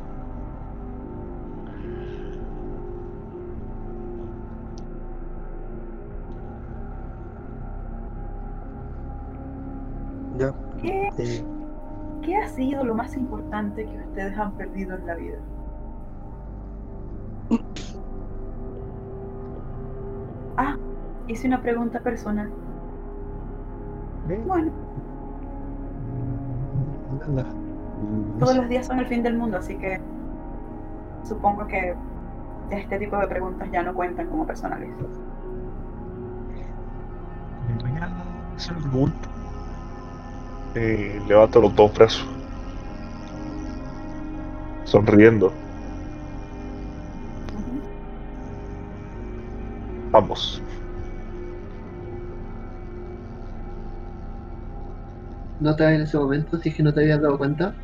Ya, 10.39 10.55
¿Qué, 10.81 11.09
Eh, 11.19 11.45
¿Qué 12.23 12.37
ha 12.37 12.49
sido 12.49 12.85
lo 12.85 12.95
más 12.95 13.17
importante 13.17 13.85
que 13.85 13.99
ustedes 13.99 14.37
han 14.39 14.53
perdido 14.53 14.97
en 14.97 15.07
la 15.07 15.15
vida? 15.15 15.39
Ah, 20.57 20.77
hice 21.27 21.47
una 21.47 21.61
pregunta 21.63 22.01
personal. 22.01 22.51
Bueno, 24.47 24.71
nada. 27.29 27.49
todos 28.39 28.57
los 28.57 28.69
días 28.69 28.87
son 28.87 29.01
el 29.01 29.07
fin 29.07 29.23
del 29.23 29.37
mundo, 29.37 29.57
así 29.57 29.77
que 29.77 30.01
supongo 31.25 31.67
que 31.67 31.95
este 32.71 32.99
tipo 32.99 33.17
de 33.17 33.27
preguntas 33.27 33.69
ya 33.73 33.83
no 33.83 33.95
cuentan 33.95 34.29
como 34.29 34.47
personales. 34.47 34.91
Se 38.57 38.73
lo 38.73 38.81
pregunto. 38.81 39.29
Eh, 40.75 41.21
levanto 41.27 41.61
los 41.61 41.75
dos 41.75 41.93
brazos. 41.95 42.29
Sonriendo. 44.85 45.53
Ujú. 50.11 50.17
Ambos. 50.17 50.63
Notas 55.61 55.93
en 55.93 56.01
ese 56.03 56.17
momento, 56.17 56.59
si 56.59 56.71
es 56.71 56.75
que 56.75 56.83
no 56.83 56.93
te 56.93 57.01
habías 57.01 57.21
dado 57.21 57.37
cuenta, 57.37 57.75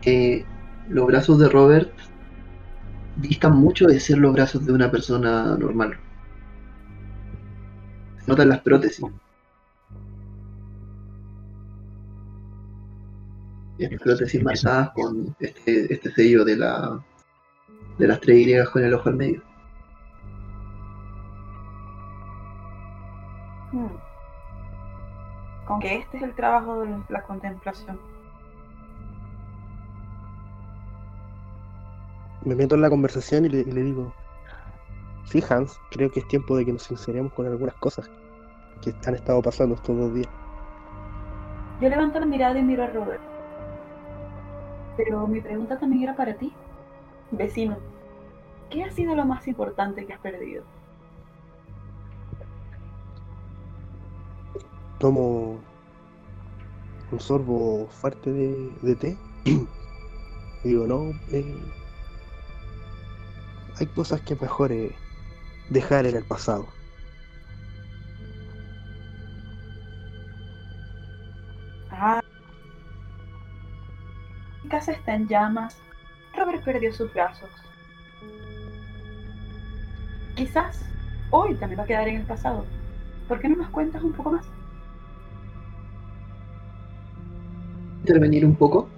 que 0.00 0.46
los 0.88 1.06
brazos 1.06 1.38
de 1.38 1.48
Robert 1.48 1.92
distan 3.16 3.56
mucho 3.56 3.86
de 3.86 4.00
ser 4.00 4.18
los 4.18 4.32
brazos 4.32 4.64
de 4.64 4.72
una 4.72 4.90
persona 4.90 5.56
normal. 5.58 5.96
Se 8.20 8.30
notan 8.30 8.48
las 8.48 8.60
prótesis. 8.60 9.04
Estas 13.78 14.00
prótesis 14.00 14.42
marcadas 14.42 14.90
con 14.94 15.36
este, 15.38 15.92
este 15.92 16.10
sello 16.12 16.44
de 16.46 16.56
la 16.56 17.04
de 17.98 18.08
las 18.08 18.20
tres 18.20 18.46
Y 18.46 18.70
con 18.72 18.84
el 18.84 18.94
ojo 18.94 19.08
al 19.08 19.16
medio. 19.16 19.42
Hmm. 23.76 25.66
Con 25.66 25.80
que 25.80 25.96
este 25.96 26.16
es 26.16 26.22
el 26.22 26.34
trabajo 26.34 26.80
de 26.80 26.96
la 27.10 27.22
contemplación. 27.22 28.00
Me 32.42 32.54
meto 32.54 32.76
en 32.76 32.80
la 32.80 32.88
conversación 32.88 33.44
y 33.44 33.48
le, 33.50 33.58
y 33.58 33.72
le 33.72 33.82
digo, 33.82 34.14
sí 35.24 35.42
Hans, 35.46 35.78
creo 35.90 36.10
que 36.10 36.20
es 36.20 36.28
tiempo 36.28 36.56
de 36.56 36.64
que 36.64 36.72
nos 36.72 36.84
sinceremos 36.84 37.34
con 37.34 37.46
algunas 37.46 37.74
cosas 37.74 38.10
que 38.80 38.94
han 39.06 39.14
estado 39.14 39.42
pasando 39.42 39.74
estos 39.74 39.94
dos 39.94 40.14
días. 40.14 40.30
Yo 41.82 41.90
levanto 41.90 42.18
la 42.18 42.26
mirada 42.26 42.58
y 42.58 42.62
miro 42.62 42.84
a 42.84 42.86
Robert. 42.86 43.20
Pero 44.96 45.26
mi 45.26 45.42
pregunta 45.42 45.78
también 45.78 46.04
era 46.04 46.16
para 46.16 46.34
ti, 46.34 46.50
vecino. 47.30 47.76
¿Qué 48.70 48.84
ha 48.84 48.90
sido 48.90 49.14
lo 49.14 49.26
más 49.26 49.46
importante 49.46 50.06
que 50.06 50.14
has 50.14 50.20
perdido? 50.20 50.64
Tomo 54.98 55.60
un 57.12 57.20
sorbo 57.20 57.88
fuerte 57.88 58.32
de, 58.32 58.96
té 58.96 59.16
y 59.44 60.68
digo, 60.68 60.86
no, 60.86 61.10
eh, 61.30 61.62
hay 63.78 63.86
cosas 63.88 64.20
que 64.22 64.34
mejor 64.36 64.72
eh, 64.72 64.94
dejar 65.70 66.06
en 66.06 66.16
el 66.16 66.24
pasado. 66.24 66.66
Ah. 71.90 72.22
Mi 74.62 74.70
casa 74.70 74.92
está 74.92 75.14
en 75.14 75.28
llamas. 75.28 75.76
Robert 76.36 76.64
perdió 76.64 76.92
sus 76.92 77.12
brazos. 77.12 77.50
Quizás 80.34 80.84
hoy 81.30 81.54
también 81.54 81.80
va 81.80 81.84
a 81.84 81.86
quedar 81.86 82.08
en 82.08 82.16
el 82.16 82.26
pasado. 82.26 82.64
¿Por 83.28 83.40
qué 83.40 83.48
no 83.48 83.56
nos 83.56 83.70
cuentas 83.70 84.02
un 84.02 84.12
poco 84.12 84.32
más? 84.32 84.46
Intervenir 88.06 88.46
un 88.46 88.54
poco. 88.56 88.88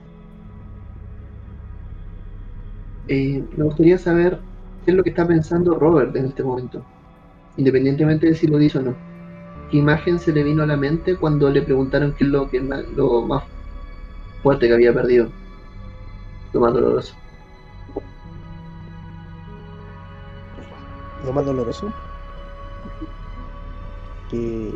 Eh, 3.09 3.42
me 3.56 3.64
gustaría 3.64 3.96
saber 3.96 4.38
qué 4.84 4.90
es 4.90 4.96
lo 4.96 5.02
que 5.02 5.11
está 5.11 5.26
pensando 5.26 5.74
Robert 5.78 6.14
en 6.14 6.26
este 6.26 6.42
momento, 6.42 6.84
independientemente 7.56 8.26
de 8.26 8.34
si 8.34 8.46
lo 8.46 8.59
dice 8.59 8.78
o 8.78 8.82
no. 8.82 8.96
¿Qué 9.70 9.78
imagen 9.78 10.18
se 10.18 10.32
le 10.32 10.44
vino 10.44 10.62
a 10.62 10.66
la 10.66 10.76
mente 10.76 11.16
cuando 11.16 11.48
le 11.50 11.62
preguntaron 11.62 12.14
qué 12.14 12.24
es 12.24 12.30
lo, 12.30 12.50
que 12.50 12.61
ma- 12.61 12.82
lo 12.96 13.22
más 13.22 13.44
fuerte 14.42 14.66
que 14.68 14.74
había 14.74 14.92
perdido? 14.92 15.30
Lo 16.52 16.61
más 16.61 16.74
doloroso. 16.74 17.14
Lo 21.24 21.32
más 21.32 21.44
doloroso, 21.46 21.92
que 24.30 24.72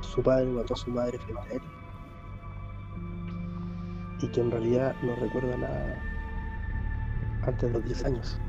su 0.00 0.22
padre 0.22 0.46
mató 0.50 0.74
a 0.74 0.76
su 0.76 0.90
madre 0.90 1.18
frente 1.18 1.40
a 1.50 1.54
él 1.54 1.62
y 4.24 4.28
que 4.30 4.40
en 4.40 4.50
realidad 4.50 4.96
no 5.02 5.14
recuerda 5.16 5.56
nada 5.58 6.02
antes 7.42 7.68
de 7.68 7.74
los 7.74 7.84
10 7.84 8.04
años. 8.04 8.40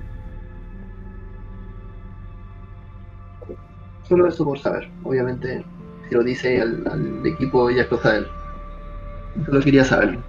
Solo 4.04 4.28
eso 4.28 4.46
por 4.46 4.58
saber. 4.60 4.90
Obviamente, 5.04 5.66
si 6.08 6.16
lo 6.16 6.24
dice 6.24 6.62
al, 6.62 6.88
al 6.88 7.26
equipo 7.26 7.70
ya 7.70 7.82
es 7.84 7.88
cosa 7.88 8.14
de 8.14 8.18
él. 8.20 8.28
Solo 9.46 9.62
quería 9.62 9.84
saberlo. 9.86 10.26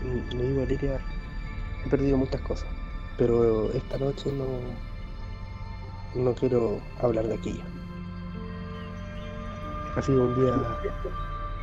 Mm, 0.00 0.30
Le 0.36 0.44
digo 0.48 0.62
a 0.62 0.66
Liria, 0.66 1.06
he 1.84 1.88
perdido 1.88 2.18
muchas 2.18 2.40
cosas, 2.42 2.76
pero 3.16 3.72
esta 3.72 3.98
noche 3.98 4.32
no, 4.32 4.78
no 6.14 6.34
quiero 6.34 6.88
hablar 6.98 7.26
de 7.26 7.34
aquello. 7.34 7.64
Ha 9.96 10.02
sido 10.02 10.24
un 10.24 10.34
día 10.34 10.54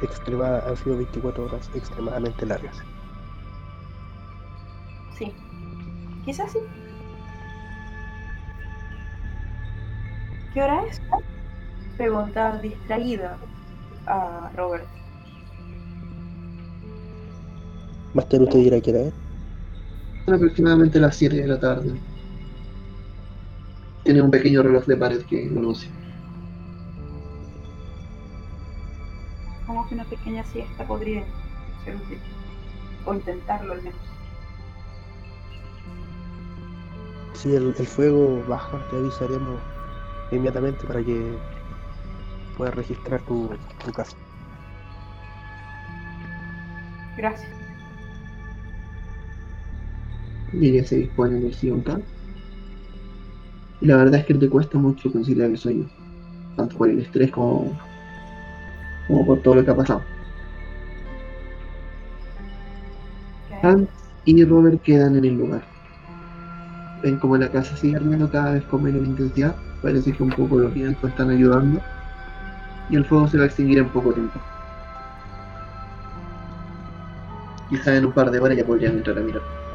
extrema, 0.01 0.59
han 0.59 0.77
sido 0.77 0.97
24 0.97 1.45
horas 1.45 1.69
extremadamente 1.73 2.45
largas. 2.45 2.77
Sí. 5.17 5.33
Quizás 6.25 6.51
sí. 6.51 6.59
¿Qué 10.53 10.61
hora 10.61 10.83
es? 10.89 11.01
Pregunta 11.97 12.57
distraída 12.61 13.37
a 14.07 14.51
Robert. 14.55 14.85
Más 18.13 18.27
tarde 18.29 18.45
usted 18.45 18.59
dirá 18.59 18.81
que 18.81 18.89
era 18.89 18.99
él. 19.01 19.13
Son 20.25 20.35
aproximadamente 20.35 20.99
las 20.99 21.15
7 21.15 21.35
de 21.35 21.47
la 21.47 21.59
tarde. 21.59 21.93
Tiene 24.03 24.21
un 24.21 24.31
pequeño 24.31 24.63
reloj 24.63 24.85
de 24.85 24.97
pared 24.97 25.21
que 25.25 25.47
anuncia. 25.47 25.96
Que 29.87 29.95
una 29.95 30.05
pequeña 30.05 30.43
siesta 30.43 30.85
podría 30.85 31.23
ser 31.83 31.95
útil. 31.95 32.19
O 33.05 33.13
intentarlo 33.13 33.73
al 33.73 33.81
menos. 33.81 33.99
Si 37.33 37.55
el, 37.55 37.73
el 37.77 37.87
fuego 37.87 38.43
baja, 38.47 38.85
te 38.89 38.97
avisaremos 38.97 39.59
inmediatamente 40.31 40.85
para 40.85 41.03
que 41.03 41.37
puedas 42.57 42.75
registrar 42.75 43.21
tu, 43.21 43.49
tu 43.85 43.91
casa. 43.91 44.17
Gracias. 47.17 47.49
Lidia 50.53 50.83
se 50.83 50.97
dispone 50.97 51.37
en 51.37 51.45
el 51.45 51.79
acá. 51.81 51.99
Y 53.81 53.85
la 53.85 53.97
verdad 53.97 54.21
es 54.21 54.25
que 54.25 54.33
te 54.33 54.49
cuesta 54.49 54.77
mucho 54.77 55.11
conciliar 55.11 55.49
el 55.49 55.57
sueño. 55.57 55.87
Tanto 56.55 56.77
por 56.77 56.89
el 56.89 56.99
estrés 56.99 57.31
como, 57.31 57.77
como 59.07 59.25
por 59.25 59.39
todo 59.41 59.55
lo 59.55 59.65
que 59.65 59.71
ha 59.71 59.75
pasado. 59.75 60.01
Hans 63.63 63.89
y 64.25 64.43
Robert 64.43 64.81
quedan 64.81 65.15
en 65.15 65.25
el 65.25 65.37
lugar. 65.37 65.61
Ven 67.01 67.17
como 67.17 67.37
la 67.37 67.49
casa 67.49 67.75
sigue 67.77 67.95
ardiendo 67.95 68.29
cada 68.29 68.51
vez 68.53 68.63
con 68.65 68.83
menos 68.83 69.05
intensidad. 69.05 69.55
Parece 69.81 70.11
que 70.11 70.23
un 70.23 70.29
poco 70.29 70.57
los 70.57 70.73
vientos 70.73 71.09
están 71.09 71.29
ayudando. 71.29 71.81
Y 72.89 72.95
el 72.95 73.05
fuego 73.05 73.27
se 73.27 73.37
va 73.37 73.43
a 73.43 73.47
extinguir 73.47 73.79
en 73.79 73.89
poco 73.89 74.13
tiempo. 74.13 74.39
Quizá 77.69 77.95
en 77.95 78.05
un 78.05 78.13
par 78.13 78.31
de 78.31 78.39
horas 78.39 78.57
ya 78.57 78.65
podrían 78.65 78.97
entrar 78.97 79.17
a 79.17 79.21
mirar. 79.21 79.66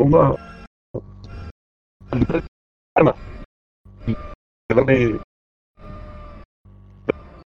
Tumba, 0.00 0.34
arma. 2.96 3.14
Y 4.06 4.16
darme. 4.74 4.94
de 4.94 5.20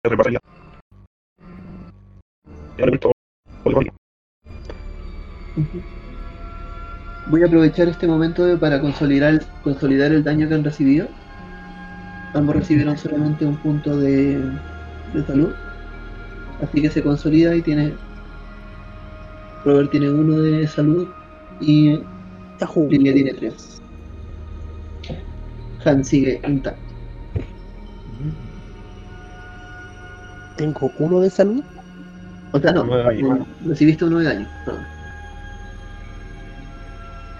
reparar 0.02 0.32
ya. 0.32 0.40
Ya 2.78 2.86
le 2.86 2.90
meto. 2.90 3.12
Voy 7.28 7.42
a 7.44 7.46
aprovechar 7.46 7.86
este 7.86 8.08
momento 8.08 8.58
para 8.58 8.80
consolidar, 8.80 9.40
consolidar 9.62 10.10
el 10.10 10.24
daño 10.24 10.48
que 10.48 10.54
han 10.54 10.64
recibido. 10.64 11.06
Ambos 12.34 12.56
recibieron 12.56 12.98
solamente 12.98 13.46
un 13.46 13.56
punto 13.58 13.96
de, 13.96 14.40
de 15.14 15.26
salud. 15.28 15.54
Así 16.60 16.82
que 16.82 16.90
se 16.90 17.04
consolida 17.04 17.54
y 17.54 17.62
tiene. 17.62 17.94
Robert 19.64 19.92
tiene 19.92 20.10
uno 20.10 20.38
de 20.38 20.66
salud 20.66 21.06
y 21.60 22.00
Yahoo. 22.62 22.88
Lilia 22.88 23.12
tiene 23.12 23.34
tres. 23.34 23.80
Han 25.84 26.04
sigue 26.04 26.40
intacto. 26.46 26.80
Tengo 30.56 30.92
uno 30.98 31.20
de 31.20 31.30
salud. 31.30 31.62
O 32.52 32.58
sea, 32.58 32.72
no, 32.72 32.84
recibiste 33.66 34.04
uno 34.04 34.18
de 34.18 34.24
daño. 34.26 34.48
perdón. 34.64 34.84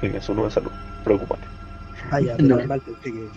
Tienes 0.01 0.29
uno 0.29 0.45
de 0.45 0.51
salud. 0.51 0.71
Preocúpate. 1.05 1.43
Ah, 2.11 2.21
ya, 2.27 2.37
No. 2.39 2.57
menos 2.57 2.67
mal, 2.67 2.81
pensé 2.81 3.13
que. 3.13 3.29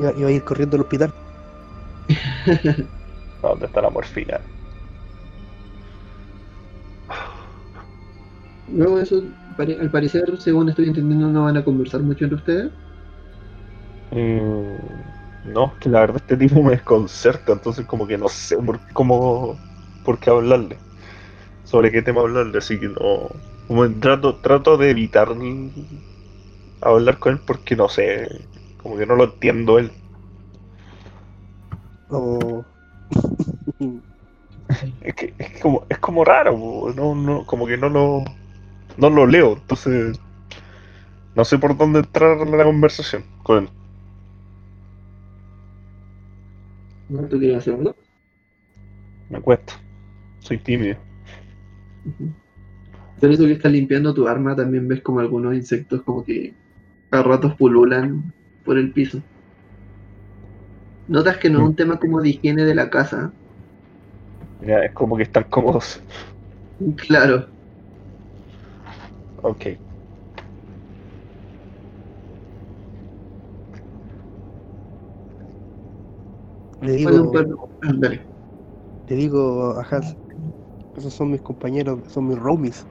Iba, 0.00 0.12
iba 0.18 0.28
a 0.28 0.32
ir 0.32 0.42
corriendo 0.42 0.76
al 0.76 0.82
hospital. 0.82 1.12
¿Dónde 3.42 3.66
está 3.66 3.80
la 3.82 3.90
morfina? 3.90 4.40
Luego 8.72 8.96
de 8.96 9.02
eso, 9.04 9.22
pare- 9.56 9.78
al 9.80 9.90
parecer, 9.90 10.24
según 10.40 10.68
estoy 10.68 10.86
entendiendo, 10.88 11.28
no 11.28 11.44
van 11.44 11.56
a 11.58 11.64
conversar 11.64 12.02
mucho 12.02 12.24
entre 12.24 12.36
ustedes. 12.38 12.72
Mm, 14.10 14.76
no, 15.44 15.66
es 15.72 15.78
que 15.78 15.88
la 15.88 16.00
verdad 16.00 16.16
este 16.18 16.36
tipo 16.36 16.62
me 16.62 16.72
desconcerta, 16.72 17.52
entonces 17.52 17.86
como 17.86 18.06
que 18.06 18.18
no 18.18 18.28
sé 18.28 18.56
por, 18.58 18.80
cómo, 18.92 19.62
por 20.02 20.18
qué 20.20 20.30
hablarle. 20.30 20.82
Sobre 21.64 21.92
qué 21.92 22.02
tema 22.02 22.22
hablarle, 22.22 22.58
así 22.58 22.80
que 22.80 22.88
no... 22.88 23.30
Como 23.66 24.00
trato, 24.00 24.40
trato 24.40 24.76
de 24.78 24.90
evitar 24.90 25.34
hablar 26.82 27.18
con 27.18 27.32
él 27.32 27.40
porque 27.46 27.76
no 27.76 27.88
sé, 27.88 28.48
como 28.76 28.96
que 28.98 29.06
no 29.06 29.16
lo 29.16 29.24
entiendo 29.24 29.78
él. 29.78 29.92
Es 35.00 35.14
que 35.14 35.34
es 35.38 35.60
como, 35.60 35.86
es 35.88 35.98
como 35.98 36.24
raro, 36.24 36.52
no, 36.94 37.14
no, 37.14 37.44
como 37.46 37.66
que 37.66 37.76
no 37.76 37.88
lo, 37.88 38.22
no 38.24 38.24
lo 38.98 39.26
leo, 39.26 39.54
entonces 39.54 40.18
no 41.34 41.44
sé 41.44 41.58
por 41.58 41.76
dónde 41.76 42.00
entrar 42.00 42.40
en 42.40 42.56
la 42.56 42.64
conversación 42.64 43.24
con 43.42 43.64
él. 43.64 43.68
¿Tú 47.28 47.38
quieres 47.38 47.58
hacerlo? 47.58 47.94
Me 49.28 49.40
cuesta, 49.40 49.74
soy 50.40 50.58
tímido. 50.58 50.96
Con 53.20 53.30
eso 53.30 53.44
que 53.44 53.52
estás 53.52 53.72
limpiando 53.72 54.12
tu 54.12 54.26
arma, 54.26 54.56
también 54.56 54.88
ves 54.88 55.00
como 55.02 55.20
algunos 55.20 55.54
insectos 55.54 56.02
como 56.02 56.24
que 56.24 56.54
a 57.10 57.22
ratos 57.22 57.54
pululan 57.54 58.32
por 58.64 58.78
el 58.78 58.92
piso. 58.92 59.20
Notas 61.08 61.36
que 61.36 61.50
no 61.50 61.60
es 61.60 61.64
un 61.68 61.76
tema 61.76 61.98
como 61.98 62.20
de 62.20 62.30
higiene 62.30 62.64
de 62.64 62.74
la 62.74 62.90
casa. 62.90 63.32
Ya, 64.66 64.78
es 64.78 64.92
como 64.92 65.16
que 65.16 65.24
están 65.24 65.44
cómodos. 65.44 66.00
Claro, 66.96 67.46
Ok. 69.42 69.66
Le 76.80 76.92
digo, 76.92 77.24
Bueno. 77.30 77.56
Ah, 77.80 77.92
dale. 77.94 78.28
le 79.06 79.16
digo 79.16 79.78
a 79.78 79.86
Hans, 79.90 80.16
esos 80.96 81.14
son 81.14 81.30
mis 81.30 81.42
compañeros, 81.42 82.02
son 82.12 82.28
mis 82.28 82.38
roomies. 82.38 82.86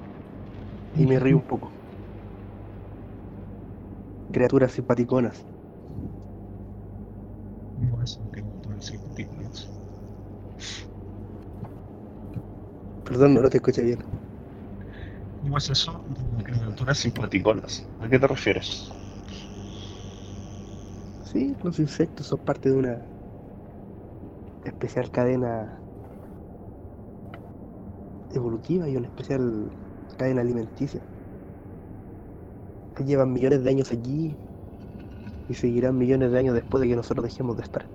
Y 0.93 1.05
me 1.05 1.19
río 1.19 1.37
un 1.37 1.43
poco. 1.43 1.73
Criaturas 4.33 4.71
simpaticonas. 4.73 5.45
No 7.75 8.01
es 8.01 8.17
un 8.17 8.29
criaturas 8.29 8.85
simpáticas. 8.85 9.69
Perdón, 13.03 13.35
no 13.35 13.47
te 13.49 13.57
escuché 13.57 13.83
bien. 13.83 13.99
¿Cómo 15.41 15.57
es 15.57 15.69
eso? 15.69 16.05
Criaturas 16.43 16.99
simpaticonas. 16.99 17.89
¿A 17.99 18.07
qué 18.07 18.19
te 18.19 18.27
refieres? 18.27 18.95
Sí, 21.19 21.55
los 21.63 21.79
insectos 21.79 22.27
son 22.27 22.39
parte 22.39 22.69
de 22.69 22.75
una 22.77 23.11
especial 24.63 25.09
cadena 25.11 25.83
evolutiva 28.29 28.89
y 28.89 28.95
una 28.97 29.07
especial 29.07 29.77
cadena 30.17 30.41
alimenticia. 30.41 31.01
Que 32.95 33.03
llevan 33.03 33.33
millones 33.33 33.63
de 33.63 33.69
años 33.69 33.91
allí 33.91 34.41
y 35.47 35.53
seguirán 35.55 35.97
millones 35.97 36.31
de 36.31 36.39
años 36.39 36.55
después 36.55 36.81
de 36.81 36.87
que 36.87 36.95
nosotros 36.95 37.25
dejemos 37.25 37.57
de 37.57 37.63
estar. 37.63 37.91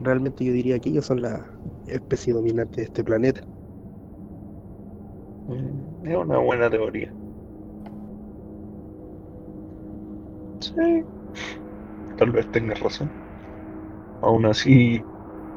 Realmente 0.00 0.44
yo 0.44 0.52
diría 0.52 0.78
que 0.80 0.90
ellos 0.90 1.06
son 1.06 1.22
la 1.22 1.46
especie 1.86 2.32
dominante 2.32 2.80
de 2.82 2.86
este 2.86 3.04
planeta. 3.04 3.42
Es 6.02 6.16
una 6.16 6.38
buena 6.38 6.70
teoría. 6.70 7.12
Sí. 10.60 11.04
Tal 12.16 12.30
vez 12.30 12.48
tengas 12.52 12.78
razón. 12.78 13.12
Aún 14.22 14.46
así, 14.46 15.04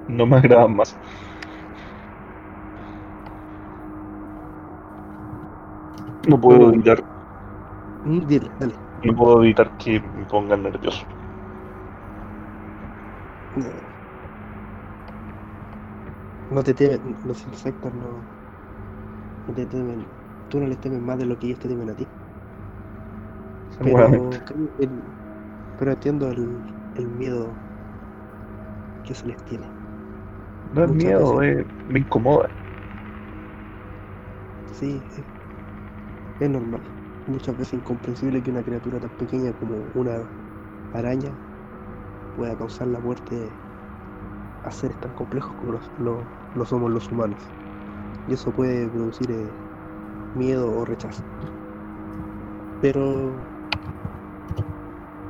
no 0.08 0.26
me 0.26 0.38
agradan 0.38 0.76
más. 0.76 1.00
No 6.28 6.40
puedo 6.40 6.70
evitar, 6.70 7.06
Mm, 8.04 8.26
dile, 8.28 8.54
dale. 8.58 8.82
no 9.04 9.14
puedo 9.16 9.44
evitar 9.44 9.76
que 9.78 10.00
me 10.00 10.26
pongan 10.26 10.64
nervioso. 10.64 11.06
No 16.50 16.64
te 16.64 16.74
temen, 16.74 17.18
los 17.24 17.46
insectos 17.48 17.94
no, 17.94 18.33
no 19.46 19.54
te 19.54 19.68
temen. 19.68 20.14
Tú 20.48 20.60
no 20.60 20.68
les 20.68 20.80
temes 20.80 21.02
más 21.02 21.18
de 21.18 21.26
lo 21.26 21.38
que 21.40 21.48
ellos 21.48 21.60
te 21.60 21.70
temen 21.70 21.90
a 21.90 21.96
ti. 21.96 22.14
Pero, 23.82 24.42
Seguramente. 24.42 24.42
creo 24.46 24.70
que 24.78 24.84
el- 24.86 25.14
pero 25.76 25.92
entiendo 25.94 26.30
el, 26.32 26.66
el 26.96 27.08
miedo 27.10 27.64
que 29.02 29.16
se 29.16 29.28
les 29.28 29.42
tiene. 29.46 29.78
No 30.72 30.84
es 30.84 30.90
muchas 30.90 31.16
miedo, 31.30 31.42
veces. 31.42 31.42
eh, 31.42 31.66
me 31.86 32.00
incomoda. 32.02 32.54
Sí, 34.66 35.08
es, 35.16 35.26
es 36.40 36.48
normal. 36.50 36.94
Muchas 37.26 37.56
veces 37.56 37.74
incomprensible 37.74 38.44
que 38.44 38.52
una 38.52 38.64
criatura 38.64 39.00
tan 39.00 39.10
pequeña 39.12 39.54
como 39.54 39.90
una 39.94 40.32
araña 40.92 41.40
pueda 42.34 42.58
causar 42.58 42.88
la 42.90 43.00
muerte 43.02 43.62
a 44.64 44.72
seres 44.72 45.00
tan 45.00 45.14
complejos 45.14 45.56
como 45.56 45.74
lo- 45.96 46.32
lo 46.54 46.66
somos 46.66 46.92
los 46.92 47.12
humanos. 47.12 47.54
Y 48.26 48.34
eso 48.34 48.54
puede 48.54 48.90
producir 48.90 49.32
eh, 49.32 49.66
miedo 50.34 50.72
o 50.74 50.86
rechazo. 50.86 51.24
Pero 52.80 53.50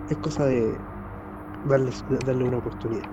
es 0.07 0.17
cosa 0.19 0.45
de 0.45 0.87
darles, 1.63 2.05
de 2.07 2.19
darle 2.23 2.43
una 2.45 2.59
oportunidad. 2.59 3.07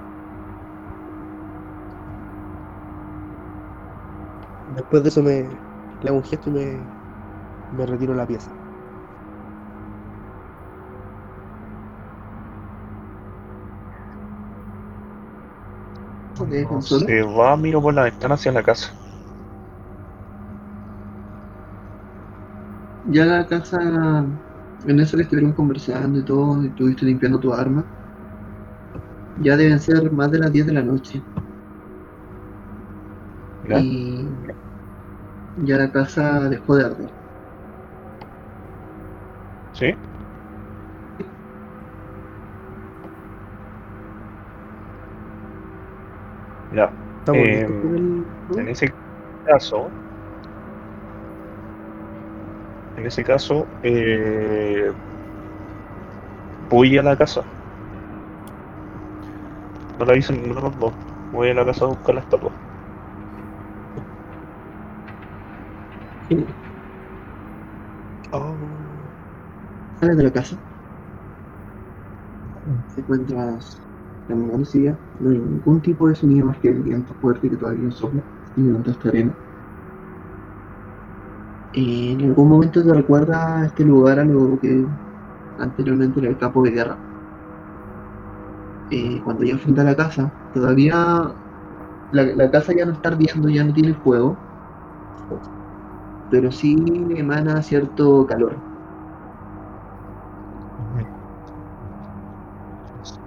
Después 4.65 5.03
de 5.03 5.09
eso 5.11 5.23
me 5.23 5.65
le 6.01 6.09
hago 6.09 6.17
un 6.19 6.25
gesto 6.25 6.49
y 6.51 6.53
me, 6.55 6.95
me 7.71 7.87
retiro 7.87 8.15
la 8.15 8.27
pieza. 8.27 8.59
No 16.45 16.81
se 16.83 17.23
va, 17.23 17.57
miro 17.57 17.83
por 17.83 17.95
la 17.95 18.05
ventana 18.05 18.35
hacia 18.37 18.53
la 18.53 18.63
casa. 18.63 18.97
Ya 23.13 23.27
la 23.27 23.47
casa, 23.47 23.79
en 24.85 25.01
eso 25.01 25.17
que 25.17 25.25
estuvieron 25.25 25.53
conversando 25.55 26.19
y 26.21 26.25
todo, 26.25 26.63
y 26.65 26.69
estuviste 26.69 27.05
limpiando 27.07 27.41
tu 27.41 27.53
arma, 27.53 27.87
ya 29.37 29.57
deben 29.57 29.81
ser 29.81 30.13
más 30.13 30.31
de 30.31 30.39
las 30.39 30.53
10 30.53 30.67
de 30.67 30.73
la 30.73 30.83
noche. 30.83 31.25
¿Ya? 33.63 33.79
Y 33.81 34.29
ya 35.55 35.77
la 35.77 35.93
casa 35.93 36.49
dejó 36.49 36.77
de 36.77 36.85
arder. 36.85 37.15
¿Sí? 39.73 39.95
Ya. 46.71 46.95
¿Estamos 47.19 47.47
Eh, 47.49 47.67
En 48.57 48.69
ese 48.69 48.95
caso, 49.45 49.93
en 53.01 53.07
ese 53.07 53.25
caso, 53.25 53.73
eh, 53.83 54.93
voy 56.59 56.97
a 56.99 57.03
la 57.03 57.17
casa. 57.17 57.51
No 59.99 60.05
la 60.05 60.15
dicen 60.15 60.35
ninguno 60.43 60.63
los 60.63 60.77
dos. 60.77 60.97
Voy 61.31 61.51
a 61.51 61.55
la 61.55 61.65
casa 61.65 61.85
a 61.85 61.89
buscar 61.89 62.17
la 62.17 62.23
estatua. 62.23 62.61
Oh, 68.33 69.13
Sales 69.95 70.17
de 70.19 70.25
la 70.25 70.33
casa. 70.33 70.61
Te 72.95 73.01
encuentras 73.01 73.81
hacia 74.29 74.81
allá. 74.93 75.01
No 75.19 75.31
hay 75.31 75.39
ningún 75.41 75.83
tipo 75.83 76.09
de 76.09 76.15
sonido 76.15 76.47
más 76.47 76.59
que 76.59 76.69
el 76.69 76.83
viento 76.83 77.15
fuerte 77.15 77.51
que 77.51 77.57
todavía 77.57 77.91
sopla 77.91 78.25
y 78.55 78.63
levanta 78.63 78.91
esta 78.93 79.09
arena. 79.09 79.37
En 81.73 82.23
algún 82.27 82.49
momento 82.49 82.81
te 82.85 82.95
recuerda 82.95 83.67
este 83.67 83.85
lugar 83.85 84.21
a 84.21 84.25
lo 84.25 84.57
que 84.61 84.87
anteriormente 85.59 86.21
era 86.21 86.31
el 86.31 86.39
campo 86.39 86.63
de 86.63 86.73
guerra. 86.73 87.03
Eh, 88.91 89.23
cuando 89.23 89.45
ya 89.45 89.57
frente 89.59 89.81
a 89.81 89.85
la 89.85 89.97
casa, 89.97 90.35
todavía 90.53 90.95
la, 92.11 92.25
la 92.25 92.51
casa 92.51 92.75
ya 92.77 92.87
no 92.87 92.93
está 92.93 93.11
ardiendo, 93.11 93.49
ya 93.51 93.65
no 93.65 93.73
tiene 93.73 93.95
fuego, 93.95 94.43
pero 96.29 96.51
sí 96.51 96.77
emana 97.11 97.63
cierto 97.63 98.25
calor. 98.27 98.63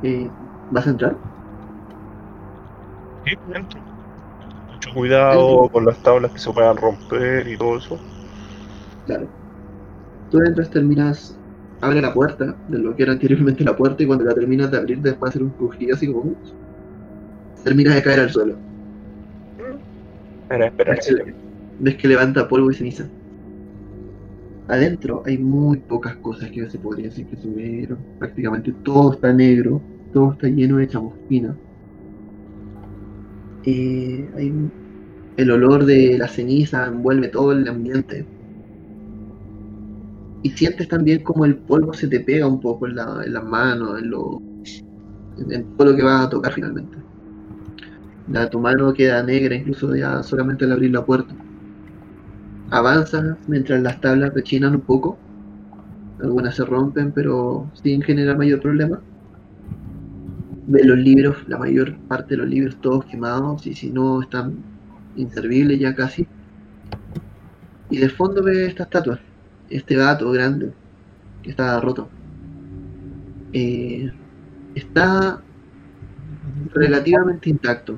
Eh, 0.02 0.32
¿Vas 0.70 0.88
a 0.88 0.90
entrar? 0.92 1.20
Sí, 3.26 3.36
entro. 3.54 3.82
Mucho 4.70 4.92
cuidado 4.94 5.70
con 5.70 5.86
las 5.86 6.02
tablas 6.02 6.32
que 6.34 6.40
se 6.42 6.52
puedan 6.54 6.78
romper 6.78 7.48
y 7.48 7.58
todo 7.58 7.78
eso. 7.78 8.02
Claro. 9.06 9.28
Tú 10.32 10.40
entras, 10.40 10.70
terminas, 10.70 11.38
abre 11.82 12.02
la 12.02 12.14
puerta 12.14 12.56
de 12.70 12.80
lo 12.80 12.96
que 12.96 13.04
era 13.04 13.12
anteriormente 13.12 13.64
la 13.64 13.76
puerta 13.76 14.04
y 14.04 14.08
cuando 14.08 14.26
la 14.26 14.34
terminas 14.34 14.72
de 14.72 14.78
abrir 14.78 15.00
después 15.02 15.34
de 15.34 15.38
hacer 15.38 15.44
un 15.44 15.50
crujido 15.52 15.96
así 15.96 16.08
como 16.08 16.36
terminas 17.64 17.96
de 17.96 18.04
caer 18.04 18.20
al 18.22 18.30
suelo. 18.30 18.56
Espera, 20.44 20.68
espera. 20.68 20.92
Ves 20.94 21.08
que, 21.08 21.34
ves 21.80 21.96
que 21.96 22.08
levanta 22.08 22.48
polvo 22.48 22.72
y 22.72 22.76
ceniza. 22.76 23.06
Adentro 24.68 25.24
hay 25.26 25.38
muy 25.38 25.78
pocas 25.78 26.16
cosas 26.18 26.50
que 26.50 26.70
se 26.70 26.80
podría 26.80 27.08
decir 27.08 27.28
que 27.28 27.36
subieron. 27.36 28.00
Prácticamente 28.18 28.74
todo 28.84 29.14
está 29.14 29.34
negro, 29.34 29.82
todo 30.14 30.34
está 30.34 30.48
lleno 30.48 30.78
de 30.78 30.88
chamusquina. 30.88 31.56
Eh, 33.66 34.30
hay 34.36 34.54
el 35.38 35.52
olor 35.52 35.86
de 35.86 36.18
la 36.18 36.28
ceniza 36.28 36.86
envuelve 36.86 37.28
todo 37.28 37.52
el 37.52 37.68
ambiente. 37.68 38.26
Y 40.44 40.52
sientes 40.52 40.88
también 40.88 41.24
como 41.24 41.44
el 41.46 41.64
polvo 41.64 41.92
se 41.94 42.08
te 42.08 42.20
pega 42.20 42.46
un 42.48 42.60
poco 42.60 42.86
en, 42.88 42.96
la- 42.96 43.24
en 43.26 43.34
las 43.34 43.44
manos, 43.44 44.00
en, 44.00 44.12
lo, 44.12 44.44
en, 45.38 45.68
todo 45.76 45.92
lo 45.92 45.96
que 45.98 46.04
vas 46.04 46.26
a 46.28 46.30
tocar 46.30 46.54
finalmente. 46.54 47.04
La, 48.26 48.50
tu 48.50 48.60
mano 48.60 48.94
queda 48.94 49.24
negra 49.24 49.56
incluso 49.56 49.96
ya 49.96 50.22
solamente 50.24 50.66
al 50.66 50.74
abrir 50.74 50.92
la 50.92 51.06
puerta. 51.06 51.38
Avanzas 52.72 53.38
mientras 53.48 53.82
las 53.82 54.02
tablas 54.02 54.34
rechinan 54.34 54.76
un 54.76 54.82
poco. 54.82 55.22
Algunas 56.20 56.56
se 56.56 56.66
rompen, 56.66 57.14
pero 57.14 57.72
sin 57.76 58.02
generar 58.02 58.38
mayor 58.38 58.62
problema. 58.62 59.04
Ves 60.66 60.86
los 60.86 60.98
libros, 60.98 61.38
la 61.48 61.58
mayor 61.58 62.02
parte 62.06 62.34
de 62.34 62.40
los 62.42 62.50
libros 62.50 62.82
todos 62.82 63.06
quemados 63.06 63.66
y 63.66 63.76
si 63.76 63.92
no 63.92 64.22
están 64.22 64.66
inservibles 65.14 65.80
ya 65.80 65.96
casi. 65.96 66.28
Y 67.88 67.98
de 68.00 68.10
fondo 68.10 68.44
ves 68.44 68.58
esta 68.68 68.84
estatua, 68.84 69.22
este 69.70 69.96
gato 69.96 70.32
grande 70.32 70.74
que 71.42 71.52
está 71.52 71.80
roto. 71.80 72.10
Eh, 73.54 74.12
está 74.76 75.42
relativamente 76.74 77.50
intacto. 77.50 77.98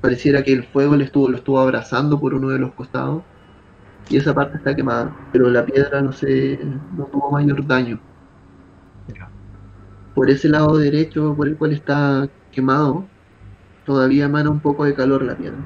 Pareciera 0.00 0.42
que 0.42 0.52
el 0.52 0.64
fuego 0.64 0.96
le 0.96 1.04
estuvo, 1.04 1.28
lo 1.28 1.36
estuvo 1.36 1.58
abrazando 1.58 2.20
por 2.20 2.34
uno 2.34 2.50
de 2.50 2.58
los 2.58 2.72
costados 2.74 3.22
y 4.08 4.16
esa 4.16 4.34
parte 4.34 4.56
está 4.56 4.74
quemada, 4.74 5.14
pero 5.32 5.50
la 5.50 5.64
piedra 5.66 6.00
no 6.00 6.12
se 6.12 6.58
no 6.96 7.04
tuvo 7.06 7.30
mayor 7.30 7.66
daño. 7.66 8.00
Por 10.14 10.30
ese 10.30 10.48
lado 10.48 10.76
derecho 10.78 11.34
por 11.36 11.46
el 11.46 11.56
cual 11.56 11.72
está 11.72 12.28
quemado, 12.50 13.06
todavía 13.86 14.24
emana 14.24 14.50
un 14.50 14.60
poco 14.60 14.84
de 14.84 14.94
calor 14.94 15.22
la 15.22 15.36
piedra. 15.36 15.58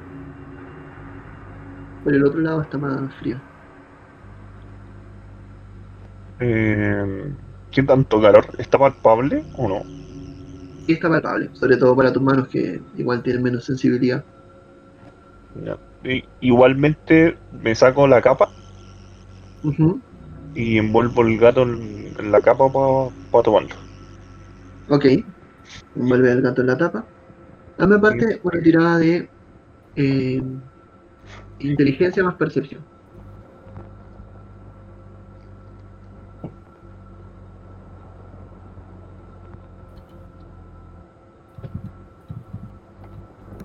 Por 2.05 2.14
el 2.14 2.24
otro 2.24 2.40
lado 2.40 2.62
está 2.62 2.78
más 2.78 3.14
frío. 3.14 3.40
Eh, 6.44 7.36
¿Qué 7.70 7.82
tanto 7.85 8.20
calor? 8.20 8.47
¿Está 8.59 8.78
palpable 8.78 9.47
o 9.55 9.69
no? 9.69 9.82
Y 10.86 10.93
está 10.94 11.09
palpable, 11.09 11.51
sobre 11.55 11.77
todo 11.77 11.97
para 11.97 12.12
tus 12.12 12.23
manos 12.23 12.47
que 12.48 12.85
igual 12.94 13.23
tienen 13.24 13.43
menos 13.43 13.64
sensibilidad. 13.64 14.24
Ya. 15.55 15.78
Y- 16.02 16.24
igualmente 16.40 17.39
me 17.51 17.74
saco 17.74 18.06
la 18.06 18.20
capa 18.20 18.52
y 20.55 20.78
envuelvo 20.78 21.23
el 21.23 21.39
gato 21.39 21.62
en, 21.62 22.14
en 22.19 22.32
la 22.32 22.40
capa 22.40 22.64
para 23.31 23.43
tomarlo. 23.43 23.74
Ok. 24.86 25.06
Envuelve 25.94 26.32
el 26.32 26.43
gato 26.43 26.60
en 26.62 26.66
la 26.69 26.78
tapa. 26.78 27.10
Dame 27.78 27.97
aparte 27.97 28.40
una 28.44 28.62
tirada 28.62 28.98
de 28.98 29.32
eh, 29.97 30.43
inteligencia 31.59 32.23
más 32.23 32.36
percepción. 32.36 32.86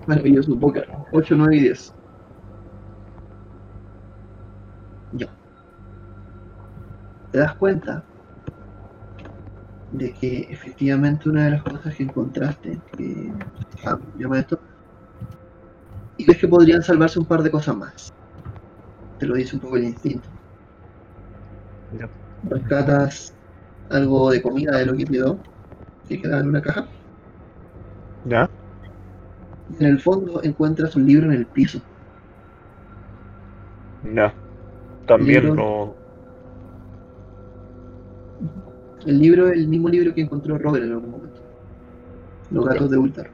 Maravilloso, 0.07 0.55
boca. 0.55 0.83
8, 1.11 1.35
9 1.35 1.57
y 1.57 1.59
10. 1.61 1.93
Ya. 5.13 5.27
¿Te 7.31 7.39
das 7.39 7.55
cuenta 7.55 8.03
de 9.91 10.13
que 10.13 10.47
efectivamente 10.49 11.29
una 11.29 11.45
de 11.45 11.51
las 11.51 11.63
cosas 11.63 11.95
que 11.95 12.03
encontraste, 12.03 12.79
que 12.95 13.31
ah, 13.85 13.99
llama 14.17 14.39
esto, 14.39 14.59
y 16.17 16.25
ves 16.25 16.37
que 16.37 16.47
podrían 16.47 16.81
salvarse 16.81 17.19
un 17.19 17.25
par 17.25 17.43
de 17.43 17.51
cosas 17.51 17.75
más. 17.75 18.13
Te 19.19 19.25
lo 19.25 19.35
dice 19.35 19.55
un 19.55 19.61
poco 19.61 19.77
el 19.77 19.85
instinto. 19.85 20.27
Rescatas 22.43 23.33
algo 23.89 24.31
de 24.31 24.41
comida 24.41 24.77
de 24.77 24.85
lo 24.85 24.95
que 24.95 25.05
quedó, 25.05 25.39
que 26.07 26.21
queda 26.21 26.39
en 26.39 26.49
una 26.49 26.61
caja. 26.61 26.87
En 29.79 29.85
el 29.85 29.99
fondo 29.99 30.41
encuentras 30.43 30.95
un 30.95 31.05
libro 31.05 31.27
en 31.27 31.33
el 31.33 31.45
piso. 31.45 31.79
Ya. 34.13 34.33
También 35.07 35.45
Libro. 35.45 35.55
lo. 35.55 35.95
El 39.05 39.19
libro 39.19 39.47
es 39.47 39.53
el 39.53 39.67
mismo 39.67 39.87
libro 39.89 40.13
que 40.13 40.21
encontró 40.21 40.57
Robert 40.57 40.85
en 40.85 40.91
algún 40.91 41.11
momento. 41.11 41.41
Los 42.49 42.65
gatos 42.65 42.89
de 42.89 42.97
Ultar. 42.97 43.29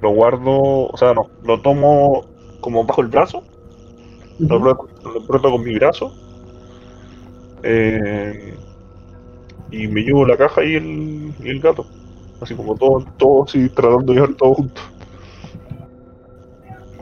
Lo 0.00 0.10
guardo, 0.10 0.86
o 0.86 0.96
sea, 0.96 1.12
no, 1.12 1.28
lo 1.44 1.60
tomo 1.60 2.26
como 2.60 2.84
bajo 2.84 3.02
el 3.02 3.08
brazo, 3.08 3.44
lo 4.38 4.70
apreto 4.70 5.50
con 5.50 5.62
mi 5.62 5.74
brazo 5.74 6.14
eh, 7.62 8.54
y 9.70 9.86
me 9.88 10.02
llevo 10.02 10.26
la 10.26 10.36
caja 10.36 10.64
y 10.64 10.74
el, 10.74 11.34
y 11.38 11.48
el 11.48 11.60
gato. 11.60 11.86
Así 12.40 12.54
como 12.54 12.74
todo, 12.74 13.04
todo 13.18 13.44
así 13.44 13.68
tratando 13.68 14.12
de 14.12 14.14
llevar 14.14 14.34
todo 14.34 14.54
junto. 14.54 14.80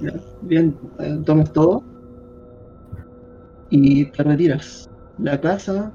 Ya, 0.01 0.13
Bien, 0.41 0.79
eh, 0.99 1.19
tomas 1.25 1.53
todo 1.53 1.83
y 3.71 4.11
te 4.11 4.23
retiras. 4.23 4.89
La 5.19 5.41
casa 5.41 5.93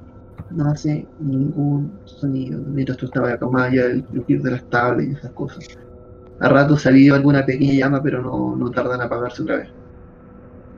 no 0.50 0.70
hace 0.70 1.08
ningún 1.20 2.00
sonido 2.06 2.62
mientras 2.68 2.98
tú 2.98 3.06
estabas 3.06 3.34
acá, 3.34 3.48
más 3.48 3.72
allá 3.72 3.88
del 3.88 4.06
crujir 4.06 4.42
de 4.42 4.52
las 4.52 4.66
tablas 4.70 5.08
y 5.08 5.12
esas 5.12 5.32
cosas. 5.34 5.66
A 6.40 6.50
rato 6.50 6.78
habido 6.86 7.16
alguna 7.16 7.46
pequeña 7.46 7.74
llama, 7.74 8.02
pero 8.04 8.22
no, 8.22 8.56
no 8.56 8.72
tardan 8.72 9.00
en 9.00 9.06
apagarse 9.06 9.44
otra 9.44 9.58
vez. 9.58 9.70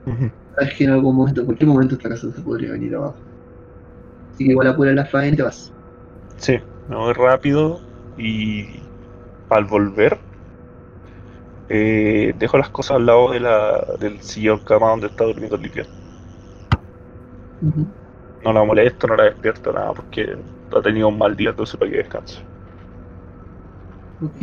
Sabes 0.56 0.76
que 0.78 0.84
en 0.86 0.92
algún 0.92 1.16
momento, 1.16 1.42
en 1.42 1.46
cualquier 1.48 1.68
momento, 1.68 1.96
esta 1.96 2.10
casa 2.10 2.32
se 2.32 2.42
podría 2.42 2.72
venir 2.72 2.96
abajo. 2.96 3.18
Así 4.32 4.46
que 4.46 4.52
igual 4.52 4.68
apura 4.68 4.94
la 4.94 5.06
faena 5.06 5.34
y 5.34 5.38
te 5.38 5.44
vas. 5.44 5.74
Sí, 6.38 6.58
me 6.88 6.96
voy 6.96 7.14
rápido 7.14 7.82
y 8.18 8.90
al 9.50 9.66
volver 9.66 10.20
eh, 11.68 12.34
dejo 12.36 12.58
las 12.58 12.70
cosas 12.70 12.98
al 12.98 13.06
lado 13.06 13.32
de 13.32 13.40
la, 13.40 13.86
del 14.00 14.22
sillón 14.22 14.60
cama 14.60 14.90
donde 14.90 15.08
está 15.08 15.26
durmiendo 15.26 15.58
Lidia. 15.58 15.88
Ujú. 17.62 17.94
No 18.46 18.54
la 18.54 18.64
molesto, 18.64 19.08
no 19.08 19.18
la 19.18 19.26
despierto, 19.26 19.74
nada, 19.74 19.92
porque 19.94 20.38
ha 20.72 20.82
tenido 20.82 21.10
un 21.10 21.18
mal 21.18 21.36
día, 21.36 21.50
entonces 21.50 21.78
para 21.78 21.92
que 21.92 21.98
descanse. 21.98 22.40
Ok. 24.20 24.36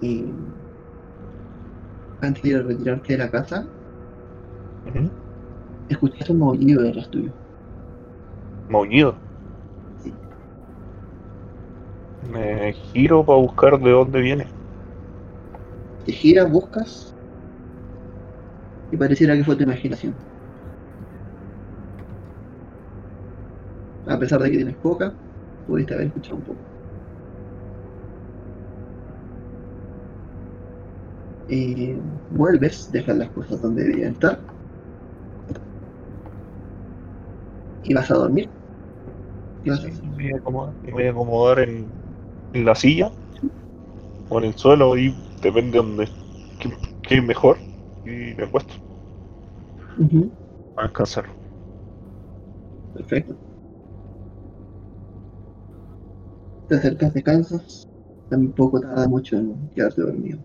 Y 0.00 0.34
antes 2.20 2.44
de 2.44 2.62
retirarte 2.62 3.14
de 3.14 3.18
la 3.18 3.28
casa, 3.28 3.68
Ujú. 4.84 5.10
escuchaste 5.86 6.32
un 6.32 6.38
maullido 6.38 6.80
detrás 6.82 7.10
tuyo. 7.10 7.34
Maullido. 8.68 9.20
Me 12.28 12.74
giro 12.74 13.24
para 13.24 13.38
buscar 13.38 13.80
de 13.80 13.90
dónde 13.90 14.20
viene. 14.20 14.52
Te 16.04 16.12
giras, 16.12 16.50
buscas. 16.50 17.14
Y 18.90 18.96
pareciera 18.96 19.34
que 19.34 19.44
fue 19.44 19.56
tu 19.56 19.62
imaginación. 19.62 20.14
A 24.06 24.18
pesar 24.18 24.42
de 24.42 24.50
que 24.50 24.56
tienes 24.56 24.76
poca, 24.76 25.14
pudiste 25.66 25.94
haber 25.94 26.08
escuchado 26.08 26.36
un 26.36 26.44
poco. 26.44 26.60
Eh, 31.48 31.98
vuelves, 32.28 32.90
dejas 32.92 33.16
las 33.16 33.30
cosas 33.30 33.62
donde 33.62 33.82
deberían 33.82 34.12
estar. 34.12 34.44
Y 37.82 37.94
vas 37.94 38.10
a 38.10 38.14
dormir. 38.14 38.50
¿Qué 39.62 39.70
vas 39.70 39.84
a 39.84 39.88
hacer? 39.88 40.04
Me 40.04 40.24
voy 40.24 40.32
a 40.32 40.36
acomodar, 40.38 40.74
me 40.82 40.92
voy 40.92 41.04
a 41.06 41.10
acomodar 41.10 41.58
en, 41.60 41.97
en 42.52 42.64
la 42.64 42.74
silla 42.74 43.12
o 44.28 44.38
en 44.38 44.44
el 44.44 44.54
suelo 44.56 44.96
y 44.96 45.14
depende 45.42 45.72
de 45.72 45.76
donde 45.78 46.08
qué, 47.02 47.20
mejor 47.20 47.58
y 48.04 48.34
me 48.36 48.44
acuesto 48.44 48.74
Ujú, 49.98 50.32
a 50.76 50.82
descansar. 50.84 51.26
Perfecto. 52.92 53.38
Te 56.68 56.76
acercas, 56.76 57.12
descansas. 57.14 57.88
Tampoco 58.28 58.80
tarda 58.80 59.08
mucho 59.08 59.36
en 59.36 59.68
quedarte 59.74 60.02
dormido. 60.02 60.38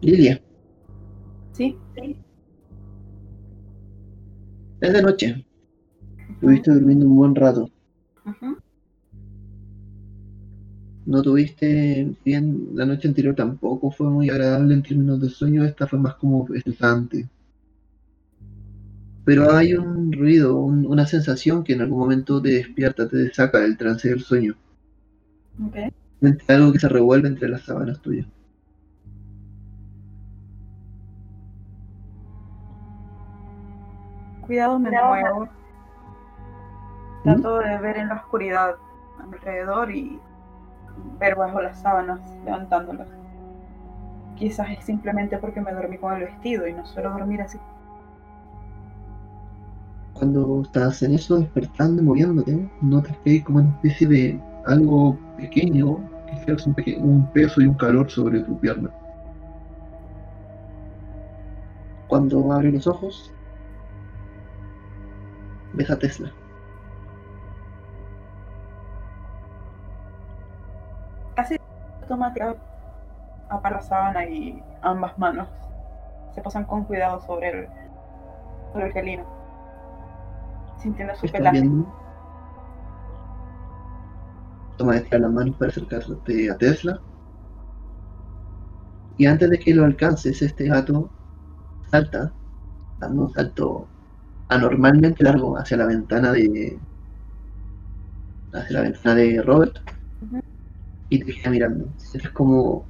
Lilia, 0.00 0.40
Sí, 1.52 1.80
es 4.80 4.90
de 4.94 5.02
noche. 5.02 5.46
Estuviste 6.28 6.72
durmiendo 6.72 7.06
un 7.06 7.16
buen 7.16 7.34
rato. 7.34 7.68
Ujú. 8.26 8.58
No 11.06 11.22
tuviste, 11.22 12.14
bien 12.22 12.68
la 12.74 12.84
noche 12.84 13.08
anterior 13.08 13.34
tampoco 13.34 13.90
fue 13.90 14.10
muy 14.10 14.28
agradable 14.28 14.74
en 14.74 14.82
términos 14.82 15.18
de 15.22 15.30
sueño, 15.30 15.64
esta 15.64 15.86
fue 15.86 15.98
más 15.98 16.16
como 16.16 16.46
estresante. 16.54 17.26
Pero 19.24 19.52
hay 19.52 19.74
un 19.74 20.12
ruido, 20.12 20.56
un- 20.56 20.86
una 20.86 21.06
sensación 21.06 21.64
que 21.64 21.72
en 21.74 21.80
algún 21.82 21.98
momento 21.98 22.40
te 22.42 22.50
despierta, 22.50 23.08
te 23.08 23.32
saca 23.32 23.58
del 23.60 23.76
trance 23.76 24.08
del 24.08 24.20
sueño. 24.20 24.54
Ok. 25.66 25.76
Sientes 26.20 26.50
algo 26.50 26.72
que 26.72 26.78
se 26.78 26.88
revuelve 26.88 27.28
entre 27.28 27.48
las 27.48 27.62
sábanas 27.62 28.00
tuyas. 28.00 28.26
Cuidado, 34.46 34.78
me 34.78 34.90
muevo. 34.90 35.48
Trato 37.24 37.58
de 37.58 37.78
ver 37.78 37.96
en 37.96 38.08
la 38.08 38.14
oscuridad 38.14 38.76
alrededor 39.20 39.90
y 39.90 40.20
ver 41.18 41.34
bajo 41.34 41.60
las 41.60 41.78
sábanas, 41.78 42.20
levantándolas. 42.44 43.08
Quizás 44.36 44.70
es 44.70 44.84
simplemente 44.84 45.38
porque 45.38 45.60
me 45.60 45.72
dormí 45.72 45.96
con 45.98 46.14
el 46.14 46.24
vestido 46.24 46.66
y 46.66 46.72
no 46.72 46.84
suelo 46.84 47.10
dormir 47.10 47.40
así. 47.40 47.58
Cuando 50.12 50.62
estás 50.62 51.02
en 51.02 51.14
eso, 51.14 51.38
despertando 51.38 52.02
y 52.02 52.04
moviéndote, 52.04 52.70
notas 52.80 53.16
que 53.18 53.30
hay 53.30 53.42
como 53.42 53.58
una 53.58 53.70
especie 53.70 54.08
de 54.08 54.40
algo 54.66 55.18
pequeño 55.36 55.98
que 56.26 56.32
ejerce 56.32 56.70
un, 56.70 57.10
un 57.10 57.32
peso 57.32 57.60
y 57.60 57.66
un 57.66 57.74
calor 57.74 58.10
sobre 58.10 58.40
tu 58.40 58.58
pierna. 58.58 58.90
Cuando 62.08 62.52
abres 62.52 62.74
los 62.74 62.86
ojos, 62.86 63.32
ves 65.74 65.90
a 65.90 65.98
Tesla. 65.98 66.32
Casi 71.36 71.56
automática 72.00 72.56
apara 73.48 73.76
la 73.76 73.82
sábana 73.82 74.24
y 74.26 74.62
ambas 74.82 75.16
manos 75.18 75.48
se 76.34 76.42
posan 76.42 76.64
con 76.64 76.84
cuidado 76.84 77.20
sobre 77.20 77.48
el, 77.48 77.68
sobre 78.72 78.86
el 78.86 78.92
felino, 78.92 79.24
sintiendo 80.78 81.14
su 81.14 81.26
pelaje. 81.28 81.60
viendo. 81.60 81.86
Toma 84.76 84.94
de 84.94 85.00
tirar 85.00 85.20
las 85.22 85.30
manos 85.30 85.56
para 85.56 85.70
acercarte 85.70 86.50
a 86.50 86.58
Tesla. 86.58 87.00
Y 89.16 89.24
antes 89.24 89.48
de 89.48 89.58
que 89.58 89.74
lo 89.74 89.86
alcances, 89.86 90.42
este 90.42 90.68
gato 90.68 91.08
salta, 91.90 92.30
dando 92.98 93.22
un 93.22 93.32
salto 93.32 93.88
anormalmente 94.48 95.24
largo 95.24 95.56
hacia 95.56 95.78
la 95.78 95.86
ventana 95.86 96.32
de. 96.32 96.78
hacia 98.52 98.76
la 98.76 98.82
ventana 98.82 99.14
de 99.14 99.42
Robert. 99.42 99.78
Y 101.08 101.18
te 101.20 101.34
queda 101.34 101.50
mirando. 101.50 101.88
Sientes 101.98 102.30
como 102.32 102.86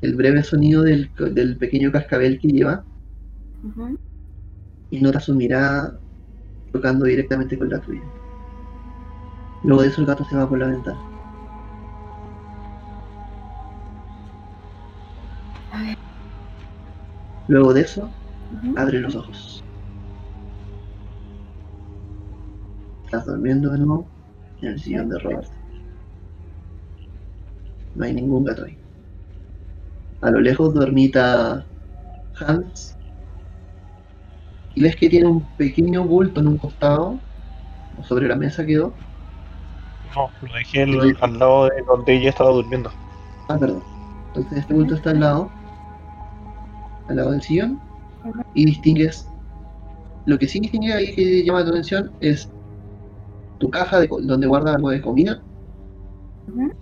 el 0.00 0.14
breve 0.16 0.42
sonido 0.42 0.82
del, 0.82 1.10
del 1.32 1.56
pequeño 1.56 1.92
cascabel 1.92 2.38
que 2.40 2.48
lleva. 2.48 2.84
Y 4.90 5.00
notas 5.00 5.24
su 5.24 5.34
mirada 5.34 5.98
tocando 6.72 7.04
directamente 7.04 7.58
con 7.58 7.68
la 7.68 7.80
tuya. 7.80 8.02
Luego 9.64 9.82
de 9.82 9.88
eso 9.88 10.00
el 10.00 10.06
gato 10.06 10.24
se 10.24 10.36
va 10.36 10.48
por 10.48 10.58
la 10.58 10.66
ventana. 10.66 11.00
A 15.72 15.82
ver. 15.82 15.98
Luego 17.48 17.72
de 17.72 17.82
eso, 17.82 18.10
abre 18.76 19.00
los 19.00 19.14
ojos. 19.14 19.62
Estás 23.04 23.26
durmiendo 23.26 23.70
de 23.70 23.78
nuevo 23.78 24.06
en 24.62 24.68
el 24.68 24.80
sillón 24.80 25.08
de 25.10 25.18
Robert. 25.18 25.61
No 27.94 28.04
hay 28.04 28.14
ningún 28.14 28.44
gato 28.44 28.64
ahí. 28.64 28.76
A 30.20 30.30
lo 30.30 30.40
lejos 30.40 30.72
dormita 30.74 31.66
Hans. 32.38 32.96
Y 34.74 34.82
ves 34.82 34.96
que 34.96 35.08
tiene 35.08 35.26
un 35.26 35.44
pequeño 35.56 36.04
bulto 36.04 36.40
en 36.40 36.48
un 36.48 36.58
costado. 36.58 37.20
o 37.98 38.02
Sobre 38.04 38.28
la 38.28 38.36
mesa 38.36 38.64
quedó. 38.64 38.94
No, 40.14 40.30
lo 40.40 40.54
dejé 40.54 40.82
al, 40.82 41.16
al 41.20 41.38
lado 41.38 41.64
de 41.64 41.82
donde 41.86 42.14
ella 42.14 42.30
estaba 42.30 42.50
durmiendo. 42.50 42.90
Ah, 43.48 43.58
perdón. 43.58 43.82
Entonces 44.28 44.58
este 44.58 44.74
bulto 44.74 44.94
está 44.94 45.10
al 45.10 45.20
lado. 45.20 45.50
Al 47.08 47.16
lado 47.16 47.32
del 47.32 47.42
sillón. 47.42 47.80
Y 48.54 48.64
distingues. 48.64 49.26
Lo 50.24 50.38
que 50.38 50.46
sí 50.46 50.60
distingue 50.60 50.92
ahí 50.92 51.14
que 51.14 51.44
llama 51.44 51.64
tu 51.64 51.70
atención 51.70 52.12
es 52.20 52.48
tu 53.58 53.68
caja 53.70 54.00
de, 54.00 54.08
donde 54.08 54.46
guarda 54.46 54.74
algo 54.74 54.90
de 54.90 55.02
comida. 55.02 55.42
Ujú. 56.48 56.72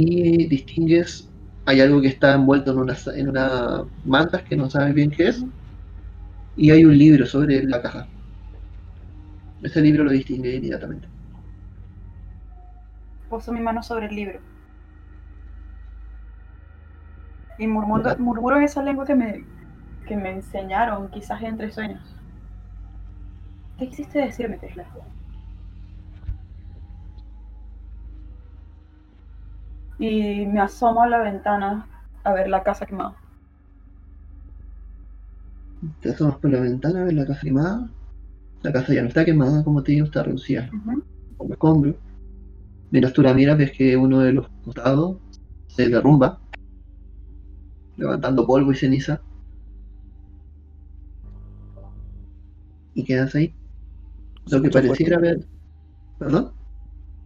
Y 0.00 0.46
distingues. 0.46 1.28
Hay 1.66 1.80
algo 1.80 2.00
que 2.00 2.06
está 2.06 2.34
envuelto 2.34 2.70
en 2.70 2.78
una, 2.78 2.96
en 3.16 3.28
una 3.28 3.82
mantas 4.04 4.42
que 4.42 4.56
no 4.56 4.70
sabes 4.70 4.94
bien 4.94 5.10
qué 5.10 5.26
es. 5.26 5.44
Y 6.56 6.70
hay 6.70 6.84
un 6.84 6.96
libro 6.96 7.26
sobre 7.26 7.64
la 7.64 7.82
caja. 7.82 8.06
Ese 9.60 9.80
libro 9.80 10.04
lo 10.04 10.12
distingue 10.12 10.54
inmediatamente. 10.54 11.08
Poso 13.28 13.52
mi 13.52 13.58
mano 13.58 13.82
sobre 13.82 14.06
el 14.06 14.14
libro. 14.14 14.38
Y 17.58 17.66
murmuro, 17.66 18.16
murmuro 18.18 18.56
en 18.56 18.62
esa 18.62 18.84
lengua 18.84 19.04
que 19.04 19.16
me, 19.16 19.44
que 20.06 20.16
me 20.16 20.30
enseñaron, 20.30 21.10
quizás 21.10 21.42
entre 21.42 21.72
sueños. 21.72 22.14
¿Qué 23.80 23.88
quisiste 23.88 24.20
decirme, 24.20 24.58
Tesla? 24.58 24.86
Y 29.98 30.46
me 30.46 30.60
asomo 30.60 31.02
a 31.02 31.08
la 31.08 31.18
ventana 31.18 31.86
a 32.24 32.32
ver 32.32 32.48
la 32.48 32.62
casa 32.62 32.86
quemada. 32.86 33.16
Te 36.00 36.10
asomas 36.10 36.38
por 36.38 36.50
la 36.50 36.60
ventana, 36.60 37.04
ves 37.04 37.14
la 37.14 37.26
casa 37.26 37.40
quemada. 37.42 37.90
La 38.62 38.72
casa 38.72 38.92
ya 38.94 39.02
no 39.02 39.08
está 39.08 39.24
quemada, 39.24 39.62
como 39.62 39.82
te 39.82 39.92
digo, 39.92 40.06
está 40.06 40.22
reducida. 40.22 40.70
Ujú. 40.72 41.02
como 41.36 41.52
escombro. 41.52 41.94
Mientras 42.90 43.12
tú 43.12 43.22
la 43.22 43.34
miras, 43.34 43.58
ves 43.58 43.72
que 43.72 43.96
uno 43.96 44.20
de 44.20 44.32
los 44.32 44.46
costados 44.64 45.18
se 45.68 45.88
derrumba, 45.88 46.40
levantando 47.96 48.46
polvo 48.46 48.72
y 48.72 48.76
ceniza. 48.76 49.20
Y 52.94 53.04
quedas 53.04 53.34
ahí. 53.34 53.54
Lo 54.46 54.60
que 54.60 54.68
escucha 54.68 54.72
pareciera 54.72 55.18
fuerte? 55.18 55.36
ver. 55.36 55.48
¿Perdón? 56.18 56.52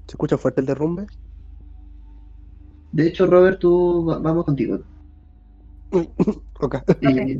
¿Se 0.06 0.12
escucha 0.14 0.36
fuerte 0.36 0.60
el 0.60 0.66
derrumbe? 0.66 1.06
De 2.92 3.08
hecho, 3.08 3.26
Robert, 3.26 3.58
tú 3.58 4.04
va- 4.06 4.18
vamos 4.18 4.44
contigo. 4.44 4.78
Ok. 6.60 6.74
Eh, 7.00 7.38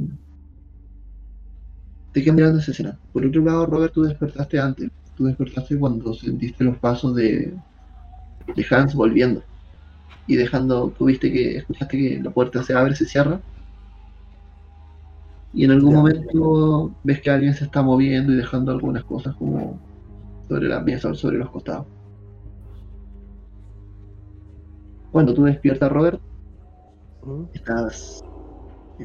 te 2.12 2.22
quedas 2.22 2.36
mirando 2.36 2.58
esa 2.58 2.70
escena. 2.70 2.98
Por 3.12 3.26
otro 3.26 3.42
lado, 3.42 3.66
Robert, 3.66 3.92
tú 3.92 4.02
despertaste 4.02 4.58
antes. 4.58 4.88
Tú 5.16 5.24
despertaste 5.24 5.78
cuando 5.78 6.14
sentiste 6.14 6.64
los 6.64 6.78
pasos 6.78 7.14
de, 7.14 7.58
de 8.56 8.66
Hans 8.70 8.94
volviendo. 8.94 9.42
Y 10.26 10.36
dejando, 10.36 10.90
tú 10.96 11.06
viste 11.06 11.32
que, 11.32 11.58
escuchaste 11.58 11.98
que 11.98 12.20
la 12.22 12.30
puerta 12.30 12.62
se 12.62 12.74
abre, 12.74 12.96
se 12.96 13.06
cierra. 13.06 13.40
Y 15.52 15.64
en 15.64 15.70
algún 15.70 15.92
Ya. 15.92 15.96
momento 15.98 16.92
ves 17.04 17.20
que 17.22 17.30
alguien 17.30 17.54
se 17.54 17.64
está 17.66 17.80
moviendo 17.82 18.32
y 18.32 18.36
dejando 18.36 18.72
algunas 18.72 19.04
cosas 19.04 19.36
como 19.36 19.78
sobre 20.48 20.68
la 20.68 20.80
mesa 20.80 21.10
o 21.10 21.14
sobre 21.14 21.38
los 21.38 21.50
costados. 21.50 21.86
Cuando 25.12 25.32
tú 25.32 25.44
despiertas, 25.44 25.92
Robert, 25.92 26.20
¿Mm? 27.22 27.48
estás 27.52 28.22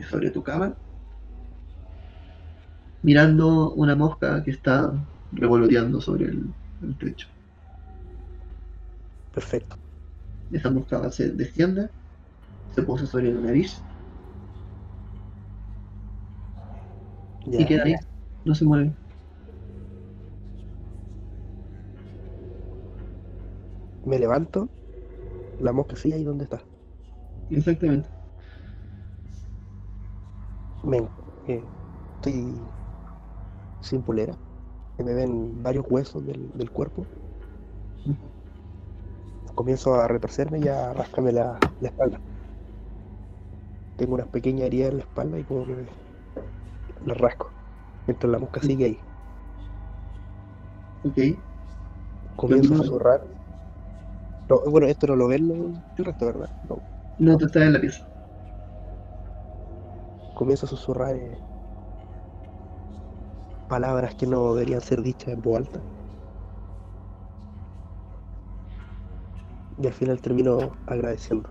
sobre 0.09 0.31
tu 0.31 0.43
cama, 0.43 0.79
mirando 3.01 3.73
una 3.73 3.95
mosca 3.95 4.43
que 4.43 4.51
está 4.51 4.93
revoloteando 5.31 5.99
sobre 6.01 6.25
el, 6.25 6.53
el 6.81 6.97
techo. 6.97 7.27
Perfecto. 9.31 9.77
Esa 10.49 10.69
mosca 10.69 11.09
se 11.09 11.29
desciende, 11.31 11.89
se 12.69 12.83
posa 12.83 13.07
sobre 13.07 13.33
la 13.33 13.41
nariz 13.41 13.85
Ya. 17.45 17.59
y 17.59 17.65
queda 17.65 17.83
ahí, 17.85 17.95
no 18.45 18.55
se 18.55 18.65
mueve. 18.65 18.95
Me 24.05 24.17
levanto. 24.17 24.71
La 25.59 25.73
mosca 25.73 25.95
sigue 25.95 26.15
ahí 26.15 26.23
donde 26.23 26.45
está. 26.45 26.63
Exactamente. 27.49 28.09
Me, 30.81 30.97
eh, 31.47 31.63
estoy 32.15 32.71
sin 33.81 34.03
polera. 34.03 34.37
Me 34.97 35.13
ven 35.13 35.61
varios 35.63 35.85
huesos 35.89 36.25
del, 36.25 36.51
del 36.53 36.71
cuerpo. 36.71 37.09
Comienzo 39.55 39.95
a 39.95 40.07
retorcerme 40.07 40.59
y 40.61 40.67
a 40.69 40.93
rascarme 40.93 41.33
la, 41.33 41.59
la 41.79 41.87
espalda. 41.89 42.21
Tengo 43.97 44.13
unas 44.13 44.29
pequeñas 44.29 44.67
heridas 44.67 44.91
en 44.91 44.97
la 44.99 45.03
espalda 45.03 45.39
y 45.39 45.43
como 45.45 45.65
que 45.65 45.97
la 46.99 47.13
rasco. 47.15 47.55
Mientras 48.05 48.31
la 48.31 48.39
mosca 48.39 48.61
sigue 48.61 48.85
ahí. 48.85 49.05
Ok. 51.03 51.17
Comienzo 52.35 52.73
a 52.73 52.77
susurrar. 52.77 53.21
No, 54.49 54.61
bueno, 54.65 54.87
esto 54.87 55.07
no 55.07 55.15
lo 55.15 55.27
ven 55.27 55.83
el 55.95 56.05
resto, 56.05 56.25
¿verdad? 56.25 56.49
No. 56.63 56.83
No 57.19 57.37
te 57.37 57.45
estás 57.45 57.61
en 57.61 57.73
la 57.73 57.79
pieza. 57.81 58.01
Comienzo 60.33 60.65
a 60.65 60.69
susurrar 60.69 61.17
eh, 61.17 61.43
palabras 63.65 64.13
que 64.15 64.27
no 64.27 64.53
deberían 64.53 64.81
ser 64.81 65.01
dichas 65.01 65.33
en 65.33 65.41
voz 65.41 65.57
alta. 65.59 65.85
Y 69.77 69.87
al 69.87 69.93
final 69.93 70.19
termino 70.21 70.77
agradeciendo. 70.85 71.49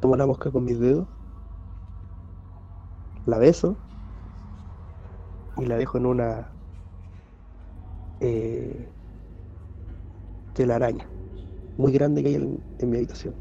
Tomo 0.00 0.16
la 0.16 0.26
mosca 0.26 0.50
con 0.52 0.64
mis 0.64 0.78
dedos, 0.80 1.08
la 3.24 3.38
beso 3.38 3.80
y 5.56 5.66
la 5.66 5.76
dejo 5.76 5.98
en 5.98 6.06
una 6.06 6.56
eh, 8.20 8.92
telaraña 10.52 11.08
muy 11.78 11.92
grande 11.92 12.22
que 12.22 12.28
hay 12.28 12.34
en, 12.34 12.90
mi 12.90 12.96
habitación. 12.98 13.34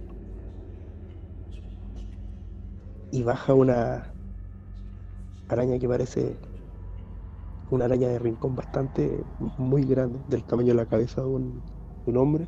Y 3.12 3.24
baja 3.24 3.54
una 3.54 4.14
araña 5.50 5.80
que 5.80 5.88
parece 5.88 6.38
una 7.72 7.86
araña 7.86 8.08
de 8.10 8.20
rincón 8.20 8.56
bastante 8.56 9.24
muy 9.58 9.84
grande, 9.84 10.20
del 10.30 10.44
tamaño 10.44 10.70
de 10.70 10.76
la 10.76 10.86
cabeza 10.86 11.22
de 11.22 11.28
un, 11.28 11.64
hombre. 12.16 12.48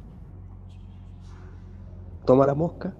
Toma 2.25 2.45
la 2.45 2.53
mosca 2.53 2.95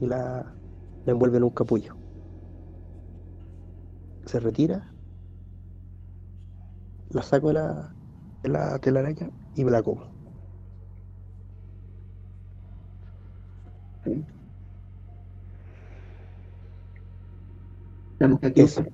y 0.00 0.06
la, 0.06 0.56
la 1.04 1.12
envuelve 1.12 1.36
en 1.36 1.44
un 1.44 1.50
capullo. 1.50 1.94
Se 4.24 4.40
retira, 4.40 4.90
la 7.10 7.22
saco 7.22 7.48
de 7.48 7.54
la, 7.54 7.94
de 8.42 8.48
la 8.48 8.78
telaraña 8.78 9.30
y 9.54 9.64
me 9.64 9.70
la 9.70 9.82
como. 9.82 10.09
La 14.04 14.12
mosca 18.28 18.52
que 18.52 18.62
Eso. 18.62 18.84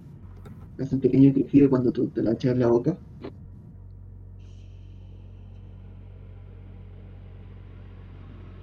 hace 0.79 0.95
un 0.97 1.01
pequeño 1.03 1.33
crujido 1.35 1.69
cuando 1.71 1.93
tú 1.93 2.09
te 2.11 2.23
la 2.23 2.33
echas 2.33 2.53
en 2.53 2.61
la 2.61 2.69
boca. 2.69 2.99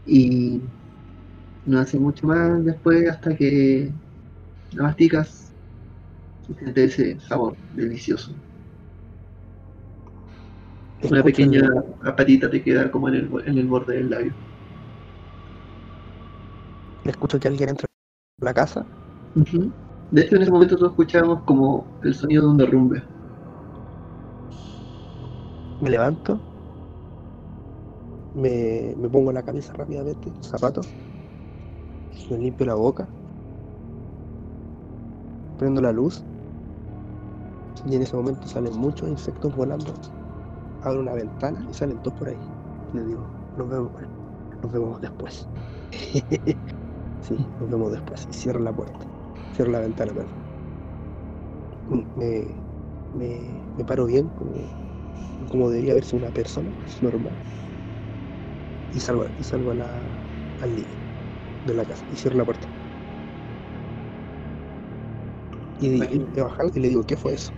Y 0.05 0.61
no 1.65 1.79
hace 1.79 1.99
mucho 1.99 2.27
más 2.27 2.63
después 2.63 3.09
hasta 3.09 3.35
que 3.35 3.93
la 4.71 4.83
masticas 4.83 5.53
y 6.47 6.55
sientes 6.55 6.99
ese 6.99 7.19
sabor 7.21 7.57
delicioso. 7.71 8.35
Una 11.09 11.23
pequeña 11.23 11.61
patita 12.17 12.49
te 12.49 12.63
queda 12.63 12.89
como 12.89 13.07
en 13.09 13.13
el, 13.15 13.29
en 13.45 13.57
el 13.59 13.67
borde 13.67 13.93
del 13.95 14.09
labio. 14.09 14.35
Escucho 17.11 17.39
que 17.39 17.47
alguien 17.47 17.69
entra 17.69 17.87
a 18.41 18.45
la 18.45 18.53
casa. 18.53 18.85
De 20.11 20.21
hecho, 20.21 20.35
en 20.35 20.41
ese 20.43 20.51
momento 20.51 20.77
todos 20.77 20.91
escuchábamos 20.91 21.43
como 21.43 21.85
el 22.03 22.13
sonido 22.13 22.43
de 22.43 22.49
un 22.49 22.57
derrumbe. 22.57 23.03
Me 25.81 25.89
levanto, 25.89 26.39
me, 28.35 28.95
me 28.97 29.09
pongo 29.09 29.31
la 29.31 29.43
camisa 29.43 29.73
rápidamente, 29.73 30.31
zapatos, 30.41 30.87
me 32.29 32.37
limpio 32.37 32.65
la 32.65 32.75
boca, 32.75 33.07
prendo 35.57 35.81
la 35.81 35.91
luz 35.91 36.23
y 37.85 37.95
en 37.95 38.01
ese 38.01 38.15
momento 38.15 38.47
salen 38.47 38.75
muchos 38.77 39.09
insectos 39.09 39.55
volando. 39.55 39.93
Abro 40.81 41.01
una 41.01 41.13
ventana 41.13 41.65
y 41.69 41.73
salen 41.73 42.01
todos 42.01 42.17
por 42.17 42.29
ahí. 42.29 42.37
Le 42.93 43.05
digo, 43.05 43.25
nos 43.57 43.69
vemos, 43.69 43.91
nos 44.61 44.71
vemos 44.71 45.01
después. 45.01 45.49
sí, 47.23 47.51
nos 47.57 47.69
vemos 47.69 47.91
después. 47.91 48.25
Y 48.29 48.33
cierro 48.33 48.59
la 48.61 48.73
puerta, 48.73 49.07
cierro 49.53 49.71
la 49.71 49.79
ventana, 49.81 50.13
perdón. 50.13 50.39
Me, 52.15 52.63
me, 53.11 53.69
me 53.73 53.85
paro 53.85 54.05
bien, 54.05 54.29
como, 54.29 54.53
como 55.49 55.69
debería 55.69 55.93
verse 55.95 56.15
una 56.15 56.31
persona 56.31 56.75
normal. 57.01 57.39
Y 58.91 58.99
salgo, 59.01 59.27
y 59.37 59.43
salgo 59.43 59.71
a 59.71 59.75
la, 59.75 60.29
al 60.59 60.75
living 60.75 60.99
de 61.63 61.73
la 61.75 61.85
casa 61.85 62.05
y 62.09 62.17
cierro 62.17 62.37
la 62.37 62.45
puerta. 62.45 62.69
Y, 65.77 66.15
y 66.15 66.41
bajan 66.41 66.71
y 66.73 66.79
le 66.79 66.89
digo, 66.89 67.03
¿qué 67.03 67.15
fue 67.17 67.33
eso? 67.35 67.51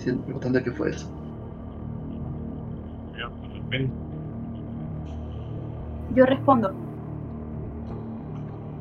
Dicen, 0.00 0.22
preguntando 0.22 0.64
qué 0.64 0.70
fue 0.70 0.88
eso. 0.88 1.06
Ven, 3.68 3.92
Yo 6.16 6.24
respondo. 6.24 6.72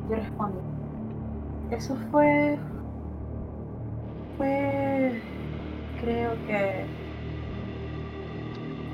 Yo 0.10 0.16
respondo. 0.16 0.62
Eso 1.72 1.94
fue. 2.10 2.58
Fue. 4.38 5.22
Creo 6.00 6.32
que. 6.48 6.86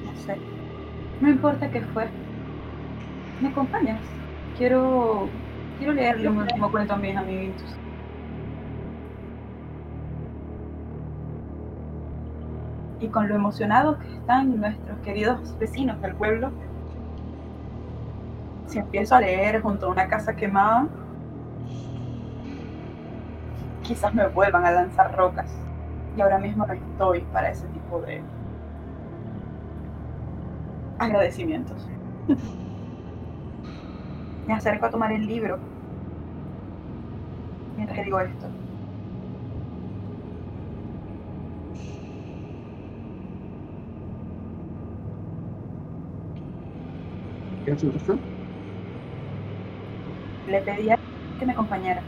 No 0.03 0.15
sé. 0.15 0.35
No 1.21 1.29
importa 1.29 1.69
qué 1.69 1.81
fue. 1.81 2.09
¿Me 3.39 3.49
acompañas? 3.49 4.03
Quiero. 4.57 5.29
Quiero 5.77 5.93
leerle 5.93 6.27
un 6.27 6.39
último 6.39 6.71
cuento 6.71 6.95
a 6.95 6.97
mis 6.97 7.15
amiguitos. 7.15 7.74
Y 13.05 13.09
con 13.09 13.29
lo 13.29 13.35
emocionados 13.35 13.99
que 13.99 14.15
están 14.15 14.59
nuestros 14.59 14.97
queridos 15.01 15.55
vecinos 15.59 16.01
del 16.01 16.15
pueblo, 16.15 16.49
si 18.65 18.79
empiezo 18.79 19.13
a 19.13 19.21
leer 19.21 19.61
junto 19.61 19.85
a 19.85 19.89
una 19.89 20.07
casa 20.07 20.35
quemada, 20.35 20.87
quizás 23.83 24.11
me 24.15 24.27
vuelvan 24.27 24.65
a 24.65 24.71
lanzar 24.71 25.15
rocas. 25.15 25.55
Y 26.17 26.21
ahora 26.21 26.39
mismo 26.39 26.65
no 26.65 26.73
estoy 26.73 27.21
para 27.31 27.51
ese 27.51 27.67
tipo 27.67 28.01
de 28.01 28.23
agradecimientos. 30.97 31.87
me 34.47 34.53
acerco 34.55 34.87
a 34.87 34.89
tomar 34.89 35.11
el 35.11 35.27
libro 35.27 35.59
mientras 37.75 37.99
que 37.99 38.05
digo 38.05 38.19
esto. 38.19 38.47
¿Qué 47.65 47.71
razón? 47.71 48.21
Le 50.45 50.61
pedí 50.61 50.91
a 50.91 50.99
que 51.39 51.45
me 51.47 51.53
acompañara. 51.53 52.03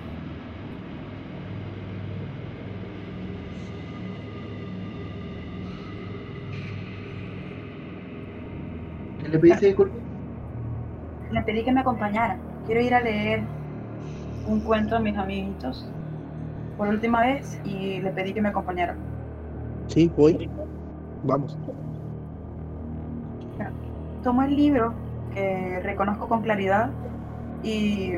¿Qué 9.18 9.30
le 9.30 9.40
pediste 9.40 9.66
disculpas? 9.66 9.98
Le 11.32 11.42
pedí 11.42 11.64
que 11.64 11.72
me 11.72 11.80
acompañara. 11.80 12.40
Quiero 12.68 12.82
ir 12.82 12.94
a 12.94 13.02
leer 13.02 13.42
un 14.46 14.62
cuento 14.62 14.96
a 14.96 15.00
mis 15.00 15.18
amiguitos 15.18 15.92
por 16.78 16.88
última 16.90 17.22
vez 17.22 17.60
y 17.64 18.00
le 18.00 18.12
pedí 18.12 18.32
que 18.32 18.42
me 18.42 18.50
acompañara. 18.50 18.96
Sí, 19.88 20.12
voy. 20.16 20.48
Vamos. 21.24 21.58
Tomo 24.24 24.44
el 24.44 24.56
libro 24.56 25.07
que 25.34 25.80
reconozco 25.84 26.28
con 26.28 26.42
claridad 26.42 26.92
y 27.64 28.14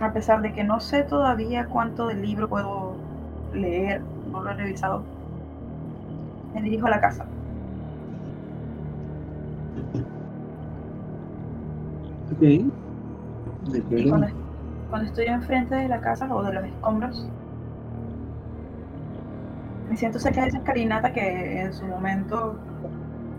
a 0.00 0.12
pesar 0.12 0.42
de 0.42 0.52
que 0.52 0.64
no 0.64 0.80
sé 0.80 1.02
todavía 1.04 1.66
cuánto 1.66 2.06
del 2.08 2.22
libro 2.22 2.48
puedo 2.48 2.96
leer, 3.52 4.02
no 4.30 4.42
lo 4.42 4.50
he 4.50 4.54
revisado, 4.54 5.02
me 6.54 6.62
dirijo 6.62 6.86
a 6.86 6.90
la 6.90 7.00
casa. 7.00 7.24
Ok. 12.32 12.40
De 12.40 14.00
Y 14.00 14.08
cuando, 14.08 14.28
cuando 14.90 15.06
estoy 15.08 15.26
enfrente 15.26 15.74
de 15.74 15.88
la 15.88 16.00
casa 16.00 16.32
o 16.34 16.42
de 16.42 16.52
los 16.52 16.64
escombros, 16.64 17.28
me 19.88 19.96
siento 19.96 20.18
cerca 20.18 20.42
de 20.42 20.48
esa 20.48 20.58
escalinata 20.58 21.12
que 21.12 21.62
en 21.62 21.72
su 21.72 21.86
momento 21.86 22.56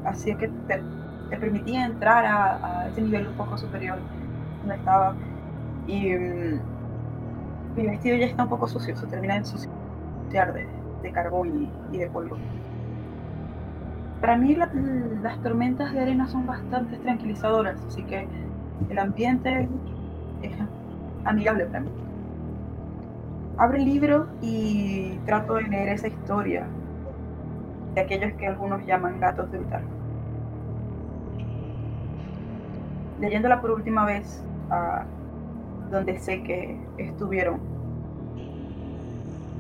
hacía 0.05 0.37
que 0.37 0.47
te, 0.67 0.81
te 1.29 1.37
permitía 1.37 1.85
entrar 1.85 2.25
a, 2.25 2.87
ese 2.89 3.01
nivel 3.01 3.27
un 3.27 3.35
poco 3.35 3.57
superior 3.57 4.03
donde 4.61 4.75
estaba. 4.77 5.17
Y 5.85 6.11
mm, 6.13 6.61
mi 7.75 7.85
vestido 7.87 8.17
ya 8.17 8.25
está 8.25 8.43
un 8.43 8.49
poco 8.49 8.67
sucio, 8.67 8.95
se 8.95 9.07
termina 9.07 9.33
de 9.35 9.39
ensuciar 9.41 10.53
de, 10.53 11.11
carbón 11.13 11.71
y, 11.91 11.97
de 11.97 12.07
polvo. 12.09 12.37
Para 14.19 14.37
mí 14.37 14.55
la- 14.55 14.69
las 14.73 15.39
tormentas 15.41 15.93
de 15.93 16.01
arena 16.01 16.27
son 16.27 16.45
bastante 16.45 16.97
tranquilizadoras, 16.97 17.79
así 17.87 18.03
que 18.05 18.27
el 18.89 18.99
ambiente 18.99 19.69
es 20.41 20.57
amigable 21.23 21.65
para 21.67 21.81
mí. 21.81 21.91
Abro 23.57 23.77
el 23.77 23.83
libro 23.85 24.27
y 24.39 25.17
trato 25.25 25.55
de 25.55 25.63
leer 25.63 25.89
esa 25.89 26.07
historia 26.07 26.69
de 27.95 28.01
aquellos 28.01 28.33
que 28.37 28.45
algunos 28.45 28.85
llaman 28.85 29.19
gatos 29.19 29.49
de 29.49 29.57
Vitar. 29.57 29.81
Leyéndola 33.19 33.61
por 33.61 33.71
última 33.71 34.05
vez, 34.05 34.43
a 34.69 35.05
donde 35.91 36.19
sé 36.19 36.43
que 36.43 36.77
estuvieron 36.97 37.59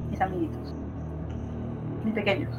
mis 0.09 0.19
amiguitos, 0.21 0.75
mis 2.03 2.13
pequeños. 2.13 2.53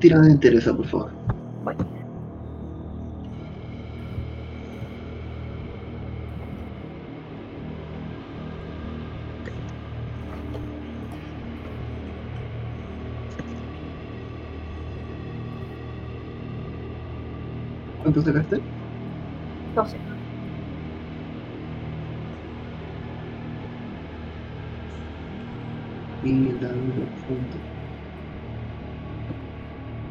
Tirada 0.00 0.24
de 0.24 0.32
interesa, 0.32 0.76
por 0.76 0.86
favor. 0.86 1.10
Voy. 1.64 1.74
¿Cuánto 18.14 18.30
sacaste? 18.30 18.62
12. 19.74 19.98
Y 26.22 26.52
la 26.52 26.68
punto. 27.26 27.58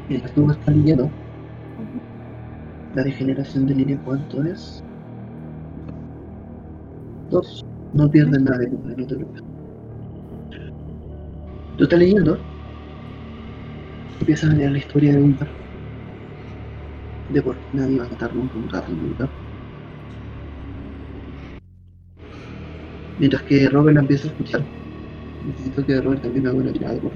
Mientras 0.09 0.33
tú 0.33 0.51
estás 0.51 0.75
leyendo, 0.75 1.09
la 2.93 3.03
degeneración 3.03 3.65
de 3.67 3.75
línea, 3.75 3.99
¿cuánto 4.03 4.43
es? 4.43 4.83
Dos. 7.29 7.63
No 7.93 8.09
pierdes 8.09 8.41
nada 8.41 8.57
de 8.57 8.67
puntos, 8.67 8.97
no 8.97 9.07
te 9.07 9.15
preocupes. 9.15 9.43
Tú 11.77 11.83
estás 11.85 11.99
leyendo, 11.99 12.37
empiezas 14.19 14.49
a 14.51 14.53
leer 14.55 14.71
la 14.71 14.77
historia 14.79 15.13
de 15.13 15.21
un 15.21 15.37
par. 15.37 15.62
De 17.33 17.41
por 17.45 17.55
nadie 17.77 17.97
va 17.99 18.05
a 18.05 18.09
matar 18.13 18.31
nunca 18.35 18.57
un 18.59 18.67
gato 18.67 18.93
lugar. 18.93 19.29
Mientras 23.17 23.43
que 23.43 23.67
Robert 23.69 23.97
empieza 23.97 24.27
a 24.27 24.31
escuchar. 24.31 24.67
Necesito 25.41 25.85
que 25.85 26.01
Robert 26.01 26.23
también 26.23 26.47
haga 26.47 26.57
una 26.57 26.73
tirada 26.73 26.95
de 26.95 27.01
por 27.01 27.13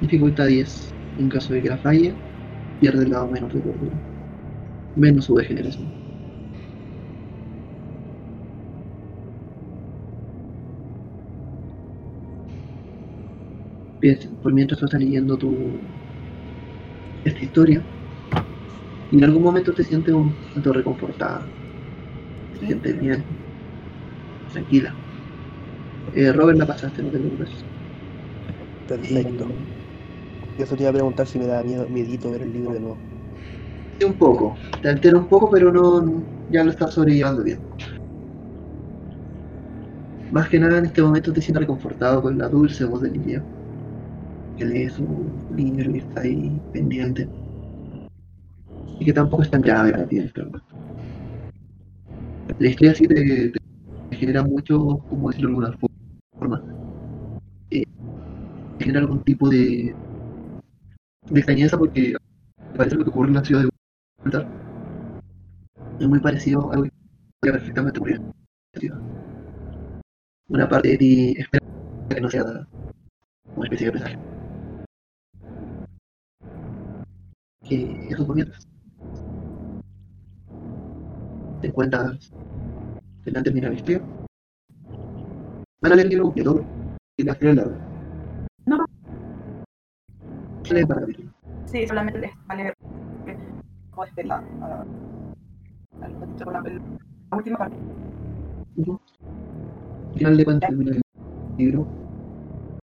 Dificultad 0.00 0.48
10. 0.48 0.94
En 1.16 1.30
caso 1.30 1.54
de 1.54 1.62
que 1.62 1.68
la 1.70 1.78
falle, 1.78 2.20
pierde 2.78 3.04
el 3.04 3.10
lado 3.10 3.30
menos 3.30 3.52
de 3.54 3.62
cordura. 3.62 3.98
Menos 4.94 5.26
su 5.26 5.34
degeneración. 5.36 5.92
Por 14.42 14.52
mientras 14.52 14.78
tú 14.80 14.84
estás 14.84 15.00
leyendo 15.00 15.38
tu 15.38 15.80
esta 17.24 17.44
historia, 17.44 17.86
y 19.12 19.18
en 19.18 19.24
algún 19.24 19.42
momento 19.42 19.72
te 19.74 19.84
sientes 19.84 20.14
un 20.14 20.34
tanto 20.54 20.72
reconfortada. 20.72 21.46
Te 22.58 22.66
sientes 22.66 22.98
bien, 22.98 23.22
tranquila. 24.50 24.96
Eh, 26.14 26.32
Robert 26.32 26.58
la 26.58 26.66
pasaste, 26.66 27.02
no 27.02 27.10
te 27.10 27.18
preocupes. 27.18 27.50
Perfecto. 28.88 29.48
Y 30.58 30.62
eso 30.62 30.74
te 30.74 30.82
iba 30.82 30.90
a 30.90 30.94
preguntar 30.94 31.26
si 31.26 31.38
me 31.38 31.46
da 31.46 31.62
miedo, 31.62 31.86
miedito 31.90 32.30
ver 32.30 32.42
el 32.42 32.52
libro 32.52 32.72
de 32.72 32.80
nuevo. 32.80 32.98
Sí, 33.98 34.06
un 34.06 34.14
poco. 34.14 34.56
Te 34.80 34.88
altera 34.88 35.18
un 35.18 35.28
poco, 35.28 35.50
pero 35.50 35.70
no 35.70 36.22
ya 36.50 36.64
lo 36.64 36.70
estás 36.70 36.94
sobrellevando 36.94 37.42
bien. 37.42 37.58
Más 40.30 40.48
que 40.48 40.58
nada 40.58 40.78
en 40.78 40.86
este 40.86 41.02
momento 41.02 41.34
te 41.34 41.42
sientes 41.42 41.60
reconfortado 41.60 42.22
con 42.22 42.38
la 42.38 42.48
dulce 42.48 42.86
voz 42.86 43.02
de 43.02 43.10
Lidia. 43.10 43.44
Que 44.56 44.64
lee 44.64 44.88
su 44.88 45.06
libro 45.54 45.90
y 45.90 45.98
está 45.98 46.22
ahí 46.22 46.50
pendiente. 46.72 47.28
Que 49.04 49.12
tampoco 49.12 49.42
es 49.42 49.50
tan 49.50 49.62
grave 49.62 49.90
para 49.90 50.06
ti. 50.06 50.20
La 52.58 52.68
historia 52.68 52.94
sí 52.94 53.06
te, 53.08 53.52
genera 54.12 54.44
mucho, 54.44 54.98
como 55.08 55.30
decirlo 55.30 55.60
de 55.60 55.66
alguna 55.66 55.78
forma, 56.38 56.62
eh, 57.70 57.82
genera 58.78 59.00
algún 59.00 59.24
tipo 59.24 59.48
de, 59.48 59.94
de 61.30 61.40
extrañeza 61.40 61.76
porque 61.76 62.14
parece 62.76 62.96
lo 62.96 63.04
que 63.04 63.10
ocurre 63.10 63.28
en 63.28 63.34
la 63.34 63.44
ciudad 63.44 63.62
de. 63.62 64.46
Es 65.98 66.08
muy 66.08 66.20
parecido 66.20 66.70
a 66.70 66.74
algo 66.74 66.84
que 66.84 67.52
perfectamente 67.52 67.98
en 67.98 68.32
la 68.74 68.80
ciudad. 68.80 69.00
Una 70.48 70.68
parte 70.68 70.90
de 70.90 70.98
ti 70.98 71.34
espera 71.38 71.66
que 72.08 72.20
no 72.20 72.30
sea 72.30 72.44
una 73.56 73.64
especie 73.64 73.86
de 73.86 73.92
presagio. 73.92 74.18
Que 77.68 78.08
eso 78.10 78.26
por 78.26 78.36
mientras. 78.36 78.71
Te 81.62 81.68
encuentras 81.68 82.32
delante 83.24 83.50
de 83.52 83.60
la 83.60 83.72
historia. 83.72 84.02
Van 85.80 85.92
a 85.92 85.94
leer 85.94 86.06
el 86.06 86.10
libro 86.10 86.24
completo 86.24 86.64
y 87.16 87.22
la 87.22 87.36
final 87.36 87.54
larga. 87.54 87.78
No. 88.66 88.84
¿Qué 90.64 90.74
lees 90.74 90.86
para 90.86 91.02
capítulo? 91.02 91.30
Sí, 91.66 91.86
solamente 91.86 92.18
les 92.18 92.32
va 92.32 92.34
a 92.48 92.56
leer 92.56 92.76
como 93.92 94.04
este 94.04 94.24
la, 94.24 94.42
la, 94.58 94.84
la, 96.00 96.08
la, 96.08 96.62
la 97.30 97.36
última 97.36 97.58
parte. 97.58 97.76
Al 98.78 100.18
final 100.18 100.36
de 100.36 100.44
cuentas 100.44 100.68
termina 100.68 100.90
el 100.96 101.02
libro 101.58 101.86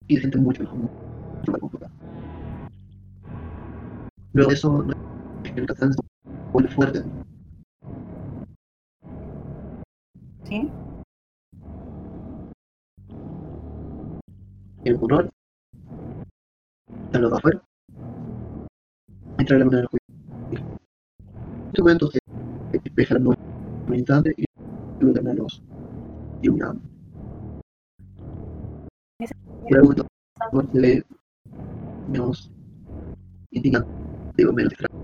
y 0.07 0.15
te 0.15 0.21
sientes 0.21 0.41
mucho 0.41 0.63
mejor, 0.63 0.77
mucho 0.79 1.51
más 1.51 1.61
confortable. 1.61 1.95
Luego 4.33 4.49
de 4.49 4.55
eso, 4.55 4.83
el 5.55 5.65
cansancio 5.67 6.03
vuelve 6.51 6.69
fuerte. 6.71 7.03
¿Sí? 10.53 10.69
El 14.83 14.99
lo 14.99 15.31
de 17.29 17.37
afuera. 17.37 17.63
Entra 19.39 19.57
la 19.57 19.65
mano 19.65 19.77
del 19.77 19.87
juego. 19.87 20.05
En 20.51 20.59
este 21.69 21.81
momento 21.81 22.11
se 22.11 22.19
despeja 22.71 23.15
la 23.15 23.21
nube 23.21 23.35
un 23.87 23.95
instante 23.95 24.35
y 24.37 24.45
luego 24.99 25.15
termina 25.15 25.33
los. 25.33 25.63
Y 26.43 26.49
algún 29.73 29.81
momento 29.81 30.05
se 30.71 30.79
ve 30.79 31.03
menos 32.09 32.51
indignante, 33.49 33.89
digo, 34.37 34.53
menos 34.53 34.73
extraño. 34.73 35.01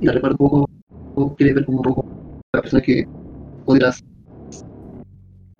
Y 0.00 0.06
la 0.06 0.12
repara 0.12 0.36
un 0.38 0.38
poco, 0.38 0.70
quiere 1.34 1.54
ver 1.54 1.64
como 1.64 1.78
un 1.78 1.82
poco 1.82 2.06
la 2.52 2.62
persona 2.62 2.82
que 2.82 3.08
podrás 3.64 4.00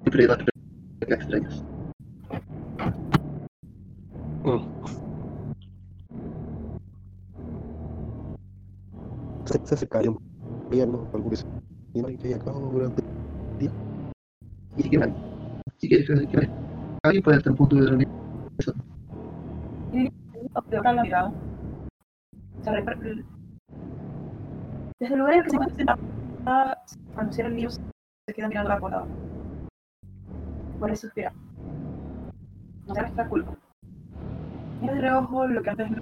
siempre 0.02 0.27
dar 0.27 0.44
extrañas. 1.09 1.64
Se, 9.44 9.59
se 9.66 9.74
acercaría 9.74 10.10
un 10.10 10.18
gobierno, 10.66 11.09
algo 11.12 11.31
que 11.31 11.36
se 11.36 11.47
y 11.93 12.02
no 12.02 12.09
hay 12.09 12.16
que 12.16 12.35
acá 12.35 12.52
durante 12.52 13.02
el 13.02 13.59
día. 13.59 13.70
Y 14.77 14.82
si 14.82 14.89
quieres, 14.90 15.14
si 15.78 15.89
quieres 15.89 16.06
que 16.09 16.27
que 16.28 16.48
alguien 17.02 17.22
puede 17.22 17.39
estar 17.39 17.51
en 17.51 17.56
punto 17.56 17.77
de 17.77 17.86
reunión. 17.89 18.10
Eso. 18.59 18.72
de 19.93 20.77
bajar 20.77 20.94
la 20.94 21.02
mirada. 21.02 21.32
Se 22.62 22.70
repre- 22.70 23.24
Desde 25.01 25.14
el 25.14 25.18
lugar 25.20 25.32
en 25.35 25.39
el 25.39 25.44
que 25.44 25.51
se 25.51 25.56
encuentra 25.56 25.98
cierra 27.32 27.48
el 27.48 27.56
libro, 27.56 27.70
se 28.31 28.35
queda 28.35 28.48
mirando 28.48 28.69
la 28.69 28.78
volada. 28.78 29.07
Por 30.78 30.90
eso 30.90 31.09
suspira. 31.09 31.32
No 32.86 32.94
se 32.94 33.01
nuestra 33.01 33.28
culpa. 33.28 33.52
Mira 34.81 34.94
de 34.94 35.01
reojo 35.01 35.47
lo 35.48 35.62
que 35.62 35.70
antes 35.70 35.90
no 35.90 35.97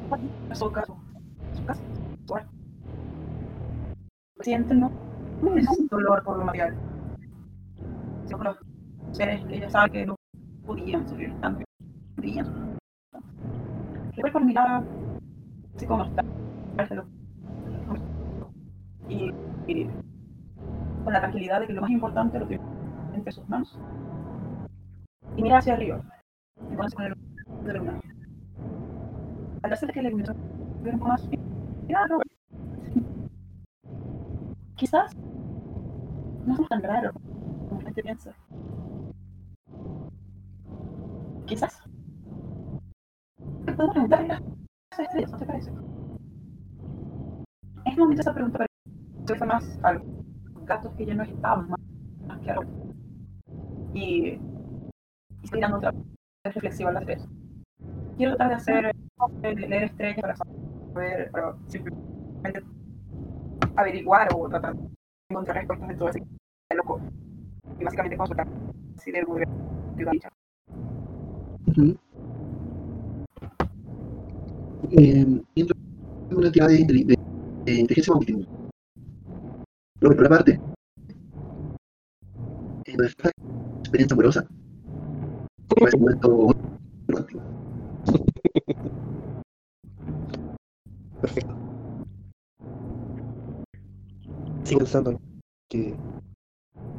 era 0.46 0.55
su 0.55 0.70
casa. 0.70 0.92
Su 1.55 1.64
casa. 1.64 1.80
Su. 2.26 2.34
Siente 4.40 4.74
no, 4.74 4.92
no 5.42 5.56
es 5.56 5.66
un 5.68 5.86
dolor 5.88 6.22
por 6.22 6.38
lo 6.38 6.44
material. 6.44 6.76
Los 8.30 8.59
seres 9.12 9.44
que 9.46 9.56
ella 9.56 9.70
sabe 9.70 9.90
que 9.90 10.06
no 10.06 10.14
podían 10.66 11.09
sufrir 11.09 11.34
tanto. 11.40 11.64
Brillan. 12.16 12.76
Recuerda 14.10 14.32
por 14.32 14.44
mirar 14.44 14.84
así 15.74 15.86
como 15.86 16.05
está. 16.05 16.22
Y, 19.09 19.32
y 19.66 19.90
con 21.09 21.14
la 21.14 21.20
tranquilidad 21.20 21.60
de 21.60 21.66
que 21.66 21.72
lo 21.72 21.80
más 21.80 21.90
importante 21.90 22.39
lo 22.39 22.47
tiene 22.47 22.62
entre 23.14 23.32
sus 23.32 23.48
manos. 23.48 23.78
Y 25.39 25.43
mira 25.43 25.56
hacia 25.56 25.72
arriba. 25.72 26.02
Conoce 26.76 26.97
con 26.97 27.06
el 27.06 27.14
de 27.64 27.72
la 27.72 27.78
luna. 27.78 28.01
Al 29.62 29.70
darse 29.70 29.86
que 29.86 30.02
la 30.02 30.09
iluminación 30.09 30.36
un 30.85 30.98
poco 30.98 31.09
más. 31.09 31.26
Mira, 31.86 32.06
Robert. 32.09 32.30
Quizás 34.76 35.16
no 36.44 36.55
somos 36.55 36.68
tan 36.68 36.82
raros 36.82 37.14
como 37.70 37.80
la 37.80 37.86
gente 37.86 38.02
piensa. 38.02 38.35
Quizás. 41.47 41.82
Podemos 43.64 43.93
preguntarle 43.93 44.32
a 44.35 44.40
las 44.40 44.98
estrellas, 44.98 45.32
¿no 45.32 45.39
te 45.39 45.47
parece? 45.47 45.72
Este 47.86 47.98
momento 47.98 48.20
esa 48.20 48.35
pregunta 48.35 48.66
parece 49.26 49.47
más 49.47 49.78
a 49.82 49.93
los 49.94 50.18
gatos 50.69 50.93
que 50.95 51.07
ya 51.07 51.15
no 51.15 51.23
estaban 51.24 51.69
más, 51.70 51.81
más 52.27 52.39
que. 52.40 52.55
Y, 53.95 54.01
y 54.03 54.40
estoy 55.43 55.59
mirando 55.59 55.78
otra 55.78 55.90
vez 55.90 56.55
reflexiva 56.55 56.93
las 56.93 57.03
estrellas. 57.03 57.28
Quiero 58.16 58.36
tratar 58.36 58.49
de 58.49 58.55
hacer, 58.55 58.95
de 59.43 59.55
leer 59.55 59.82
estrellas 59.85 60.20
para 60.20 60.36
saber, 60.36 61.31
para 61.31 61.57
simplemente 61.66 62.62
averiguar 63.77 64.28
o 64.35 64.49
tratar 64.49 64.74
de 64.77 64.89
encontrar 65.31 65.57
respuestas 65.57 65.89
de 65.89 65.95
todo 65.95 66.09
ese 66.11 66.23
loco. 66.77 67.01
Y 67.81 67.85
básicamente 67.85 68.16
consultar 68.16 68.47
si 68.99 69.11
debo 69.12 69.36
de 69.36 69.45
ayudar 69.97 70.09
a 70.09 70.12
Richard. 70.12 70.32
Ujú. 71.69 71.97
Eh, 74.90 75.43
una 76.31 76.47
entidad 76.47 76.69
de, 76.69 76.78
inteli- 76.81 77.07
de, 77.07 77.15
de 77.65 77.81
inteligencia. 77.81 78.57
Pero 80.00 80.14
por 80.14 80.26
otra 80.26 80.28
parte, 80.28 80.60
en 82.84 82.96
nuestra 82.96 83.30
experiencia 83.80 84.14
amorosa, 84.14 84.46
momento 85.98 86.54
romántico. 87.08 87.40
Perfecto. 91.20 91.54
Sigo 94.64 94.78
pensando 94.80 95.20
que 95.68 95.96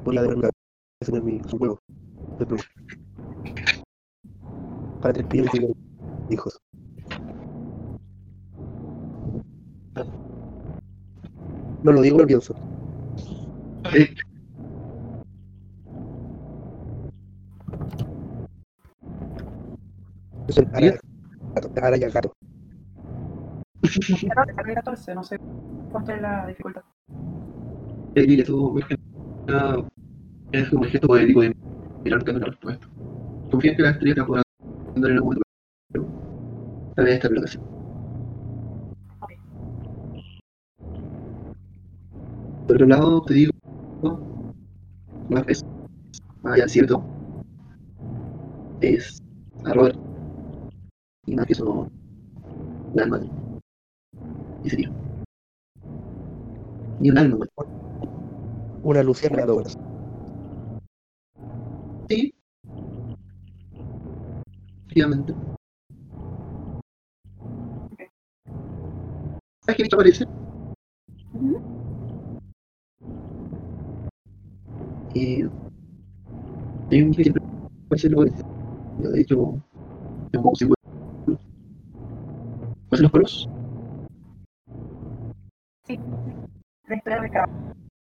podría 0.04 0.22
haber 0.22 0.36
una 0.36 0.50
tener 1.06 1.24
mi 1.24 1.40
su 1.48 1.56
huevo 1.56 1.80
de 2.38 2.46
pluma. 2.46 2.64
Para 5.02 5.14
tener 5.14 5.30
pies 5.30 5.48
y 5.54 6.34
hijos. 6.34 6.60
No 11.82 11.94
lo 11.94 12.02
digo, 12.02 12.20
lo 12.20 12.28
pienso. 12.28 12.54
Eh, 13.86 14.14
Es 20.48 20.58
el 20.58 20.66
gato. 20.66 21.00
Araya 21.82 22.10
gato. 22.10 22.34
Claro, 23.82 24.46
te 24.46 24.54
saqué 24.54 24.74
14, 24.74 25.16
no 25.16 25.24
sé 25.24 25.38
cuánto 25.92 26.12
es 26.12 26.22
la 26.22 26.48
dificultad. 26.48 26.82
tú 28.46 28.74
ves 28.74 28.86
que 28.86 28.96
es 30.52 30.72
el 30.74 30.86
gesto 30.90 31.08
poético 31.08 31.42
de 31.42 31.56
mirar 32.04 32.20
buscando 32.20 32.38
una 32.40 32.48
respuesta. 32.48 32.88
Confía 33.52 33.72
en 33.72 33.78
que 33.78 33.84
la 33.84 33.90
estrella 33.92 34.16
te 34.16 34.24
podrá 34.24 34.42
dar 34.96 35.12
en 35.12 35.18
algún 35.18 35.28
momento, 35.28 35.44
pero 35.92 36.06
tal 36.96 37.06
vez 37.06 37.14
esta 37.16 37.28
es 37.28 37.34
la 37.34 37.40
ocasión. 37.40 37.64
Por 42.68 42.76
otro 42.76 42.88
lado, 42.88 43.22
te 43.24 43.34
digo, 43.34 43.52
más 44.02 45.46
vez, 45.46 45.66
más 46.42 46.54
allá 46.54 46.64
del 46.64 46.70
cierto, 46.70 47.04
es 48.82 49.22
a 49.66 49.74
Robert, 49.74 49.98
y 51.26 51.36
más 51.36 51.46
que 51.46 51.54
eso, 51.54 51.88
un 52.94 53.00
alma, 53.00 53.22
y 54.64 54.70
sería. 54.70 54.92
Ni 57.00 57.10
un 57.10 57.18
alma, 57.18 57.38
güey. 57.56 57.70
Una 58.84 59.04
luciérnaga 59.04 59.46
de 59.46 59.52
horas. 59.52 59.78
Sí. 62.10 62.34
Efectivamente. 64.86 65.34
¿Sabes 69.62 69.78
qué 69.78 69.84
bicho 69.84 69.96
aparece? 69.96 70.39
Eh, 75.16 75.50
hay 76.92 77.02
un 77.02 77.14
luego 78.10 78.26
de 79.00 79.22
hecho, 79.22 79.62
es. 80.34 80.70
¿Cuáles 82.90 83.02
los 83.02 83.12
pueblos? 83.12 83.50
Sí. 85.86 86.00
Historia 86.90 87.22
de 87.22 87.30
cada 87.30 87.48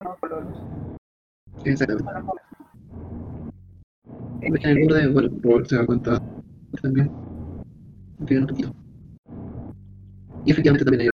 uno 0.01 0.17
por 0.21 0.31
los 0.31 0.63
Exactamente. 1.65 2.13
Ves 4.41 4.61
que 4.61 4.71
en 4.71 4.79
el 4.79 4.85
borde, 4.85 5.09
bueno, 5.09 5.29
Robert 5.43 5.67
se 5.67 5.77
da 5.77 5.87
cuenta 5.87 6.23
también. 6.81 7.11
Que 8.27 8.39
un 8.39 8.47
poquito. 8.47 8.73
Y 10.45 10.53
efectivamente 10.53 10.85
también 10.85 11.03
hay 11.03 11.11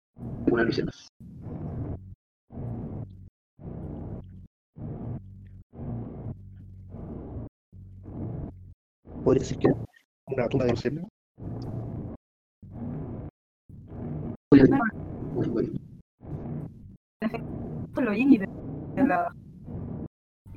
algunas 0.45 0.67
lucianas. 0.67 1.09
Podría 9.25 9.45
ser 9.45 9.59
que 9.59 9.69
una 10.27 10.49
tumba 10.49 10.65
de. 10.67 10.73
Esto 17.23 18.01
lo 18.01 18.11
oí 18.11 18.39
de, 18.39 18.49
de 18.95 19.07
la. 19.07 19.33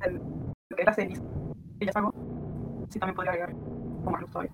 que 0.00 0.82
es 0.82 0.86
la 0.86 0.94
ceniza 0.94 1.22
que 1.78 1.86
ya 1.86 1.92
sacó. 1.92 2.12
Sí, 2.88 2.98
también 2.98 3.16
podría 3.16 3.32
agregar 3.32 3.52
como 3.52 4.10
más 4.10 4.20
luz 4.22 4.30
todavía. 4.30 4.52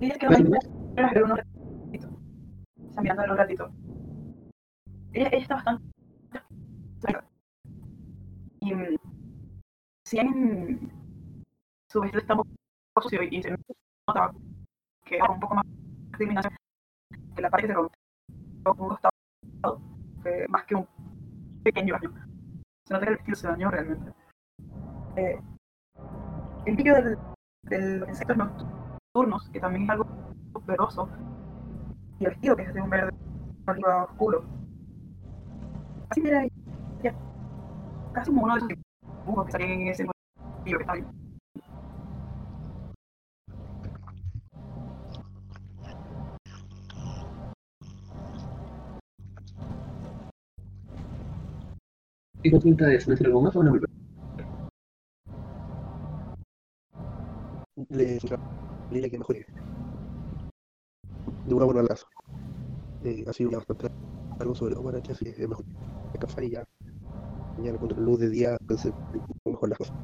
Y 0.00 0.10
quedó 0.10 0.30
Bueno, 0.30 0.50
Pero 0.94 1.06
agregó 1.06 1.26
unos 1.26 1.38
ratitos. 1.38 2.10
Está 2.88 3.02
mirando 3.02 3.22
a 3.22 3.26
los 3.26 3.36
ratitos. 3.36 3.85
Ella, 5.16 5.28
está 5.28 5.54
bastante. 5.54 5.82
Y. 8.60 8.74
mm, 8.74 8.96
Si 10.04 10.18
en. 10.18 10.92
Su 11.90 12.00
vestido 12.00 12.20
está 12.20 12.34
un 12.34 12.42
poco 12.42 13.02
sucio 13.02 13.22
y 13.22 13.42
se 13.42 13.50
nota 13.50 14.32
que 15.04 15.14
hay 15.14 15.28
un 15.28 15.40
poco 15.40 15.54
más 15.54 15.64
discriminación 16.08 16.54
que 17.34 17.42
la 17.42 17.48
parte 17.48 17.66
que 17.66 17.72
se 17.72 17.74
rompe. 17.74 17.98
Un 18.66 18.88
costado 18.88 19.12
más 20.48 20.64
que 20.64 20.74
un 20.74 20.86
pequeño 21.62 21.94
daño. 21.94 22.12
Se 22.86 22.92
nota 22.92 23.06
que 23.06 23.12
el 23.12 23.16
vestido 23.16 23.36
se 23.36 23.48
dañó 23.48 23.70
realmente. 23.70 24.12
Eh, 25.16 25.40
el 26.66 26.74
brillo 26.74 26.94
de 27.62 27.98
los 28.00 28.08
insectos 28.08 28.36
nocturnos, 28.36 29.48
que 29.50 29.60
también 29.60 29.84
es 29.84 29.90
algo 29.90 30.06
verdoso, 30.66 31.08
y 32.18 32.24
el 32.24 32.30
vestido 32.32 32.56
que 32.56 32.62
es 32.64 32.74
de 32.74 32.82
un 32.82 32.90
verde 32.90 33.16
oliva 33.66 34.04
oscuro. 34.04 34.44
Así 36.10 36.20
era 36.24 36.44
ella. 36.44 37.14
Casi 38.12 38.30
como 38.30 38.44
uno 38.44 38.54
de 38.54 38.58
esos 38.58 39.46
que 39.46 39.52
salían 39.52 39.70
en 39.72 39.88
ese 39.88 40.04
libro 40.64 40.78
que 40.78 40.82
está 40.82 40.92
ahí. 40.92 41.04
¿Y 52.42 52.50
cuál 52.50 52.62
tinta 52.62 52.92
es? 52.92 53.08
¿Le 53.08 53.26
algo 53.26 53.42
más 53.42 53.56
o 53.56 53.62
no? 53.64 53.74
Le 57.88 58.18
Lila 58.90 59.08
que 59.08 59.18
mejor. 59.18 59.36
De 61.46 61.54
una 61.54 61.64
buena 61.64 61.82
lazo. 61.82 62.06
Eh, 63.04 63.24
ha 63.26 63.32
sido 63.32 63.48
una 63.50 63.58
bastante 63.58 63.88
algo 64.38 64.54
sobre 64.54 64.74
todo 64.74 64.84
para 64.84 65.00
que 65.00 65.12
así 65.12 65.28
es 65.28 65.48
mejor. 65.48 65.64
Descansar 66.12 66.44
y 66.44 66.50
ya. 66.50 66.64
Mañana 67.56 67.78
con 67.78 67.88
luz 68.04 68.20
de 68.20 68.28
día, 68.28 68.56
entonces 68.60 68.92
mejor 69.44 69.68
las 69.68 69.78
cosas. 69.78 69.96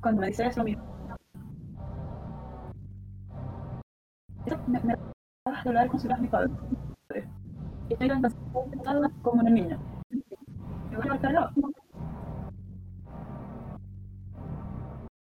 Cuando 0.00 0.20
me 0.20 0.28
dice 0.28 0.46
eso 0.46 0.62
mismo. 0.64 0.84
Me, 4.66 4.80
me 4.80 4.94
de 4.94 5.68
hablar 5.70 5.88
con 5.88 5.98
su 5.98 6.08
mi 6.08 6.28
padre. 6.28 6.50
Y 7.88 7.92
estoy 7.94 8.08
tan 8.08 8.22
cansada 8.22 9.10
como 9.22 9.40
una 9.40 9.50
niña. 9.50 9.78
Me 10.90 10.96
voy 10.96 11.06
a 11.06 11.10
marcar 11.10 11.32
lado. 11.32 11.50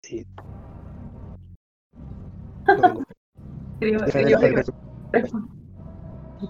Sí. 0.02 0.26
No. 2.66 3.06
Creo, 3.80 4.00
creo, 4.00 4.40
de 4.40 4.64
creo. 5.12 5.63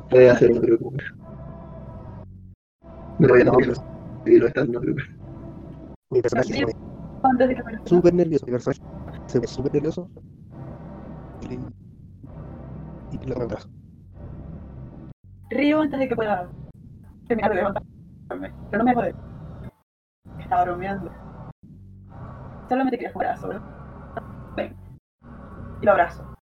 Puede 0.09 0.29
hacer, 0.29 0.51
no 0.51 0.61
te 0.61 0.67
preocupes. 0.67 1.13
Me 3.19 3.27
voy 3.27 3.41
a 3.41 3.43
No, 3.45 3.57
que 3.57 3.65
lo 3.65 4.47
estás, 4.47 4.67
no 4.69 4.79
te 4.79 4.85
preocupes. 4.85 5.09
mi 6.09 6.21
personaje 6.21 6.53
se 6.53 6.61
pone 6.61 6.73
Antes 7.23 7.47
de 7.49 7.55
que 7.55 7.63
me 7.63 7.87
súper 7.87 8.13
nervioso. 8.13 8.45
Mi 8.45 8.51
personaje 8.51 8.81
se 9.27 9.39
ve 9.39 9.47
súper 9.47 9.73
nervioso. 9.73 10.09
Y, 11.41 11.53
y 13.15 13.27
lo 13.27 13.35
abrazo. 13.41 13.69
río 15.49 15.81
antes 15.81 15.99
de 15.99 16.09
que 16.09 16.15
pueda 16.15 16.49
terminar 17.27 17.51
de 17.51 17.55
levantarme. 17.57 18.53
Pero 18.71 18.83
no 18.83 18.85
me 18.85 18.93
puedo. 18.93 19.13
Estaba 20.39 20.63
bromeando. 20.65 21.11
Solamente 22.69 22.97
quería 22.97 23.11
un 23.13 23.21
abrazo, 23.21 23.47
¿verdad? 23.47 23.63
Ven. 24.55 24.75
Y 25.81 25.85
lo 25.85 25.91
abrazo. 25.91 26.32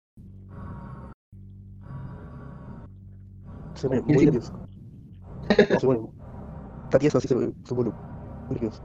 Se 3.74 3.88
pone 3.88 4.02
muy 4.02 4.26
nervioso. 4.26 4.54
No, 5.70 5.80
se 5.80 5.88
pone. 5.88 6.00
Está 6.86 7.00
tieso 7.00 7.18
así, 7.18 7.28
se 7.28 7.36
se 7.36 7.76
pone 7.76 7.92
muy 8.48 8.56
nervioso. 8.56 8.84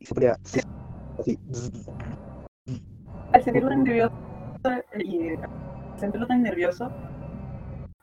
Y 0.00 0.06
se 0.06 0.14
pone 0.14 0.28
así. 0.28 0.60
así. 1.18 1.38
Al 3.32 3.42
sentirlo 3.42 3.68
tan 3.68 3.84
nervioso 3.84 4.14
y 4.98 5.28
al 5.30 5.98
sentirlo 5.98 6.26
tan 6.26 6.42
nervioso, 6.42 6.90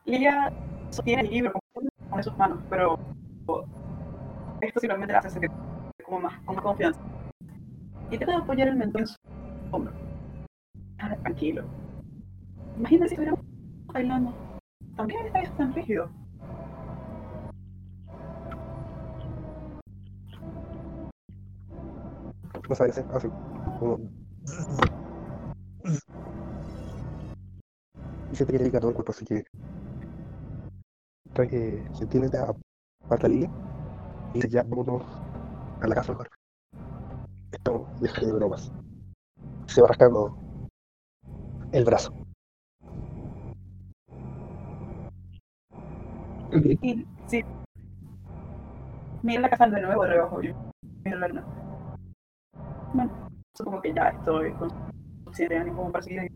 ella 0.04 0.52
sostiene 0.90 1.22
el 1.22 1.30
libro 1.30 1.52
con, 1.72 1.88
con 2.10 2.22
sus 2.22 2.36
manos, 2.36 2.58
pero 2.70 2.98
esto 4.60 4.80
simplemente 4.80 5.12
la 5.12 5.18
hace 5.18 5.30
sentir 5.30 5.50
como 6.04 6.20
más, 6.20 6.40
con 6.44 6.54
más 6.54 6.64
confianza. 6.64 7.00
Y 8.10 8.18
trata 8.18 8.32
de 8.32 8.38
apoyar 8.38 8.68
el 8.68 8.76
mentón 8.76 9.02
en 9.02 9.06
su 9.08 9.16
hombro. 9.72 9.92
Ah, 10.98 11.16
tranquilo. 11.22 11.64
Imagínate 12.78 13.08
si 13.08 13.14
estuviéramos 13.14 13.44
bailando. 13.86 14.45
También 14.96 15.26
estarías 15.26 15.56
tan 15.56 15.74
rígido. 15.74 16.10
No 22.68 22.74
sabe 22.74 22.90
qué 22.90 23.00
hacer. 23.00 23.06
Hace 23.14 23.28
como. 23.78 23.98
Y 28.32 28.36
que 28.44 28.52
le 28.52 28.64
pica 28.64 28.80
todo 28.80 28.90
el 28.90 28.94
cuerpo, 28.94 29.12
así 29.12 29.24
que. 29.24 29.44
Trae 31.34 31.48
que 31.48 31.84
gentilmente 31.98 32.38
aparta 32.38 33.26
a 33.26 33.30
Lilia. 33.30 33.50
Y 34.34 34.48
Ya, 34.48 34.62
vámonos 34.62 35.02
a 35.82 35.86
la 35.86 35.94
casa 35.94 36.12
mejor. 36.12 36.28
Esto, 37.52 37.86
deja 38.00 38.26
de 38.26 38.32
bromas. 38.32 38.72
Se 39.66 39.82
va 39.82 39.88
rascando 39.88 40.36
el 41.72 41.84
brazo. 41.84 42.15
Y 46.82 47.06
sí. 47.26 47.44
Mira 49.22 49.40
la 49.42 49.48
casa 49.50 49.66
de 49.66 49.80
nuevo 49.80 50.04
de 50.04 50.10
reojo. 50.10 50.42
y 50.42 50.54
Mira 51.04 51.18
la 51.18 51.28
luna. 51.28 51.44
Bueno, 52.94 53.10
supongo 53.54 53.80
que 53.82 53.92
ya 53.92 54.08
estoy 54.08 54.52
consciente 55.24 55.54
de 55.54 55.60
ánimo 55.60 55.76
como 55.78 55.92
para 55.92 56.04
seguir. 56.04 56.30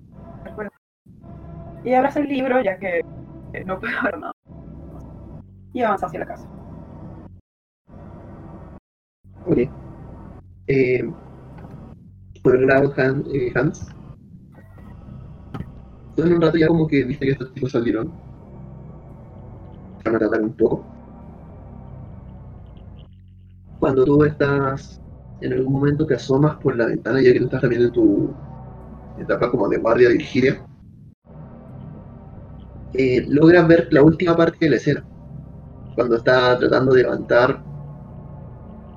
Y 1.85 1.95
abraza 1.95 2.21
el 2.21 2.29
libro 2.29 2.61
ya 2.63 2.79
que 2.79 2.99
eh, 3.53 3.65
no 3.65 3.79
puedo 3.79 3.93
ver 4.05 4.19
nada. 4.19 4.33
Y 5.73 5.83
avanza 5.83 6.07
hacia 6.07 6.21
la 6.21 6.27
casa. 6.27 6.47
Ok. 9.47 9.59
Eh, 10.67 11.05
por 12.43 12.57
el 12.57 12.67
lado, 12.67 12.93
Han- 12.97 13.25
eh, 13.33 13.53
Hans. 13.55 13.89
Tú 16.17 16.23
en 16.23 16.35
un 16.35 16.41
rato 16.43 16.59
ya 16.59 16.67
como 16.69 16.87
que 16.87 17.05
viste 17.05 17.25
que 17.27 17.33
estos 17.33 17.53
tipos 17.55 17.73
salieron. 17.73 18.13
Van 20.05 20.17
a 20.17 20.19
tratar 20.19 20.43
un 20.43 20.53
poco. 20.55 20.85
Cuando 23.79 24.05
tú 24.05 24.25
estás 24.25 25.01
en 25.41 25.53
algún 25.55 25.73
momento 25.73 26.07
te 26.07 26.15
asomas 26.15 26.57
por 26.59 26.77
la 26.77 26.87
ventana, 26.87 27.21
ya 27.23 27.33
que 27.33 27.39
tú 27.39 27.45
estás 27.47 27.61
también 27.63 27.83
en 27.83 27.93
tu 27.93 28.31
etapa 29.19 29.51
como 29.51 29.69
de 29.69 29.79
guardia 29.79 30.09
de 30.09 30.19
vigilia, 30.19 30.63
eh, 32.93 33.25
logras 33.29 33.67
ver 33.69 33.89
la 33.91 34.03
última 34.03 34.37
parte 34.37 34.57
de 34.61 34.71
la 34.71 34.77
escena. 34.77 35.05
Cuando 35.95 36.17
está 36.17 36.59
tratando 36.59 36.93
de 36.93 37.03
levantar 37.03 37.63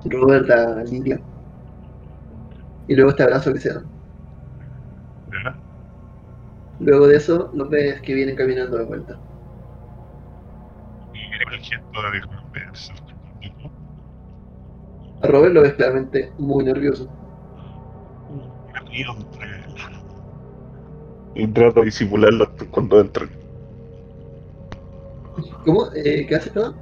Robert 0.04 0.50
a 0.50 0.84
Lilia. 0.84 1.20
Y 2.86 2.94
luego 2.94 3.10
este 3.10 3.22
abrazo 3.22 3.52
que 3.52 3.60
se 3.60 3.72
dan. 3.72 3.86
Luego 6.78 7.06
de 7.06 7.16
eso, 7.16 7.50
los 7.54 7.68
ves 7.70 8.00
que 8.02 8.14
vienen 8.14 8.36
caminando 8.36 8.76
de 8.76 8.84
vuelta. 8.84 9.23
El 11.40 11.58
gesto 11.60 12.02
de. 12.02 12.20
A 15.22 15.26
Robert 15.26 15.52
lo 15.52 15.62
ves 15.62 15.74
claramente 15.74 16.34
muy 16.38 16.64
nervioso. 16.64 17.10
Me 18.28 18.80
río 18.86 19.12
entre. 19.16 19.48
Y 21.34 21.46
trato 21.46 21.80
de 21.80 21.86
disimularlo 21.86 22.52
cuando 22.70 22.98
entran. 22.98 23.30
¿Cómo? 25.64 25.88
Eh, 25.94 26.26
¿Qué 26.28 26.34
haces, 26.36 26.52
perdón? 26.52 26.76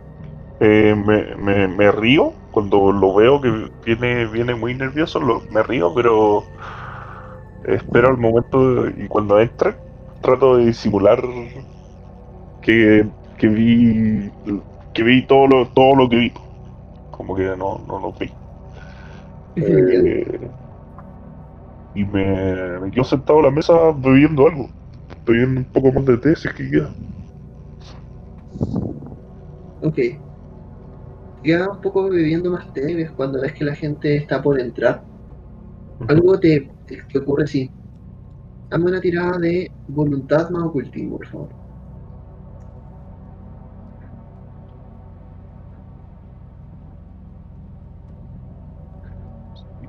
Eh, 0.61 0.95
me, 0.95 1.35
me, 1.37 1.67
me 1.69 1.91
río 1.93 2.35
cuando 2.51 2.93
lo 2.93 3.15
veo 3.15 3.41
que 3.41 3.71
viene, 3.85 4.27
viene 4.27 4.55
muy 4.55 4.75
nervioso, 4.75 5.19
lo- 5.21 5.43
me 5.51 5.63
río, 5.63 5.93
pero 5.95 6.45
espero 7.65 8.11
el 8.11 8.17
momento 8.19 8.83
de- 8.85 9.05
y 9.05 9.09
cuando 9.09 9.41
entra 9.41 9.77
trato 10.21 10.57
de 10.57 10.67
disimular 10.67 11.21
que, 12.61 13.13
que 13.43 13.49
vi 13.49 14.31
que 14.95 15.03
vi 15.03 15.27
todo 15.27 15.49
lo, 15.49 15.67
todo 15.67 15.97
lo 15.97 16.09
que 16.09 16.17
vi. 16.17 16.33
Como 17.11 17.35
que 17.35 17.43
no, 17.57 17.81
no 17.89 17.99
lo 17.99 18.13
vi. 18.13 18.31
Eh, 19.57 20.49
y 21.95 22.05
me, 22.05 22.79
me 22.81 22.91
quedo 22.93 23.05
sentado 23.05 23.41
a 23.41 23.43
la 23.43 23.51
mesa 23.51 23.75
bebiendo 23.97 24.47
algo. 24.47 24.69
Bebiendo 25.27 25.61
un 25.61 25.67
poco 25.67 25.91
más 25.91 26.07
de 26.07 26.19
té, 26.19 26.37
si 26.37 26.47
es 26.47 26.55
que 26.55 26.71
queda. 26.71 26.91
Ok. 29.83 29.99
Ya 31.43 31.69
un 31.69 31.81
poco 31.81 32.09
bebiendo 32.09 32.53
más 32.53 32.73
té, 32.73 32.95
ves 32.95 33.11
cuando 33.11 33.41
ves 33.41 33.55
que 33.55 33.65
la 33.65 33.75
gente 33.75 34.17
está 34.17 34.41
por 34.41 34.61
entrar. 34.61 35.03
Algo 36.07 36.39
te, 36.39 36.71
te, 36.87 37.03
te 37.03 37.19
ocurre 37.19 37.45
así. 37.45 37.69
Dame 38.71 38.85
una 38.87 39.01
tirada 39.01 39.39
de 39.39 39.71
voluntad 39.89 40.49
más 40.51 40.63
ocultismo, 40.63 41.19
por 41.19 41.27
favor. 41.27 41.62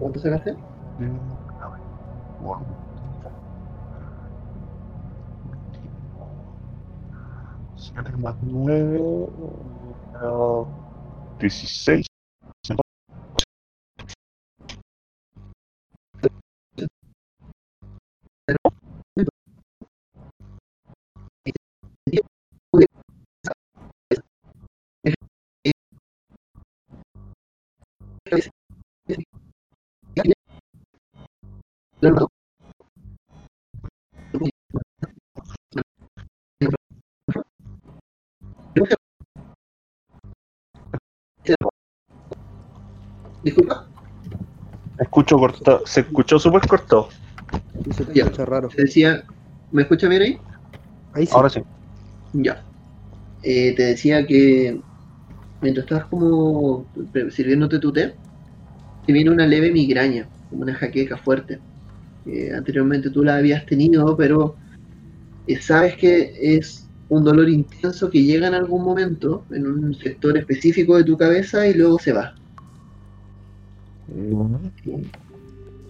¿Cuánto 0.04 0.20
sacaste? 0.20 0.52
A 7.96 8.18
más 8.18 8.36
nueve. 8.42 9.00
Dieciséis. 11.40 12.06
Disculpa. 43.44 43.88
Escucho 45.00 45.38
cortado. 45.38 45.86
Se 45.86 46.02
escuchó 46.02 46.40
súper 46.40 46.68
cortado. 46.68 47.10
Se 47.96 48.04
escucha 48.04 48.46
raro. 48.46 48.68
Te 48.68 48.82
decía, 48.84 49.24
¿me 49.72 49.84
escucha 49.84 50.10
bien 50.10 50.22
ahí? 50.22 50.38
Ahí 51.14 51.26
sí. 51.26 51.32
Ahora 51.34 51.50
sí. 51.50 51.62
Ya. 52.34 52.64
Eh, 53.44 53.74
te 53.76 53.84
decía 53.84 54.26
que 54.26 54.80
mientras 55.62 55.86
estabas 55.86 56.08
como 56.08 56.86
sirviéndote 57.32 57.80
tu 57.80 57.94
té, 57.94 58.14
te 59.06 59.14
viene 59.14 59.30
una 59.30 59.46
leve 59.46 59.72
migraña, 59.72 60.28
como 60.50 60.64
una 60.64 60.74
jaqueca 60.76 61.18
fuerte. 61.18 61.60
Eh, 62.26 62.52
anteriormente 62.56 63.10
tú 63.10 63.24
la 63.24 63.38
habías 63.38 63.66
tenido, 63.66 64.16
pero 64.16 64.56
eh, 65.48 65.60
sabes 65.60 65.98
que 65.98 66.34
es 66.40 66.88
un 67.10 67.24
dolor 67.24 67.50
intenso 67.50 68.10
que 68.10 68.24
llega 68.24 68.48
en 68.48 68.54
algún 68.54 68.84
momento, 68.84 69.46
en 69.52 69.68
un 69.68 69.94
sector 69.96 70.38
específico 70.38 70.98
de 70.98 71.04
tu 71.04 71.18
cabeza 71.18 71.68
y 71.68 71.74
luego 71.74 72.00
se 72.00 72.14
va. 72.14 72.34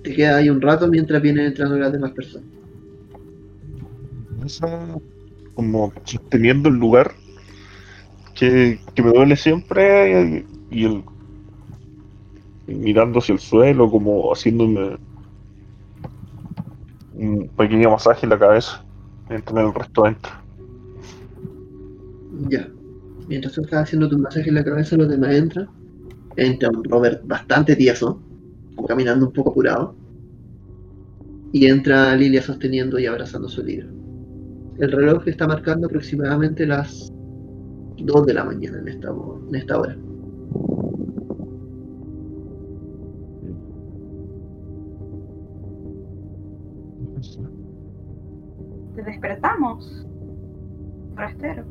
Te 0.03 0.14
queda 0.14 0.38
ahí 0.38 0.49
un 0.49 0.61
rato 0.61 0.88
mientras 0.88 1.22
vienen 1.22 1.45
entrando 1.45 1.77
las 1.77 1.91
demás 1.91 2.11
personas. 2.11 2.47
Como 5.53 5.93
sosteniendo 6.03 6.69
el 6.69 6.76
lugar 6.76 7.14
que, 8.34 8.80
que 8.95 9.03
me 9.03 9.11
duele 9.11 9.35
siempre 9.35 10.45
y, 10.72 10.80
y 10.80 10.85
el 10.85 11.03
y 12.68 12.76
mirando 12.76 13.19
hacia 13.19 13.34
el 13.34 13.39
suelo 13.39 13.89
como 13.89 14.31
haciéndome 14.31 14.97
un 17.15 17.49
pequeño 17.49 17.91
masaje 17.91 18.26
en 18.26 18.30
la 18.31 18.40
cabeza 18.40 18.84
mientras 19.30 19.57
el 19.57 19.73
resto 19.73 20.06
entra 20.06 20.44
Ya. 22.49 22.68
Mientras 23.27 23.53
tú 23.53 23.61
estás 23.61 23.84
haciendo 23.84 24.10
tu 24.10 24.18
masaje 24.18 24.49
en 24.49 24.56
la 24.56 24.64
cabeza, 24.64 24.98
los 24.98 25.07
demás 25.07 25.34
entran. 25.34 25.69
Entra 26.35 26.69
un 26.69 26.84
Robert 26.84 27.26
bastante 27.26 27.76
tieso, 27.76 28.22
caminando 28.88 29.27
un 29.27 29.34
poco 29.34 29.52
apurado. 29.52 29.95
Y 31.53 31.68
entra 31.68 32.15
Lilia 32.15 32.41
sosteniendo 32.41 32.99
y 32.99 33.06
abrazando 33.06 33.48
su 33.48 33.64
libro. 33.64 33.88
El 34.80 34.91
reloj 34.91 35.27
está 35.27 35.48
marcando 35.48 35.88
aproximadamente 35.88 36.65
las 36.65 37.11
2 37.98 38.26
de 38.26 38.34
la 38.34 38.44
mañana 38.44 38.80
en 38.80 38.88
esta, 38.88 39.10
en 39.10 39.56
esta 39.56 39.80
hora. 39.80 39.95
Despertamos. 49.05 50.07
Forastero. 51.15 51.63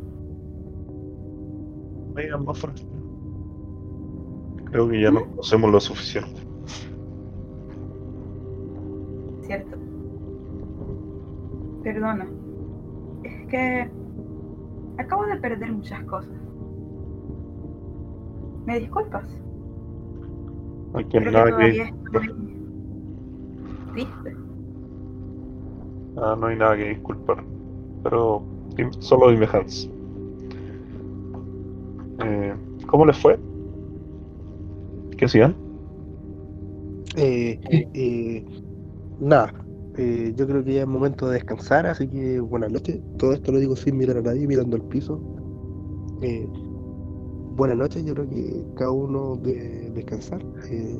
Me 2.15 2.23
digan 2.23 2.45
más 2.45 2.59
fuerte. 2.59 2.83
creo 4.67 4.89
que 4.89 5.01
ya 5.01 5.11
no 5.11 5.27
conocemos 5.27 5.71
lo 5.71 5.81
suficiente 5.81 6.41
¿Cierto? 9.43 9.77
Perdona. 11.83 12.27
Es 13.25 13.49
que 13.49 13.91
acabo 14.99 15.27
de 15.27 15.37
perder 15.37 15.73
muchas 15.73 16.03
cosas. 16.05 16.33
¿Me 18.67 18.79
disculpas? 18.79 19.25
Creo 20.93 21.09
que 21.09 21.31
nada 21.31 21.57
que 21.57 21.69
estoy 21.69 22.35
triste. 23.93 24.42
Ah, 26.17 26.37
no 26.39 26.47
hay 26.47 26.57
nada 26.57 26.77
que 26.77 26.89
disculpar 26.89 27.45
pero 28.03 28.43
solo 29.01 29.31
dime 29.31 29.49
Hans 29.53 29.89
Eh, 32.19 32.55
¿cómo 32.87 33.05
les 33.07 33.17
fue? 33.19 33.39
¿qué 35.17 35.25
hacían? 35.27 35.57
Eh, 37.17 37.59
eh, 37.95 38.45
nada, 39.21 39.53
eh, 39.97 40.33
yo 40.37 40.47
creo 40.47 40.65
que 40.65 40.75
ya 40.75 40.83
es 40.83 40.87
momento 40.87 41.27
de 41.29 41.35
descansar, 41.35 41.87
así 41.87 42.09
que 42.09 42.41
buenas 42.41 42.73
noches. 42.73 43.01
Todo 43.19 43.33
esto 43.33 43.53
lo 43.53 43.59
digo 43.59 43.77
sin 43.77 43.97
mirar 43.99 44.19
a 44.19 44.23
nadie, 44.23 44.47
mirando 44.47 44.77
el 44.77 44.83
piso. 44.83 45.21
Eh, 46.23 46.47
buenas 47.57 47.77
noches, 47.77 48.05
yo 48.05 48.15
creo 48.15 48.29
que 48.29 48.65
cada 48.77 48.91
uno 48.91 49.37
debe 49.43 49.91
descansar. 49.95 50.43
Eh, 50.71 50.97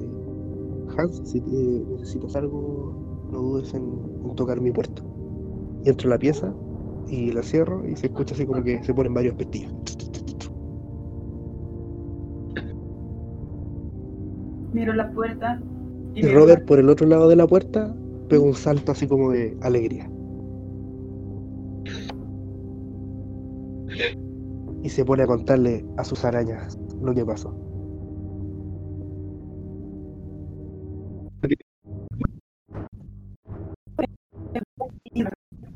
Hans, 0.97 1.21
si 1.25 1.41
te- 1.41 1.51
necesitas 1.51 2.37
algo, 2.37 2.93
no 3.33 3.39
dudes 3.39 3.75
en, 3.75 3.83
en 4.25 4.37
tocar 4.37 4.61
mi 4.61 4.71
puerta. 4.71 5.03
Y 5.85 5.89
entro 5.89 6.09
a 6.09 6.11
la 6.11 6.19
pieza 6.19 6.55
y 7.09 7.33
la 7.33 7.43
cierro 7.43 7.87
y 7.89 7.97
se 7.97 8.07
escucha 8.07 8.35
así 8.35 8.47
como 8.47 8.63
que 8.63 8.83
se 8.85 8.95
ponen 8.95 9.15
varios 9.15 9.35
pestillos. 9.35 9.73
Miro 14.73 14.93
la 14.95 15.11
puerta 15.13 15.61
y, 16.15 16.27
Y 16.27 16.33
Robert 16.33 16.65
por 16.67 16.79
el 16.79 16.89
otro 16.89 17.07
lado 17.07 17.29
de 17.29 17.37
la 17.37 17.47
puerta 17.47 17.95
pega 18.29 18.43
un 18.43 18.55
salto 18.55 18.93
así 18.93 19.07
como 19.07 19.31
de 19.31 19.57
alegría. 19.63 20.09
Y 24.83 24.89
se 24.89 25.05
pone 25.05 25.23
a 25.23 25.27
contarle 25.27 25.85
a 25.97 26.05
sus 26.05 26.25
arañas 26.25 26.79
lo 27.03 27.15
que 27.15 27.25
pasó. 27.25 27.55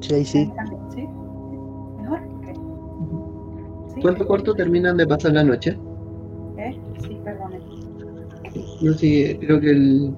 Sí, 0.00 0.14
ahí 0.14 0.24
sí. 0.24 0.52
¿Sí? 0.94 1.06
¿Mejor? 2.00 2.20
Sí, 3.94 4.00
Cuento 4.00 4.26
corto, 4.26 4.54
terminan 4.54 4.96
de 4.96 5.06
pasar 5.06 5.32
la 5.32 5.44
noche. 5.44 5.78
¿Eh? 6.58 6.78
Sí, 7.02 7.18
perdone. 7.24 7.60
No 8.82 8.92
sé, 8.94 9.38
creo 9.40 9.60
que 9.60 9.70
el, 9.70 10.14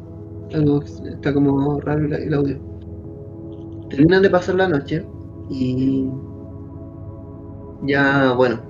algo 0.55 0.83
está 0.83 1.33
como 1.33 1.81
raro 1.81 2.07
el, 2.07 2.13
el 2.13 2.35
audio. 2.35 2.59
Terminan 3.91 4.23
de 4.23 4.31
pasar 4.31 4.57
la 4.57 4.69
noche 4.69 5.05
y 5.51 6.09
ya, 7.83 8.33
bueno, 8.35 8.61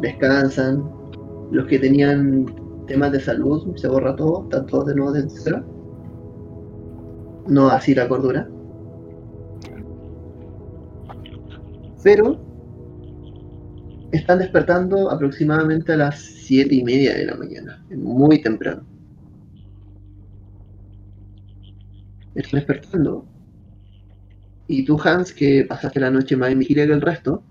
descansan. 0.00 0.84
Los 1.50 1.66
que 1.66 1.78
tenían 1.78 2.46
temas 2.86 3.12
de 3.12 3.20
salud, 3.20 3.76
se 3.76 3.88
borra 3.88 4.14
todo, 4.14 4.44
están 4.44 4.66
todos 4.66 4.86
de 4.86 4.94
nuevo 4.94 5.12
de 5.12 5.28
cero. 5.28 5.64
No 7.48 7.68
así 7.68 7.94
la 7.94 8.08
cordura. 8.08 8.48
Pero 12.02 12.40
están 14.12 14.38
despertando 14.38 15.10
aproximadamente 15.10 15.92
a 15.92 15.96
las 15.96 16.20
siete 16.20 16.74
y 16.74 16.84
media 16.84 17.14
de 17.14 17.26
la 17.26 17.36
mañana, 17.36 17.84
muy 17.90 18.40
temprano. 18.42 18.82
Están 22.34 22.60
despertando. 22.60 23.26
Y 24.66 24.84
tú, 24.84 24.98
Hans, 25.02 25.32
que 25.32 25.64
pasaste 25.68 26.00
la 26.00 26.10
noche 26.10 26.36
más 26.36 26.50
en 26.50 26.60
vigilia 26.60 26.86
que 26.86 26.92
el 26.92 27.00
resto, 27.00 27.42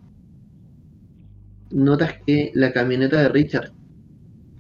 notas 1.69 2.13
que 2.26 2.51
la 2.55 2.71
camioneta 2.71 3.21
de 3.21 3.30
Richard, 3.30 3.71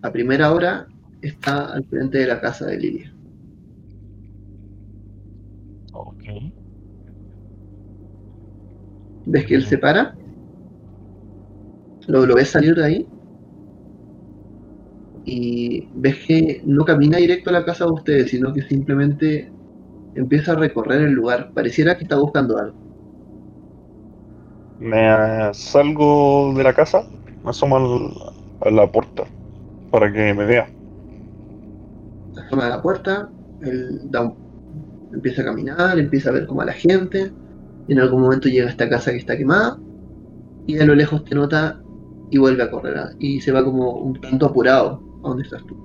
a 0.01 0.11
primera 0.11 0.51
hora, 0.53 0.87
está 1.21 1.73
al 1.73 1.83
frente 1.85 2.19
de 2.19 2.27
la 2.27 2.39
casa 2.39 2.65
de 2.67 2.77
Lidia. 2.77 3.13
ok 5.93 6.23
¿Ves 9.33 9.45
que 9.45 9.55
él 9.55 9.65
se 9.65 9.77
para? 9.77 10.17
Lo, 12.07 12.25
lo 12.25 12.35
ves 12.35 12.49
salir 12.49 12.75
de 12.75 12.83
ahí. 12.85 13.09
Y 15.23 15.89
ves 15.93 16.25
que 16.27 16.61
no 16.65 16.83
camina 16.83 17.17
directo 17.19 17.49
a 17.49 17.53
la 17.53 17.63
casa 17.63 17.85
de 17.85 17.91
ustedes, 17.91 18.31
sino 18.31 18.53
que 18.53 18.63
simplemente 18.63 19.53
empieza 20.13 20.53
a 20.53 20.55
recorrer 20.57 21.01
el 21.03 21.13
lugar. 21.13 21.51
Pareciera 21.53 21.97
que 21.97 22.05
está 22.05 22.17
buscando 22.17 22.57
algo. 22.57 22.77
me 24.79 25.53
salgo 25.53 26.53
de 26.55 26.63
la 26.63 26.73
casa 26.73 27.03
me 27.43 27.51
asomo 27.51 27.77
al- 27.77 28.13
a 28.61 28.71
la 28.71 28.91
puerta 28.91 29.23
para 29.91 30.11
que 30.13 30.33
me 30.33 30.45
vea 30.45 30.69
asoma 32.35 32.65
a 32.67 32.69
la 32.69 32.81
puerta, 32.81 33.33
él 33.59 34.09
da 34.09 34.21
un- 34.21 34.39
empieza 35.11 35.41
a 35.41 35.45
caminar, 35.45 35.99
empieza 35.99 36.29
a 36.29 36.33
ver 36.33 36.47
como 36.47 36.61
a 36.61 36.65
la 36.65 36.73
gente, 36.73 37.35
en 37.93 37.99
algún 37.99 38.21
momento 38.23 38.49
llega 38.49 38.67
a 38.67 38.71
esta 38.71 38.89
casa 38.89 39.11
que 39.11 39.17
está 39.17 39.37
quemada, 39.37 39.83
y 40.65 40.79
a 40.79 40.85
lo 40.85 40.95
lejos 40.95 41.23
te 41.25 41.35
nota 41.35 41.85
y 42.29 42.37
vuelve 42.39 42.63
a 42.63 42.71
correr, 42.71 42.97
a- 42.97 43.15
y 43.19 43.41
se 43.41 43.51
va 43.51 43.63
como 43.65 43.93
un 43.99 44.19
tanto 44.21 44.45
apurado 44.47 45.05
a 45.23 45.29
donde 45.29 45.43
estás 45.43 45.65
tú. 45.65 45.79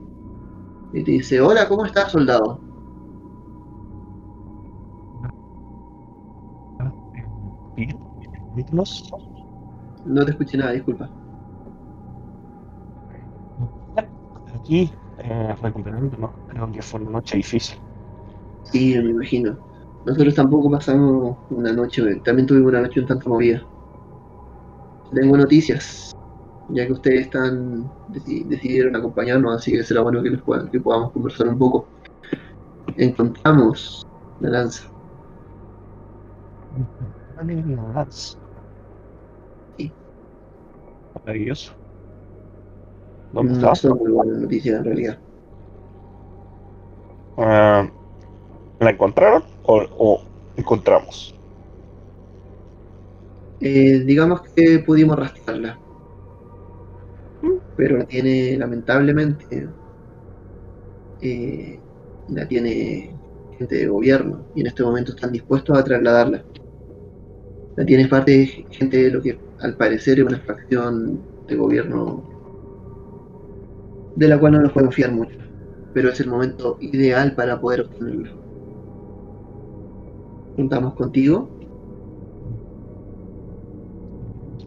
Y 0.93 1.05
te 1.05 1.11
dice, 1.13 1.41
hola, 1.43 1.69
¿cómo 1.69 1.85
estás, 1.87 2.13
soldado? 2.13 2.65
Bien. 7.77 8.01
No 10.05 10.25
te 10.25 10.31
escuché 10.31 10.57
nada, 10.57 10.73
disculpa. 10.73 11.13
Aquí, 14.55 14.95
eh, 15.19 15.55
recuperándonos, 15.61 16.37
creo 16.47 16.71
que 16.73 16.83
fue 16.83 17.01
una 17.01 17.11
noche 17.11 17.37
difícil. 17.37 17.77
Sí, 18.63 18.97
me 18.99 19.11
imagino. 19.11 19.61
Nosotros 20.05 20.35
tampoco 20.35 20.71
pasamos 20.71 21.39
una 21.49 21.73
noche, 21.73 22.03
también 22.21 22.47
tuvimos 22.47 22.71
una 22.71 22.83
noche 22.83 23.01
un 23.01 23.07
tanto 23.07 23.31
movida. 23.31 23.67
Tengo 25.11 25.37
noticias, 25.37 26.13
ya 26.69 26.87
que 26.87 26.93
ustedes 26.93 27.21
están 27.23 27.91
deci- 28.09 28.47
decidieron 28.47 28.97
acompañarnos, 28.97 29.57
así 29.57 29.73
que 29.73 29.83
será 29.85 30.03
bueno 30.03 30.23
que, 30.23 30.31
les 30.31 30.43
pueda- 30.43 30.69
que 30.71 30.81
podamos 30.81 31.13
conversar 31.13 31.49
un 31.49 31.59
poco. 31.59 31.89
Encontramos 32.97 34.03
la 34.41 34.51
lanza. 34.51 34.83
Vale, 37.37 37.63
nada. 37.63 38.07
Sí. 39.77 39.95
Maravilloso. 41.25 41.73
¿Dónde 43.33 43.53
No 43.53 43.59
está? 43.73 43.75
son 43.75 43.99
muy 43.99 44.11
buenas 44.13 44.39
noticias 44.39 44.79
en 44.79 44.85
realidad. 44.85 45.21
Ah, 47.37 47.91
¿La 48.81 48.91
encontraron 48.91 49.45
o, 49.63 49.87
o 49.99 50.23
encontramos? 50.57 51.35
Eh, 53.61 54.01
digamos 54.05 54.43
que 54.43 54.81
pudimos 54.81 55.19
rastrearla. 55.19 55.79
Pero 57.77 57.99
la 57.99 58.05
tiene, 58.05 58.57
lamentablemente, 58.59 59.69
eh, 61.21 61.81
la 62.29 62.47
tiene 62.47 63.15
gente 63.59 63.77
de 63.77 63.87
gobierno 63.87 64.47
y 64.55 64.61
en 64.61 64.67
este 64.67 64.83
momento 64.83 65.13
están 65.13 65.33
dispuestos 65.33 65.79
a 65.79 65.85
trasladarla. 65.85 66.45
La 67.77 67.85
tiene 67.87 68.07
parte 68.09 68.33
de 68.33 68.47
gente 68.71 69.05
de 69.05 69.11
lo 69.11 69.23
que 69.23 69.39
al 69.61 69.77
parecer 69.77 70.19
es 70.19 70.27
una 70.27 70.39
facción 70.41 71.21
de 71.47 71.57
gobierno 71.57 72.23
de 74.17 74.29
la 74.29 74.39
cual 74.39 74.53
no 74.53 74.61
nos 74.61 74.73
podemos 74.73 74.95
fiar 74.95 75.11
mucho. 75.13 75.37
Pero 75.93 76.11
es 76.11 76.21
el 76.21 76.29
momento 76.29 76.77
ideal 76.81 77.35
para 77.35 77.61
poder 77.61 77.83
obtenerla. 77.83 78.44
Contamos 80.57 80.95
contigo. 80.95 81.51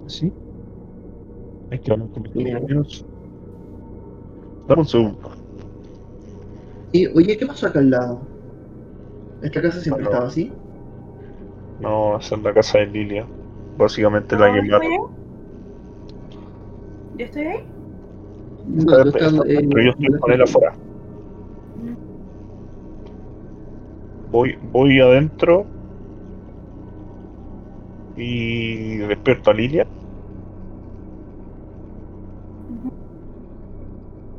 Sí. 0.08 0.34
Hay 1.70 1.80
que 1.80 1.92
hablar 1.94 2.10
con 2.10 2.24
mis 2.24 2.34
compañeros. 2.34 3.06
Dame 4.68 4.82
un 4.82 4.88
segundo. 4.88 5.32
Y, 6.92 7.06
oye, 7.08 7.38
¿qué 7.38 7.46
pasó 7.46 7.68
acá 7.68 7.80
al 7.80 7.90
lado? 7.90 8.28
¿Esta 9.42 9.62
casa 9.62 9.82
siempre 9.82 10.04
Bueno. 10.04 10.10
estaba 10.18 10.28
así? 10.30 10.54
No, 11.80 12.18
esa 12.18 12.36
es 12.36 12.42
la 12.44 12.54
casa 12.54 12.80
de 12.80 12.86
Lilia. 12.88 13.28
Básicamente 13.76 14.36
la 14.38 14.48
Ah, 14.48 14.54
que 14.54 14.60
¿estoy 14.60 14.70
mata. 14.72 14.86
ahí? 14.88 14.98
¿Yo 17.14 17.26
estoy 17.26 17.44
ahí? 17.46 17.58
No, 18.64 18.82
Está- 18.82 19.04
tú 19.04 19.10
estás, 19.10 19.34
está- 19.34 19.48
eh, 19.50 19.68
pero 19.72 19.84
yo 19.86 19.90
estoy 19.92 20.20
con 20.20 20.32
él 20.34 20.42
afuera. 20.42 20.74
Voy, 24.26 24.58
voy 24.62 25.00
adentro 25.02 25.68
y 28.18 28.98
despierto 28.98 29.52
a 29.52 29.54
Lilia. 29.54 29.90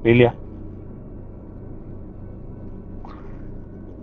Lilia. 0.04 0.40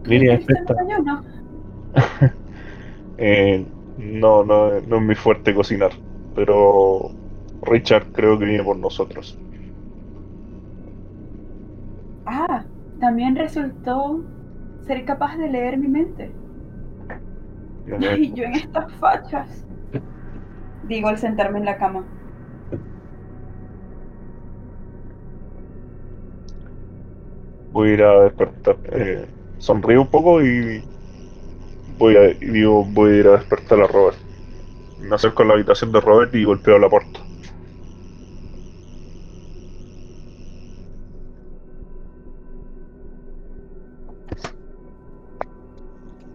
Lilia, 0.06 0.32
¿Viste 0.32 0.58
el 0.60 0.66
despierta. 0.66 0.76
desayuno? 0.76 1.24
Eh, 3.18 3.72
no, 3.98 4.44
no, 4.44 4.82
no 4.82 4.98
es 4.98 5.02
mi 5.04 5.16
fuerte 5.16 5.56
cocinar, 5.56 5.94
pero 6.34 7.18
Richard 7.62 8.12
creo 8.14 8.40
que 8.40 8.46
viene 8.46 8.64
por 8.64 8.78
nosotros. 8.78 9.42
Ah, 12.26 12.70
también 13.00 13.36
resultó 13.36 14.28
ser 14.82 15.06
capaz 15.06 15.38
de 15.38 15.50
leer 15.50 15.78
mi 15.80 15.88
mente. 15.88 16.38
Ay, 18.00 18.34
yo 18.34 18.44
en 18.44 18.56
estas 18.56 18.94
fachas. 18.96 19.65
Digo 20.88 21.08
al 21.08 21.18
sentarme 21.18 21.60
en 21.60 21.66
la 21.66 21.78
cama. 21.78 22.06
Voy 27.72 27.90
a 27.90 27.94
ir 27.94 28.04
a 28.04 28.24
despertar. 28.24 28.78
Eh, 28.92 29.26
sonrío 29.58 30.02
un 30.02 30.08
poco 30.08 30.42
y 30.42 30.84
voy 31.98 32.16
a, 32.16 32.22
digo, 32.22 32.86
voy 32.86 33.12
a 33.12 33.16
ir 33.18 33.28
a 33.28 33.32
despertar 33.38 33.82
a 33.82 33.88
Robert. 33.88 34.18
Me 35.02 35.16
acerco 35.16 35.44
a 35.44 35.46
la 35.46 35.54
habitación 35.56 35.92
de 35.92 36.02
Robert 36.02 36.34
y 36.36 36.44
golpeo 36.44 36.80
la 36.80 36.90
puerta. 36.90 37.20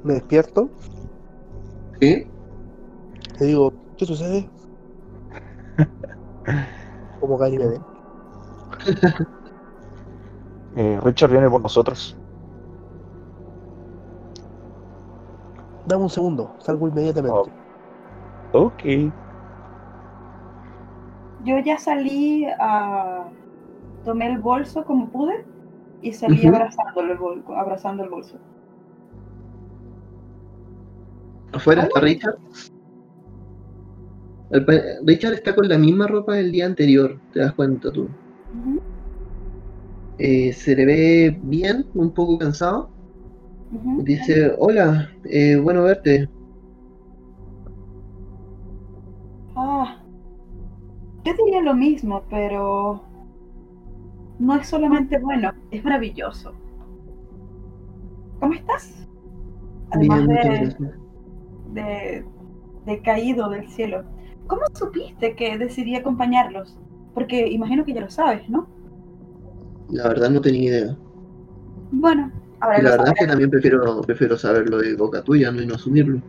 Me 0.02 0.14
despierto 0.14 0.70
¿Sí? 2.00 2.26
y 3.40 3.44
digo, 3.44 3.79
¿qué 4.00 4.06
sucede? 4.06 4.48
Como 7.20 7.36
Ganymede. 7.36 7.80
Eh, 10.76 11.00
Richard 11.02 11.32
viene 11.32 11.50
por 11.50 11.60
nosotros. 11.60 12.16
Dame 15.84 16.04
un 16.04 16.08
segundo, 16.10 16.54
salgo 16.60 16.86
inmediatamente. 16.86 17.50
Oh. 18.52 18.66
Ok. 18.66 18.84
Yo 21.44 21.58
ya 21.58 21.76
salí 21.76 22.46
a. 22.60 23.28
Tomé 24.04 24.28
el 24.28 24.38
bolso 24.38 24.84
como 24.84 25.10
pude 25.10 25.34
y 26.00 26.12
salí 26.12 26.46
abrazándolo 26.46 27.12
el 27.12 27.18
bol- 27.18 27.44
abrazando 27.56 28.04
el 28.04 28.10
bolso. 28.10 28.38
¿Afuera 31.52 31.82
está 31.82 32.00
Richard? 32.00 32.38
Richard 34.50 35.34
está 35.34 35.54
con 35.54 35.68
la 35.68 35.78
misma 35.78 36.08
ropa 36.08 36.34
del 36.34 36.50
día 36.50 36.66
anterior, 36.66 37.20
te 37.32 37.40
das 37.40 37.52
cuenta 37.52 37.92
tú. 37.92 38.08
Eh, 40.18 40.52
se 40.52 40.74
le 40.74 40.84
ve 40.84 41.40
bien, 41.42 41.86
un 41.94 42.10
poco 42.10 42.38
cansado. 42.38 42.90
Dice, 44.02 44.52
hola, 44.58 45.08
eh, 45.24 45.56
bueno 45.56 45.84
verte. 45.84 46.28
Ah, 49.54 49.96
yo 51.24 51.32
diría 51.44 51.62
lo 51.62 51.74
mismo, 51.74 52.24
pero 52.28 53.02
no 54.40 54.56
es 54.56 54.66
solamente 54.66 55.18
bueno, 55.20 55.52
es 55.70 55.84
maravilloso. 55.84 56.52
¿Cómo 58.40 58.54
estás? 58.54 59.06
Además 59.92 60.26
de, 61.72 62.24
de 62.84 63.02
caído 63.02 63.48
del 63.50 63.68
cielo. 63.68 64.02
¿Cómo 64.50 64.62
supiste 64.74 65.36
que 65.36 65.56
decidí 65.58 65.94
acompañarlos? 65.94 66.76
Porque 67.14 67.46
imagino 67.46 67.84
que 67.84 67.94
ya 67.94 68.00
lo 68.00 68.10
sabes, 68.10 68.48
¿no? 68.50 68.68
La 69.88 70.08
verdad 70.08 70.28
no 70.30 70.40
tenía 70.40 70.70
idea. 70.70 70.98
Bueno, 71.92 72.32
ahora 72.58 72.82
lo 72.82 72.90
la 72.90 72.90
verdad 72.90 73.08
es 73.14 73.14
que 73.20 73.26
también 73.28 73.48
prefiero, 73.50 74.00
prefiero 74.02 74.36
saberlo 74.36 74.78
de 74.78 74.96
boca 74.96 75.22
tuya 75.22 75.52
¿no? 75.52 75.62
y 75.62 75.66
no 75.66 75.76
asumirlo. 75.76 76.20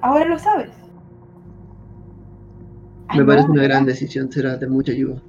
Ahora 0.00 0.24
lo 0.24 0.38
sabes. 0.38 0.74
Ay, 3.08 3.20
Me 3.20 3.26
no, 3.26 3.26
parece 3.26 3.50
una 3.50 3.64
gran 3.64 3.84
decisión, 3.84 4.32
será 4.32 4.56
de 4.56 4.66
mucha 4.66 4.92
ayuda. 4.92 5.22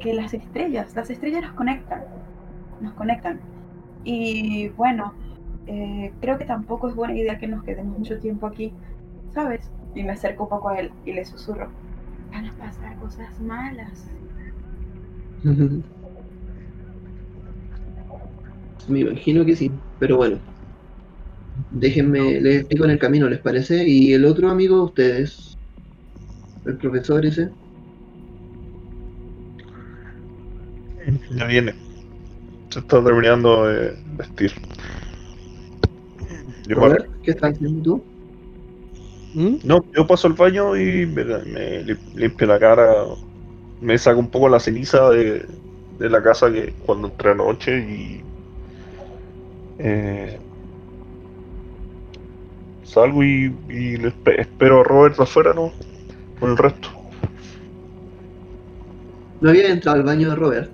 Que 0.00 0.12
las 0.14 0.34
estrellas, 0.34 0.94
las 0.96 1.10
estrellas 1.10 1.42
nos 1.42 1.52
conectan. 1.54 2.04
Nos 2.80 2.94
conectan. 2.94 3.40
Y 4.04 4.70
bueno, 4.70 5.14
eh, 5.66 6.12
creo 6.20 6.38
que 6.38 6.44
tampoco 6.46 6.88
es 6.88 6.96
buena 6.96 7.14
idea 7.16 7.38
que 7.38 7.48
nos 7.48 7.64
quedemos 7.64 7.98
mucho 7.98 8.18
tiempo 8.18 8.46
aquí, 8.46 8.72
¿sabes? 9.34 9.70
Y 9.96 10.04
me 10.04 10.12
acerco 10.12 10.44
un 10.44 10.50
poco 10.50 10.68
a 10.68 10.78
él 10.78 10.92
y 11.04 11.12
le 11.12 11.24
susurro. 11.24 11.68
Van 12.30 12.46
a 12.46 12.52
pasar 12.52 12.96
cosas 12.98 13.40
malas. 13.40 14.06
Me 18.88 19.00
imagino 19.00 19.44
que 19.44 19.56
sí, 19.56 19.72
pero 19.98 20.18
bueno. 20.18 20.38
Déjenme, 21.72 22.40
les 22.40 22.60
explico 22.60 22.84
en 22.84 22.90
el 22.90 22.98
camino, 22.98 23.28
¿les 23.28 23.40
parece? 23.40 23.88
Y 23.88 24.12
el 24.12 24.24
otro 24.26 24.50
amigo 24.50 24.76
de 24.76 24.82
ustedes, 24.82 25.58
el 26.66 26.76
profesor 26.76 27.24
ese, 27.26 27.50
Ya 31.30 31.46
viene. 31.46 31.74
Se 32.70 32.80
está 32.80 33.02
terminando 33.02 33.66
de 33.66 33.96
vestir. 34.16 34.52
Robert, 36.68 37.08
¿qué 37.22 37.30
estás 37.30 37.54
haciendo 37.54 37.82
tú? 37.82 38.15
¿Mm? 39.36 39.56
no, 39.64 39.80
yo 39.96 40.06
paso 40.06 40.28
al 40.28 40.34
baño 40.34 40.76
y 40.76 41.06
me, 41.06 41.24
me 41.24 41.82
lim- 41.84 41.98
limpio 42.14 42.46
la 42.46 42.58
cara. 42.58 42.92
Me 43.80 43.98
saco 43.98 44.20
un 44.20 44.30
poco 44.30 44.48
la 44.48 44.60
ceniza 44.60 45.10
de, 45.10 45.44
de 45.98 46.10
la 46.10 46.22
casa 46.22 46.52
que 46.52 46.74
cuando 46.86 47.08
entré 47.08 47.32
anoche 47.32 47.78
y 47.78 48.22
eh, 49.78 50.38
salgo 52.84 53.22
y, 53.22 53.52
espero 54.38 54.80
a 54.80 54.84
Robert 54.84 55.20
afuera, 55.20 55.52
¿no? 55.54 55.72
Con 56.40 56.50
el 56.50 56.56
resto. 56.58 56.88
No 59.40 59.48
había 59.48 59.68
entrado 59.70 59.96
al 59.96 60.04
baño 60.04 60.28
de 60.28 60.36
Robert. 60.36 60.70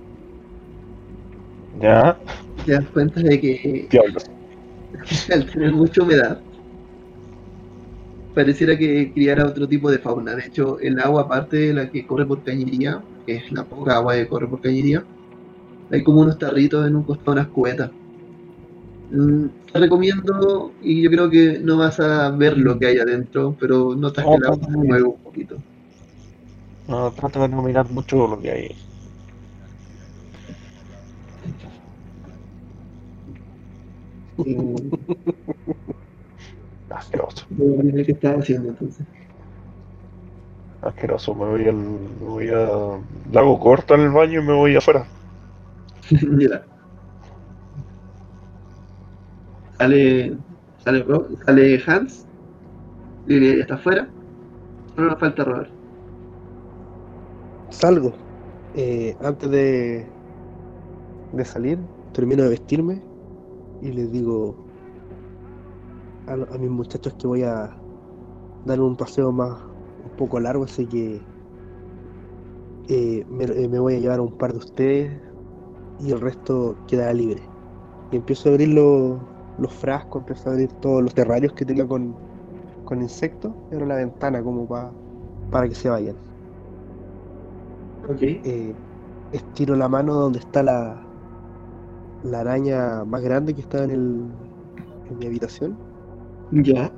Ya, 1.80 2.16
Te 2.64 2.72
das 2.72 2.88
cuenta 2.88 3.20
de 3.20 3.40
que 3.40 3.88
diablos. 3.90 4.24
al 5.32 5.46
tener 5.50 5.72
mucha 5.72 6.02
humedad, 6.02 6.42
pareciera 8.32 8.76
que 8.78 9.12
criara 9.12 9.46
otro 9.46 9.68
tipo 9.68 9.90
de 9.90 9.98
fauna. 9.98 10.34
De 10.36 10.44
hecho, 10.46 10.78
el 10.80 10.98
agua, 11.00 11.22
aparte 11.22 11.56
de 11.58 11.74
la 11.74 11.90
que 11.90 12.06
corre 12.06 12.26
por 12.26 12.42
cañería, 12.42 13.04
que 13.26 13.36
es 13.36 13.50
la 13.52 13.66
poca 13.68 13.96
agua 13.96 14.14
que 14.14 14.28
corre 14.28 14.48
por 14.48 14.60
cañería, 14.60 15.06
hay 15.90 16.02
como 16.04 16.22
unos 16.22 16.38
tarritos 16.38 16.86
en 16.88 16.96
un 16.96 17.04
costado, 17.04 17.32
unas 17.34 17.50
cubetas. 17.50 17.92
Mm, 19.10 19.48
Te 19.72 19.78
recomiendo, 19.78 20.74
y 20.80 21.02
yo 21.04 21.10
creo 21.10 21.30
que 21.30 21.58
no 21.60 21.76
vas 21.78 22.00
a 22.00 22.30
ver 22.32 22.58
lo 22.58 22.78
que 22.78 22.86
hay 22.86 22.98
adentro, 22.98 23.56
pero 23.58 23.94
notas 23.94 24.28
que 24.28 24.36
el 24.36 24.44
agua 24.44 24.66
se 24.66 24.76
mueve 24.78 25.04
un 25.04 25.18
poquito. 25.20 25.62
No, 26.86 27.12
trato 27.12 27.40
de 27.40 27.48
no 27.48 27.60
mirar 27.62 27.90
mucho 27.90 28.26
lo 28.28 28.40
que 28.40 28.50
hay. 28.52 28.76
Mm, 34.38 34.90
Asqueroso. 37.02 37.46
¿Qué 37.56 38.12
estaba 38.12 38.38
haciendo 38.38 38.68
entonces? 38.70 39.06
Asqueroso. 40.82 41.34
Me 41.34 41.46
voy 41.46 41.68
al. 41.68 41.74
Me 41.74 42.26
voy 42.26 42.48
a. 42.48 43.00
Le 43.30 43.38
hago 43.38 43.58
corta 43.58 43.94
en 43.94 44.02
el 44.02 44.10
baño 44.10 44.40
y 44.40 44.44
me 44.44 44.52
voy 44.52 44.76
afuera. 44.76 45.04
Mira. 46.28 46.64
Sale, 49.78 50.36
sale, 50.78 51.04
sale 51.44 51.82
Hans. 51.86 52.26
Lily 53.26 53.60
está 53.60 53.74
afuera. 53.74 54.08
Solo 54.94 55.10
nos 55.10 55.18
falta 55.20 55.44
Robert. 55.44 55.70
Salgo. 57.70 58.12
Eh, 58.74 59.16
antes 59.22 59.50
de, 59.50 60.06
de 61.32 61.44
salir, 61.44 61.78
termino 62.12 62.44
de 62.44 62.50
vestirme 62.50 63.02
y 63.82 63.92
les 63.92 64.10
digo 64.12 64.61
a, 66.26 66.58
mis 66.58 66.70
muchachos 66.70 67.14
que 67.14 67.26
voy 67.26 67.42
a 67.42 67.70
dar 68.64 68.80
un 68.80 68.96
paseo 68.96 69.32
más 69.32 69.60
un 70.04 70.16
poco 70.16 70.40
largo, 70.40 70.64
así 70.64 70.86
que 70.86 71.28
eh, 72.88 73.24
me, 73.28 73.44
eh, 73.44 73.68
me 73.68 73.78
voy 73.78 73.94
a 73.96 73.98
llevar 74.00 74.18
a 74.18 74.22
un 74.22 74.36
par 74.36 74.52
de 74.52 74.58
ustedes 74.58 75.22
y 76.00 76.12
el 76.12 76.20
resto 76.20 76.76
quedará 76.86 77.12
libre. 77.14 77.42
Y 78.10 78.16
empiezo 78.16 78.48
a 78.48 78.52
abrir 78.52 78.68
los, 78.70 79.20
los 79.58 79.74
frascos, 79.74 80.22
empiezo 80.22 80.50
a 80.50 80.52
abrir 80.52 80.72
todos 80.74 81.02
los 81.02 81.14
terrarios 81.14 81.52
que 81.54 81.64
tenía 81.64 81.86
con, 81.86 82.14
con 82.84 83.02
insectos, 83.02 83.52
abro 83.72 83.86
la 83.86 83.96
ventana 83.96 84.42
como 84.42 84.68
pa- 84.68 84.92
para 85.50 85.68
que 85.68 85.74
se 85.74 85.88
vayan. 85.90 86.16
Eh, 88.44 88.74
estiro 89.32 89.76
la 89.76 89.88
mano 89.88 90.14
donde 90.14 90.38
está 90.40 90.62
la, 90.62 91.12
la 92.22 92.40
araña 92.40 93.04
más 93.04 93.22
grande 93.22 93.54
que 93.54 93.60
está 93.62 93.84
en, 93.84 93.90
el, 93.90 94.38
en 95.04 95.18
mi 95.18 95.26
habitación, 95.26 95.78
Ya. 96.52 96.92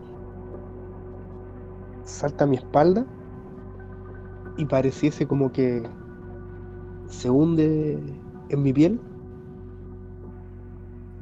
salta 2.05 2.45
a 2.45 2.47
mi 2.47 2.57
espalda 2.57 3.07
y 4.57 4.65
pareciese 4.65 5.27
como 5.27 5.53
que 5.53 5.83
se 7.09 7.31
hunde 7.31 7.99
en 8.49 8.63
mi 8.63 8.73
piel. 8.73 9.01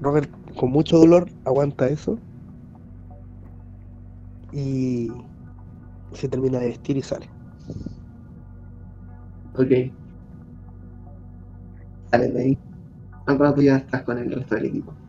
Robert, 0.00 0.30
con 0.56 0.70
mucho 0.70 0.98
dolor, 0.98 1.28
aguanta 1.44 1.88
eso 1.88 2.18
y 4.52 5.10
se 6.12 6.28
termina 6.28 6.58
de 6.58 6.68
vestir 6.68 6.96
y 6.96 7.02
sale. 7.02 7.28
Ok. 9.54 9.92
Sale 12.10 12.28
de 12.28 12.40
ahí. 12.40 12.58
Al 13.26 13.38
rato 13.38 13.62
ya 13.62 13.76
estás 13.76 14.02
con 14.02 14.18
el 14.18 14.32
resto 14.32 14.54
del 14.56 14.66
equipo. 14.66 15.01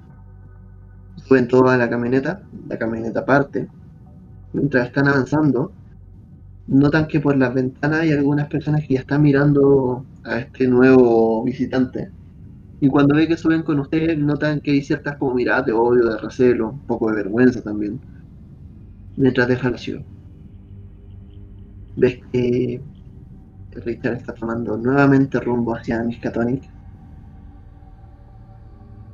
Suben 1.27 1.47
todos 1.47 1.71
a 1.71 1.77
la 1.77 1.89
camioneta. 1.89 2.41
La 2.67 2.77
camioneta 2.77 3.25
parte. 3.25 3.67
Mientras 4.53 4.87
están 4.87 5.07
avanzando, 5.07 5.71
notan 6.67 7.07
que 7.07 7.19
por 7.19 7.37
las 7.37 7.53
ventanas 7.53 8.01
hay 8.01 8.11
algunas 8.11 8.47
personas 8.47 8.81
que 8.87 8.95
ya 8.95 8.99
están 9.01 9.21
mirando 9.21 10.05
a 10.23 10.39
este 10.39 10.67
nuevo 10.67 11.43
visitante. 11.43 12.11
Y 12.79 12.89
cuando 12.89 13.15
ve 13.15 13.27
que 13.27 13.37
suben 13.37 13.63
con 13.63 13.79
ustedes, 13.79 14.17
notan 14.17 14.59
que 14.59 14.71
hay 14.71 14.81
ciertas 14.81 15.17
como 15.17 15.33
miradas 15.33 15.65
de 15.65 15.71
odio, 15.71 16.05
de 16.05 16.17
recelo, 16.17 16.71
un 16.71 16.79
poco 16.79 17.09
de 17.09 17.15
vergüenza 17.15 17.61
también. 17.61 17.99
Mientras 19.15 19.47
dejan 19.47 19.71
la 19.71 19.77
ciudad. 19.77 20.01
Ves 21.95 22.19
que 22.31 22.81
Richard 23.85 24.15
está 24.15 24.33
tomando 24.33 24.77
nuevamente 24.77 25.39
rumbo 25.39 25.75
hacia 25.75 26.03
Miskatonic. 26.03 26.63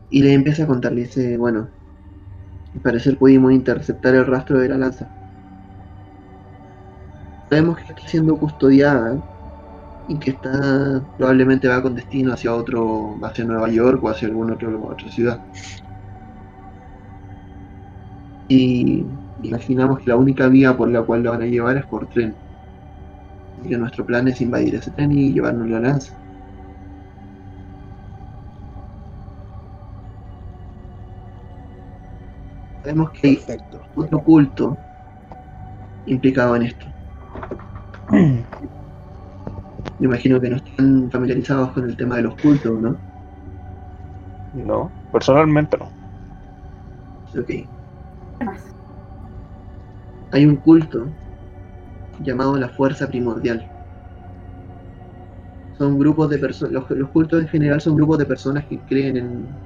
Y 0.10 0.23
le 0.23 0.34
empieza 0.34 0.64
a 0.64 0.68
contar, 0.68 0.94
le 0.94 1.02
dice, 1.02 1.38
bueno, 1.38 1.68
al 2.73 2.81
parecer 2.81 3.17
pudimos 3.17 3.51
interceptar 3.51 4.15
el 4.15 4.25
rastro 4.25 4.59
de 4.59 4.69
la 4.69 4.77
lanza. 4.77 5.09
Sabemos 7.49 7.77
que 7.77 7.83
está 7.83 8.07
siendo 8.07 8.37
custodiada 8.37 9.17
y 10.07 10.17
que 10.17 10.31
está 10.31 11.03
probablemente 11.17 11.67
va 11.67 11.81
con 11.81 11.95
destino 11.95 12.33
hacia 12.33 12.53
otro, 12.53 13.17
hacia 13.23 13.45
Nueva 13.45 13.69
York 13.69 14.03
o 14.03 14.09
hacia 14.09 14.27
alguna 14.27 14.53
otra 14.53 15.09
ciudad. 15.09 15.41
Y 18.47 19.05
imaginamos 19.43 19.99
que 19.99 20.09
la 20.09 20.15
única 20.17 20.47
vía 20.47 20.75
por 20.75 20.89
la 20.89 21.03
cual 21.03 21.23
lo 21.23 21.31
van 21.31 21.43
a 21.43 21.45
llevar 21.45 21.77
es 21.77 21.85
por 21.85 22.07
tren. 22.07 22.35
Y 23.63 23.69
que 23.69 23.77
nuestro 23.77 24.05
plan 24.05 24.27
es 24.27 24.41
invadir 24.41 24.75
ese 24.75 24.91
tren 24.91 25.11
y 25.11 25.33
llevarnos 25.33 25.69
la 25.69 25.79
lanza. 25.79 26.13
Sabemos 32.81 33.11
que 33.11 33.27
hay 33.27 33.35
Perfecto. 33.35 33.81
otro 33.95 34.23
culto 34.23 34.77
implicado 36.06 36.56
en 36.56 36.64
esto. 36.64 36.85
Me 39.99 40.06
imagino 40.06 40.39
que 40.39 40.49
no 40.49 40.56
están 40.56 41.11
familiarizados 41.11 41.73
con 41.73 41.84
el 41.89 41.97
tema 41.97 42.15
de 42.18 42.23
los 42.23 42.35
cultos, 42.35 42.81
¿no? 42.81 43.01
No, 44.53 44.93
personalmente 45.11 45.77
no. 45.77 45.91
Ok. 47.35 47.47
¿Qué 47.47 47.69
más? 48.45 48.76
Hay 50.31 50.45
un 50.45 50.56
culto 50.57 51.15
llamado 52.19 52.57
la 52.57 52.69
Fuerza 52.69 53.07
Primordial. 53.07 53.69
Son 55.77 55.97
grupos 55.97 56.30
de 56.30 56.38
personas, 56.39 56.73
los, 56.73 56.89
los 56.91 57.10
cultos 57.11 57.41
en 57.41 57.47
general 57.47 57.81
son 57.81 57.95
grupos 57.95 58.18
de 58.19 58.26
personas 58.26 58.65
que 58.68 58.84
creen 58.85 59.18
en 59.18 59.60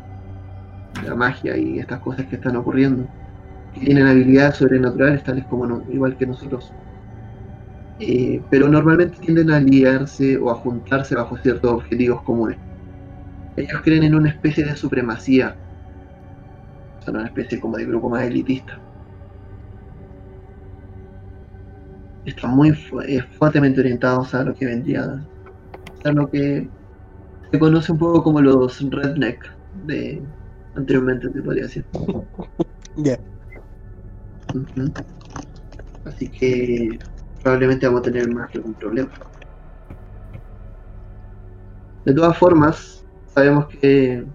la 1.03 1.15
magia 1.15 1.57
y 1.57 1.79
estas 1.79 1.99
cosas 2.01 2.27
que 2.27 2.35
están 2.37 2.55
ocurriendo. 2.57 3.09
Que 3.71 3.81
tienen 3.81 4.07
habilidades 4.07 4.57
sobrenaturales 4.57 5.23
tales 5.23 5.47
como 5.47 5.67
no- 5.67 5.83
igual 5.89 6.17
que 6.17 6.27
nosotros. 6.27 6.75
Eh, 7.97 8.45
pero 8.51 8.67
normalmente 8.67 9.17
tienden 9.19 9.49
a 9.49 9.57
aliarse 9.57 10.37
o 10.37 10.51
a 10.51 10.55
juntarse 10.55 11.15
bajo 11.15 11.37
ciertos 11.37 11.71
objetivos 11.71 12.21
comunes. 12.23 12.59
Ellos 13.55 13.81
creen 13.83 14.03
en 14.03 14.15
una 14.15 14.29
especie 14.31 14.65
de 14.65 14.75
supremacía. 14.77 15.59
Son 16.97 17.17
una 17.17 17.27
especie 17.27 17.59
como 17.59 17.77
de 17.77 17.85
grupo 17.85 18.09
más 18.09 18.23
elitista. 18.25 18.81
están 22.23 22.51
muy 22.55 22.69
eh, 23.07 23.21
fuertemente 23.37 23.79
orientados 23.81 24.33
a 24.33 24.43
lo 24.43 24.53
que 24.55 24.65
vendría 24.65 25.03
a 26.03 26.11
lo 26.11 26.29
que 26.29 26.71
se 27.51 27.59
conoce 27.59 27.91
un 27.93 27.99
poco 27.99 28.23
como 28.23 28.41
los 28.41 28.79
redneck 28.91 29.43
de 29.71 30.27
anteriormente 30.75 31.31
se 31.31 31.41
podría 31.41 31.63
decir. 31.63 31.85
Ya. 32.95 33.17
Ujú. 34.53 34.91
Así 36.05 36.29
que 36.29 36.99
probablemente 37.41 37.87
vamos 37.87 38.01
a 38.01 38.03
tener 38.03 38.27
más 38.33 38.49
que 38.49 38.57
algún 38.57 38.73
problema. 38.73 39.11
De 42.05 42.13
todas 42.13 42.37
formas, 42.37 43.05
sabemos 43.27 43.67
que 43.67 44.25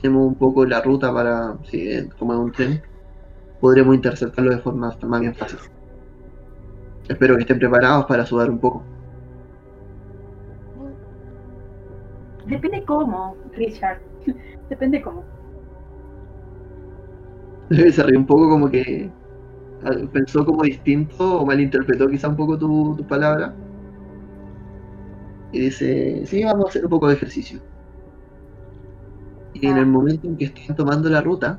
tenemos 0.00 0.26
un 0.26 0.34
poco 0.34 0.66
la 0.66 0.82
ruta 0.82 1.12
para, 1.12 1.56
si 1.70 2.08
como 2.18 2.38
un 2.38 2.52
tren, 2.52 2.82
podremos 3.60 3.94
interceptarlo 3.94 4.50
de 4.50 4.58
forma 4.58 4.96
más 5.02 5.20
bien 5.20 5.34
fácil. 5.34 5.58
Espero 7.08 7.36
que 7.36 7.42
estén 7.42 7.58
preparados 7.58 8.06
para 8.06 8.26
sudar 8.26 8.50
un 8.50 8.58
poco. 8.58 8.82
Depende 12.46 12.84
cómo, 12.84 13.36
Richard. 13.54 14.00
Depende 14.68 15.00
cómo. 15.00 15.33
Se 17.92 18.02
rió 18.02 18.18
un 18.18 18.26
poco 18.26 18.48
como 18.48 18.70
que 18.70 19.10
ah, 19.84 19.92
pensó 20.12 20.44
como 20.44 20.62
distinto 20.64 21.40
o 21.40 21.46
malinterpretó 21.46 22.08
quizá 22.08 22.28
un 22.28 22.36
poco 22.36 22.58
tu, 22.58 22.96
tu 22.96 23.06
palabra. 23.06 23.54
Y 25.52 25.60
dice, 25.60 26.26
sí, 26.26 26.44
vamos 26.44 26.66
a 26.66 26.68
hacer 26.68 26.84
un 26.84 26.90
poco 26.90 27.08
de 27.08 27.14
ejercicio. 27.14 27.62
Y 29.54 29.68
en 29.68 29.78
el 29.78 29.86
momento 29.86 30.26
en 30.26 30.36
que 30.36 30.44
están 30.44 30.76
tomando 30.76 31.08
la 31.08 31.22
ruta, 31.22 31.58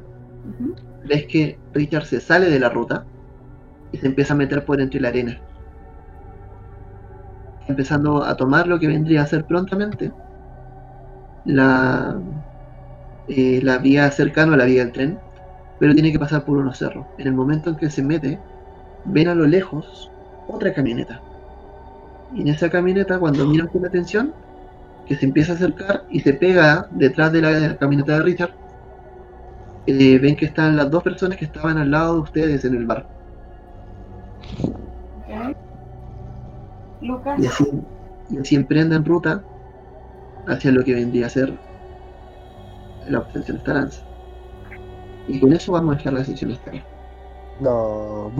ves 1.04 1.26
que 1.28 1.58
Richard 1.74 2.06
se 2.06 2.20
sale 2.20 2.50
de 2.50 2.60
la 2.60 2.70
ruta 2.70 3.08
y 3.92 3.98
se 4.00 4.08
empieza 4.08 4.34
a 4.34 4.38
meter 4.38 4.66
por 4.66 4.82
entre 4.82 5.02
la 5.02 5.10
arena. 5.10 5.42
Empezando 7.68 8.24
a 8.24 8.38
tomar 8.38 8.66
lo 8.66 8.80
que 8.80 8.88
vendría 8.88 9.22
a 9.22 9.28
ser 9.28 9.46
prontamente 9.46 10.14
la, 11.46 12.20
eh, 13.28 13.60
la 13.64 13.78
vía 13.80 14.10
cercana 14.12 14.54
a 14.54 14.58
la 14.58 14.66
vía 14.66 14.84
del 14.84 14.92
tren, 14.92 15.20
pero 15.80 15.93
tiene 15.93 16.11
que 16.11 16.19
pasar 16.19 16.45
por 16.45 16.57
unos 16.57 16.77
cerros. 16.77 17.07
En 17.18 17.27
el 17.27 17.34
momento 17.34 17.69
en 17.69 17.76
que 17.77 17.89
se 17.89 18.03
mete, 18.03 18.39
ven 19.06 19.27
a 19.27 19.35
lo 19.35 19.45
lejos 19.47 20.11
otra 20.47 20.73
camioneta. 20.73 21.22
Y 22.34 22.41
en 22.41 22.47
esa 22.49 22.69
camioneta, 22.69 23.19
cuando 23.19 23.45
miran 23.47 23.68
con 23.68 23.85
atención, 23.85 24.34
que 25.06 25.15
se 25.15 25.26
empieza 25.26 25.53
a 25.53 25.56
acercar 25.56 26.06
y 26.10 26.22
se 26.22 26.34
pega 26.34 26.88
detrás 26.91 27.31
de 27.31 27.41
la, 27.41 27.52
de 27.52 27.69
la 27.69 27.77
camioneta 27.77 28.14
de 28.14 28.23
Richard, 28.23 28.56
eh, 29.88 30.18
ven 30.19 30.35
que 30.35 30.45
están 30.45 30.76
las 30.76 30.89
dos 30.89 31.03
personas 31.03 31.38
que 31.38 31.45
estaban 31.45 31.77
al 31.77 31.91
lado 31.91 32.15
de 32.15 32.22
ustedes 32.22 32.65
en 32.65 32.76
el 32.76 32.85
bar. 32.85 33.07
Lucas, 37.02 37.39
Y 37.39 37.45
así, 37.45 37.65
y 38.30 38.38
así 38.39 38.56
emprenden 38.56 39.06
ruta 39.06 39.43
hacia 40.47 40.72
lo 40.72 40.84
que 40.84 40.93
vendría 40.93 41.27
a 41.27 41.30
ser 41.30 41.53
la 43.07 43.19
obtención 43.19 43.57
de 43.57 43.60
Esperanza. 43.60 44.05
Y 45.27 45.39
con 45.39 45.53
eso 45.53 45.72
vamos 45.72 45.95
a 45.95 45.97
dejar 45.97 46.14
la 46.14 46.23
sesión 46.23 46.52
hasta 46.52 46.72
acá. 46.72 46.84
No. 47.60 48.31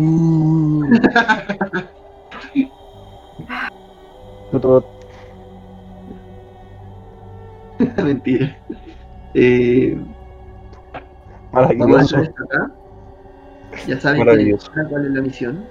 Mentira. 8.04 8.56
Eh, 9.34 9.98
vamos 11.52 12.14
a 12.14 12.22
dejar 12.22 12.34
acá. 12.46 12.72
Ya 13.88 14.00
saben 14.00 14.24
cuál 14.24 14.40
es 14.40 15.12
la 15.12 15.22
misión. 15.22 15.66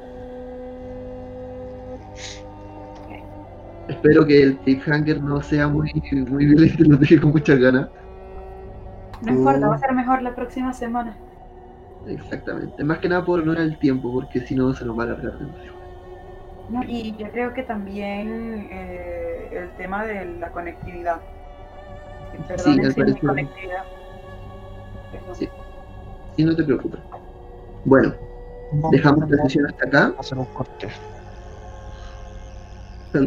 Espero 3.89 4.27
que 4.27 4.43
el 4.43 4.57
cliffhanger 4.59 5.23
no 5.23 5.43
sea 5.43 5.69
muy, 5.69 5.93
muy 6.29 6.47
violento 6.47 6.85
nos 6.85 7.01
deje 7.01 7.21
con 7.21 7.33
muchas 7.33 7.59
ganas. 7.59 7.89
No 9.25 9.33
importa, 9.33 9.69
va 9.69 9.75
a 9.75 9.79
ser 9.79 9.93
mejor 9.93 10.23
la 10.23 10.35
próxima 10.35 10.73
semana. 10.73 11.17
Exactamente. 12.07 12.85
Más 12.85 12.99
que 12.99 13.09
nada 13.09 13.25
por 13.25 13.41
honor 13.41 13.59
al 13.59 13.79
tiempo, 13.79 14.13
porque 14.13 14.41
si 14.41 14.55
no 14.55 14.73
se 14.75 14.85
nos 14.85 14.99
va 14.99 15.05
a 15.05 15.07
alargar 15.07 15.39
demasiado. 15.39 15.79
No, 16.69 16.83
y 16.85 17.15
yo 17.17 17.31
creo 17.31 17.53
que 17.53 17.63
también 17.63 18.69
eh, 18.71 19.49
el 19.53 19.71
tema 19.77 20.05
de 20.05 20.25
la 20.39 20.51
conectividad. 20.51 21.21
Perdonen 22.49 22.87
al 22.87 22.93
si 22.93 23.01
mi 23.01 23.05
parecer. 23.05 23.29
conectividad. 23.29 23.85
Perdón. 25.13 25.35
Sí. 25.35 25.49
Sí, 26.37 26.45
no 26.45 26.57
te 26.57 26.65
preocupes. 26.65 27.01
Bueno, 27.85 28.15
dejamos 28.91 29.29
la 29.31 29.43
sesión 29.45 29.67
hasta 29.67 29.87
acá. 29.87 30.15
hacer 30.19 30.39
un 30.39 30.47
corte. 30.47 30.89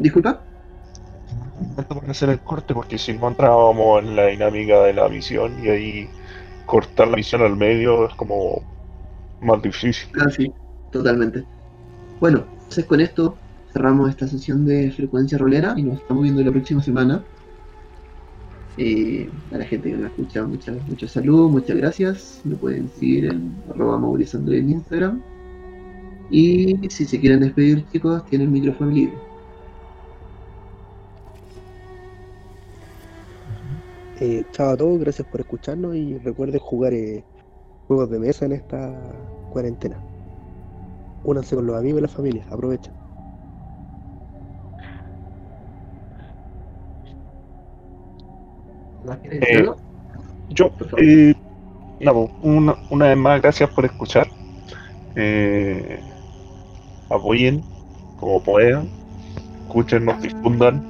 Disculpa. 0.01 0.46
Para 1.75 2.11
hacer 2.11 2.29
el 2.29 2.39
corte 2.39 2.73
porque 2.73 2.97
si 2.97 3.13
no 3.13 3.29
entrábamos 3.29 4.03
en 4.03 4.15
la 4.15 4.27
dinámica 4.27 4.83
de 4.83 4.93
la 4.93 5.09
misión 5.09 5.53
y 5.63 5.69
ahí 5.69 6.09
cortar 6.65 7.07
la 7.07 7.17
misión 7.17 7.41
al 7.41 7.55
medio 7.55 8.07
es 8.07 8.13
como 8.15 8.61
más 9.41 9.61
difícil. 9.61 10.09
Ah, 10.19 10.29
sí, 10.29 10.51
totalmente. 10.91 11.43
Bueno, 12.19 12.45
entonces 12.53 12.85
con 12.85 13.01
esto 13.01 13.37
cerramos 13.73 14.09
esta 14.09 14.27
sesión 14.27 14.65
de 14.65 14.91
frecuencia 14.91 15.37
rolera 15.37 15.73
y 15.77 15.83
nos 15.83 15.99
estamos 15.99 16.23
viendo 16.23 16.43
la 16.43 16.51
próxima 16.51 16.81
semana. 16.81 17.23
Eh, 18.77 19.27
a 19.51 19.57
la 19.57 19.65
gente 19.65 19.89
que 19.89 19.97
nos 19.97 20.11
escucha, 20.11 20.43
muchas 20.43 20.87
mucha 20.87 21.07
salud, 21.07 21.49
muchas 21.49 21.77
gracias. 21.77 22.41
Me 22.43 22.55
pueden 22.55 22.89
seguir 22.89 23.25
en 23.25 23.55
arroba 23.69 23.99
en 23.99 24.69
Instagram. 24.69 25.21
Y 26.29 26.77
si 26.89 27.05
se 27.05 27.19
quieren 27.19 27.39
despedir, 27.39 27.85
chicos, 27.91 28.25
tienen 28.25 28.47
el 28.47 28.53
micrófono 28.53 28.91
libre. 28.91 29.26
Eh, 34.19 34.43
chao 34.51 34.71
a 34.71 34.77
todos, 34.77 34.99
gracias 34.99 35.27
por 35.27 35.41
escucharnos 35.41 35.95
y 35.95 36.17
recuerden 36.17 36.59
jugar 36.59 36.93
eh, 36.93 37.23
juegos 37.87 38.09
de 38.09 38.19
mesa 38.19 38.45
en 38.45 38.53
esta 38.53 38.91
cuarentena. 39.49 39.99
Únanse 41.23 41.55
con 41.55 41.67
los 41.67 41.75
amigos 41.77 41.99
y 41.99 42.01
la 42.01 42.07
familia, 42.07 42.45
aprovechen. 42.49 42.93
Eh, 49.23 49.65
Yo, 50.49 50.71
eh, 50.97 51.33
no, 51.99 52.13
pues, 52.13 52.31
una, 52.41 52.75
una 52.89 53.07
vez 53.07 53.17
más, 53.17 53.41
gracias 53.41 53.69
por 53.71 53.85
escuchar. 53.85 54.27
Eh, 55.15 55.99
apoyen 57.09 57.63
como 58.15 58.41
puedan, 58.41 58.89
escuchen, 59.67 60.05
nos 60.05 60.21
difundan 60.21 60.83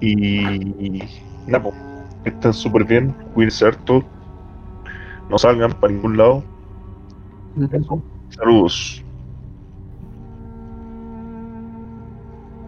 y 0.00 1.00
nada, 1.46 1.91
estén 2.24 2.52
súper 2.52 2.84
bien, 2.84 3.14
cuídense 3.34 3.66
harto, 3.66 4.04
no 5.28 5.38
salgan 5.38 5.72
para 5.72 5.92
ningún 5.92 6.16
lado. 6.16 6.44
Eso. 7.72 8.02
Saludos. 8.30 9.04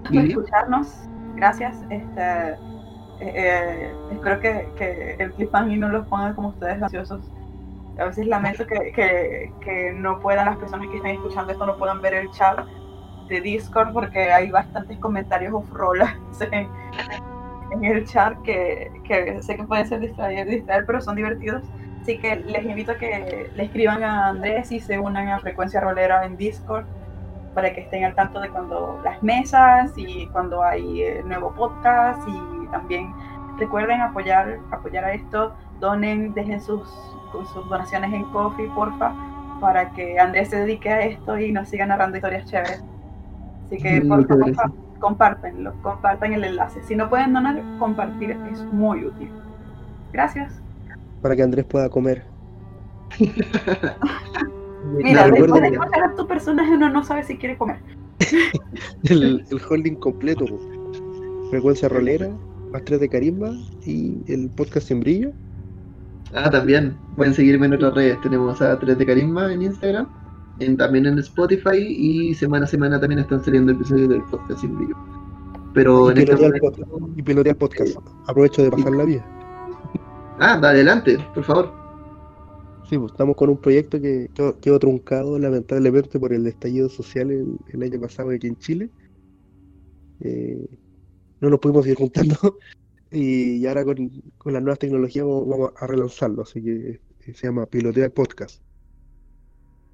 por 0.05 0.13
Lidia. 0.13 0.29
escucharnos. 0.29 0.95
Gracias. 1.37 1.83
Este, 1.91 2.51
eh, 2.51 2.57
eh, 3.21 3.95
espero 4.13 4.41
que, 4.41 4.69
que 4.77 5.17
el 5.19 5.33
cliffhanger 5.33 5.79
no 5.79 5.89
los 5.89 6.07
ponga 6.07 6.35
como 6.35 6.49
ustedes 6.49 6.83
ansiosos. 6.83 7.21
A 7.99 8.07
veces 8.07 8.27
lamento 8.27 8.67
que, 8.67 8.93
que, 8.93 9.53
que 9.61 9.93
no 9.93 10.21
puedan 10.21 10.47
las 10.47 10.57
personas 10.57 10.89
que 10.89 10.97
están 10.97 11.13
escuchando 11.13 11.53
esto 11.53 11.65
no 11.65 11.77
puedan 11.77 12.03
ver 12.03 12.15
el 12.15 12.31
chat 12.31 12.67
de 13.29 13.41
Discord 13.41 13.93
porque 13.93 14.33
hay 14.33 14.51
bastantes 14.51 14.99
comentarios 14.99 15.55
off-roll 15.55 16.01
en, 17.75 17.85
el 17.85 18.05
chat 18.05 18.41
que, 18.43 18.91
que 19.05 19.43
sé 19.43 19.57
que 19.57 19.65
pueden 19.65 19.87
ser 19.87 20.01
distraer, 20.01 20.49
distraer, 20.49 20.87
pero 20.87 21.01
son 21.01 21.17
divertidos. 21.17 21.63
Así 22.03 22.19
que 22.19 22.37
les 22.37 22.65
invito 22.65 22.93
a 22.93 22.99
que 22.99 23.51
le 23.55 23.63
escriban 23.65 24.03
a 24.03 24.29
Andrés 24.29 24.71
y 24.73 24.81
se 24.81 24.99
unan 24.99 25.29
a 25.29 25.39
Frecuencia 25.41 25.81
Rolera 25.81 26.25
en 26.27 26.37
Discord 26.37 26.85
para 27.55 27.73
que 27.73 27.83
estén 27.83 28.05
al 28.05 28.15
tanto 28.15 28.41
de 28.41 28.51
cuando 28.51 29.01
las 29.05 29.23
mesas 29.23 29.93
y 29.97 30.27
cuando 30.29 30.63
hay 30.63 31.03
eh, 31.03 31.23
nuevo 31.25 31.53
podcast. 31.55 32.21
Y 32.29 32.67
también 32.69 33.13
recuerden 33.59 34.01
apoyar 34.01 34.59
apoyar 34.71 35.05
a 35.05 35.15
esto. 35.15 35.55
Donen 35.81 36.35
dejen 36.35 36.61
sus 36.61 36.89
sus 37.53 37.69
donaciones 37.69 38.13
en 38.13 38.25
Coffee 38.27 38.69
porfa 38.75 39.13
para 39.61 39.91
que 39.91 40.19
Andrés 40.19 40.51
se 40.51 40.59
dedique 40.59 40.91
a 40.91 41.01
esto 41.01 41.39
y 41.39 41.53
nos 41.53 41.69
siga 41.69 41.87
narrando 41.87 42.17
historias 42.17 42.45
chéveres. 42.45 42.85
Así 43.67 43.79
que 43.79 44.03
por 44.03 44.27
favor 44.27 44.84
gracias. 45.05 45.43
compártenlo 45.43 45.73
compartan 45.83 46.33
el 46.33 46.45
enlace 46.45 46.83
si 46.83 46.97
no 46.97 47.09
pueden 47.09 47.33
donar 47.33 47.63
compartir 47.79 48.31
es 48.53 48.65
muy 48.65 49.05
útil 49.05 49.31
gracias 50.13 50.61
Para 51.23 51.37
que 51.37 51.43
Andrés 51.43 51.65
pueda 51.65 51.89
comer. 51.89 52.25
mira 54.99 55.27
Me 55.27 55.33
después 55.33 55.61
de 55.63 55.69
escuchar 55.69 56.05
a 56.05 56.15
tu 56.15 56.27
personaje 56.27 56.75
uno 56.75 56.89
no 56.91 57.05
sabe 57.05 57.23
si 57.23 57.37
quiere 57.37 57.57
comer 57.57 57.79
El, 59.05 59.45
el 59.51 59.61
holding 59.69 59.97
completo. 59.97 60.47
po. 60.47 60.59
Frecuencia 61.51 61.89
rolera, 61.89 62.29
más 62.73 62.85
3 62.85 63.01
de 63.01 63.09
carisma 63.09 63.51
y 63.85 64.19
el 64.29 64.51
podcast 64.51 64.89
sin 64.89 65.01
brillo. 65.01 65.33
Ah, 66.35 66.51
también. 66.51 66.97
Pueden 67.17 67.35
seguirme 67.35 67.67
en 67.67 67.75
otras 67.75 67.95
redes. 67.95 68.21
Tenemos 68.23 68.61
a 68.61 68.79
3 68.79 68.99
de 68.99 69.07
Carisma 69.07 69.53
en 69.53 69.63
Instagram, 69.63 70.09
en, 70.61 70.77
también 70.77 71.07
en 71.07 71.19
Spotify 71.19 71.79
y 71.79 72.35
semana 72.35 72.65
a 72.65 72.69
semana 72.69 73.01
también 73.01 73.21
están 73.21 73.45
saliendo 73.45 73.73
episodios 73.73 74.09
del 74.09 74.23
podcast 74.25 74.61
sin 74.61 74.77
brillo. 74.77 74.97
Pero 75.73 76.11
en 76.11 76.19
Y 76.19 76.21
este 76.21 76.37
pilotea 76.37 76.47
el 76.47 76.63
momento... 76.63 76.83
podcast. 76.87 77.19
Y 77.19 77.23
pilotea 77.23 77.55
podcast. 77.55 77.97
Aprovecho 78.27 78.63
de 78.63 78.71
pasar 78.71 78.93
la 78.93 79.05
vía. 79.05 79.25
Ah, 80.39 80.59
da 80.61 80.71
adelante, 80.71 81.19
por 81.35 81.45
favor. 81.45 81.73
Sí, 82.89 82.99
pues 82.99 83.13
estamos 83.13 83.37
con 83.37 83.51
un 83.51 83.57
proyecto 83.57 84.01
que 84.01 84.31
quedó, 84.61 84.79
truncado 84.79 85.39
lamentablemente 85.39 86.19
por 86.21 86.33
el 86.33 86.47
estallido 86.47 86.89
social 86.89 87.31
el, 87.31 87.57
el 87.69 87.83
año 87.83 88.01
pasado 88.01 88.31
aquí 88.31 88.47
en 88.47 88.59
Chile. 88.59 88.91
Eh, 90.21 90.69
no 91.41 91.51
nos 91.51 91.61
pudimos 91.61 91.87
ir 91.87 91.97
juntando 91.97 92.59
y 93.11 93.67
ahora 93.67 93.85
con, 93.85 94.23
con 94.39 94.53
las 94.53 94.63
nuevas 94.63 94.79
tecnologías 94.79 95.25
vamos, 95.25 95.49
vamos 95.49 95.73
a 95.77 95.87
relanzarlo, 95.87 96.43
así 96.43 96.63
que 96.63 97.01
se 97.33 97.47
llama 97.47 97.67
Pilotea 97.67 98.07
el 98.07 98.13
Podcast. 98.13 98.63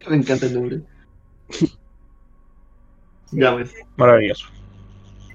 Me 0.09 0.17
encanta 0.17 0.47
el 0.47 0.55
nombre. 0.55 0.83
Sí. 1.49 1.79
Ya 3.33 3.53
pues. 3.53 3.75
Maravilloso. 3.97 4.47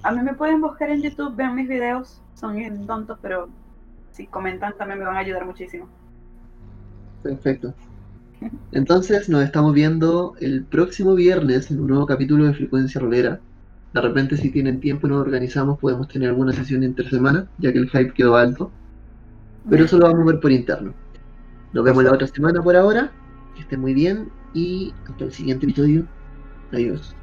A 0.02 0.12
mí 0.12 0.22
me 0.22 0.34
pueden 0.34 0.60
buscar 0.60 0.90
en 0.90 1.02
YouTube, 1.02 1.34
vean 1.34 1.54
mis 1.54 1.68
videos, 1.68 2.22
son 2.34 2.56
bien 2.56 2.86
tontos, 2.86 3.18
pero 3.20 3.48
si 4.12 4.26
comentan 4.26 4.76
también 4.76 5.00
me 5.00 5.04
van 5.04 5.16
a 5.16 5.20
ayudar 5.20 5.44
muchísimo. 5.44 5.88
Perfecto. 7.22 7.74
Entonces 8.72 9.28
nos 9.28 9.42
estamos 9.42 9.72
viendo 9.72 10.34
el 10.40 10.64
próximo 10.64 11.14
viernes 11.14 11.70
en 11.70 11.80
un 11.80 11.88
nuevo 11.88 12.06
capítulo 12.06 12.44
de 12.44 12.54
Frecuencia 12.54 13.00
Rolera. 13.00 13.40
De 13.94 14.00
repente 14.00 14.36
si 14.36 14.50
tienen 14.50 14.78
tiempo 14.80 15.06
y 15.06 15.10
nos 15.10 15.22
organizamos 15.22 15.78
podemos 15.78 16.06
tener 16.08 16.28
alguna 16.28 16.52
sesión 16.52 16.82
entre 16.84 17.08
semana, 17.08 17.48
ya 17.58 17.72
que 17.72 17.78
el 17.78 17.88
hype 17.88 18.12
quedó 18.12 18.36
alto. 18.36 18.70
Pero 19.68 19.84
eso 19.84 19.98
lo 19.98 20.06
vamos 20.06 20.20
a 20.20 20.32
ver 20.32 20.40
por 20.40 20.52
interno. 20.52 20.94
Nos 21.72 21.84
vemos 21.84 22.04
la 22.04 22.12
otra 22.12 22.26
semana 22.26 22.62
por 22.62 22.76
ahora. 22.76 23.10
Que 23.56 23.62
estén 23.62 23.80
muy 23.80 23.94
bien 23.94 24.30
y 24.54 24.92
hasta 25.08 25.24
el 25.24 25.32
siguiente 25.32 25.66
episodio. 25.66 26.06
Adiós. 26.72 27.16